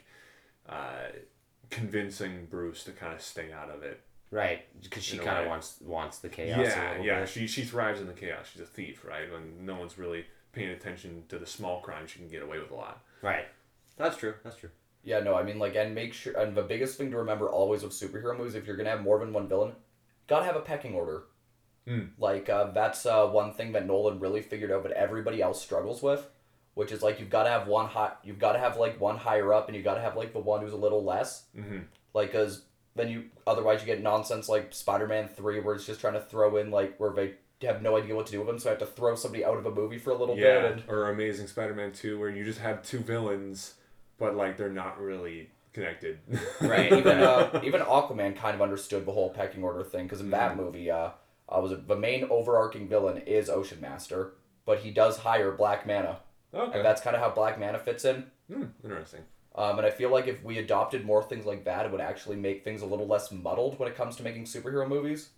uh, 0.68 1.08
convincing 1.68 2.46
Bruce 2.48 2.84
to 2.84 2.92
kind 2.92 3.12
of 3.12 3.20
stay 3.20 3.52
out 3.52 3.70
of 3.70 3.82
it. 3.82 4.00
Right, 4.30 4.62
because 4.80 5.02
she 5.02 5.18
kind 5.18 5.40
of 5.40 5.48
wants 5.48 5.78
wants 5.84 6.18
the 6.18 6.28
chaos. 6.28 6.60
yeah, 6.60 7.02
yeah. 7.02 7.20
bit. 7.20 7.28
She 7.28 7.48
she 7.48 7.64
thrives 7.64 8.00
in 8.00 8.06
the 8.06 8.12
chaos. 8.12 8.46
She's 8.52 8.62
a 8.62 8.66
thief, 8.66 9.04
right? 9.04 9.30
When 9.30 9.66
no 9.66 9.74
one's 9.74 9.98
really 9.98 10.24
paying 10.52 10.70
attention 10.70 11.24
to 11.28 11.38
the 11.38 11.46
small 11.46 11.80
crimes, 11.80 12.10
she 12.10 12.20
can 12.20 12.28
get 12.28 12.42
away 12.42 12.60
with 12.60 12.70
a 12.70 12.74
lot. 12.74 13.02
Right. 13.22 13.46
That's 14.00 14.16
true. 14.16 14.34
That's 14.42 14.56
true. 14.56 14.70
Yeah, 15.02 15.20
no, 15.20 15.34
I 15.34 15.42
mean 15.42 15.58
like, 15.58 15.76
and 15.76 15.94
make 15.94 16.12
sure, 16.12 16.36
and 16.38 16.54
the 16.54 16.62
biggest 16.62 16.98
thing 16.98 17.10
to 17.10 17.16
remember 17.18 17.48
always 17.48 17.82
with 17.82 17.92
superhero 17.92 18.36
movies, 18.36 18.54
if 18.54 18.66
you're 18.66 18.76
gonna 18.76 18.90
have 18.90 19.02
more 19.02 19.18
than 19.18 19.32
one 19.32 19.48
villain, 19.48 19.72
gotta 20.26 20.44
have 20.44 20.56
a 20.56 20.60
pecking 20.60 20.94
order. 20.94 21.22
Hmm. 21.86 22.06
Like 22.18 22.48
uh, 22.50 22.72
that's 22.72 23.06
uh, 23.06 23.26
one 23.28 23.52
thing 23.54 23.72
that 23.72 23.86
Nolan 23.86 24.20
really 24.20 24.42
figured 24.42 24.70
out, 24.70 24.82
but 24.82 24.92
everybody 24.92 25.40
else 25.40 25.62
struggles 25.62 26.02
with, 26.02 26.28
which 26.74 26.92
is 26.92 27.02
like 27.02 27.18
you've 27.18 27.30
got 27.30 27.44
to 27.44 27.48
have 27.50 27.66
one 27.66 27.86
high, 27.86 28.12
you've 28.22 28.38
got 28.38 28.52
to 28.52 28.58
have 28.58 28.76
like 28.76 29.00
one 29.00 29.16
higher 29.16 29.54
up, 29.54 29.68
and 29.68 29.76
you 29.76 29.82
got 29.82 29.94
to 29.94 30.02
have 30.02 30.16
like 30.16 30.32
the 30.34 30.38
one 30.38 30.60
who's 30.60 30.74
a 30.74 30.76
little 30.76 31.02
less, 31.02 31.44
Mm-hmm. 31.56 31.78
like 32.12 32.32
because 32.32 32.64
then 32.94 33.08
you 33.08 33.24
otherwise 33.46 33.80
you 33.80 33.86
get 33.86 34.02
nonsense 34.02 34.48
like 34.50 34.74
Spider-Man 34.74 35.28
three, 35.28 35.60
where 35.60 35.74
it's 35.74 35.86
just 35.86 36.00
trying 36.00 36.12
to 36.14 36.20
throw 36.20 36.58
in 36.58 36.70
like 36.70 36.96
where 36.98 37.12
they 37.12 37.34
have 37.66 37.80
no 37.80 37.96
idea 37.96 38.14
what 38.14 38.26
to 38.26 38.32
do 38.32 38.38
with 38.40 38.48
them, 38.48 38.58
so 38.58 38.68
I 38.68 38.72
have 38.72 38.80
to 38.80 38.86
throw 38.86 39.14
somebody 39.14 39.44
out 39.44 39.56
of 39.56 39.64
a 39.64 39.70
movie 39.70 39.98
for 39.98 40.10
a 40.10 40.14
little 40.14 40.36
Yeah, 40.36 40.60
bit, 40.60 40.72
and 40.72 40.82
or 40.88 41.08
Amazing 41.10 41.46
Spider-Man 41.46 41.92
Two, 41.92 42.18
where 42.20 42.28
you 42.30 42.44
just 42.44 42.60
have 42.60 42.82
two 42.82 42.98
villains, 42.98 43.74
but 44.20 44.36
like 44.36 44.56
they're 44.56 44.68
not 44.70 45.00
really 45.00 45.50
connected. 45.72 46.18
Right. 46.60 46.92
even 46.92 47.18
uh, 47.18 47.60
even 47.64 47.80
Aquaman 47.80 48.36
kind 48.36 48.54
of 48.54 48.62
understood 48.62 49.04
the 49.06 49.12
whole 49.12 49.30
pecking 49.30 49.64
order 49.64 49.82
thing 49.82 50.04
because 50.04 50.20
in 50.20 50.30
that 50.30 50.52
Mm-hmm. 50.52 50.60
movie, 50.62 50.90
uh, 50.90 51.10
uh, 51.48 51.60
was 51.60 51.72
it, 51.72 51.88
the 51.88 51.96
main 51.96 52.24
overarching 52.30 52.86
villain 52.88 53.18
is 53.18 53.50
Ocean 53.50 53.80
Master, 53.80 54.34
but 54.64 54.78
he 54.80 54.92
does 54.92 55.18
hire 55.18 55.50
Black 55.50 55.86
Manta, 55.86 56.18
okay. 56.54 56.76
and 56.78 56.84
that's 56.84 57.00
kind 57.00 57.16
of 57.16 57.22
how 57.22 57.30
Black 57.30 57.58
Manta 57.58 57.80
fits 57.80 58.04
in. 58.04 58.24
Hmm, 58.52 58.66
interesting. 58.84 59.22
Um, 59.56 59.78
and 59.78 59.86
I 59.86 59.90
feel 59.90 60.10
like 60.10 60.28
if 60.28 60.44
we 60.44 60.58
adopted 60.58 61.04
more 61.04 61.24
things 61.24 61.44
like 61.44 61.64
that, 61.64 61.84
it 61.86 61.90
would 61.92 62.00
actually 62.00 62.36
make 62.36 62.62
things 62.62 62.82
a 62.82 62.86
little 62.86 63.06
less 63.08 63.32
muddled 63.32 63.78
when 63.80 63.88
it 63.88 63.96
comes 63.96 64.14
to 64.16 64.22
making 64.22 64.44
superhero 64.44 64.86
movies. 64.88 65.30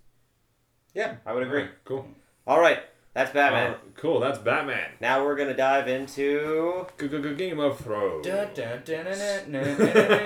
Yeah, 0.95 1.17
I 1.25 1.33
would 1.33 1.43
agree. 1.45 1.63
Alright, 1.63 1.85
cool. 1.87 2.07
All 2.47 2.61
right, 2.61 2.81
that's 3.15 3.33
Batman. 3.33 3.73
Uh, 3.73 3.77
cool. 3.97 4.21
That's 4.21 4.39
Batman. 4.39 4.91
Now 5.01 5.25
we're 5.25 5.37
gonna 5.37 5.55
dive 5.57 5.89
into. 5.89 6.87
Game 6.99 7.59
of 7.61 7.79
Thrones. 7.79 8.27
Copyright, 8.27 8.55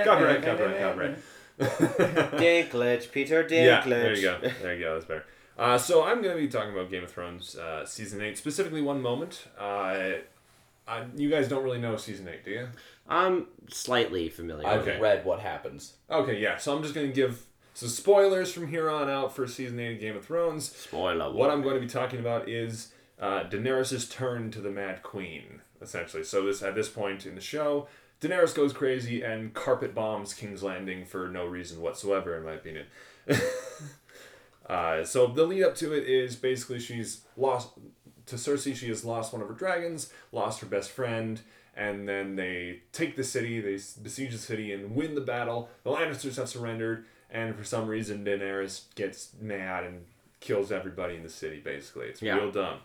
Copyright, 0.05 0.43
copyright, 0.45 0.81
copyright. 0.81 1.19
Dinklage, 1.59 3.11
Peter 3.13 3.45
Dinklage. 3.45 3.51
Yeah, 3.67 3.81
there 3.89 4.15
you 4.15 4.23
go. 4.23 4.39
There 4.63 4.75
you 4.75 4.81
go. 4.85 4.95
That's 4.95 5.07
better. 5.07 5.25
Uh, 5.59 5.79
so 5.79 6.05
I'm 6.05 6.21
going 6.23 6.37
to 6.37 6.43
be 6.43 6.49
talking 6.49 6.73
about 6.73 6.91
Game 6.91 7.05
of 7.05 7.11
Thrones 7.11 7.57
uh, 7.57 7.87
season 7.87 8.21
eight, 8.21 8.37
specifically 8.37 8.83
one 8.83 9.01
moment. 9.01 9.47
Uh, 9.59 10.13
I, 10.87 11.05
you 11.17 11.31
guys 11.31 11.49
don't 11.49 11.65
really 11.65 11.79
know 11.79 11.97
season 11.97 12.29
eight, 12.29 12.45
do 12.45 12.51
you? 12.51 12.69
I'm 13.09 13.47
slightly 13.71 14.29
familiar. 14.29 14.67
I've 14.67 14.83
Okay. 14.83 15.01
read 15.01 15.25
what 15.25 15.41
happens. 15.41 15.95
Okay, 16.11 16.39
yeah. 16.41 16.59
So 16.59 16.77
I'm 16.77 16.83
just 16.83 16.95
going 16.95 17.07
to 17.07 17.13
give 17.13 17.47
some 17.77 17.91
spoilers 17.91 18.51
from 18.55 18.69
here 18.69 18.89
on 18.89 19.11
out 19.11 19.37
for 19.37 19.47
season 19.47 19.79
eight 19.79 19.97
of 19.97 20.01
Game 20.01 20.17
of 20.17 20.25
Thrones. 20.25 20.75
Spoiler. 20.75 21.31
What 21.31 21.51
I'm 21.51 21.61
going 21.61 21.75
to 21.75 21.81
be 21.81 21.87
talking 21.87 22.19
about 22.19 22.49
is 22.49 22.93
uh, 23.21 23.45
Daenerys' 23.51 24.11
turn 24.11 24.51
to 24.53 24.63
the 24.63 24.71
Mad 24.71 25.03
Queen, 25.03 25.61
essentially. 25.83 26.25
So 26.25 26.47
this 26.47 26.63
at 26.63 26.75
this 26.75 26.89
point 26.89 27.27
in 27.27 27.35
the 27.35 27.41
show, 27.43 27.87
Daenerys 28.23 28.55
goes 28.55 28.73
crazy 28.73 29.21
and 29.21 29.53
carpet 29.53 29.95
bombs 29.95 30.33
King's 30.33 30.63
Landing 30.63 31.05
for 31.05 31.29
no 31.29 31.45
reason 31.45 31.83
whatsoever, 31.83 32.35
in 32.39 32.45
my 32.45 32.53
opinion. 32.53 32.87
uh, 34.71 35.05
so 35.05 35.27
the 35.27 35.45
lead 35.45 35.65
up 35.65 35.75
to 35.75 35.93
it 35.93 36.05
is 36.05 36.35
basically 36.35 36.81
she's 36.81 37.27
lost 37.37 37.73
to 38.25 38.37
Cersei. 38.37 38.75
She 38.75 38.89
has 38.89 39.05
lost 39.05 39.35
one 39.35 39.43
of 39.43 39.49
her 39.49 39.55
dragons, 39.55 40.11
lost 40.33 40.61
her 40.61 40.67
best 40.67 40.91
friend. 40.93 41.43
And 41.77 42.09
then 42.09 42.37
they 42.37 42.81
take 42.93 43.17
the 43.17 43.25
city, 43.25 43.61
they 43.61 43.79
besiege 44.03 44.33
the 44.33 44.39
city 44.39 44.73
and 44.73 44.97
win 44.97 45.15
the 45.15 45.21
battle. 45.21 45.69
The 45.85 45.91
Lannisters 45.91 46.37
have 46.37 46.49
surrendered, 46.49 47.05
and 47.37 47.55
for 47.55 47.65
some 47.65 47.87
reason 47.87 48.25
Daenerys 48.25 48.83
gets 48.95 49.33
mad 49.41 49.85
and 49.85 50.05
kills 50.41 50.73
everybody 50.73 51.15
in 51.17 51.23
the 51.23 51.29
city. 51.29 51.61
Basically, 51.61 52.07
it's 52.07 52.23
Yeah. 52.23 52.37
real 52.37 52.51
dumb. 52.51 52.79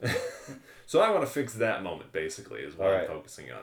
so 0.86 1.00
I 1.00 1.10
want 1.10 1.22
to 1.22 1.30
fix 1.30 1.54
that 1.54 1.82
moment. 1.82 2.12
Basically, 2.12 2.60
is 2.60 2.76
what 2.76 2.88
I'm 2.88 2.92
Alright. 2.94 3.08
focusing 3.08 3.50
on. 3.50 3.62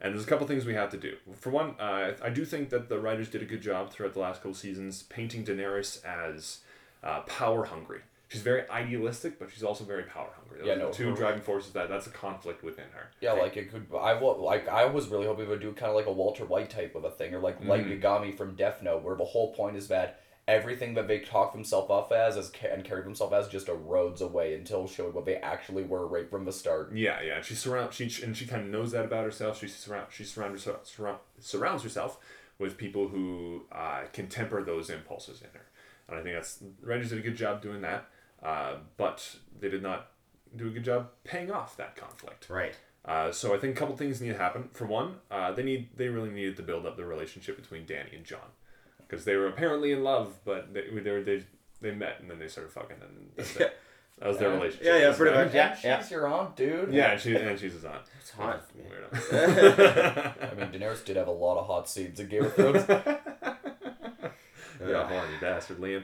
And 0.00 0.14
there's 0.14 0.24
a 0.24 0.28
couple 0.28 0.46
things 0.46 0.64
we 0.64 0.74
have 0.74 0.90
to 0.90 0.96
do. 0.96 1.16
For 1.40 1.50
one, 1.50 1.74
uh, 1.80 2.12
I 2.22 2.30
do 2.30 2.44
think 2.44 2.70
that 2.70 2.88
the 2.88 2.98
writers 2.98 3.28
did 3.28 3.42
a 3.42 3.44
good 3.44 3.60
job 3.60 3.90
throughout 3.90 4.14
the 4.14 4.20
last 4.20 4.38
couple 4.42 4.54
seasons 4.54 5.02
painting 5.04 5.44
Daenerys 5.44 6.04
as 6.04 6.58
uh, 7.02 7.20
power 7.22 7.64
hungry. 7.64 8.00
She's 8.28 8.42
very 8.42 8.68
idealistic, 8.68 9.38
but 9.38 9.50
she's 9.50 9.62
also 9.62 9.84
very 9.84 10.02
power 10.02 10.28
hungry. 10.36 10.58
Those 10.58 10.66
Yeah, 10.68 10.74
no, 10.74 10.90
two 10.92 11.10
her- 11.10 11.16
driving 11.16 11.40
forces 11.40 11.72
that 11.72 11.88
that's 11.88 12.06
a 12.06 12.10
conflict 12.10 12.62
within 12.62 12.84
her. 12.92 13.10
Yeah, 13.20 13.32
like 13.32 13.56
it 13.56 13.70
could. 13.70 13.86
I 13.98 14.12
like 14.20 14.68
I 14.68 14.84
was 14.84 15.08
really 15.08 15.26
hoping 15.26 15.46
it 15.46 15.48
would 15.48 15.60
do 15.60 15.72
kind 15.72 15.88
of 15.90 15.96
like 15.96 16.06
a 16.06 16.12
Walter 16.12 16.44
White 16.44 16.68
type 16.68 16.94
of 16.94 17.04
a 17.04 17.10
thing, 17.10 17.34
or 17.34 17.40
like 17.40 17.64
Light 17.64 17.86
Mm. 17.86 18.00
Yagami 18.02 18.36
from 18.36 18.54
Death 18.54 18.82
Note, 18.82 19.02
where 19.02 19.16
the 19.16 19.24
whole 19.24 19.54
point 19.54 19.76
is 19.76 19.88
that 19.88 20.20
everything 20.46 20.94
that 20.94 21.06
they 21.08 21.18
talk 21.20 21.52
themselves 21.52 21.90
up 21.90 22.10
as, 22.10 22.36
as 22.38 22.50
and 22.70 22.82
carry 22.84 23.02
themselves 23.02 23.32
as, 23.34 23.48
just 23.48 23.66
erodes 23.66 24.20
away 24.22 24.54
until 24.54 24.86
showed 24.86 25.12
what 25.14 25.24
they 25.26 25.36
actually 25.36 25.82
were 25.84 26.06
right 26.06 26.28
from 26.30 26.44
the 26.46 26.52
start. 26.52 26.90
Yeah, 26.94 27.20
yeah. 27.22 27.40
She 27.40 27.54
surround 27.54 27.94
she 27.94 28.10
and 28.22 28.36
she 28.36 28.44
kind 28.46 28.62
of 28.62 28.68
knows 28.68 28.90
that 28.92 29.06
about 29.06 29.24
herself. 29.24 29.58
She 29.58 29.68
surround 29.68 30.08
she 30.10 30.24
surrounds 30.24 30.64
herself 30.64 30.86
surround, 30.86 31.18
surrounds 31.40 31.82
herself 31.82 32.18
with 32.58 32.76
people 32.76 33.08
who 33.08 33.62
uh, 33.72 34.02
can 34.12 34.26
temper 34.28 34.62
those 34.62 34.90
impulses 34.90 35.40
in 35.40 35.48
her, 35.54 35.66
and 36.08 36.18
I 36.18 36.22
think 36.22 36.34
that's 36.34 36.62
Rangers 36.82 37.10
did 37.10 37.20
a 37.20 37.22
good 37.22 37.36
job 37.36 37.62
doing 37.62 37.80
that. 37.82 38.06
Uh, 38.42 38.76
but 38.96 39.36
they 39.60 39.68
did 39.68 39.82
not 39.82 40.08
do 40.56 40.68
a 40.68 40.70
good 40.70 40.84
job 40.84 41.08
paying 41.24 41.50
off 41.50 41.76
that 41.76 41.96
conflict. 41.96 42.48
Right. 42.48 42.74
Uh, 43.04 43.32
so 43.32 43.54
I 43.54 43.58
think 43.58 43.76
a 43.76 43.78
couple 43.78 43.96
things 43.96 44.20
need 44.20 44.32
to 44.32 44.38
happen. 44.38 44.68
For 44.72 44.86
one, 44.86 45.16
uh, 45.30 45.52
they 45.52 45.62
need 45.62 45.88
they 45.96 46.08
really 46.08 46.30
needed 46.30 46.56
to 46.58 46.62
build 46.62 46.86
up 46.86 46.96
the 46.96 47.04
relationship 47.04 47.56
between 47.56 47.84
Dany 47.86 48.14
and 48.14 48.24
Jon, 48.24 48.40
because 48.98 49.24
they 49.24 49.36
were 49.36 49.46
apparently 49.46 49.92
in 49.92 50.02
love, 50.04 50.34
but 50.44 50.72
they 50.74 50.82
they 50.88 51.10
were, 51.10 51.22
they, 51.22 51.44
they 51.80 51.92
met 51.92 52.16
and 52.20 52.30
then 52.30 52.38
they 52.38 52.48
started 52.48 52.72
fucking 52.72 52.96
and 53.00 53.30
that's 53.36 53.56
it. 53.56 53.76
that 54.18 54.28
was 54.28 54.38
their 54.38 54.48
Yeah. 54.50 54.54
relationship. 54.56 54.86
Yeah, 54.86 54.98
yeah, 54.98 55.14
pretty 55.16 55.34
them. 55.36 55.46
much. 55.46 55.54
Yeah, 55.54 55.74
she's 55.74 55.84
yeah. 55.84 56.08
your 56.10 56.26
aunt, 56.26 56.56
dude. 56.56 56.92
Yeah, 56.92 57.12
and 57.12 57.20
she 57.20 57.34
and 57.36 57.58
she's 57.58 57.72
his 57.72 57.84
aunt. 57.84 58.02
It's 58.20 58.30
hot. 58.30 58.62
Weirdo. 58.76 59.12
I 60.52 60.54
mean, 60.54 60.68
Daenerys 60.70 61.04
did 61.04 61.16
have 61.16 61.28
a 61.28 61.32
lot 61.32 61.58
of 61.58 61.66
hot 61.66 61.88
scenes 61.88 62.20
in 62.20 62.28
Game 62.28 62.44
of 62.44 62.54
Thrones. 62.54 62.84
yeah, 62.88 63.16
horny 65.08 65.34
bastard, 65.40 65.78
Liam. 65.78 66.02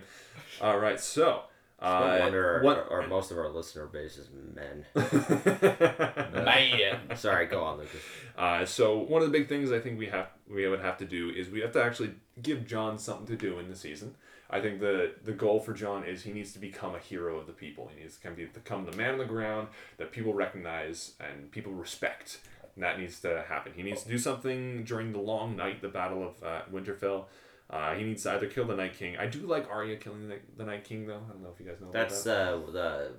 All 0.61 0.78
right, 0.78 0.99
so. 1.01 1.43
No 1.85 1.91
Uh, 1.91 2.18
wonder 2.20 2.61
what? 2.62 2.87
our, 2.91 3.07
most 3.07 3.30
of 3.30 3.39
our 3.39 3.49
listener 3.51 3.87
base 3.87 4.16
is 4.16 4.28
men. 4.55 4.85
Man. 6.32 7.16
Sorry, 7.16 7.47
go 7.47 7.62
on, 7.62 7.78
Lucas. 7.78 8.01
Uh, 8.37 8.64
so 8.64 8.99
one 8.99 9.22
of 9.22 9.30
the 9.30 9.39
big 9.39 9.49
things 9.49 9.70
I 9.72 9.78
think 9.80 9.99
we 9.99 10.07
have 10.07 10.28
we 10.49 10.66
would 10.68 10.80
have 10.80 10.99
to 10.99 11.05
do 11.05 11.30
is 11.30 11.49
we 11.51 11.61
have 11.61 11.72
to 11.72 11.82
actually 11.82 12.14
give 12.43 12.66
Jon 12.66 12.99
something 12.99 13.26
to 13.26 13.37
do 13.37 13.59
in 13.59 13.68
the 13.68 13.76
season. 13.76 14.14
I 14.51 14.61
think 14.61 14.80
the 14.80 15.12
the 15.24 15.32
goal 15.32 15.61
for 15.61 15.72
Jon 15.72 16.05
is 16.05 16.22
he 16.22 16.32
needs 16.32 16.53
to 16.53 16.59
become 16.59 16.95
a 16.95 16.99
hero 16.99 17.39
of 17.39 17.47
the 17.47 17.53
people. 17.53 17.91
He 17.95 18.03
needs 18.03 18.16
to 18.16 18.22
come- 18.22 18.35
become 18.37 18.85
the 18.87 18.97
man 18.97 19.12
on 19.12 19.18
the 19.18 19.24
ground 19.24 19.68
that 19.99 20.12
people 20.12 20.35
recognize 20.35 21.12
and 21.20 21.51
people 21.51 21.72
respect. 21.72 22.39
And 22.74 22.82
that 22.82 22.99
needs 22.99 23.20
to 23.20 23.45
happen. 23.49 23.72
He 23.76 23.82
needs 23.85 24.03
to 24.03 24.09
do 24.09 24.18
something 24.18 24.82
during 24.85 25.12
the 25.12 25.20
long 25.20 25.55
night, 25.57 25.80
the 25.80 25.89
Battle 25.89 26.26
of 26.26 26.43
uh, 26.43 26.62
Winterfell. 26.72 27.26
Uh, 27.75 27.95
he 27.97 28.05
needs 28.05 28.22
to 28.22 28.31
either 28.31 28.47
kill 28.47 28.64
the 28.66 28.77
Night 28.77 28.97
King. 28.97 29.16
I 29.16 29.27
do 29.27 29.41
like 29.41 29.68
Arya 29.68 29.97
killing 29.97 30.29
the, 30.29 30.37
the 30.57 30.64
Night 30.64 30.85
King, 30.85 31.09
though. 31.09 31.16
I 31.29 31.33
don't 31.33 31.43
know 31.43 31.51
if 31.53 31.59
you 31.59 31.66
guys 31.66 31.81
know 31.81 31.91
That's 31.91 32.25
about 32.25 32.72
that. 32.72 32.79
uh, 32.81 32.87
the 33.01 33.11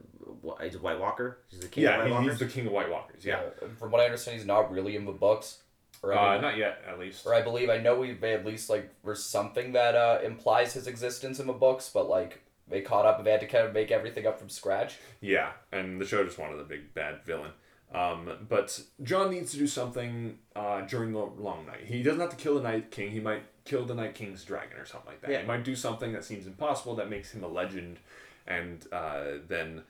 what, 0.42 0.82
White 0.82 1.00
Walker. 1.00 1.40
He's 1.50 1.60
the 1.60 1.68
king 1.68 1.84
yeah, 1.84 2.00
of 2.00 2.06
he- 2.08 2.12
White 2.14 2.24
he's 2.24 2.40
the 2.40 2.46
King 2.48 2.68
of 2.68 2.72
White 2.72 2.90
Walkers. 2.90 3.26
Yeah, 3.26 3.42
Uh, 3.62 3.68
From 3.78 3.92
what 3.92 4.00
I 4.00 4.06
understand, 4.06 4.38
he's 4.38 4.48
not 4.48 4.72
really 4.72 4.96
in 4.96 5.04
the 5.06 5.12
books. 5.12 5.60
Or 6.02 6.14
I 6.18 6.38
uh, 6.38 6.42
not 6.42 6.56
yet, 6.58 6.82
at 6.88 7.00
least. 7.00 7.26
Or 7.26 7.34
I 7.34 7.42
believe 7.42 7.70
I 7.70 7.80
know 7.80 7.96
we've 8.00 8.24
at 8.24 8.46
least 8.46 8.70
like 8.70 8.90
there's 9.04 9.24
something 9.24 9.74
that 9.74 9.94
uh, 9.96 10.20
implies 10.24 10.72
his 10.74 10.88
existence 10.88 11.40
in 11.42 11.48
the 11.48 11.54
books, 11.54 11.90
but 11.94 12.08
like 12.08 12.42
they 12.70 12.82
caught 12.82 13.06
up 13.06 13.18
and 13.18 13.28
they 13.28 13.32
had 13.32 13.42
to 13.42 13.48
kind 13.48 13.66
of 13.68 13.74
make 13.74 13.92
everything 13.92 14.26
up 14.26 14.40
from 14.40 14.50
scratch. 14.50 14.98
Yeah, 15.20 15.52
and 15.74 16.00
the 16.00 16.06
show 16.06 16.24
just 16.24 16.38
wanted 16.38 16.60
a 16.60 16.64
big 16.64 16.94
bad 16.94 17.24
villain. 17.26 17.52
Um, 17.94 18.30
but 18.50 18.80
Jon 19.04 19.32
needs 19.32 19.52
to 19.52 19.58
do 19.58 19.68
something 19.68 20.40
uh, 20.56 20.82
during 20.82 21.12
the 21.12 21.20
long 21.20 21.66
night. 21.66 21.86
He 21.86 22.04
doesn't 22.04 22.20
have 22.20 22.30
to 22.32 22.36
kill 22.36 22.56
the 22.56 22.62
Night 22.64 22.92
King. 22.92 23.12
He 23.12 23.20
might 23.20 23.44
kill 23.66 23.86
the 23.86 23.96
Night 23.96 24.16
King's 24.16 24.44
dragon 24.44 24.78
or 24.78 24.86
something 24.86 25.10
like 25.10 25.22
that. 25.22 25.32
Yeah. 25.32 25.42
He 25.42 25.48
might 25.48 25.64
do 25.64 25.76
something 25.76 26.14
that 26.14 26.24
seems 26.24 26.48
impossible 26.48 26.96
that 26.96 27.10
makes 27.10 27.32
him 27.32 27.44
a 27.44 27.48
legend, 27.48 28.00
and 28.48 28.86
uh, 28.92 29.24
then. 29.48 29.84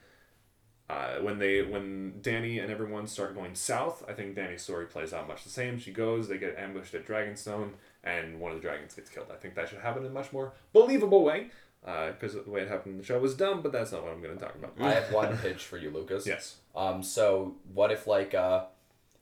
Uh, 0.88 1.16
when 1.16 1.40
they 1.40 1.62
when 1.62 2.12
Dany 2.22 2.62
and 2.62 2.70
everyone 2.70 3.08
start 3.08 3.34
going 3.34 3.56
south, 3.56 4.04
I 4.08 4.12
think 4.12 4.36
Dany's 4.36 4.62
story 4.62 4.86
plays 4.86 5.12
out 5.12 5.26
much 5.26 5.42
the 5.42 5.50
same. 5.50 5.80
She 5.80 5.90
goes, 5.90 6.28
they 6.28 6.38
get 6.38 6.56
ambushed 6.56 6.94
at 6.94 7.04
Dragonstone, 7.04 7.70
and 8.04 8.38
one 8.38 8.52
of 8.52 8.58
the 8.58 8.62
dragons 8.62 8.94
gets 8.94 9.10
killed. 9.10 9.26
I 9.32 9.34
think 9.34 9.56
that 9.56 9.68
should 9.68 9.80
happen 9.80 10.04
in 10.04 10.12
a 10.12 10.14
much 10.14 10.32
more 10.32 10.52
believable 10.72 11.24
way, 11.24 11.50
because 11.82 12.34
the 12.34 12.48
way 12.48 12.60
it 12.60 12.68
happened 12.68 12.92
in 12.92 12.98
the 12.98 13.04
show 13.04 13.18
was 13.18 13.34
dumb. 13.34 13.62
But 13.62 13.72
that's 13.72 13.90
not 13.90 14.04
what 14.04 14.12
I'm 14.12 14.22
going 14.22 14.38
to 14.38 14.40
talk 14.40 14.54
about. 14.54 14.74
I 14.78 14.92
have 14.92 15.12
one 15.12 15.36
pitch 15.38 15.64
for 15.64 15.76
you, 15.76 15.90
Lucas. 15.90 16.24
Yes. 16.24 16.58
Um. 16.76 17.02
So 17.02 17.56
what 17.74 17.90
if 17.90 18.06
like 18.06 18.32
uh, 18.32 18.66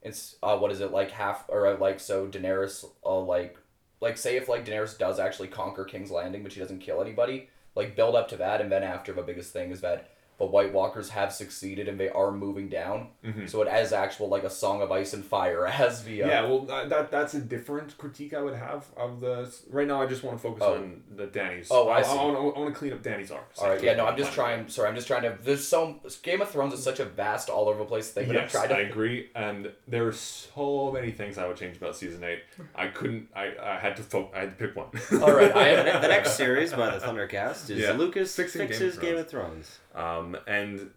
it's 0.02 0.36
uh, 0.42 0.58
what 0.58 0.70
is 0.70 0.82
it 0.82 0.92
like 0.92 1.12
half 1.12 1.46
or 1.48 1.66
uh, 1.66 1.78
like 1.78 1.98
so 1.98 2.26
Daenerys 2.26 2.84
uh 3.06 3.20
like 3.20 3.56
like 4.00 4.16
say 4.16 4.36
if 4.36 4.48
like 4.48 4.64
Daenerys 4.64 4.98
does 4.98 5.18
actually 5.18 5.48
conquer 5.48 5.84
King's 5.84 6.10
Landing, 6.10 6.42
but 6.42 6.52
she 6.52 6.60
doesn't 6.60 6.80
kill 6.80 7.00
anybody. 7.00 7.48
Like 7.74 7.96
build 7.96 8.14
up 8.14 8.28
to 8.28 8.36
that, 8.36 8.60
and 8.60 8.70
then 8.70 8.82
after 8.82 9.12
the 9.12 9.22
biggest 9.22 9.52
thing 9.52 9.70
is 9.70 9.80
that 9.80 10.13
the 10.38 10.44
White 10.44 10.72
Walkers 10.72 11.10
have 11.10 11.32
succeeded 11.32 11.88
and 11.88 11.98
they 11.98 12.08
are 12.08 12.32
moving 12.32 12.68
down. 12.68 13.08
Mhm. 13.24 13.48
So 13.48 13.62
it 13.62 13.68
is 13.72 13.92
actual 13.92 14.28
like 14.28 14.42
a 14.44 14.50
Song 14.50 14.82
of 14.82 14.90
Ice 14.90 15.12
and 15.14 15.24
Fire 15.24 15.66
as 15.84 16.02
the 16.04 16.22
uh, 16.24 16.26
Yeah, 16.28 16.42
well, 16.42 16.60
that, 16.62 16.88
that 16.88 17.10
that's 17.10 17.34
a 17.34 17.40
different 17.40 17.96
critique 17.98 18.34
I 18.34 18.40
would 18.42 18.54
have 18.56 18.86
of 18.96 19.20
the. 19.20 19.54
Right 19.70 19.86
now, 19.86 20.02
I 20.02 20.06
just 20.06 20.24
want 20.24 20.36
to 20.38 20.42
focus 20.42 20.62
Oh. 20.66 20.74
on 20.74 21.02
the 21.14 21.26
Dany's. 21.26 21.68
Oh, 21.70 21.88
I 21.88 21.98
I, 21.98 22.02
see. 22.02 22.10
I, 22.10 22.14
want, 22.24 22.56
I 22.56 22.60
want 22.60 22.74
to 22.74 22.78
clean 22.78 22.92
up 22.92 23.02
Dany's 23.02 23.30
arc. 23.30 23.48
All 23.58 23.68
right, 23.68 23.82
yeah, 23.82 23.94
no, 23.94 24.06
I'm 24.06 24.16
just 24.16 24.30
Fine. 24.30 24.56
trying. 24.56 24.68
Sorry, 24.68 24.88
I'm 24.88 24.94
just 24.96 25.06
trying 25.06 25.22
to. 25.22 25.38
There's 25.42 25.66
so 25.66 26.00
Game 26.22 26.40
of 26.42 26.50
Thrones 26.50 26.74
is 26.74 26.82
such 26.82 27.00
a 27.00 27.04
vast, 27.04 27.48
all 27.48 27.68
over 27.68 27.78
the 27.78 27.84
place 27.84 28.10
thing. 28.10 28.26
But 28.26 28.36
I'm 28.36 28.42
Yes, 28.42 28.52
trying 28.52 28.68
to. 28.70 28.74
I 28.76 28.80
agree, 28.80 29.30
and 29.36 29.70
there 29.86 30.06
are 30.06 30.12
so 30.12 30.90
many 30.92 31.10
things 31.12 31.38
I 31.38 31.46
would 31.46 31.56
change 31.56 31.76
about 31.76 31.96
season 31.96 32.24
eight. 32.24 32.40
I 32.74 32.88
couldn't. 32.88 33.28
I, 33.36 33.52
I 33.62 33.78
had 33.78 33.96
to 33.96 34.02
fo- 34.02 34.30
I 34.34 34.40
had 34.40 34.58
to 34.58 34.66
pick 34.66 34.74
one. 34.76 34.88
All 35.22 35.32
right, 35.34 35.54
I 35.54 35.76
the, 35.92 35.98
the 36.02 36.08
next 36.08 36.32
series 36.36 36.72
by 36.72 36.96
the 36.96 37.04
Thundercast 37.04 37.70
is 37.70 37.78
Yeah. 37.78 37.92
Lucas 37.92 38.34
Fixing 38.34 38.60
Game 38.62 38.70
of 38.70 38.76
fixes 38.76 38.98
Game 38.98 39.16
of 39.16 39.28
Thrones. 39.28 39.78
Um, 39.94 40.36
and 40.46 40.90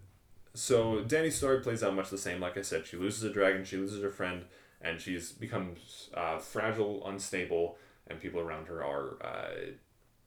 so 0.54 1.02
Dany's 1.02 1.36
story 1.36 1.60
plays 1.60 1.82
out 1.82 1.94
much 1.94 2.10
the 2.10 2.18
same. 2.18 2.40
Like 2.40 2.56
I 2.56 2.62
said, 2.62 2.86
she 2.86 2.96
loses 2.96 3.22
a 3.24 3.30
dragon, 3.30 3.64
she 3.64 3.76
loses 3.76 4.02
her 4.02 4.10
friend, 4.10 4.44
and 4.80 5.00
she's 5.00 5.32
becomes 5.32 6.10
uh, 6.14 6.38
fragile, 6.38 7.06
unstable, 7.06 7.76
and 8.08 8.20
people 8.20 8.40
around 8.40 8.66
her 8.66 8.84
are 8.84 9.18
uh, 9.24 9.50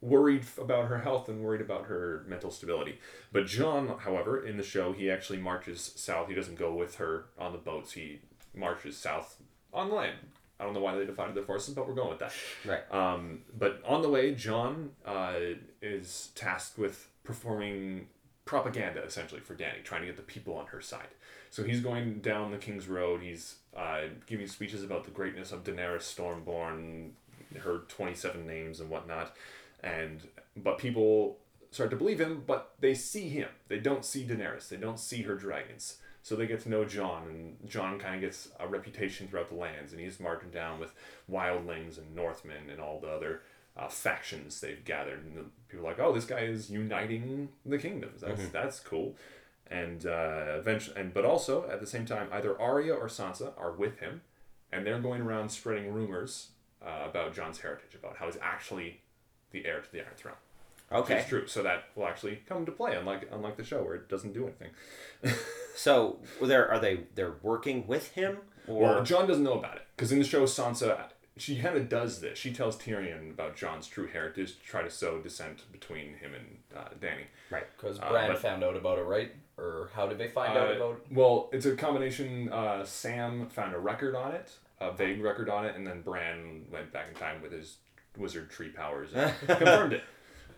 worried 0.01 0.45
about 0.57 0.87
her 0.87 0.99
health 0.99 1.29
and 1.29 1.43
worried 1.43 1.61
about 1.61 1.85
her 1.85 2.25
mental 2.27 2.51
stability. 2.51 2.99
But 3.31 3.45
Jon, 3.45 3.95
however, 3.99 4.45
in 4.45 4.57
the 4.57 4.63
show, 4.63 4.93
he 4.93 5.09
actually 5.11 5.39
marches 5.39 5.93
south. 5.95 6.27
He 6.27 6.33
doesn't 6.33 6.57
go 6.57 6.73
with 6.73 6.95
her 6.95 7.25
on 7.37 7.51
the 7.51 7.57
boats. 7.57 7.93
He 7.93 8.19
marches 8.53 8.97
south 8.97 9.37
on 9.73 9.91
land. 9.91 10.17
I 10.59 10.63
don't 10.63 10.73
know 10.73 10.81
why 10.81 10.95
they 10.95 11.05
divided 11.05 11.35
their 11.35 11.43
forces, 11.43 11.73
but 11.73 11.87
we're 11.87 11.95
going 11.95 12.09
with 12.09 12.19
that. 12.19 12.33
Right. 12.65 12.91
Um, 12.91 13.39
but 13.57 13.81
on 13.85 14.01
the 14.03 14.09
way, 14.09 14.35
Jon 14.35 14.91
uh, 15.05 15.33
is 15.81 16.29
tasked 16.35 16.77
with 16.77 17.07
performing 17.23 18.07
propaganda 18.45 19.03
essentially 19.03 19.41
for 19.41 19.55
Dany, 19.55 19.83
trying 19.83 20.01
to 20.01 20.07
get 20.07 20.17
the 20.17 20.23
people 20.23 20.55
on 20.55 20.67
her 20.67 20.81
side. 20.81 21.09
So 21.49 21.63
he's 21.63 21.81
going 21.81 22.19
down 22.19 22.51
the 22.51 22.57
King's 22.57 22.87
Road. 22.87 23.21
He's 23.21 23.55
uh, 23.75 24.03
giving 24.25 24.47
speeches 24.47 24.83
about 24.83 25.03
the 25.03 25.11
greatness 25.11 25.51
of 25.51 25.63
Daenerys 25.63 26.01
Stormborn, 26.01 27.11
her 27.59 27.79
twenty-seven 27.87 28.47
names 28.47 28.79
and 28.79 28.89
whatnot, 28.89 29.35
and 29.83 30.27
but 30.55 30.77
people 30.77 31.37
start 31.71 31.89
to 31.89 31.95
believe 31.95 32.19
him, 32.19 32.43
but 32.45 32.73
they 32.79 32.93
see 32.93 33.29
him. 33.29 33.49
They 33.67 33.79
don't 33.79 34.05
see 34.05 34.25
Daenerys. 34.25 34.69
They 34.69 34.77
don't 34.77 34.99
see 34.99 35.21
her 35.23 35.35
dragons. 35.35 35.97
So 36.23 36.35
they 36.35 36.45
get 36.45 36.61
to 36.61 36.69
know 36.69 36.85
Jon, 36.85 37.23
and 37.27 37.69
Jon 37.69 37.97
kind 37.97 38.15
of 38.15 38.21
gets 38.21 38.49
a 38.59 38.67
reputation 38.67 39.27
throughout 39.27 39.49
the 39.49 39.55
lands, 39.55 39.91
and 39.91 39.99
he's 39.99 40.19
marching 40.19 40.51
down 40.51 40.79
with 40.79 40.93
wildlings 41.29 41.97
and 41.97 42.15
Northmen 42.15 42.69
and 42.69 42.79
all 42.79 42.99
the 42.99 43.09
other 43.09 43.41
uh, 43.81 43.87
factions 43.87 44.61
they've 44.61 44.83
gathered. 44.85 45.23
And 45.25 45.35
the 45.37 45.45
people 45.69 45.85
are 45.85 45.89
like, 45.89 45.99
oh, 45.99 46.13
this 46.13 46.25
guy 46.25 46.39
is 46.41 46.69
uniting 46.69 47.49
the 47.65 47.77
kingdoms. 47.77 48.21
That's 48.21 48.47
that's 48.49 48.79
cool. 48.79 49.15
And 49.67 50.05
uh, 50.05 50.57
eventually, 50.59 50.99
and 50.99 51.13
but 51.13 51.23
also 51.25 51.69
at 51.69 51.79
the 51.79 51.87
same 51.87 52.05
time, 52.05 52.27
either 52.31 52.59
Arya 52.59 52.93
or 52.93 53.07
Sansa 53.07 53.53
are 53.57 53.71
with 53.71 53.99
him, 53.99 54.21
and 54.71 54.85
they're 54.85 54.99
going 54.99 55.21
around 55.21 55.49
spreading 55.49 55.93
rumors 55.93 56.49
uh, 56.85 57.07
about 57.09 57.33
Jon's 57.33 57.59
heritage, 57.61 57.95
about 57.95 58.17
how 58.17 58.25
he's 58.25 58.37
actually 58.41 58.99
the 59.51 59.65
heir 59.65 59.79
to 59.81 59.91
the 59.91 59.99
Iron 59.99 60.09
Throne. 60.17 60.33
Which 60.89 60.99
Okay. 61.03 61.19
is 61.19 61.25
true. 61.27 61.47
So 61.47 61.63
that 61.63 61.85
will 61.95 62.05
actually 62.05 62.41
come 62.49 62.65
to 62.65 62.71
play, 62.73 62.95
unlike 62.97 63.29
unlike 63.31 63.55
the 63.55 63.63
show 63.63 63.81
where 63.81 63.95
it 63.95 64.09
doesn't 64.09 64.33
do 64.33 64.43
anything. 64.43 64.71
So 65.73 66.19
they're 66.41 66.69
are 66.69 66.79
they 66.79 67.05
they're 67.15 67.35
working 67.41 67.87
with 67.87 68.09
him 68.11 68.39
or 68.67 68.81
Well, 68.81 69.03
Jon 69.03 69.25
doesn't 69.27 69.43
know 69.43 69.53
about 69.57 69.77
it 69.77 69.83
because 69.95 70.11
in 70.11 70.19
the 70.19 70.25
show, 70.25 70.43
Sansa 70.43 71.05
she 71.37 71.59
kind 71.59 71.77
of 71.77 71.87
does 71.89 72.19
this. 72.21 72.37
She 72.37 72.51
tells 72.53 72.75
Tyrion 72.77 73.31
about 73.31 73.55
Jon's 73.55 73.87
true 73.87 74.07
heritage 74.07 74.57
to 74.57 74.63
try 74.63 74.81
to 74.81 74.89
sow 74.89 75.19
dissent 75.19 75.63
between 75.71 76.15
him 76.15 76.33
and 76.33 76.57
uh, 76.77 76.89
Dany. 76.99 77.23
right? 77.49 77.65
Because 77.77 77.99
Uh, 77.99 78.09
Bran 78.09 78.35
found 78.37 78.63
out 78.63 78.75
about 78.75 78.97
it, 78.99 79.03
right? 79.03 79.31
Or 79.57 79.89
how 79.93 80.07
did 80.07 80.17
they 80.17 80.27
find 80.27 80.57
out 80.57 80.69
Uh, 80.71 80.75
about? 80.75 81.01
Well, 81.11 81.49
it's 81.53 81.65
a 81.65 81.75
combination. 81.75 82.51
Uh, 82.51 82.83
Sam 82.83 83.47
found 83.47 83.73
a 83.75 83.79
record 83.79 84.15
on 84.15 84.33
it, 84.33 84.51
a 84.79 84.91
vague 84.91 85.21
record 85.21 85.49
on 85.49 85.65
it, 85.65 85.75
and 85.75 85.85
then 85.87 86.01
Bran 86.01 86.65
went 86.71 86.91
back 86.91 87.07
in 87.09 87.15
time 87.15 87.41
with 87.41 87.51
his 87.51 87.77
wizard 88.17 88.49
tree 88.49 88.69
powers 88.69 89.13
and 89.13 89.33
confirmed 89.47 89.93
it. 89.93 90.03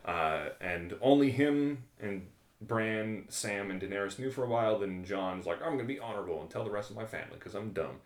Uh, 0.06 0.50
and 0.60 0.96
only 1.02 1.32
him 1.32 1.84
and 2.02 2.28
Bran, 2.62 3.26
Sam, 3.30 3.70
and 3.72 3.82
Daenerys 3.82 4.18
knew 4.20 4.32
for 4.32 4.44
a 4.44 4.48
while. 4.48 4.80
Then 4.80 5.04
Jon's 5.06 5.46
like, 5.46 5.62
I'm 5.62 5.74
gonna 5.76 5.84
be 5.84 6.00
honorable 6.00 6.42
and 6.42 6.50
tell 6.50 6.64
the 6.64 6.72
rest 6.72 6.90
of 6.90 6.96
my 6.96 7.06
family 7.06 7.36
because 7.36 7.54
I'm 7.56 7.72
dumb. 7.74 7.98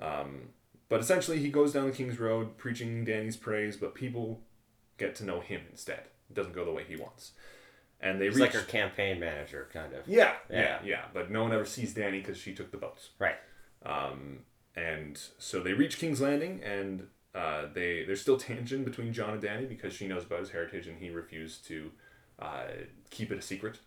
Um, 0.00 0.48
but 0.88 1.00
essentially, 1.00 1.38
he 1.38 1.50
goes 1.50 1.72
down 1.72 1.86
the 1.86 1.92
King's 1.92 2.18
Road 2.18 2.56
preaching 2.56 3.04
Dany's 3.04 3.36
praise, 3.36 3.76
but 3.76 3.94
people 3.94 4.40
get 4.96 5.14
to 5.16 5.24
know 5.24 5.40
him 5.40 5.62
instead. 5.70 6.02
It 6.30 6.34
doesn't 6.34 6.54
go 6.54 6.64
the 6.64 6.72
way 6.72 6.84
he 6.86 6.96
wants. 6.96 7.32
And 8.00 8.20
they 8.20 8.26
He's 8.26 8.34
reach 8.36 8.42
like 8.42 8.52
her 8.52 8.62
campaign 8.62 9.18
manager, 9.18 9.68
kind 9.72 9.92
of. 9.92 10.06
yeah, 10.06 10.34
Yeah. 10.48 10.60
yeah, 10.60 10.78
yeah. 10.84 11.02
But 11.12 11.30
no 11.30 11.42
one 11.42 11.52
ever 11.52 11.64
sees 11.64 11.94
Dany 11.94 12.20
because 12.22 12.38
she 12.38 12.54
took 12.54 12.70
the 12.70 12.76
boats. 12.76 13.10
Right. 13.18 13.36
Um, 13.84 14.40
and 14.76 15.20
so 15.38 15.60
they 15.60 15.72
reach 15.72 15.98
King's 15.98 16.20
Landing, 16.20 16.62
and 16.62 17.08
uh, 17.34 17.66
they 17.74 18.04
there's 18.04 18.20
still 18.20 18.36
tension 18.36 18.84
between 18.84 19.12
Jon 19.12 19.34
and 19.34 19.42
Dany 19.42 19.68
because 19.68 19.92
she 19.92 20.06
knows 20.06 20.24
about 20.24 20.40
his 20.40 20.50
heritage 20.50 20.86
and 20.86 20.98
he 20.98 21.10
refused 21.10 21.66
to 21.66 21.90
uh, 22.38 22.66
keep 23.10 23.32
it 23.32 23.38
a 23.38 23.42
secret. 23.42 23.78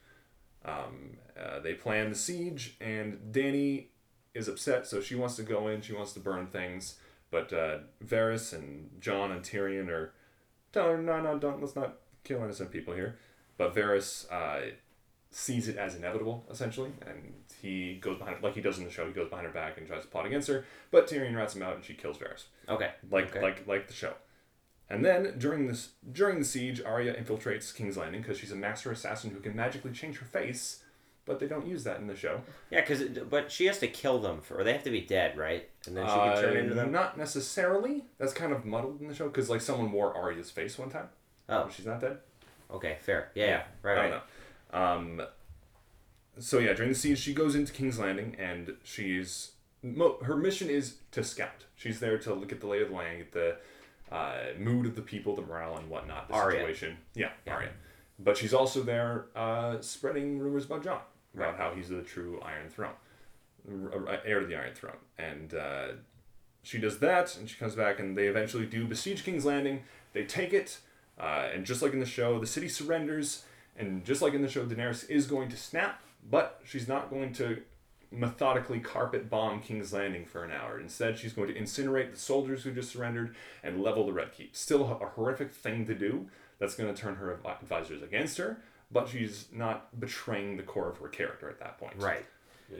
Um, 0.65 1.17
uh, 1.39 1.59
they 1.59 1.73
plan 1.73 2.09
the 2.09 2.15
siege, 2.15 2.75
and 2.81 3.17
Dany 3.31 3.85
is 4.33 4.47
upset, 4.47 4.87
so 4.87 5.01
she 5.01 5.15
wants 5.15 5.35
to 5.35 5.43
go 5.43 5.67
in. 5.67 5.81
She 5.81 5.93
wants 5.93 6.13
to 6.13 6.19
burn 6.19 6.47
things, 6.47 6.95
but 7.29 7.51
uh, 7.53 7.79
Varys 8.05 8.53
and 8.53 8.89
Jon 8.99 9.31
and 9.31 9.41
Tyrion 9.43 9.89
are 9.89 10.13
telling 10.71 10.97
her, 10.97 11.01
"No, 11.01 11.21
no, 11.21 11.37
don't. 11.37 11.61
Let's 11.61 11.75
not 11.75 11.97
kill 12.23 12.43
innocent 12.43 12.71
people 12.71 12.93
here." 12.93 13.17
But 13.57 13.75
Varys 13.75 14.31
uh, 14.31 14.71
sees 15.29 15.67
it 15.67 15.77
as 15.77 15.95
inevitable, 15.95 16.45
essentially, 16.49 16.91
and 17.05 17.33
he 17.61 17.95
goes 18.01 18.17
behind, 18.17 18.37
her, 18.37 18.41
like 18.41 18.55
he 18.55 18.61
does 18.61 18.77
in 18.79 18.85
the 18.85 18.91
show. 18.91 19.05
He 19.05 19.13
goes 19.13 19.29
behind 19.29 19.45
her 19.47 19.53
back 19.53 19.77
and 19.77 19.85
tries 19.87 20.01
to 20.03 20.07
plot 20.07 20.25
against 20.25 20.47
her, 20.47 20.65
but 20.91 21.07
Tyrion 21.07 21.35
rats 21.35 21.55
him 21.55 21.61
out, 21.61 21.75
and 21.75 21.83
she 21.83 21.93
kills 21.93 22.17
Varys 22.17 22.45
Okay. 22.69 22.91
like 23.09 23.27
Okay. 23.35 23.41
like 23.41 23.67
like 23.67 23.87
the 23.87 23.93
show. 23.93 24.13
And 24.89 25.05
then 25.05 25.35
during 25.37 25.67
this 25.67 25.89
during 26.11 26.39
the 26.39 26.45
siege, 26.45 26.81
Arya 26.81 27.13
infiltrates 27.13 27.73
King's 27.73 27.95
Landing 27.97 28.21
because 28.21 28.37
she's 28.37 28.51
a 28.51 28.55
master 28.57 28.91
assassin 28.91 29.29
who 29.31 29.39
can 29.39 29.55
magically 29.55 29.91
change 29.91 30.17
her 30.17 30.25
face, 30.25 30.83
but 31.25 31.39
they 31.39 31.47
don't 31.47 31.65
use 31.67 31.83
that 31.83 31.99
in 31.99 32.07
the 32.07 32.15
show. 32.15 32.41
Yeah, 32.69 32.81
because 32.81 33.03
but 33.29 33.51
she 33.51 33.65
has 33.65 33.79
to 33.79 33.87
kill 33.87 34.19
them 34.19 34.41
for, 34.41 34.59
or 34.59 34.63
they 34.63 34.73
have 34.73 34.83
to 34.83 34.89
be 34.91 35.01
dead, 35.01 35.37
right? 35.37 35.69
And 35.87 35.95
then 35.95 36.05
she 36.07 36.13
can 36.13 36.41
turn 36.41 36.57
Uh, 36.57 36.59
into 36.59 36.73
them. 36.73 36.91
Not 36.91 37.17
necessarily. 37.17 38.03
That's 38.17 38.33
kind 38.33 38.51
of 38.53 38.65
muddled 38.65 39.01
in 39.01 39.07
the 39.07 39.13
show 39.13 39.27
because 39.27 39.49
like 39.49 39.61
someone 39.61 39.91
wore 39.91 40.15
Arya's 40.15 40.49
face 40.51 40.77
one 40.77 40.89
time. 40.89 41.09
Oh. 41.49 41.69
she's 41.73 41.85
not 41.85 41.99
dead. 42.01 42.17
Okay, 42.71 42.97
fair. 43.01 43.29
Yeah, 43.35 43.45
yeah. 43.45 43.63
right, 43.83 43.97
I 43.97 44.01
right. 44.01 44.09
don't 44.09 44.11
know. 45.11 45.21
Um, 45.21 45.27
so 46.39 46.59
yeah, 46.59 46.73
during 46.73 46.89
the 46.91 46.97
siege, 46.97 47.19
she 47.19 47.33
goes 47.33 47.55
into 47.55 47.73
King's 47.73 47.99
Landing, 47.99 48.35
and 48.39 48.75
she's 48.83 49.51
mo- 49.83 50.17
her 50.23 50.35
mission 50.37 50.69
is 50.69 50.95
to 51.11 51.23
scout. 51.23 51.65
She's 51.75 51.99
there 51.99 52.17
to 52.19 52.33
look 52.33 52.51
at 52.51 52.61
the 52.61 52.67
lay 52.67 52.81
of 52.81 52.89
the 52.89 52.95
land, 52.95 53.17
get 53.17 53.31
the 53.33 53.57
uh, 54.15 54.53
mood 54.57 54.85
of 54.85 54.95
the 54.95 55.01
people, 55.01 55.35
the 55.35 55.41
morale 55.41 55.75
and 55.77 55.89
whatnot, 55.89 56.29
the 56.29 56.33
Arya. 56.35 56.59
situation. 56.59 56.97
Yeah, 57.13 57.31
Yeah. 57.45 57.53
Arya. 57.55 57.69
But 58.19 58.37
she's 58.37 58.53
also 58.53 58.81
there 58.83 59.25
uh, 59.35 59.81
spreading 59.81 60.37
rumors 60.39 60.65
about 60.65 60.83
Jon, 60.83 60.99
about 61.35 61.57
how 61.57 61.73
he's 61.73 61.89
the 61.89 62.01
true 62.01 62.39
Iron 62.43 62.69
Throne, 62.69 62.93
heir 64.25 64.39
to 64.39 64.45
the 64.45 64.55
Iron 64.55 64.73
Throne, 64.73 64.97
and 65.17 65.53
uh, 65.53 65.87
she 66.63 66.77
does 66.77 66.99
that, 66.99 67.35
and 67.37 67.49
she 67.49 67.57
comes 67.57 67.75
back, 67.75 67.99
and 67.99 68.17
they 68.17 68.27
eventually 68.27 68.65
do 68.65 68.85
besiege 68.85 69.23
King's 69.23 69.45
Landing. 69.45 69.83
They 70.13 70.25
take 70.25 70.53
it, 70.53 70.79
uh, 71.19 71.49
and 71.53 71.65
just 71.65 71.81
like 71.81 71.93
in 71.93 71.99
the 71.99 72.05
show, 72.05 72.39
the 72.39 72.47
city 72.47 72.67
surrenders, 72.67 73.43
and 73.77 74.03
just 74.05 74.21
like 74.21 74.33
in 74.33 74.41
the 74.41 74.49
show, 74.49 74.65
Daenerys 74.65 75.09
is 75.09 75.27
going 75.27 75.49
to 75.49 75.57
snap, 75.57 76.01
but 76.29 76.61
she's 76.63 76.87
not 76.87 77.09
going 77.09 77.33
to 77.33 77.61
methodically 78.11 78.79
carpet 78.79 79.29
bomb 79.29 79.61
King's 79.61 79.93
Landing 79.93 80.25
for 80.25 80.43
an 80.43 80.51
hour. 80.51 80.79
Instead, 80.79 81.17
she's 81.17 81.33
going 81.33 81.47
to 81.47 81.53
incinerate 81.53 82.11
the 82.11 82.19
soldiers 82.19 82.63
who 82.63 82.71
just 82.71 82.91
surrendered 82.91 83.35
and 83.63 83.81
level 83.81 84.05
the 84.05 84.11
Red 84.11 84.33
Keep. 84.33 84.55
Still 84.55 84.83
a 85.01 85.05
horrific 85.05 85.53
thing 85.53 85.85
to 85.85 85.95
do. 85.95 86.27
That's 86.59 86.75
going 86.75 86.93
to 86.93 87.01
turn 87.01 87.15
her 87.15 87.39
advisors 87.43 88.03
against 88.03 88.37
her, 88.37 88.61
but 88.91 89.07
she's 89.09 89.45
not 89.51 89.99
betraying 89.99 90.57
the 90.57 90.63
core 90.63 90.89
of 90.89 90.97
her 90.97 91.07
character 91.07 91.49
at 91.49 91.59
that 91.59 91.77
point. 91.77 91.93
Right. 91.97 92.25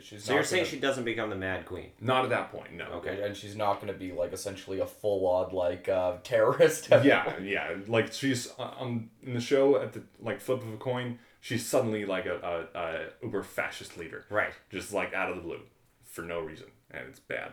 She's 0.02 0.24
So 0.24 0.32
not 0.32 0.36
you're 0.38 0.44
saying 0.46 0.64
gonna- 0.64 0.70
she 0.72 0.80
doesn't 0.80 1.04
become 1.04 1.30
the 1.30 1.36
Mad 1.36 1.66
Queen? 1.66 1.92
Not 2.00 2.24
at 2.24 2.30
that 2.30 2.50
point, 2.50 2.72
no. 2.74 2.86
Okay. 2.94 3.22
and 3.24 3.36
she's 3.36 3.58
not 3.58 3.82
going 3.82 3.92
to 3.92 4.00
be 4.00 4.14
like 4.14 4.32
essentially 4.32 4.80
a 4.80 4.86
full 4.86 5.28
on 5.28 5.54
like 5.54 5.90
uh, 5.90 6.14
terrorist. 6.24 6.88
yeah, 7.04 7.38
yeah. 7.42 7.76
Like 7.88 8.14
she's 8.14 8.50
uh, 8.58 8.72
on 8.80 9.10
in 9.22 9.34
the 9.34 9.42
show 9.42 9.76
at 9.82 9.92
the 9.92 10.04
like 10.22 10.40
flip 10.40 10.62
of 10.64 10.72
a 10.74 10.78
coin. 10.78 11.20
She's 11.42 11.66
suddenly 11.66 12.06
like 12.06 12.26
a, 12.26 12.68
a, 12.74 12.80
a 12.80 13.06
uber 13.26 13.44
fascist 13.44 13.98
leader, 13.98 14.24
Right. 14.30 14.54
just 14.70 14.94
like 14.94 15.14
out 15.14 15.30
of 15.30 15.36
the 15.36 15.42
blue, 15.42 15.60
for 16.06 16.22
no 16.22 16.40
reason, 16.40 16.68
and 16.92 17.08
it's 17.10 17.20
bad. 17.20 17.50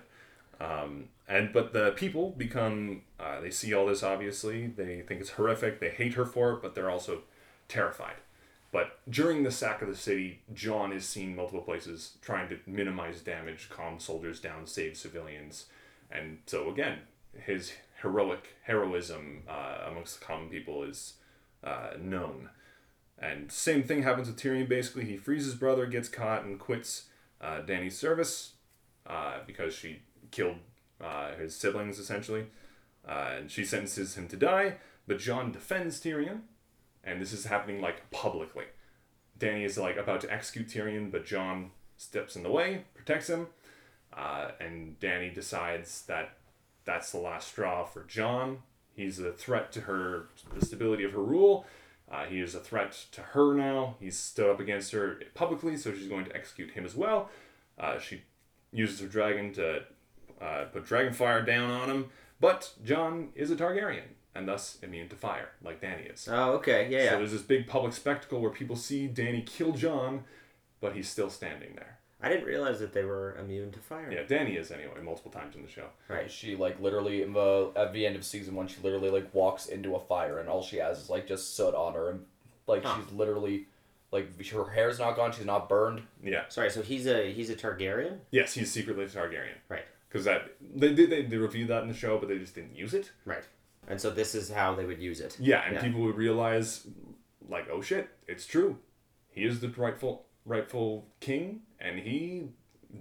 Um, 0.61 1.09
and 1.29 1.53
but 1.53 1.73
the 1.73 1.91
people 1.93 2.31
become 2.37 3.03
uh, 3.19 3.41
they 3.41 3.51
see 3.51 3.75
all 3.75 3.87
this 3.87 4.03
obviously 4.05 4.67
they 4.69 5.03
think 5.03 5.21
it's 5.21 5.31
horrific 5.31 5.79
they 5.81 5.91
hate 5.91 6.15
her 6.15 6.25
for 6.27 6.53
it 6.55 6.63
but 6.63 6.75
they're 6.75 6.91
also 6.91 7.23
terrified 7.69 8.17
but 8.71 8.99
during 9.09 9.43
the 9.43 9.51
sack 9.51 9.83
of 9.83 9.89
the 9.89 9.97
city 9.97 10.41
jon 10.53 10.93
is 10.93 11.07
seen 11.07 11.35
multiple 11.35 11.63
places 11.63 12.17
trying 12.23 12.49
to 12.49 12.59
minimize 12.67 13.21
damage 13.21 13.69
calm 13.71 13.99
soldiers 13.99 14.41
down 14.41 14.67
save 14.67 14.97
civilians 14.97 15.67
and 16.11 16.39
so 16.47 16.71
again 16.71 16.99
his 17.47 17.73
heroic 18.03 18.57
heroism 18.65 19.43
uh, 19.49 19.79
amongst 19.91 20.19
the 20.21 20.25
common 20.25 20.49
people 20.49 20.83
is 20.83 21.15
uh, 21.65 21.91
known 22.01 22.49
And 23.21 23.51
same 23.51 23.83
thing 23.83 24.03
happens 24.03 24.29
with 24.29 24.39
Tyrion. 24.39 24.69
Basically, 24.69 25.05
he 25.05 25.17
frees 25.17 25.45
his 25.45 25.55
brother, 25.55 25.87
gets 25.87 26.09
caught, 26.09 26.45
and 26.45 26.59
quits 26.59 27.07
uh, 27.41 27.61
Dany's 27.63 27.99
service 27.99 28.53
uh, 29.07 29.39
because 29.47 29.75
she 29.75 30.03
killed 30.31 30.57
uh, 31.01 31.35
his 31.35 31.55
siblings 31.55 31.99
essentially, 31.99 32.47
uh, 33.09 33.31
and 33.39 33.51
she 33.51 33.65
sentences 33.65 34.17
him 34.17 34.29
to 34.29 34.37
die. 34.37 34.77
But 35.07 35.19
Jon 35.19 35.51
defends 35.51 36.01
Tyrion, 36.01 36.43
and 37.05 37.21
this 37.21 37.33
is 37.33 37.47
happening 37.47 37.81
like 37.81 38.11
publicly. 38.11 38.65
Dany 39.39 39.65
is 39.65 39.79
like 39.79 39.97
about 39.97 40.21
to 40.23 40.33
execute 40.33 40.69
Tyrion, 40.69 41.11
but 41.11 41.25
Jon 41.25 41.71
steps 41.97 42.37
in 42.37 42.43
the 42.43 42.51
way, 42.51 42.85
protects 42.95 43.29
him, 43.29 43.49
uh, 44.17 44.51
and 44.61 44.99
Dany 45.01 45.35
decides 45.35 46.03
that 46.07 46.35
that's 46.85 47.13
the 47.13 47.19
last 47.19 47.49
straw 47.49 47.85
for 47.85 48.05
Jon. 48.05 48.59
He's 48.95 49.19
a 49.19 49.33
threat 49.33 49.71
to 49.73 49.83
her, 49.83 50.27
the 50.55 50.65
stability 50.65 51.05
of 51.05 51.13
her 51.13 51.23
rule. 51.23 51.67
Uh, 52.11 52.25
he 52.25 52.41
is 52.41 52.55
a 52.55 52.61
threat 52.61 52.93
to 53.13 53.21
her 53.21 53.55
now. 53.55 53.97
He's 54.01 54.19
stood 54.19 54.51
up 54.51 54.61
against 54.61 54.93
her 54.93 55.21
publicly, 55.35 55.77
so 55.77 55.93
she's 55.93 56.09
going 56.09 56.25
to 56.25 56.35
execute 56.35 56.71
him 56.71 56.85
as 56.85 56.97
well. 56.97 57.31
Uh, 57.79 57.99
she 57.99 58.23
uses 58.73 59.01
her 59.01 59.07
dragon 59.07 59.53
to 59.53 59.85
uh, 60.41 60.65
put 60.73 60.87
dragon 60.87 61.13
fire 61.13 61.43
down 61.43 61.71
on 61.71 61.91
him, 61.91 62.07
but 62.41 62.73
Jon 62.85 63.29
is 63.35 63.51
a 63.51 63.57
Targaryen 63.57 64.18
and 64.35 64.47
thus 64.49 64.79
immune 64.83 65.09
to 65.09 65.17
fire, 65.17 65.51
like 65.63 65.81
Dany 65.81 66.13
is. 66.13 66.29
Oh, 66.31 66.53
okay. 66.53 66.89
Yeah, 66.91 66.99
So 66.99 67.05
yeah. 67.05 67.17
there's 67.19 67.33
this 67.33 67.43
big 67.43 67.67
public 67.67 67.93
spectacle 67.93 68.41
where 68.41 68.51
people 68.51 68.77
see 68.77 69.09
Dany 69.09 69.45
kill 69.45 69.73
Jon, 69.73 70.25
but 70.81 70.95
he's 70.95 71.09
still 71.09 71.31
standing 71.31 71.75
there. 71.75 71.99
I 72.21 72.29
didn't 72.29 72.47
realize 72.47 72.81
that 72.81 72.93
they 72.93 73.05
were 73.05 73.37
immune 73.39 73.71
to 73.73 73.79
fire. 73.79 74.11
Yeah, 74.11 74.25
Dany 74.25 74.59
is 74.59 74.73
anyway, 74.73 75.01
multiple 75.05 75.31
times 75.31 75.55
in 75.55 75.63
the 75.63 75.69
show. 75.71 75.87
Right. 76.09 76.29
She 76.31 76.57
like 76.57 76.81
literally 76.81 77.23
in 77.23 77.33
the 77.33 77.71
at 77.77 77.93
the 77.93 78.05
end 78.07 78.17
of 78.17 78.25
season 78.25 78.55
one, 78.57 78.67
she 78.67 78.81
literally 78.83 79.11
like 79.11 79.33
walks 79.33 79.67
into 79.67 79.95
a 79.95 80.01
fire 80.01 80.39
and 80.41 80.49
all 80.49 80.63
she 80.63 80.79
has 80.79 80.99
is 80.99 81.11
like 81.11 81.29
just 81.29 81.55
soot 81.57 81.75
on 81.75 81.95
her 81.95 82.11
and 82.11 82.25
like 82.67 82.85
Huh. 82.85 82.97
she's 83.01 83.13
literally 83.15 83.67
like 84.11 84.45
her 84.49 84.69
hair's 84.71 84.99
not 84.99 85.15
gone, 85.15 85.31
she's 85.31 85.45
not 85.47 85.69
burned. 85.69 86.03
Yeah. 86.23 86.43
Sorry. 86.49 86.71
So 86.71 86.83
he's 86.83 87.07
a 87.07 87.33
he's 87.33 87.51
a 87.51 87.55
Targaryen. 87.55 88.19
Yes, 88.33 88.53
he's 88.55 88.73
secretly 88.73 89.05
a 89.05 89.09
Targaryen. 89.09 89.55
Right. 89.69 89.85
Because 90.09 90.25
that 90.25 90.57
they 90.75 90.93
did 90.95 91.11
they, 91.11 91.23
they 91.23 91.37
reviewed 91.37 91.69
that 91.69 91.83
in 91.83 91.89
the 91.89 91.95
show, 91.95 92.19
but 92.19 92.29
they 92.29 92.39
just 92.39 92.55
didn't 92.57 92.75
use 92.75 92.95
it. 92.95 93.13
Right. 93.25 93.45
And 93.89 94.01
so 94.01 94.11
this 94.11 94.35
is 94.35 94.51
how 94.51 94.75
they 94.75 94.85
would 94.85 95.01
use 95.01 95.21
it. 95.21 95.37
Yeah, 95.41 95.63
and 95.65 95.75
Yeah. 95.75 95.83
people 95.83 96.03
would 96.03 96.17
realize, 96.17 96.87
like, 97.49 97.69
oh 97.73 97.81
shit, 97.81 98.09
it's 98.29 98.47
true. 98.47 98.79
He 99.31 99.45
is 99.45 99.61
the 99.61 99.69
rightful 99.69 100.27
rightful 100.45 101.07
king, 101.21 101.61
and 101.79 101.99
he 101.99 102.49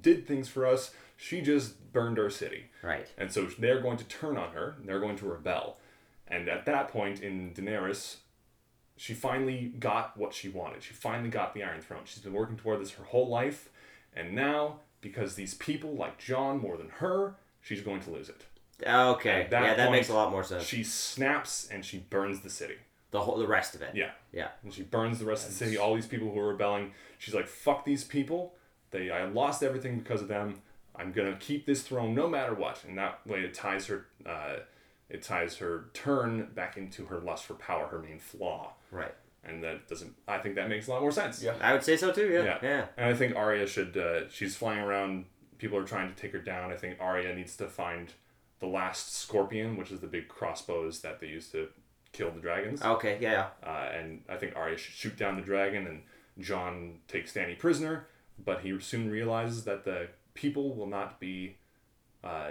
did 0.01 0.27
things 0.27 0.49
for 0.49 0.65
us. 0.65 0.93
She 1.15 1.39
just 1.41 1.93
burned 1.93 2.19
our 2.19 2.29
city, 2.29 2.65
Right. 2.81 3.07
and 3.17 3.31
so 3.31 3.45
they're 3.45 3.79
going 3.81 3.95
to 3.97 4.03
turn 4.03 4.35
on 4.37 4.51
her. 4.51 4.75
They're 4.83 4.99
going 4.99 5.15
to 5.17 5.25
rebel, 5.29 5.77
and 6.27 6.49
at 6.49 6.65
that 6.65 6.89
point 6.89 7.21
in 7.21 7.53
Daenerys, 7.53 8.17
she 8.97 9.13
finally 9.13 9.67
got 9.79 10.17
what 10.17 10.33
she 10.33 10.49
wanted. 10.49 10.83
She 10.83 10.93
finally 10.93 11.29
got 11.29 11.53
the 11.53 11.63
Iron 11.63 11.79
Throne. 11.81 12.01
She's 12.03 12.21
been 12.23 12.33
working 12.33 12.57
toward 12.57 12.81
this 12.81 12.91
her 12.91 13.05
whole 13.05 13.27
life, 13.29 13.69
and 14.13 14.33
now 14.33 14.81
because 14.99 15.35
these 15.35 15.53
people 15.53 15.95
like 15.95 16.17
Jon 16.17 16.59
more 16.59 16.75
than 16.77 16.89
her, 16.89 17.35
she's 17.61 17.81
going 17.81 18.01
to 18.01 18.09
lose 18.11 18.27
it. 18.29 18.45
Okay. 18.85 19.47
That 19.49 19.63
yeah, 19.63 19.73
that 19.73 19.87
point, 19.87 19.91
makes 19.91 20.09
a 20.09 20.13
lot 20.13 20.31
more 20.31 20.43
sense. 20.43 20.63
She 20.63 20.83
snaps 20.83 21.67
and 21.71 21.83
she 21.83 21.99
burns 21.99 22.41
the 22.41 22.49
city. 22.49 22.75
the 23.11 23.21
whole 23.21 23.37
the 23.37 23.47
rest 23.47 23.73
of 23.75 23.81
it. 23.81 23.95
Yeah. 23.95 24.11
Yeah. 24.31 24.49
and 24.63 24.73
she 24.73 24.83
burns 24.83 25.19
the 25.19 25.25
rest 25.25 25.45
of 25.45 25.51
the 25.51 25.57
city. 25.57 25.77
All 25.77 25.95
these 25.95 26.05
people 26.07 26.31
who 26.31 26.39
are 26.39 26.49
rebelling. 26.49 26.91
She's 27.17 27.33
like, 27.33 27.47
"Fuck 27.47 27.85
these 27.85 28.03
people! 28.03 28.53
They, 28.91 29.09
I 29.09 29.25
lost 29.25 29.63
everything 29.63 29.97
because 29.97 30.21
of 30.21 30.27
them. 30.27 30.61
I'm 30.95 31.11
gonna 31.11 31.35
keep 31.39 31.65
this 31.65 31.81
throne 31.81 32.13
no 32.13 32.27
matter 32.27 32.53
what." 32.53 32.83
And 32.87 32.97
that 32.97 33.25
way, 33.25 33.39
it 33.39 33.53
ties 33.55 33.87
her, 33.87 34.05
uh, 34.25 34.57
it 35.09 35.23
ties 35.23 35.57
her 35.57 35.89
turn 35.93 36.49
back 36.53 36.77
into 36.77 37.05
her 37.07 37.17
lust 37.19 37.45
for 37.45 37.55
power, 37.55 37.87
her 37.87 37.99
main 37.99 38.19
flaw. 38.19 38.73
Right. 38.91 39.15
And 39.43 39.63
that 39.63 39.87
doesn't. 39.87 40.13
I 40.27 40.37
think 40.37 40.55
that 40.55 40.69
makes 40.69 40.87
a 40.87 40.91
lot 40.91 41.01
more 41.01 41.11
sense. 41.11 41.41
Yeah. 41.41 41.55
I 41.61 41.73
would 41.73 41.83
say 41.83 41.97
so 41.97 42.11
too. 42.11 42.29
Yeah. 42.29 42.43
Yeah. 42.43 42.57
Yeah. 42.61 42.85
And 42.97 43.07
I 43.07 43.15
think 43.15 43.35
Arya 43.35 43.65
should. 43.65 43.97
Uh, 43.97 44.29
she's 44.29 44.55
flying 44.55 44.79
around. 44.81 45.25
People 45.57 45.79
are 45.79 45.85
trying 45.85 46.09
to 46.13 46.15
take 46.15 46.33
her 46.33 46.39
down. 46.39 46.71
I 46.71 46.75
think 46.75 46.97
Arya 46.99 47.33
needs 47.33 47.55
to 47.57 47.67
find 47.67 48.13
the 48.59 48.67
last 48.67 49.13
scorpion, 49.15 49.77
which 49.77 49.91
is 49.91 49.99
the 49.99 50.07
big 50.07 50.27
crossbows 50.27 51.01
that 51.01 51.19
they 51.19 51.27
used 51.27 51.51
to 51.51 51.67
kill 52.11 52.31
the 52.31 52.39
dragons. 52.39 52.81
Okay. 52.81 53.17
Yeah. 53.21 53.47
Uh, 53.63 53.89
and 53.93 54.23
I 54.29 54.37
think 54.37 54.55
Arya 54.55 54.77
should 54.77 54.93
shoot 54.95 55.17
down 55.17 55.35
the 55.35 55.41
dragon, 55.41 55.85
and 55.87 56.01
Jon 56.43 56.99
takes 57.07 57.33
Dany 57.33 57.57
prisoner. 57.57 58.07
But 58.43 58.61
he 58.61 58.79
soon 58.79 59.09
realizes 59.09 59.63
that 59.65 59.83
the 59.85 60.07
people 60.33 60.75
will 60.75 60.85
not 60.87 61.19
be, 61.19 61.57
uh, 62.23 62.49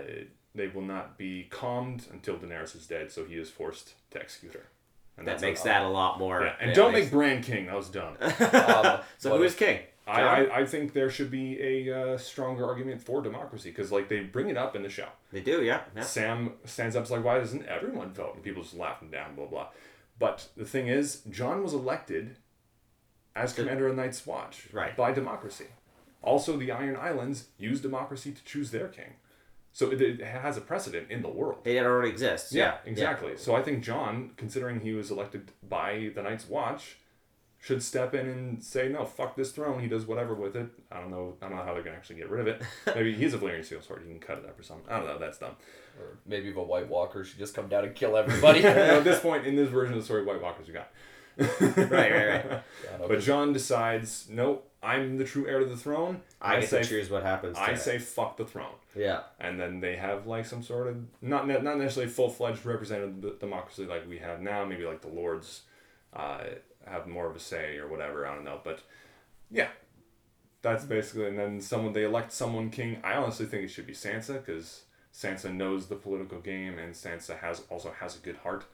they 0.55 0.69
will 0.69 0.83
not 0.83 1.17
be 1.17 1.45
calmed 1.51 2.07
until 2.13 2.37
Daenerys 2.37 2.75
is 2.77 2.87
dead. 2.87 3.11
So 3.13 3.25
he 3.25 3.35
is 3.35 3.51
forced 3.51 3.95
to 4.11 4.21
execute 4.21 4.53
her. 4.55 4.67
And 5.19 5.27
That 5.27 5.41
makes 5.41 5.63
that 5.63 5.83
a 5.83 5.89
lot 5.89 6.19
more. 6.19 6.43
Yeah, 6.43 6.55
and 6.61 6.75
don't 6.75 6.93
makes- 6.93 7.07
make 7.07 7.13
Bran 7.13 7.43
king. 7.43 7.67
That 7.67 7.77
was 7.77 7.89
dumb. 7.89 8.17
Um, 8.21 9.01
so 9.19 9.37
who 9.37 9.43
is 9.45 9.55
king? 9.55 9.81
I, 10.07 10.21
I, 10.23 10.59
I 10.61 10.67
think 10.67 10.93
there 10.93 11.11
should 11.11 11.31
be 11.31 11.61
a 11.61 12.13
uh, 12.15 12.19
stronger 12.19 12.65
argument 12.65 13.03
for 13.03 13.21
democracy 13.23 13.71
because 13.71 13.91
like 13.91 14.09
they 14.09 14.21
bring 14.21 14.49
it 14.49 14.57
up 14.57 14.77
in 14.77 14.83
the 14.83 14.89
show. 14.89 15.09
They 15.33 15.41
do. 15.41 15.63
Yeah. 15.65 15.81
Yeah. 15.97 16.03
Sam 16.03 16.53
stands 16.65 16.95
up, 16.95 17.05
is 17.05 17.11
like, 17.11 17.25
why 17.25 17.39
doesn't 17.39 17.67
everyone 17.67 18.13
vote? 18.13 18.35
And 18.35 18.43
people 18.45 18.63
just 18.63 18.75
laugh 18.77 19.01
him 19.03 19.11
down, 19.11 19.35
blah 19.35 19.47
blah. 19.47 19.69
But 20.19 20.49
the 20.57 20.65
thing 20.65 20.87
is, 20.89 21.23
Jon 21.29 21.63
was 21.63 21.75
elected 21.75 22.37
as 23.35 23.53
commander 23.53 23.87
of 23.89 23.97
Night's 23.97 24.25
Watch 24.27 24.69
Right. 24.73 24.97
by 24.97 25.13
democracy. 25.13 25.67
Also, 26.23 26.57
the 26.57 26.71
Iron 26.73 26.97
Islands 26.97 27.49
use 27.59 27.81
democracy 27.81 28.33
to 28.33 28.43
choose 28.45 28.71
their 28.71 28.89
king, 28.89 29.15
so 29.73 29.91
it, 29.93 30.01
it 30.01 30.21
has 30.23 30.57
a 30.57 30.61
precedent 30.63 31.11
in 31.11 31.21
the 31.23 31.29
world. 31.29 31.59
It 31.67 31.85
already 31.85 32.09
exists. 32.11 32.53
Yeah, 32.53 32.77
Yeah. 32.85 32.91
exactly. 32.91 33.37
So 33.37 33.55
I 33.55 33.63
think 33.63 33.85
Jon, 33.85 34.31
considering 34.37 34.81
he 34.81 34.93
was 34.95 35.11
elected 35.11 35.53
by 35.69 36.11
the 36.15 36.23
Night's 36.23 36.49
Watch, 36.49 36.97
should 37.67 37.83
step 37.83 38.15
in 38.15 38.29
and 38.29 38.63
say, 38.63 38.89
"No, 38.89 39.05
fuck 39.05 39.35
this 39.35 39.51
throne." 39.51 39.81
He 39.81 39.89
does 39.89 40.07
whatever 40.07 40.35
with 40.35 40.55
it. 40.55 40.69
I 40.93 41.01
don't 41.01 41.11
know. 41.11 41.35
I 41.43 41.49
don't 41.49 41.57
know 41.57 41.65
how 41.65 41.75
they're 41.75 41.83
gonna 41.83 41.97
actually 41.97 42.17
get 42.17 42.31
rid 42.31 42.41
of 42.43 42.47
it. 42.47 42.63
Maybe 42.95 43.13
he's 43.13 43.35
a 43.35 43.39
Valyrian 43.39 43.65
steel 43.65 43.83
sword. 43.83 44.03
He 44.07 44.09
can 44.11 44.21
cut 44.21 44.39
it 44.39 44.45
up 44.45 44.57
or 44.59 44.63
something. 44.63 44.89
I 44.89 44.99
don't 44.99 45.09
know. 45.09 45.19
That's 45.19 45.39
dumb. 45.39 45.57
Or 45.99 46.19
maybe 46.27 46.53
the 46.53 46.61
White 46.61 46.89
Walker 46.89 47.25
should 47.25 47.39
just 47.39 47.55
come 47.55 47.69
down 47.69 47.85
and 47.85 47.95
kill 47.95 48.17
everybody. 48.17 48.59
You 48.63 48.67
know, 48.67 48.99
at 48.99 49.05
this 49.05 49.19
point 49.19 49.47
in 49.47 49.57
this 49.57 49.69
version 49.71 49.95
of 49.95 50.01
the 50.01 50.05
story, 50.05 50.25
White 50.25 50.41
Walkers 50.43 50.69
we 50.69 50.75
got. 50.75 50.91
Right. 51.39 51.77
Right. 51.91 52.51
Right. 52.51 52.63
But 53.09 53.21
Jon 53.21 53.53
decides, 53.53 54.29
"No, 54.31 54.63
I'm 54.83 55.17
the 55.19 55.25
true 55.25 55.47
heir 55.49 55.59
to 55.59 55.65
the 55.67 55.77
throne." 55.77 56.21
I 56.41 56.61
get 56.61 56.69
say, 56.71 56.83
to 56.83 56.89
choose 56.89 57.11
what 57.11 57.25
happens. 57.25 57.57
To 57.57 57.63
I 57.63 57.71
it. 57.71 57.79
say, 57.81 57.99
fuck 57.99 58.37
the 58.37 58.45
throne. 58.45 58.75
Yeah. 58.95 59.23
and 59.41 59.59
then 59.61 59.81
they 59.81 59.97
have 59.97 60.27
like 60.27 60.47
some 60.47 60.63
sort 60.63 60.87
of 60.87 60.97
not 61.21 61.47
ne- 61.49 61.61
not 61.61 61.79
necessarily 61.79 62.11
full 62.13 62.31
fledged 62.31 62.65
representative 62.65 63.41
democracy 63.41 63.87
like 63.87 64.09
we 64.09 64.19
have 64.19 64.41
now. 64.41 64.65
Maybe 64.65 64.85
like 64.85 65.03
the 65.03 65.09
lords 65.09 65.63
uh, 66.15 66.45
have 66.87 67.07
more 67.07 67.27
of 67.29 67.37
a 67.37 67.41
say 67.41 67.77
or 67.79 67.89
whatever. 67.89 68.27
I 68.27 68.35
don't 68.35 68.45
know, 68.45 68.61
but 68.65 68.81
yeah, 69.51 69.69
that's 70.63 70.85
basically. 70.85 71.27
And 71.27 71.39
then 71.39 71.61
someone 71.61 71.93
they 71.93 72.05
elect 72.05 72.33
someone 72.33 72.71
king. 72.71 72.99
I 73.05 73.15
honestly 73.15 73.47
think 73.47 73.65
it 73.65 73.69
should 73.69 73.87
be 73.87 73.93
Sansa 73.93 74.35
because 74.45 74.83
Sansa 75.13 75.53
knows 75.53 75.87
the 75.87 75.97
political 75.97 76.41
game 76.41 76.79
and 76.79 76.95
Sansa 76.95 77.39
has 77.39 77.63
also 77.71 77.93
has 78.01 78.17
a 78.17 78.21
good 78.21 78.37
heart. 78.39 78.65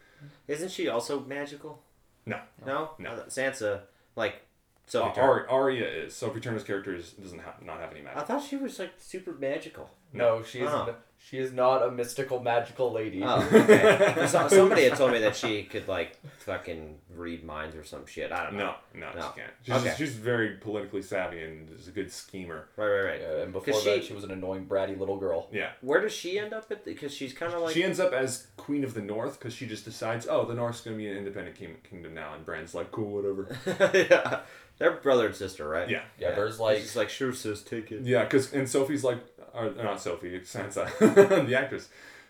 Isn't 0.49 0.71
she 0.71 0.89
also 0.89 1.21
magical? 1.21 1.83
No, 2.27 2.41
No. 2.65 2.91
No. 2.99 3.11
Uh, 3.11 3.25
Sansa, 3.27 3.81
like, 4.15 4.35
uh, 4.35 4.39
Sophie 4.87 5.15
Turner. 5.17 5.29
Ar- 5.29 5.49
Arya 5.49 5.87
is 5.87 6.15
Sophie 6.15 6.39
Turner's 6.41 6.63
character 6.63 6.95
is, 6.95 7.13
doesn't 7.13 7.41
have 7.41 7.61
not 7.63 7.81
have 7.81 7.91
any 7.91 8.01
magic. 8.03 8.21
I 8.23 8.25
thought 8.25 8.43
she 8.45 8.57
was 8.57 8.79
like 8.79 8.93
super 8.99 9.33
magical. 9.33 9.91
no, 10.13 10.43
she 10.45 10.61
is 10.61 10.71
Oh. 10.71 10.95
She 11.25 11.39
is 11.39 11.53
not 11.53 11.83
a 11.87 11.91
mystical 11.91 12.41
magical 12.43 12.93
lady. 12.93 13.23
Oh, 13.25 13.49
okay. 13.53 14.27
So- 14.29 14.49
somebody 14.49 14.85
had 14.85 14.97
told 14.97 15.13
me 15.13 15.21
that 15.21 15.35
she 15.37 15.63
could 15.65 15.89
like 15.89 16.19
fucking 16.41 16.97
read 17.15 17.45
minds 17.45 17.77
or 17.77 17.85
some 17.85 18.05
shit. 18.07 18.33
I 18.33 18.45
don't 18.45 18.57
know. 18.57 18.75
No, 18.95 19.13
no, 19.13 19.21
No. 19.21 19.33
she 19.35 19.41
can't. 19.41 19.53
She's, 19.63 19.75
Okay. 19.77 19.95
she's 19.97 20.15
very 20.15 20.57
politically 20.57 21.03
savvy 21.03 21.43
and 21.43 21.71
is 21.71 21.89
a 21.89 21.93
good 21.93 22.11
schemer. 22.13 22.69
Right, 22.77 22.87
right, 22.89 23.05
right. 23.05 23.21
Yeah, 23.21 23.43
and 23.45 23.53
before 23.53 23.73
'Cause 23.75 23.85
that, 23.85 24.01
she- 24.03 24.09
she 24.09 24.15
was 24.15 24.25
an 24.25 24.31
annoying 24.33 24.67
bratty 24.67 24.99
little 24.99 25.17
girl. 25.17 25.49
Yeah. 25.53 25.71
Where 25.81 26.01
does 26.01 26.13
she 26.13 26.39
end 26.39 26.53
up 26.53 26.71
at? 26.71 26.85
Because 26.85 27.15
she's 27.15 27.33
kind 27.33 27.53
of 27.55 27.63
like. 27.63 27.73
she 27.75 27.85
ends 27.85 28.01
up 28.01 28.13
as 28.13 28.49
queen 28.57 28.83
of 28.85 28.95
the 28.95 29.03
north 29.03 29.39
because 29.39 29.55
she 29.55 29.67
just 29.67 29.85
decides, 29.85 30.27
oh, 30.29 30.45
the 30.45 30.55
north's 30.55 30.81
gonna 30.81 30.97
be 30.97 31.09
an 31.09 31.17
independent 31.17 31.57
king- 31.57 31.77
kingdom 31.89 32.15
now, 32.15 32.35
and 32.35 32.45
Bran's 32.45 32.75
like, 32.75 32.91
cool, 32.91 33.11
whatever. 33.13 33.57
yeah. 33.97 34.41
They're 34.79 34.93
brother 34.93 35.27
and 35.27 35.37
sister, 35.37 35.69
right? 35.69 35.89
Yeah, 35.89 36.03
Yeah, 36.19 36.33
there's 36.35 36.59
like 36.59 36.79
just 36.81 36.97
like, 36.97 37.09
sure, 37.09 37.33
sis, 37.33 37.63
take 37.63 37.93
it. 37.93 38.03
yeah, 38.03 38.25
because 38.25 38.53
and 38.53 38.69
Sophie's 38.69 39.05
like, 39.05 39.19
or 39.55 39.71
not 39.71 40.01
Sophie, 40.01 40.41
Sansa, 40.41 40.87
the 41.47 41.59
actress. 41.59 41.89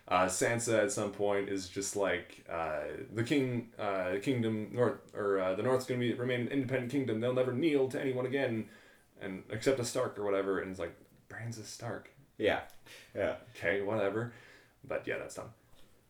Uh, 0.09 0.27
Sansa 0.27 0.83
at 0.83 0.93
some 0.93 1.13
point 1.13 1.49
is 1.49 1.69
just 1.69 1.95
like 1.97 2.45
uh, 2.51 2.81
the 3.15 3.23
king, 3.23 3.69
uh, 3.79 4.15
kingdom 4.21 4.69
north 4.73 4.99
or 5.15 5.39
uh, 5.41 5.55
the 5.55 5.63
north's 5.63 5.87
gonna 5.87 6.01
be 6.01 6.13
remain 6.13 6.41
an 6.41 6.49
independent 6.49 6.91
kingdom. 6.91 7.21
They'll 7.21 7.33
never 7.33 7.53
kneel 7.53 7.89
to 7.89 8.01
anyone 8.01 8.27
again, 8.27 8.67
and 9.21 9.45
except 9.51 9.79
a 9.79 9.85
Stark 9.85 10.19
or 10.19 10.25
whatever. 10.25 10.61
And 10.61 10.71
it's 10.71 10.81
like, 10.81 10.95
Bran's 11.29 11.59
a 11.59 11.65
Stark. 11.65 12.11
Yeah. 12.37 12.61
Yeah. 13.15 13.37
Okay, 13.57 13.81
whatever. 13.83 14.33
But 14.87 15.07
yeah, 15.07 15.19
that's 15.19 15.37
dumb. 15.37 15.51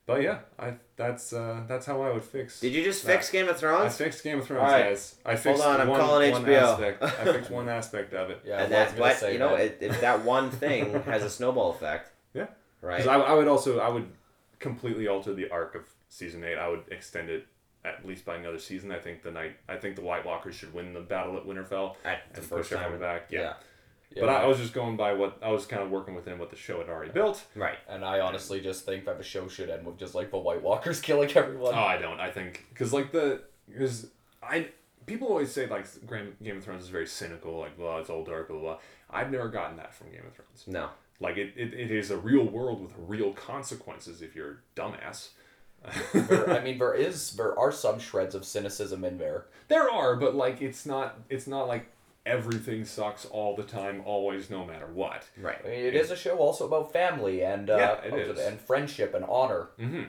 But 0.05 0.23
yeah, 0.23 0.41
I 0.59 0.75
that's 0.97 1.33
uh, 1.33 1.63
that's 1.69 1.87
how 1.87 2.03
I 2.03 2.11
would 2.11 2.25
fix. 2.25 2.61
Did 2.61 2.73
you 2.73 2.83
just 2.83 3.05
fix 3.05 3.31
Game 3.31 3.49
of 3.49 3.57
Thrones? 3.57 3.85
I 3.85 3.89
fixed 4.05 4.25
Game 4.25 4.39
of 4.41 4.47
Thrones, 4.47 4.65
Alright. 4.65 4.85
guys. 4.87 5.15
I 5.25 5.37
fixed 5.37 5.63
on, 5.63 5.81
I'm 5.81 5.89
one, 5.89 6.01
calling 6.01 6.33
one 6.33 6.45
HBO. 6.45 6.63
aspect. 6.63 7.03
I 7.05 7.25
fixed 7.33 7.51
one 7.61 7.69
aspect 7.69 8.13
of 8.13 8.31
it. 8.31 8.41
yeah, 8.45 8.65
and 8.65 8.73
that's 8.73 8.93
was 8.99 8.99
gonna 9.01 9.17
but 9.21 9.33
you 9.33 9.39
know 9.39 9.57
that. 9.57 9.77
if, 9.81 9.83
if 9.83 10.01
that 10.01 10.25
one 10.25 10.51
thing 10.51 11.01
has 11.05 11.23
a 11.23 11.31
snowball 11.31 11.71
effect. 11.71 12.11
Yeah. 12.35 12.47
Right. 12.81 12.97
Because 12.97 13.07
I, 13.07 13.21
I 13.21 13.35
would 13.35 13.47
also 13.47 13.79
I 13.79 13.89
would 13.89 14.09
completely 14.59 15.07
alter 15.07 15.35
the 15.35 15.49
arc 15.51 15.77
of 15.77 15.83
season 16.09 16.43
eight. 16.43 16.57
I 16.59 16.69
would 16.69 16.83
extend 16.91 17.31
it 17.31 17.47
at 17.85 18.05
least 18.05 18.25
by 18.25 18.35
another 18.37 18.59
season. 18.59 18.91
I 18.91 18.99
think 18.99 19.23
the 19.23 19.31
night. 19.31 19.53
I 19.69 19.77
think 19.77 19.95
the 19.95 20.03
White 20.03 20.27
Walkers 20.27 20.57
should 20.57 20.75
win 20.75 20.93
the 20.95 21.01
battle 21.01 21.37
at 21.37 21.45
Winterfell 21.47 21.95
At 22.05 22.23
the 22.35 22.41
and 22.41 22.49
first 22.49 22.71
push 22.71 22.73
everyone 22.73 22.99
back. 23.01 23.27
Yeah. 23.31 23.41
Yeah. 23.41 23.53
Yeah, 24.15 24.23
But 24.23 24.29
I, 24.31 24.43
I 24.43 24.47
was 24.47 24.59
just 24.59 24.73
going 24.75 24.97
by 24.97 25.13
what 25.15 25.39
I 25.43 25.51
was 25.51 25.67
kind 25.67 25.83
of 25.83 25.91
working 25.91 26.15
within 26.15 26.39
what 26.39 26.51
the 26.51 26.57
show 26.57 26.79
had 26.79 26.89
already 26.89 27.13
built. 27.13 27.45
Right. 27.55 27.79
and 27.89 28.05
I 28.05 28.21
honestly 28.21 28.61
just 28.61 28.85
think 28.85 29.05
that 29.07 29.19
the 29.19 29.25
show 29.25 29.49
should 29.49 29.71
end 29.71 29.87
with 29.87 29.99
just 29.99 30.15
like 30.15 30.31
the 30.31 30.39
White 30.39 30.63
Walkers 30.63 31.01
killing 31.09 31.31
everyone. 31.35 31.75
Oh, 31.75 31.79
I 31.79 31.99
don't. 31.99 32.21
I 32.21 32.31
think 32.31 32.67
because 32.71 32.93
like 32.93 33.13
the 33.13 33.43
because 33.69 34.09
I 34.43 34.69
people 35.07 35.29
always 35.29 35.51
say 35.53 35.67
like 35.67 35.87
Game 36.43 36.57
of 36.59 36.65
Thrones 36.65 36.85
is 36.85 36.89
very 36.91 37.07
cynical, 37.07 37.59
like 37.59 37.77
blah, 37.77 37.99
it's 37.99 38.11
all 38.11 38.25
dark, 38.25 38.49
blah 38.49 38.59
blah. 38.59 38.75
blah. 38.75 38.79
I've 39.11 39.31
never 39.31 39.49
gotten 39.49 39.77
that 39.77 39.95
from 39.95 40.11
Game 40.11 40.25
of 40.27 40.35
Thrones. 40.35 40.65
No. 40.67 40.89
Like 41.21 41.37
it, 41.37 41.53
it, 41.57 41.73
it 41.75 41.91
is 41.91 42.11
a 42.11 42.17
real 42.17 42.45
world 42.45 42.83
with 42.83 42.93
real 42.99 43.33
consequences 43.33 44.23
if 44.23 44.35
you're 44.35 44.51
a 44.51 44.81
dumbass. 44.81 45.29
There- 46.13 46.51
I 46.51 46.61
mean, 46.65 46.79
there 46.79 46.95
is 46.95 47.33
there 47.33 47.59
are 47.59 47.73
some 47.73 47.99
shreds 47.99 48.35
of 48.35 48.45
cynicism 48.45 49.05
in 49.05 49.19
there. 49.19 49.47
there 49.69 49.91
are, 49.91 50.17
but 50.17 50.35
like 50.35 50.61
it's 50.63 50.87
not 50.87 51.19
it's 51.29 51.47
not 51.47 51.69
like 51.69 51.87
everything 52.27 52.85
sucks 52.85 53.25
all 53.27 53.57
the 53.57 53.63
time, 53.63 54.03
always, 54.05 54.51
no 54.51 54.65
matter 54.65 54.87
what. 54.87 55.29
Right. 55.37 55.59
I 55.65 55.69
mean, 55.69 55.85
it 55.85 55.95
is 55.95 56.11
a 56.11 56.17
show 56.17 56.37
also 56.39 56.67
about 56.67 56.93
family 56.93 57.43
and 57.43 57.69
uh, 57.71 57.77
Yeah, 57.77 57.93
it 58.07 58.13
what 58.13 58.29
was 58.29 58.39
is. 58.39 58.47
and 58.47 58.61
friendship 58.61 59.15
and 59.15 59.25
honor. 59.25 59.69
Mm-hmm. 59.79 60.03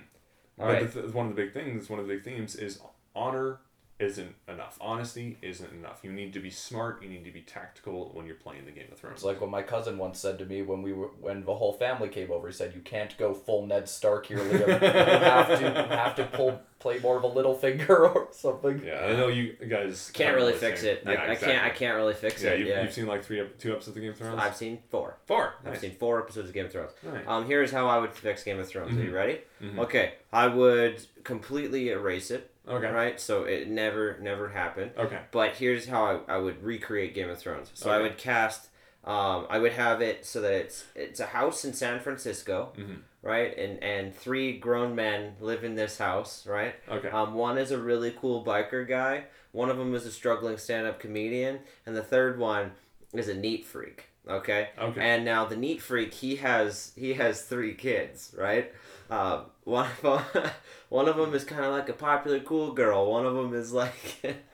All 0.60 0.68
but 0.68 0.74
right. 0.74 0.92
the 0.94 1.02
th- 1.02 1.14
one 1.14 1.28
of 1.30 1.36
the 1.36 1.42
big 1.42 1.54
things, 1.54 1.90
one 1.90 2.00
of 2.00 2.08
the 2.08 2.14
big 2.14 2.24
themes 2.24 2.56
is 2.56 2.80
honor 3.16 3.60
isn't 4.00 4.36
enough. 4.48 4.78
Honesty 4.82 5.38
isn't 5.42 5.72
enough. 5.72 6.00
You 6.04 6.12
need 6.12 6.34
to 6.34 6.40
be 6.40 6.50
smart. 6.50 7.02
You 7.02 7.10
need 7.10 7.24
to 7.26 7.32
be 7.32 7.42
tactical 7.42 8.12
when 8.14 8.26
you're 8.26 8.36
playing 8.36 8.66
the 8.66 8.72
Game 8.72 8.88
of 8.92 8.98
Thrones. 8.98 9.16
It's 9.18 9.24
like 9.24 9.40
what 9.40 9.50
my 9.50 9.62
cousin 9.62 9.98
once 9.98 10.20
said 10.20 10.38
to 10.40 10.46
me 10.46 10.62
when 10.62 10.82
we 10.82 10.94
were 10.94 11.08
when 11.22 11.46
the 11.46 11.56
whole 11.56 11.74
family 11.74 12.10
came 12.10 12.32
over. 12.32 12.48
He 12.48 12.54
said, 12.54 12.74
"You 12.76 12.82
can't 12.82 13.16
go 13.18 13.34
full 13.34 13.66
Ned 13.66 13.88
Stark 13.88 14.26
here, 14.26 14.40
Liam. 14.40 14.82
you 14.82 14.88
have 14.90 15.48
to 15.48 15.60
you 15.62 15.96
have 15.96 16.16
to 16.16 16.26
pull 16.26 16.60
play 16.84 17.00
more 17.00 17.18
of 17.18 17.24
a 17.24 17.30
Littlefinger 17.30 17.90
or 18.16 18.28
something." 18.32 18.84
yeah, 18.86 19.00
I 19.06 19.14
know 19.14 19.28
you 19.30 19.54
guys 19.68 20.12
Can't 20.14 20.36
really 20.36 20.48
really 20.52 20.60
fix 20.60 20.82
seen- 20.82 20.90
it. 20.92 21.04
I, 21.08 21.14
Yeah, 21.14 21.32
I 21.32 21.36
can't. 21.36 21.64
I 21.64 21.70
can't 21.72 21.96
really 21.96 22.14
fix 22.14 22.44
Yeah, 22.44 22.52
it. 22.52 22.60
you've, 22.60 22.68
yeah. 22.68 22.84
you've 22.84 22.94
seen 22.94 23.08
like 23.08 23.24
three, 23.24 23.40
ep- 23.40 23.58
two 23.58 23.72
episodes 23.74 23.98
of 23.98 24.04
Game 24.04 24.12
of 24.12 24.18
Thrones. 24.18 24.40
I've 24.40 24.56
seen 24.56 24.78
four. 24.92 25.18
Four. 25.26 25.56
I've 25.66 25.80
seen 25.80 25.96
four 25.96 26.22
episodes 26.22 26.50
of 26.50 26.54
Game 26.54 26.66
of 26.66 26.72
Thrones. 26.72 26.92
Nice. 27.02 27.24
Um, 27.28 27.48
here's 27.48 27.72
how 27.72 27.88
I 27.88 27.98
would 27.98 28.14
fix 28.14 28.44
Game 28.44 28.60
of 28.60 28.68
Thrones. 28.68 28.96
Are 28.96 29.02
you 29.04 29.10
Mhm. 29.12 29.16
ready? 29.16 29.42
Mhm. 29.64 29.80
Okay. 29.80 30.14
I 30.32 30.48
would 30.48 31.04
completely 31.24 31.90
erase 31.90 32.30
it. 32.30 32.52
Okay. 32.68 32.88
Right. 32.90 33.20
So 33.20 33.44
it 33.44 33.68
never, 33.68 34.18
never 34.22 34.50
happened. 34.50 34.92
Okay. 34.98 35.20
But 35.32 35.56
here's 35.56 35.88
how 35.88 36.06
I, 36.28 36.36
I 36.36 36.38
would 36.38 36.64
recreate 36.64 37.14
Game 37.16 37.30
of 37.30 37.38
Thrones. 37.40 37.72
So 37.74 37.90
I 37.92 38.00
would 38.02 38.18
cast. 38.18 38.70
Um, 39.06 39.48
I 39.50 39.60
would 39.60 39.74
have 39.74 40.02
it 40.02 40.26
so 40.26 40.40
that 40.42 40.54
it's 40.54 40.86
it's 40.96 41.20
a 41.20 41.26
house 41.26 41.66
in 41.66 41.74
San 41.74 42.00
Francisco, 42.00 42.72
Mhm. 42.78 43.00
right? 43.22 43.58
And 43.58 43.84
and 43.84 44.16
three 44.16 44.58
grown 44.58 44.96
men 44.96 45.36
live 45.42 45.64
in 45.66 45.76
this 45.76 45.98
house, 45.98 46.48
right? 46.48 46.76
Okay. 46.90 47.10
Um, 47.10 47.34
one 47.34 47.58
is 47.58 47.72
a 47.72 47.78
really 47.78 48.16
cool 48.20 48.46
biker 48.46 48.88
guy. 48.88 49.26
One 49.52 49.70
of 49.70 49.78
them 49.78 49.94
is 49.94 50.06
a 50.06 50.12
struggling 50.12 50.58
stand-up 50.58 51.00
comedian, 51.00 51.60
and 51.86 51.96
the 51.96 52.02
third 52.02 52.40
one 52.40 52.72
is 53.14 53.28
a 53.28 53.34
neat 53.36 53.66
freak. 53.66 54.06
Okay. 54.28 54.70
Okay. 54.80 55.02
And 55.02 55.26
now 55.26 55.44
the 55.46 55.58
neat 55.58 55.82
freak, 55.82 56.14
he 56.14 56.38
has 56.38 56.94
he 56.96 57.14
has 57.16 57.42
three 57.42 57.74
kids, 57.74 58.34
right? 58.38 58.72
Um, 59.12 59.48
one 59.66 59.90
of 59.92 60.02
them, 60.34 60.50
one 60.90 61.10
of 61.10 61.18
them 61.18 61.34
is 61.36 61.44
kind 61.44 61.66
of 61.66 61.74
like 61.74 61.90
a 61.90 61.94
popular 61.94 62.40
cool 62.40 62.72
girl. 62.72 63.12
One 63.12 63.26
of 63.26 63.34
them 63.36 63.54
is 63.54 63.74
like. 63.74 64.22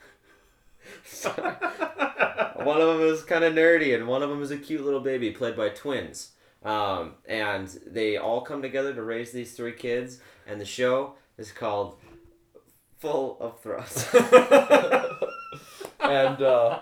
one 2.64 2.82
of 2.82 2.88
them 2.88 3.02
is 3.02 3.24
kind 3.24 3.44
of 3.44 3.54
nerdy, 3.54 3.96
and 3.96 4.08
one 4.08 4.24
of 4.24 4.30
them 4.30 4.42
is 4.42 4.52
a 4.52 4.58
cute 4.58 4.84
little 4.84 5.00
baby 5.00 5.32
played 5.32 5.56
by 5.56 5.70
twins. 5.70 6.32
Um, 6.64 7.14
and 7.28 7.68
they 7.88 8.18
all 8.18 8.42
come 8.42 8.62
together 8.62 8.94
to 8.94 9.02
raise 9.02 9.32
these 9.32 9.54
three 9.54 9.72
kids, 9.72 10.20
and 10.46 10.60
the 10.60 10.66
show 10.66 11.16
is 11.38 11.52
called 11.52 11.98
Full 12.98 13.38
of 13.40 13.62
Thrust. 13.62 14.14
and 16.00 16.42
uh, 16.42 16.80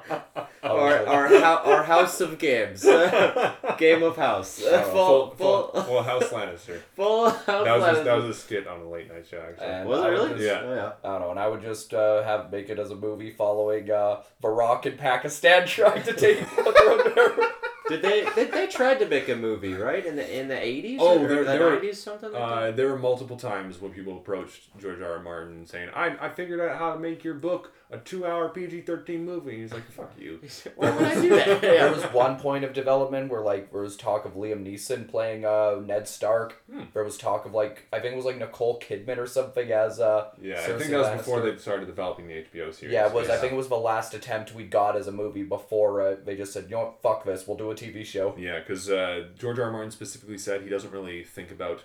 or, 0.71 0.99
or, 1.07 1.27
hou- 1.27 1.71
or 1.71 1.83
House 1.83 2.21
of 2.21 2.37
Games. 2.39 2.83
Game 3.77 4.03
of 4.03 4.15
House. 4.15 4.63
Uh, 4.63 4.81
full, 4.83 5.31
full, 5.31 5.35
full, 5.35 5.67
full, 5.71 5.83
full 5.83 6.03
House 6.03 6.23
Lannister. 6.29 6.79
full 6.95 7.29
House 7.29 7.45
That 7.45 7.79
was, 7.79 7.97
a, 7.99 8.03
that 8.03 8.15
was 8.15 8.25
a 8.25 8.33
skit 8.33 8.67
on 8.67 8.81
a 8.81 8.89
late 8.89 9.11
night 9.11 9.25
show, 9.29 9.39
actually. 9.47 9.65
And 9.67 9.87
Was 9.89 9.99
it 9.99 10.03
I 10.03 10.07
really? 10.09 10.29
just- 10.29 10.41
Yeah. 10.43 10.61
Oh, 10.63 10.75
yeah. 10.75 10.91
I 11.03 11.11
don't 11.13 11.21
know, 11.21 11.31
and 11.31 11.39
I 11.39 11.47
would 11.47 11.61
just 11.61 11.93
uh, 11.93 12.23
have 12.23 12.51
make 12.51 12.69
it 12.69 12.79
as 12.79 12.91
a 12.91 12.95
movie 12.95 13.31
following 13.31 13.89
uh, 13.91 14.21
Barack 14.41 14.85
in 14.85 14.97
Pakistan 14.97 15.67
trying 15.67 16.03
to 16.03 16.13
take 16.13 16.39
the 16.39 16.45
throne 16.45 17.11
there. 17.15 17.49
Did 17.89 18.01
they, 18.01 18.27
they 18.35 18.43
they 18.51 18.67
tried 18.67 18.99
to 18.99 19.05
make 19.07 19.29
a 19.29 19.35
movie 19.37 19.73
right 19.73 20.05
in 20.05 20.17
the 20.17 20.39
in 20.39 20.49
the 20.49 20.61
eighties 20.61 20.99
Oh, 21.01 21.19
or 21.23 21.27
there- 21.27 21.37
the 21.45 21.51
there 21.51 21.63
were- 21.63 21.71
nineties 21.75 22.03
something 22.03 22.33
like 22.33 22.41
Uh, 22.41 22.71
there 22.71 22.89
were 22.89 22.99
multiple 22.99 23.37
times 23.37 23.79
when 23.79 23.93
people 23.93 24.17
approached 24.17 24.77
George 24.77 24.99
R. 25.01 25.13
R. 25.13 25.19
Martin 25.23 25.65
saying, 25.65 25.87
I, 25.95 26.17
I 26.19 26.27
figured 26.27 26.59
out 26.59 26.77
how 26.77 26.93
to 26.93 26.99
make 26.99 27.23
your 27.23 27.35
book 27.35 27.71
a 27.89 27.97
two 27.97 28.25
hour 28.25 28.49
PG 28.49 28.81
13 28.81 29.23
movie. 29.23 29.51
And 29.53 29.61
he's 29.61 29.73
like, 29.73 29.89
fuck 29.91 30.11
you. 30.19 30.39
Why 30.75 30.91
would 30.91 31.05
I 31.05 31.21
do 31.21 31.29
that? 31.29 31.61
There 31.61 31.91
was 31.91 32.03
one 32.05 32.37
point 32.37 32.63
of 32.65 32.73
development 32.73 33.31
where 33.31 33.41
like 33.41 33.71
there 33.71 33.81
was 33.81 33.95
talk 33.95 34.25
of 34.25 34.33
Liam 34.33 34.65
Neeson 34.65 35.07
playing 35.07 35.45
uh, 35.45 35.79
Ned 35.85 36.07
Stark. 36.07 36.61
Hmm. 36.69 36.83
There 36.93 37.03
was 37.03 37.17
talk 37.17 37.45
of 37.45 37.53
like 37.53 37.87
I 37.93 37.99
think 37.99 38.13
it 38.13 38.17
was 38.17 38.25
like 38.25 38.37
Nicole 38.37 38.79
Kidman 38.79 39.17
or 39.17 39.25
something 39.25 39.71
as 39.71 39.99
uh 39.99 40.29
Yeah, 40.41 40.55
I 40.55 40.77
think 40.77 40.91
that 40.91 40.97
was 40.99 41.17
before 41.17 41.41
they 41.41 41.55
started 41.57 41.85
developing 41.85 42.27
the 42.27 42.33
HBO 42.33 42.73
series. 42.73 42.93
yeah 42.93 43.07
it 43.07 43.13
was 43.13 43.29
I 43.29 43.37
think 43.37 43.53
it 43.53 43.57
was 43.57 43.69
the 43.69 43.75
last 43.75 44.13
attempt 44.13 44.53
we 44.53 44.65
got 44.65 44.97
as 44.97 45.07
a 45.07 45.11
movie 45.11 45.43
before 45.43 46.01
uh, 46.01 46.15
they 46.23 46.35
just 46.35 46.53
said 46.53 46.65
you 46.65 46.71
know 46.71 46.83
what 46.83 47.01
fuck 47.01 47.23
this 47.25 47.47
we'll 47.47 47.57
do 47.57 47.71
a 47.71 47.75
TV 47.75 48.05
show. 48.05 48.35
Yeah, 48.37 48.59
because 48.59 48.89
uh, 48.89 49.27
George 49.37 49.59
R. 49.59 49.65
R. 49.65 49.71
Martin 49.71 49.91
specifically 49.91 50.37
said 50.37 50.61
he 50.61 50.69
doesn't 50.69 50.91
really 50.91 51.23
think 51.23 51.51
about 51.51 51.83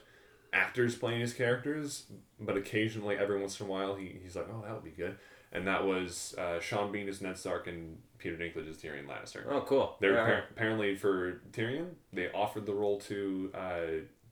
actors 0.53 0.95
playing 0.95 1.21
his 1.21 1.33
characters, 1.33 2.05
but 2.39 2.57
occasionally, 2.57 3.17
every 3.17 3.41
once 3.41 3.59
in 3.59 3.67
a 3.67 3.69
while, 3.69 3.95
he, 3.95 4.19
he's 4.23 4.37
like, 4.37 4.47
oh, 4.53 4.63
that 4.65 4.73
would 4.75 4.85
be 4.85 4.91
good. 4.91 5.17
And 5.53 5.67
that 5.67 5.85
was 5.85 6.35
uh, 6.39 6.61
Sean 6.61 6.91
Bean 6.91 7.09
as 7.09 7.21
Ned 7.21 7.37
Stark 7.37 7.67
and 7.67 7.99
Peter 8.19 8.37
Dinklage 8.37 8.71
as 8.71 8.79
Tyrion 8.79 9.07
Lannister. 9.07 9.45
Oh, 9.49 9.61
cool. 9.61 9.97
They're 10.01 10.19
Alright. 10.19 10.45
appar- 10.45 10.51
apparently 10.51 10.97
for 10.97 11.43
Tyrion, 11.53 11.89
they 12.13 12.31
offered 12.33 12.65
the 12.65 12.73
role 12.73 12.99
to 13.01 13.51
uh, 13.55 13.77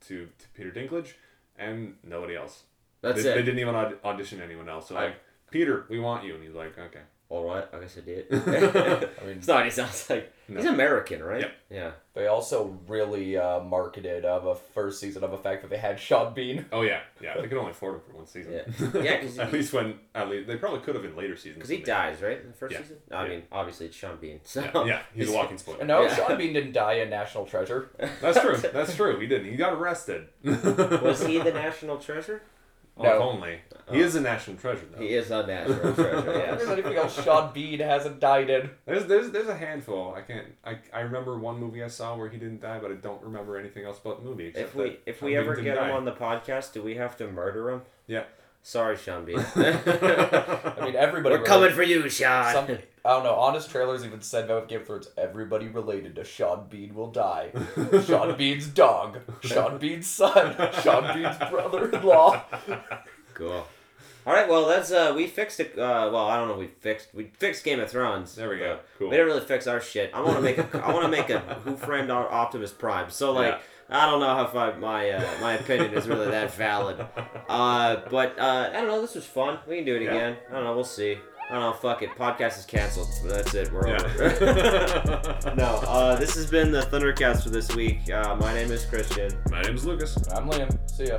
to, 0.07 0.29
to 0.39 0.49
Peter 0.55 0.71
Dinklage 0.71 1.12
and 1.59 1.95
nobody 2.03 2.37
else. 2.37 2.62
That's 3.03 3.23
they, 3.23 3.31
it. 3.31 3.35
they 3.35 3.43
didn't 3.43 3.61
even 3.61 3.75
aud- 3.75 3.99
audition 4.05 4.41
anyone 4.41 4.68
else. 4.68 4.89
So 4.89 4.97
I- 4.97 5.05
like, 5.07 5.16
Peter, 5.51 5.85
we 5.91 5.99
want 5.99 6.25
you, 6.25 6.35
and 6.35 6.43
he's 6.45 6.55
like, 6.55 6.79
okay. 6.79 7.01
All 7.31 7.45
right, 7.45 7.64
I 7.72 7.78
guess 7.78 7.97
I 7.97 8.01
did. 8.01 8.26
I 8.33 9.24
mean 9.24 9.37
it's 9.39 9.47
not. 9.47 9.64
He 9.64 9.70
sounds 9.70 10.11
like 10.11 10.33
he's 10.49 10.64
American, 10.64 11.22
right? 11.22 11.43
Yep. 11.43 11.53
Yeah. 11.70 11.91
they 12.12 12.26
also 12.26 12.76
really 12.89 13.37
uh, 13.37 13.61
marketed 13.61 14.24
uh, 14.24 14.41
the 14.41 14.57
first 14.57 14.99
season 14.99 15.22
of 15.22 15.31
the 15.31 15.37
fact 15.39 15.62
that 15.62 15.70
they 15.70 15.76
had 15.78 16.01
Sean 16.01 16.35
Bean. 16.35 16.66
Oh 16.72 16.83
yeah, 16.83 17.03
yeah. 17.22 17.41
They 17.41 17.47
could 17.47 17.57
only 17.59 17.70
afford 17.70 17.95
him 17.95 18.01
for 18.11 18.16
one 18.16 18.26
season. 18.26 18.53
Yeah. 18.55 19.01
Yeah, 19.01 19.20
'cause 19.20 19.39
at 19.39 19.47
he- 19.51 19.59
least 19.59 19.72
when 19.72 19.95
at 20.12 20.28
least 20.28 20.49
they 20.49 20.57
probably 20.57 20.81
could 20.81 20.97
have 20.97 21.05
in 21.05 21.14
later 21.14 21.37
seasons. 21.37 21.55
Because 21.59 21.68
he 21.70 21.76
when 21.76 21.83
they- 21.85 21.87
dies, 21.93 22.20
right, 22.20 22.41
in 22.41 22.49
the 22.49 22.53
first 22.53 22.72
Yeah. 22.74 22.81
season. 22.83 22.97
I 23.12 23.22
Yeah. 23.22 23.28
mean, 23.28 23.43
obviously 23.53 23.87
it's 23.87 23.97
Sean 23.97 24.16
Bean. 24.16 24.41
So 24.43 24.62
Yeah, 24.62 24.85
yeah, 24.85 25.03
he's 25.14 25.31
a 25.31 25.33
walking 25.37 25.57
spoiler. 25.59 25.85
No, 25.85 26.03
Yeah. 26.03 26.16
Sean 26.16 26.37
Bean 26.37 26.53
didn't 26.53 26.72
die 26.72 26.95
in 26.95 27.11
National 27.11 27.47
Treasure. 27.47 27.91
That's 28.20 28.41
true. 28.41 28.57
That's 28.57 28.97
true. 28.97 29.20
He 29.20 29.28
didn't. 29.28 29.49
He 29.49 29.57
got 29.57 29.72
arrested. 29.74 30.26
Was 30.43 31.24
he 31.24 31.39
the 31.39 31.53
national 31.53 31.99
treasure? 31.99 32.43
Oh, 33.01 33.03
No. 33.03 33.14
if 33.16 33.20
only. 33.22 33.61
He 33.90 34.01
oh. 34.03 34.05
is 34.07 34.14
a 34.14 34.20
national 34.20 34.57
treasure, 34.57 34.86
though. 34.92 35.03
He 35.03 35.09
is 35.14 35.30
a 35.30 35.44
national 35.46 35.94
treasure. 35.94 36.20
There's 36.20 36.61
Yes. 36.61 36.68
anything 36.70 36.96
else 36.96 37.24
Sean 37.24 37.53
Bean 37.53 37.80
hasn't 37.80 38.20
died 38.20 38.48
in. 38.51 38.70
There's 38.86 39.07
there's 39.07 39.30
there's 39.30 39.48
a 39.48 39.57
handful. 39.57 40.14
I 40.14 40.20
can't. 40.20 40.46
I, 40.64 40.78
I 40.92 41.01
remember 41.01 41.38
one 41.38 41.59
movie 41.59 41.82
I 41.82 41.88
saw 41.88 42.16
where 42.16 42.28
he 42.28 42.38
didn't 42.38 42.61
die, 42.61 42.78
but 42.78 42.92
I 42.92 42.94
don't 42.94 43.22
remember 43.22 43.57
anything 43.57 43.84
else 43.84 43.98
about 43.98 44.22
the 44.22 44.28
movie. 44.28 44.53
If 44.55 44.74
we 44.74 44.98
if 45.07 45.18
Sean 45.18 45.26
we 45.28 45.36
ever 45.36 45.57
didn't 45.57 45.64
get 45.74 45.78
him 45.82 45.90
on 45.90 46.05
the 46.05 46.12
podcast, 46.12 46.72
do 46.72 46.82
we 46.82 46.94
have 46.96 47.16
to 47.16 47.26
murder 47.28 47.70
him? 47.70 47.82
Yeah. 48.07 48.24
Sorry, 48.63 48.97
Sean 48.97 49.25
Bean. 49.25 49.39
I 49.57 50.75
mean, 50.83 50.97
everybody. 50.97 51.37
We're 51.37 51.45
coming 51.45 51.73
for 51.73 51.83
you, 51.83 52.09
Sean. 52.09 52.53
Some, 52.53 52.79
I 53.05 53.11
don't 53.11 53.25
know. 53.25 53.35
Honest 53.35 53.71
trailers 53.71 54.05
even 54.05 54.21
said 54.21 54.45
about 54.45 54.69
Game 54.69 54.83
of 54.83 54.87
Thrones. 54.87 55.09
Everybody 55.17 55.69
related 55.69 56.15
to 56.17 56.25
Sean 56.25 56.67
Bean 56.69 56.95
will 56.95 57.11
die. 57.11 57.51
Sean 58.05 58.37
Bean's 58.37 58.67
dog. 58.67 59.21
Sean 59.43 59.79
Bean's 59.79 60.07
son. 60.07 60.55
Sean 60.83 61.15
Bean's 61.15 61.39
brother-in-law. 61.51 62.45
Cool. 63.33 63.67
All 64.27 64.35
right. 64.35 64.47
Well, 64.47 64.67
that's 64.67 64.93
uh, 64.93 65.15
we 65.17 65.27
fixed 65.27 65.61
it. 65.61 65.79
Uh, 65.79 66.11
well, 66.13 66.27
I 66.27 66.37
don't 66.37 66.49
know. 66.49 66.59
We 66.59 66.67
fixed 66.67 67.15
we 67.15 67.31
fixed 67.39 67.65
Game 67.65 67.81
of 67.81 67.91
Thrones. 67.91 68.35
There 68.35 68.51
we 68.51 68.59
go. 68.59 68.81
Cool. 68.99 69.09
We 69.09 69.17
didn't 69.17 69.29
really 69.29 69.47
fix 69.47 69.67
our 69.67 69.81
shit. 69.81 70.11
I 70.13 70.21
want 70.21 70.37
to 70.37 70.43
make 70.43 70.59
a 70.59 70.85
I 70.85 70.93
want 70.93 71.05
to 71.07 71.11
make 71.11 71.31
a 71.31 71.39
Who 71.65 71.77
Framed 71.77 72.11
Our 72.11 72.31
Optimus 72.31 72.73
Prime. 72.73 73.09
So 73.11 73.33
like. 73.33 73.61
I 73.91 74.07
don't 74.07 74.20
know 74.20 74.43
if 74.45 74.55
I, 74.55 74.72
my 74.78 75.11
uh, 75.11 75.41
my 75.41 75.55
opinion 75.55 75.93
is 75.94 76.06
really 76.06 76.31
that 76.31 76.55
valid, 76.55 77.05
uh, 77.48 77.97
but 78.10 78.39
uh, 78.39 78.69
I 78.70 78.77
don't 78.77 78.86
know. 78.89 79.01
This 79.01 79.15
was 79.16 79.24
fun. 79.27 79.59
We 79.66 79.77
can 79.77 79.85
do 79.85 79.97
it 79.97 80.02
Yeah. 80.02 80.10
again. 80.10 80.36
I 80.48 80.52
don't 80.55 80.65
know. 80.65 80.74
We'll 80.74 80.85
see. 80.85 81.19
I 81.48 81.55
don't 81.55 81.62
know. 81.62 81.73
Fuck 81.73 82.02
it. 82.02 82.10
Podcast 82.10 82.59
is 82.60 82.65
canceled. 82.66 83.09
That's 83.24 83.52
it. 83.55 83.73
We're 83.73 83.89
over. 83.89 85.44
No. 85.56 85.82
Uh, 85.86 86.15
this 86.16 86.36
has 86.36 86.47
been 86.48 86.70
the 86.70 86.82
Thundercast 86.82 87.43
for 87.43 87.51
this 87.51 87.74
week. 87.74 88.09
Uh, 88.09 88.36
my 88.36 88.55
name 88.55 88.70
is 88.70 88.85
Christian. 88.85 89.32
My 89.51 89.60
name 89.62 89.74
is 89.74 89.85
Lucas. 89.85 90.16
I'm 90.31 90.48
Liam. 90.48 90.70
See 90.89 91.06
ya. 91.09 91.19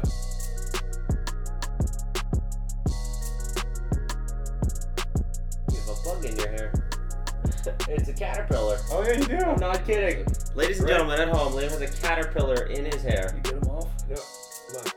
It's 7.89 8.09
a 8.09 8.13
caterpillar. 8.13 8.77
Oh 8.91 9.03
yeah, 9.03 9.17
you 9.19 9.25
do. 9.25 9.37
I'm 9.37 9.59
not 9.59 9.85
kidding. 9.85 10.25
Ladies 10.55 10.79
and 10.79 10.87
Right. 10.89 10.97
gentlemen 10.97 11.19
at 11.21 11.29
home, 11.29 11.53
Liam 11.53 11.69
has 11.69 11.81
a 11.81 11.87
caterpillar 11.87 12.65
in 12.67 12.85
his 12.85 13.01
hair. 13.03 13.31
You 13.35 13.41
get 13.41 13.53
him 13.63 13.69
off. 13.69 13.87
Yep. 14.09 14.19
Hold 14.19 14.87
on. 14.87 14.93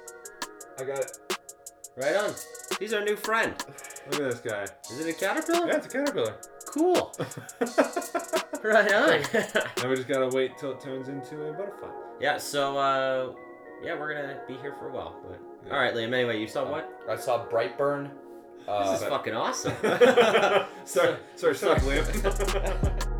I 0.79 0.85
got 0.85 0.99
it. 1.01 1.19
Right 1.97 2.17
on. 2.17 2.33
He's 2.81 2.93
our 2.93 3.05
new 3.05 3.15
friend. 3.17 3.55
Look 4.11 4.21
at 4.21 4.31
this 4.33 4.41
guy. 4.41 4.65
Is 4.91 5.01
it 5.07 5.09
a 5.09 5.13
caterpillar? 5.19 5.69
Yeah, 5.69 5.77
it's 5.77 5.87
a 5.87 5.91
caterpillar. 5.91 6.37
Cool. 6.67 7.13
Right 8.65 8.91
on. 8.95 9.21
now 9.83 9.91
we 9.91 9.95
just 9.97 10.09
gotta 10.09 10.35
wait 10.35 10.57
till 10.57 10.71
it 10.73 10.81
turns 10.81 11.09
into 11.09 11.49
a 11.49 11.53
butterfly. 11.53 11.89
yeah. 12.19 12.39
So 12.39 12.79
uh, 12.79 13.33
yeah, 13.83 13.99
we're 13.99 14.15
gonna 14.15 14.39
be 14.49 14.55
here 14.55 14.75
for 14.79 14.89
a 14.89 14.93
while. 14.93 15.15
But 15.23 15.39
all 15.71 15.79
right, 15.79 15.93
Liam. 15.95 16.15
Anyway, 16.15 16.41
you 16.41 16.49
saw 16.49 16.67
what? 16.71 16.91
I 17.07 17.17
saw 17.17 17.47
Brightburn. 17.47 18.11
Uh, 18.67 18.93
This 18.93 19.03
is 19.03 19.09
fucking 19.09 19.35
awesome. 19.35 19.75
sorry, 20.85 21.17
sorry, 21.37 21.55
stop, 21.61 21.79
Liam. 21.79 23.11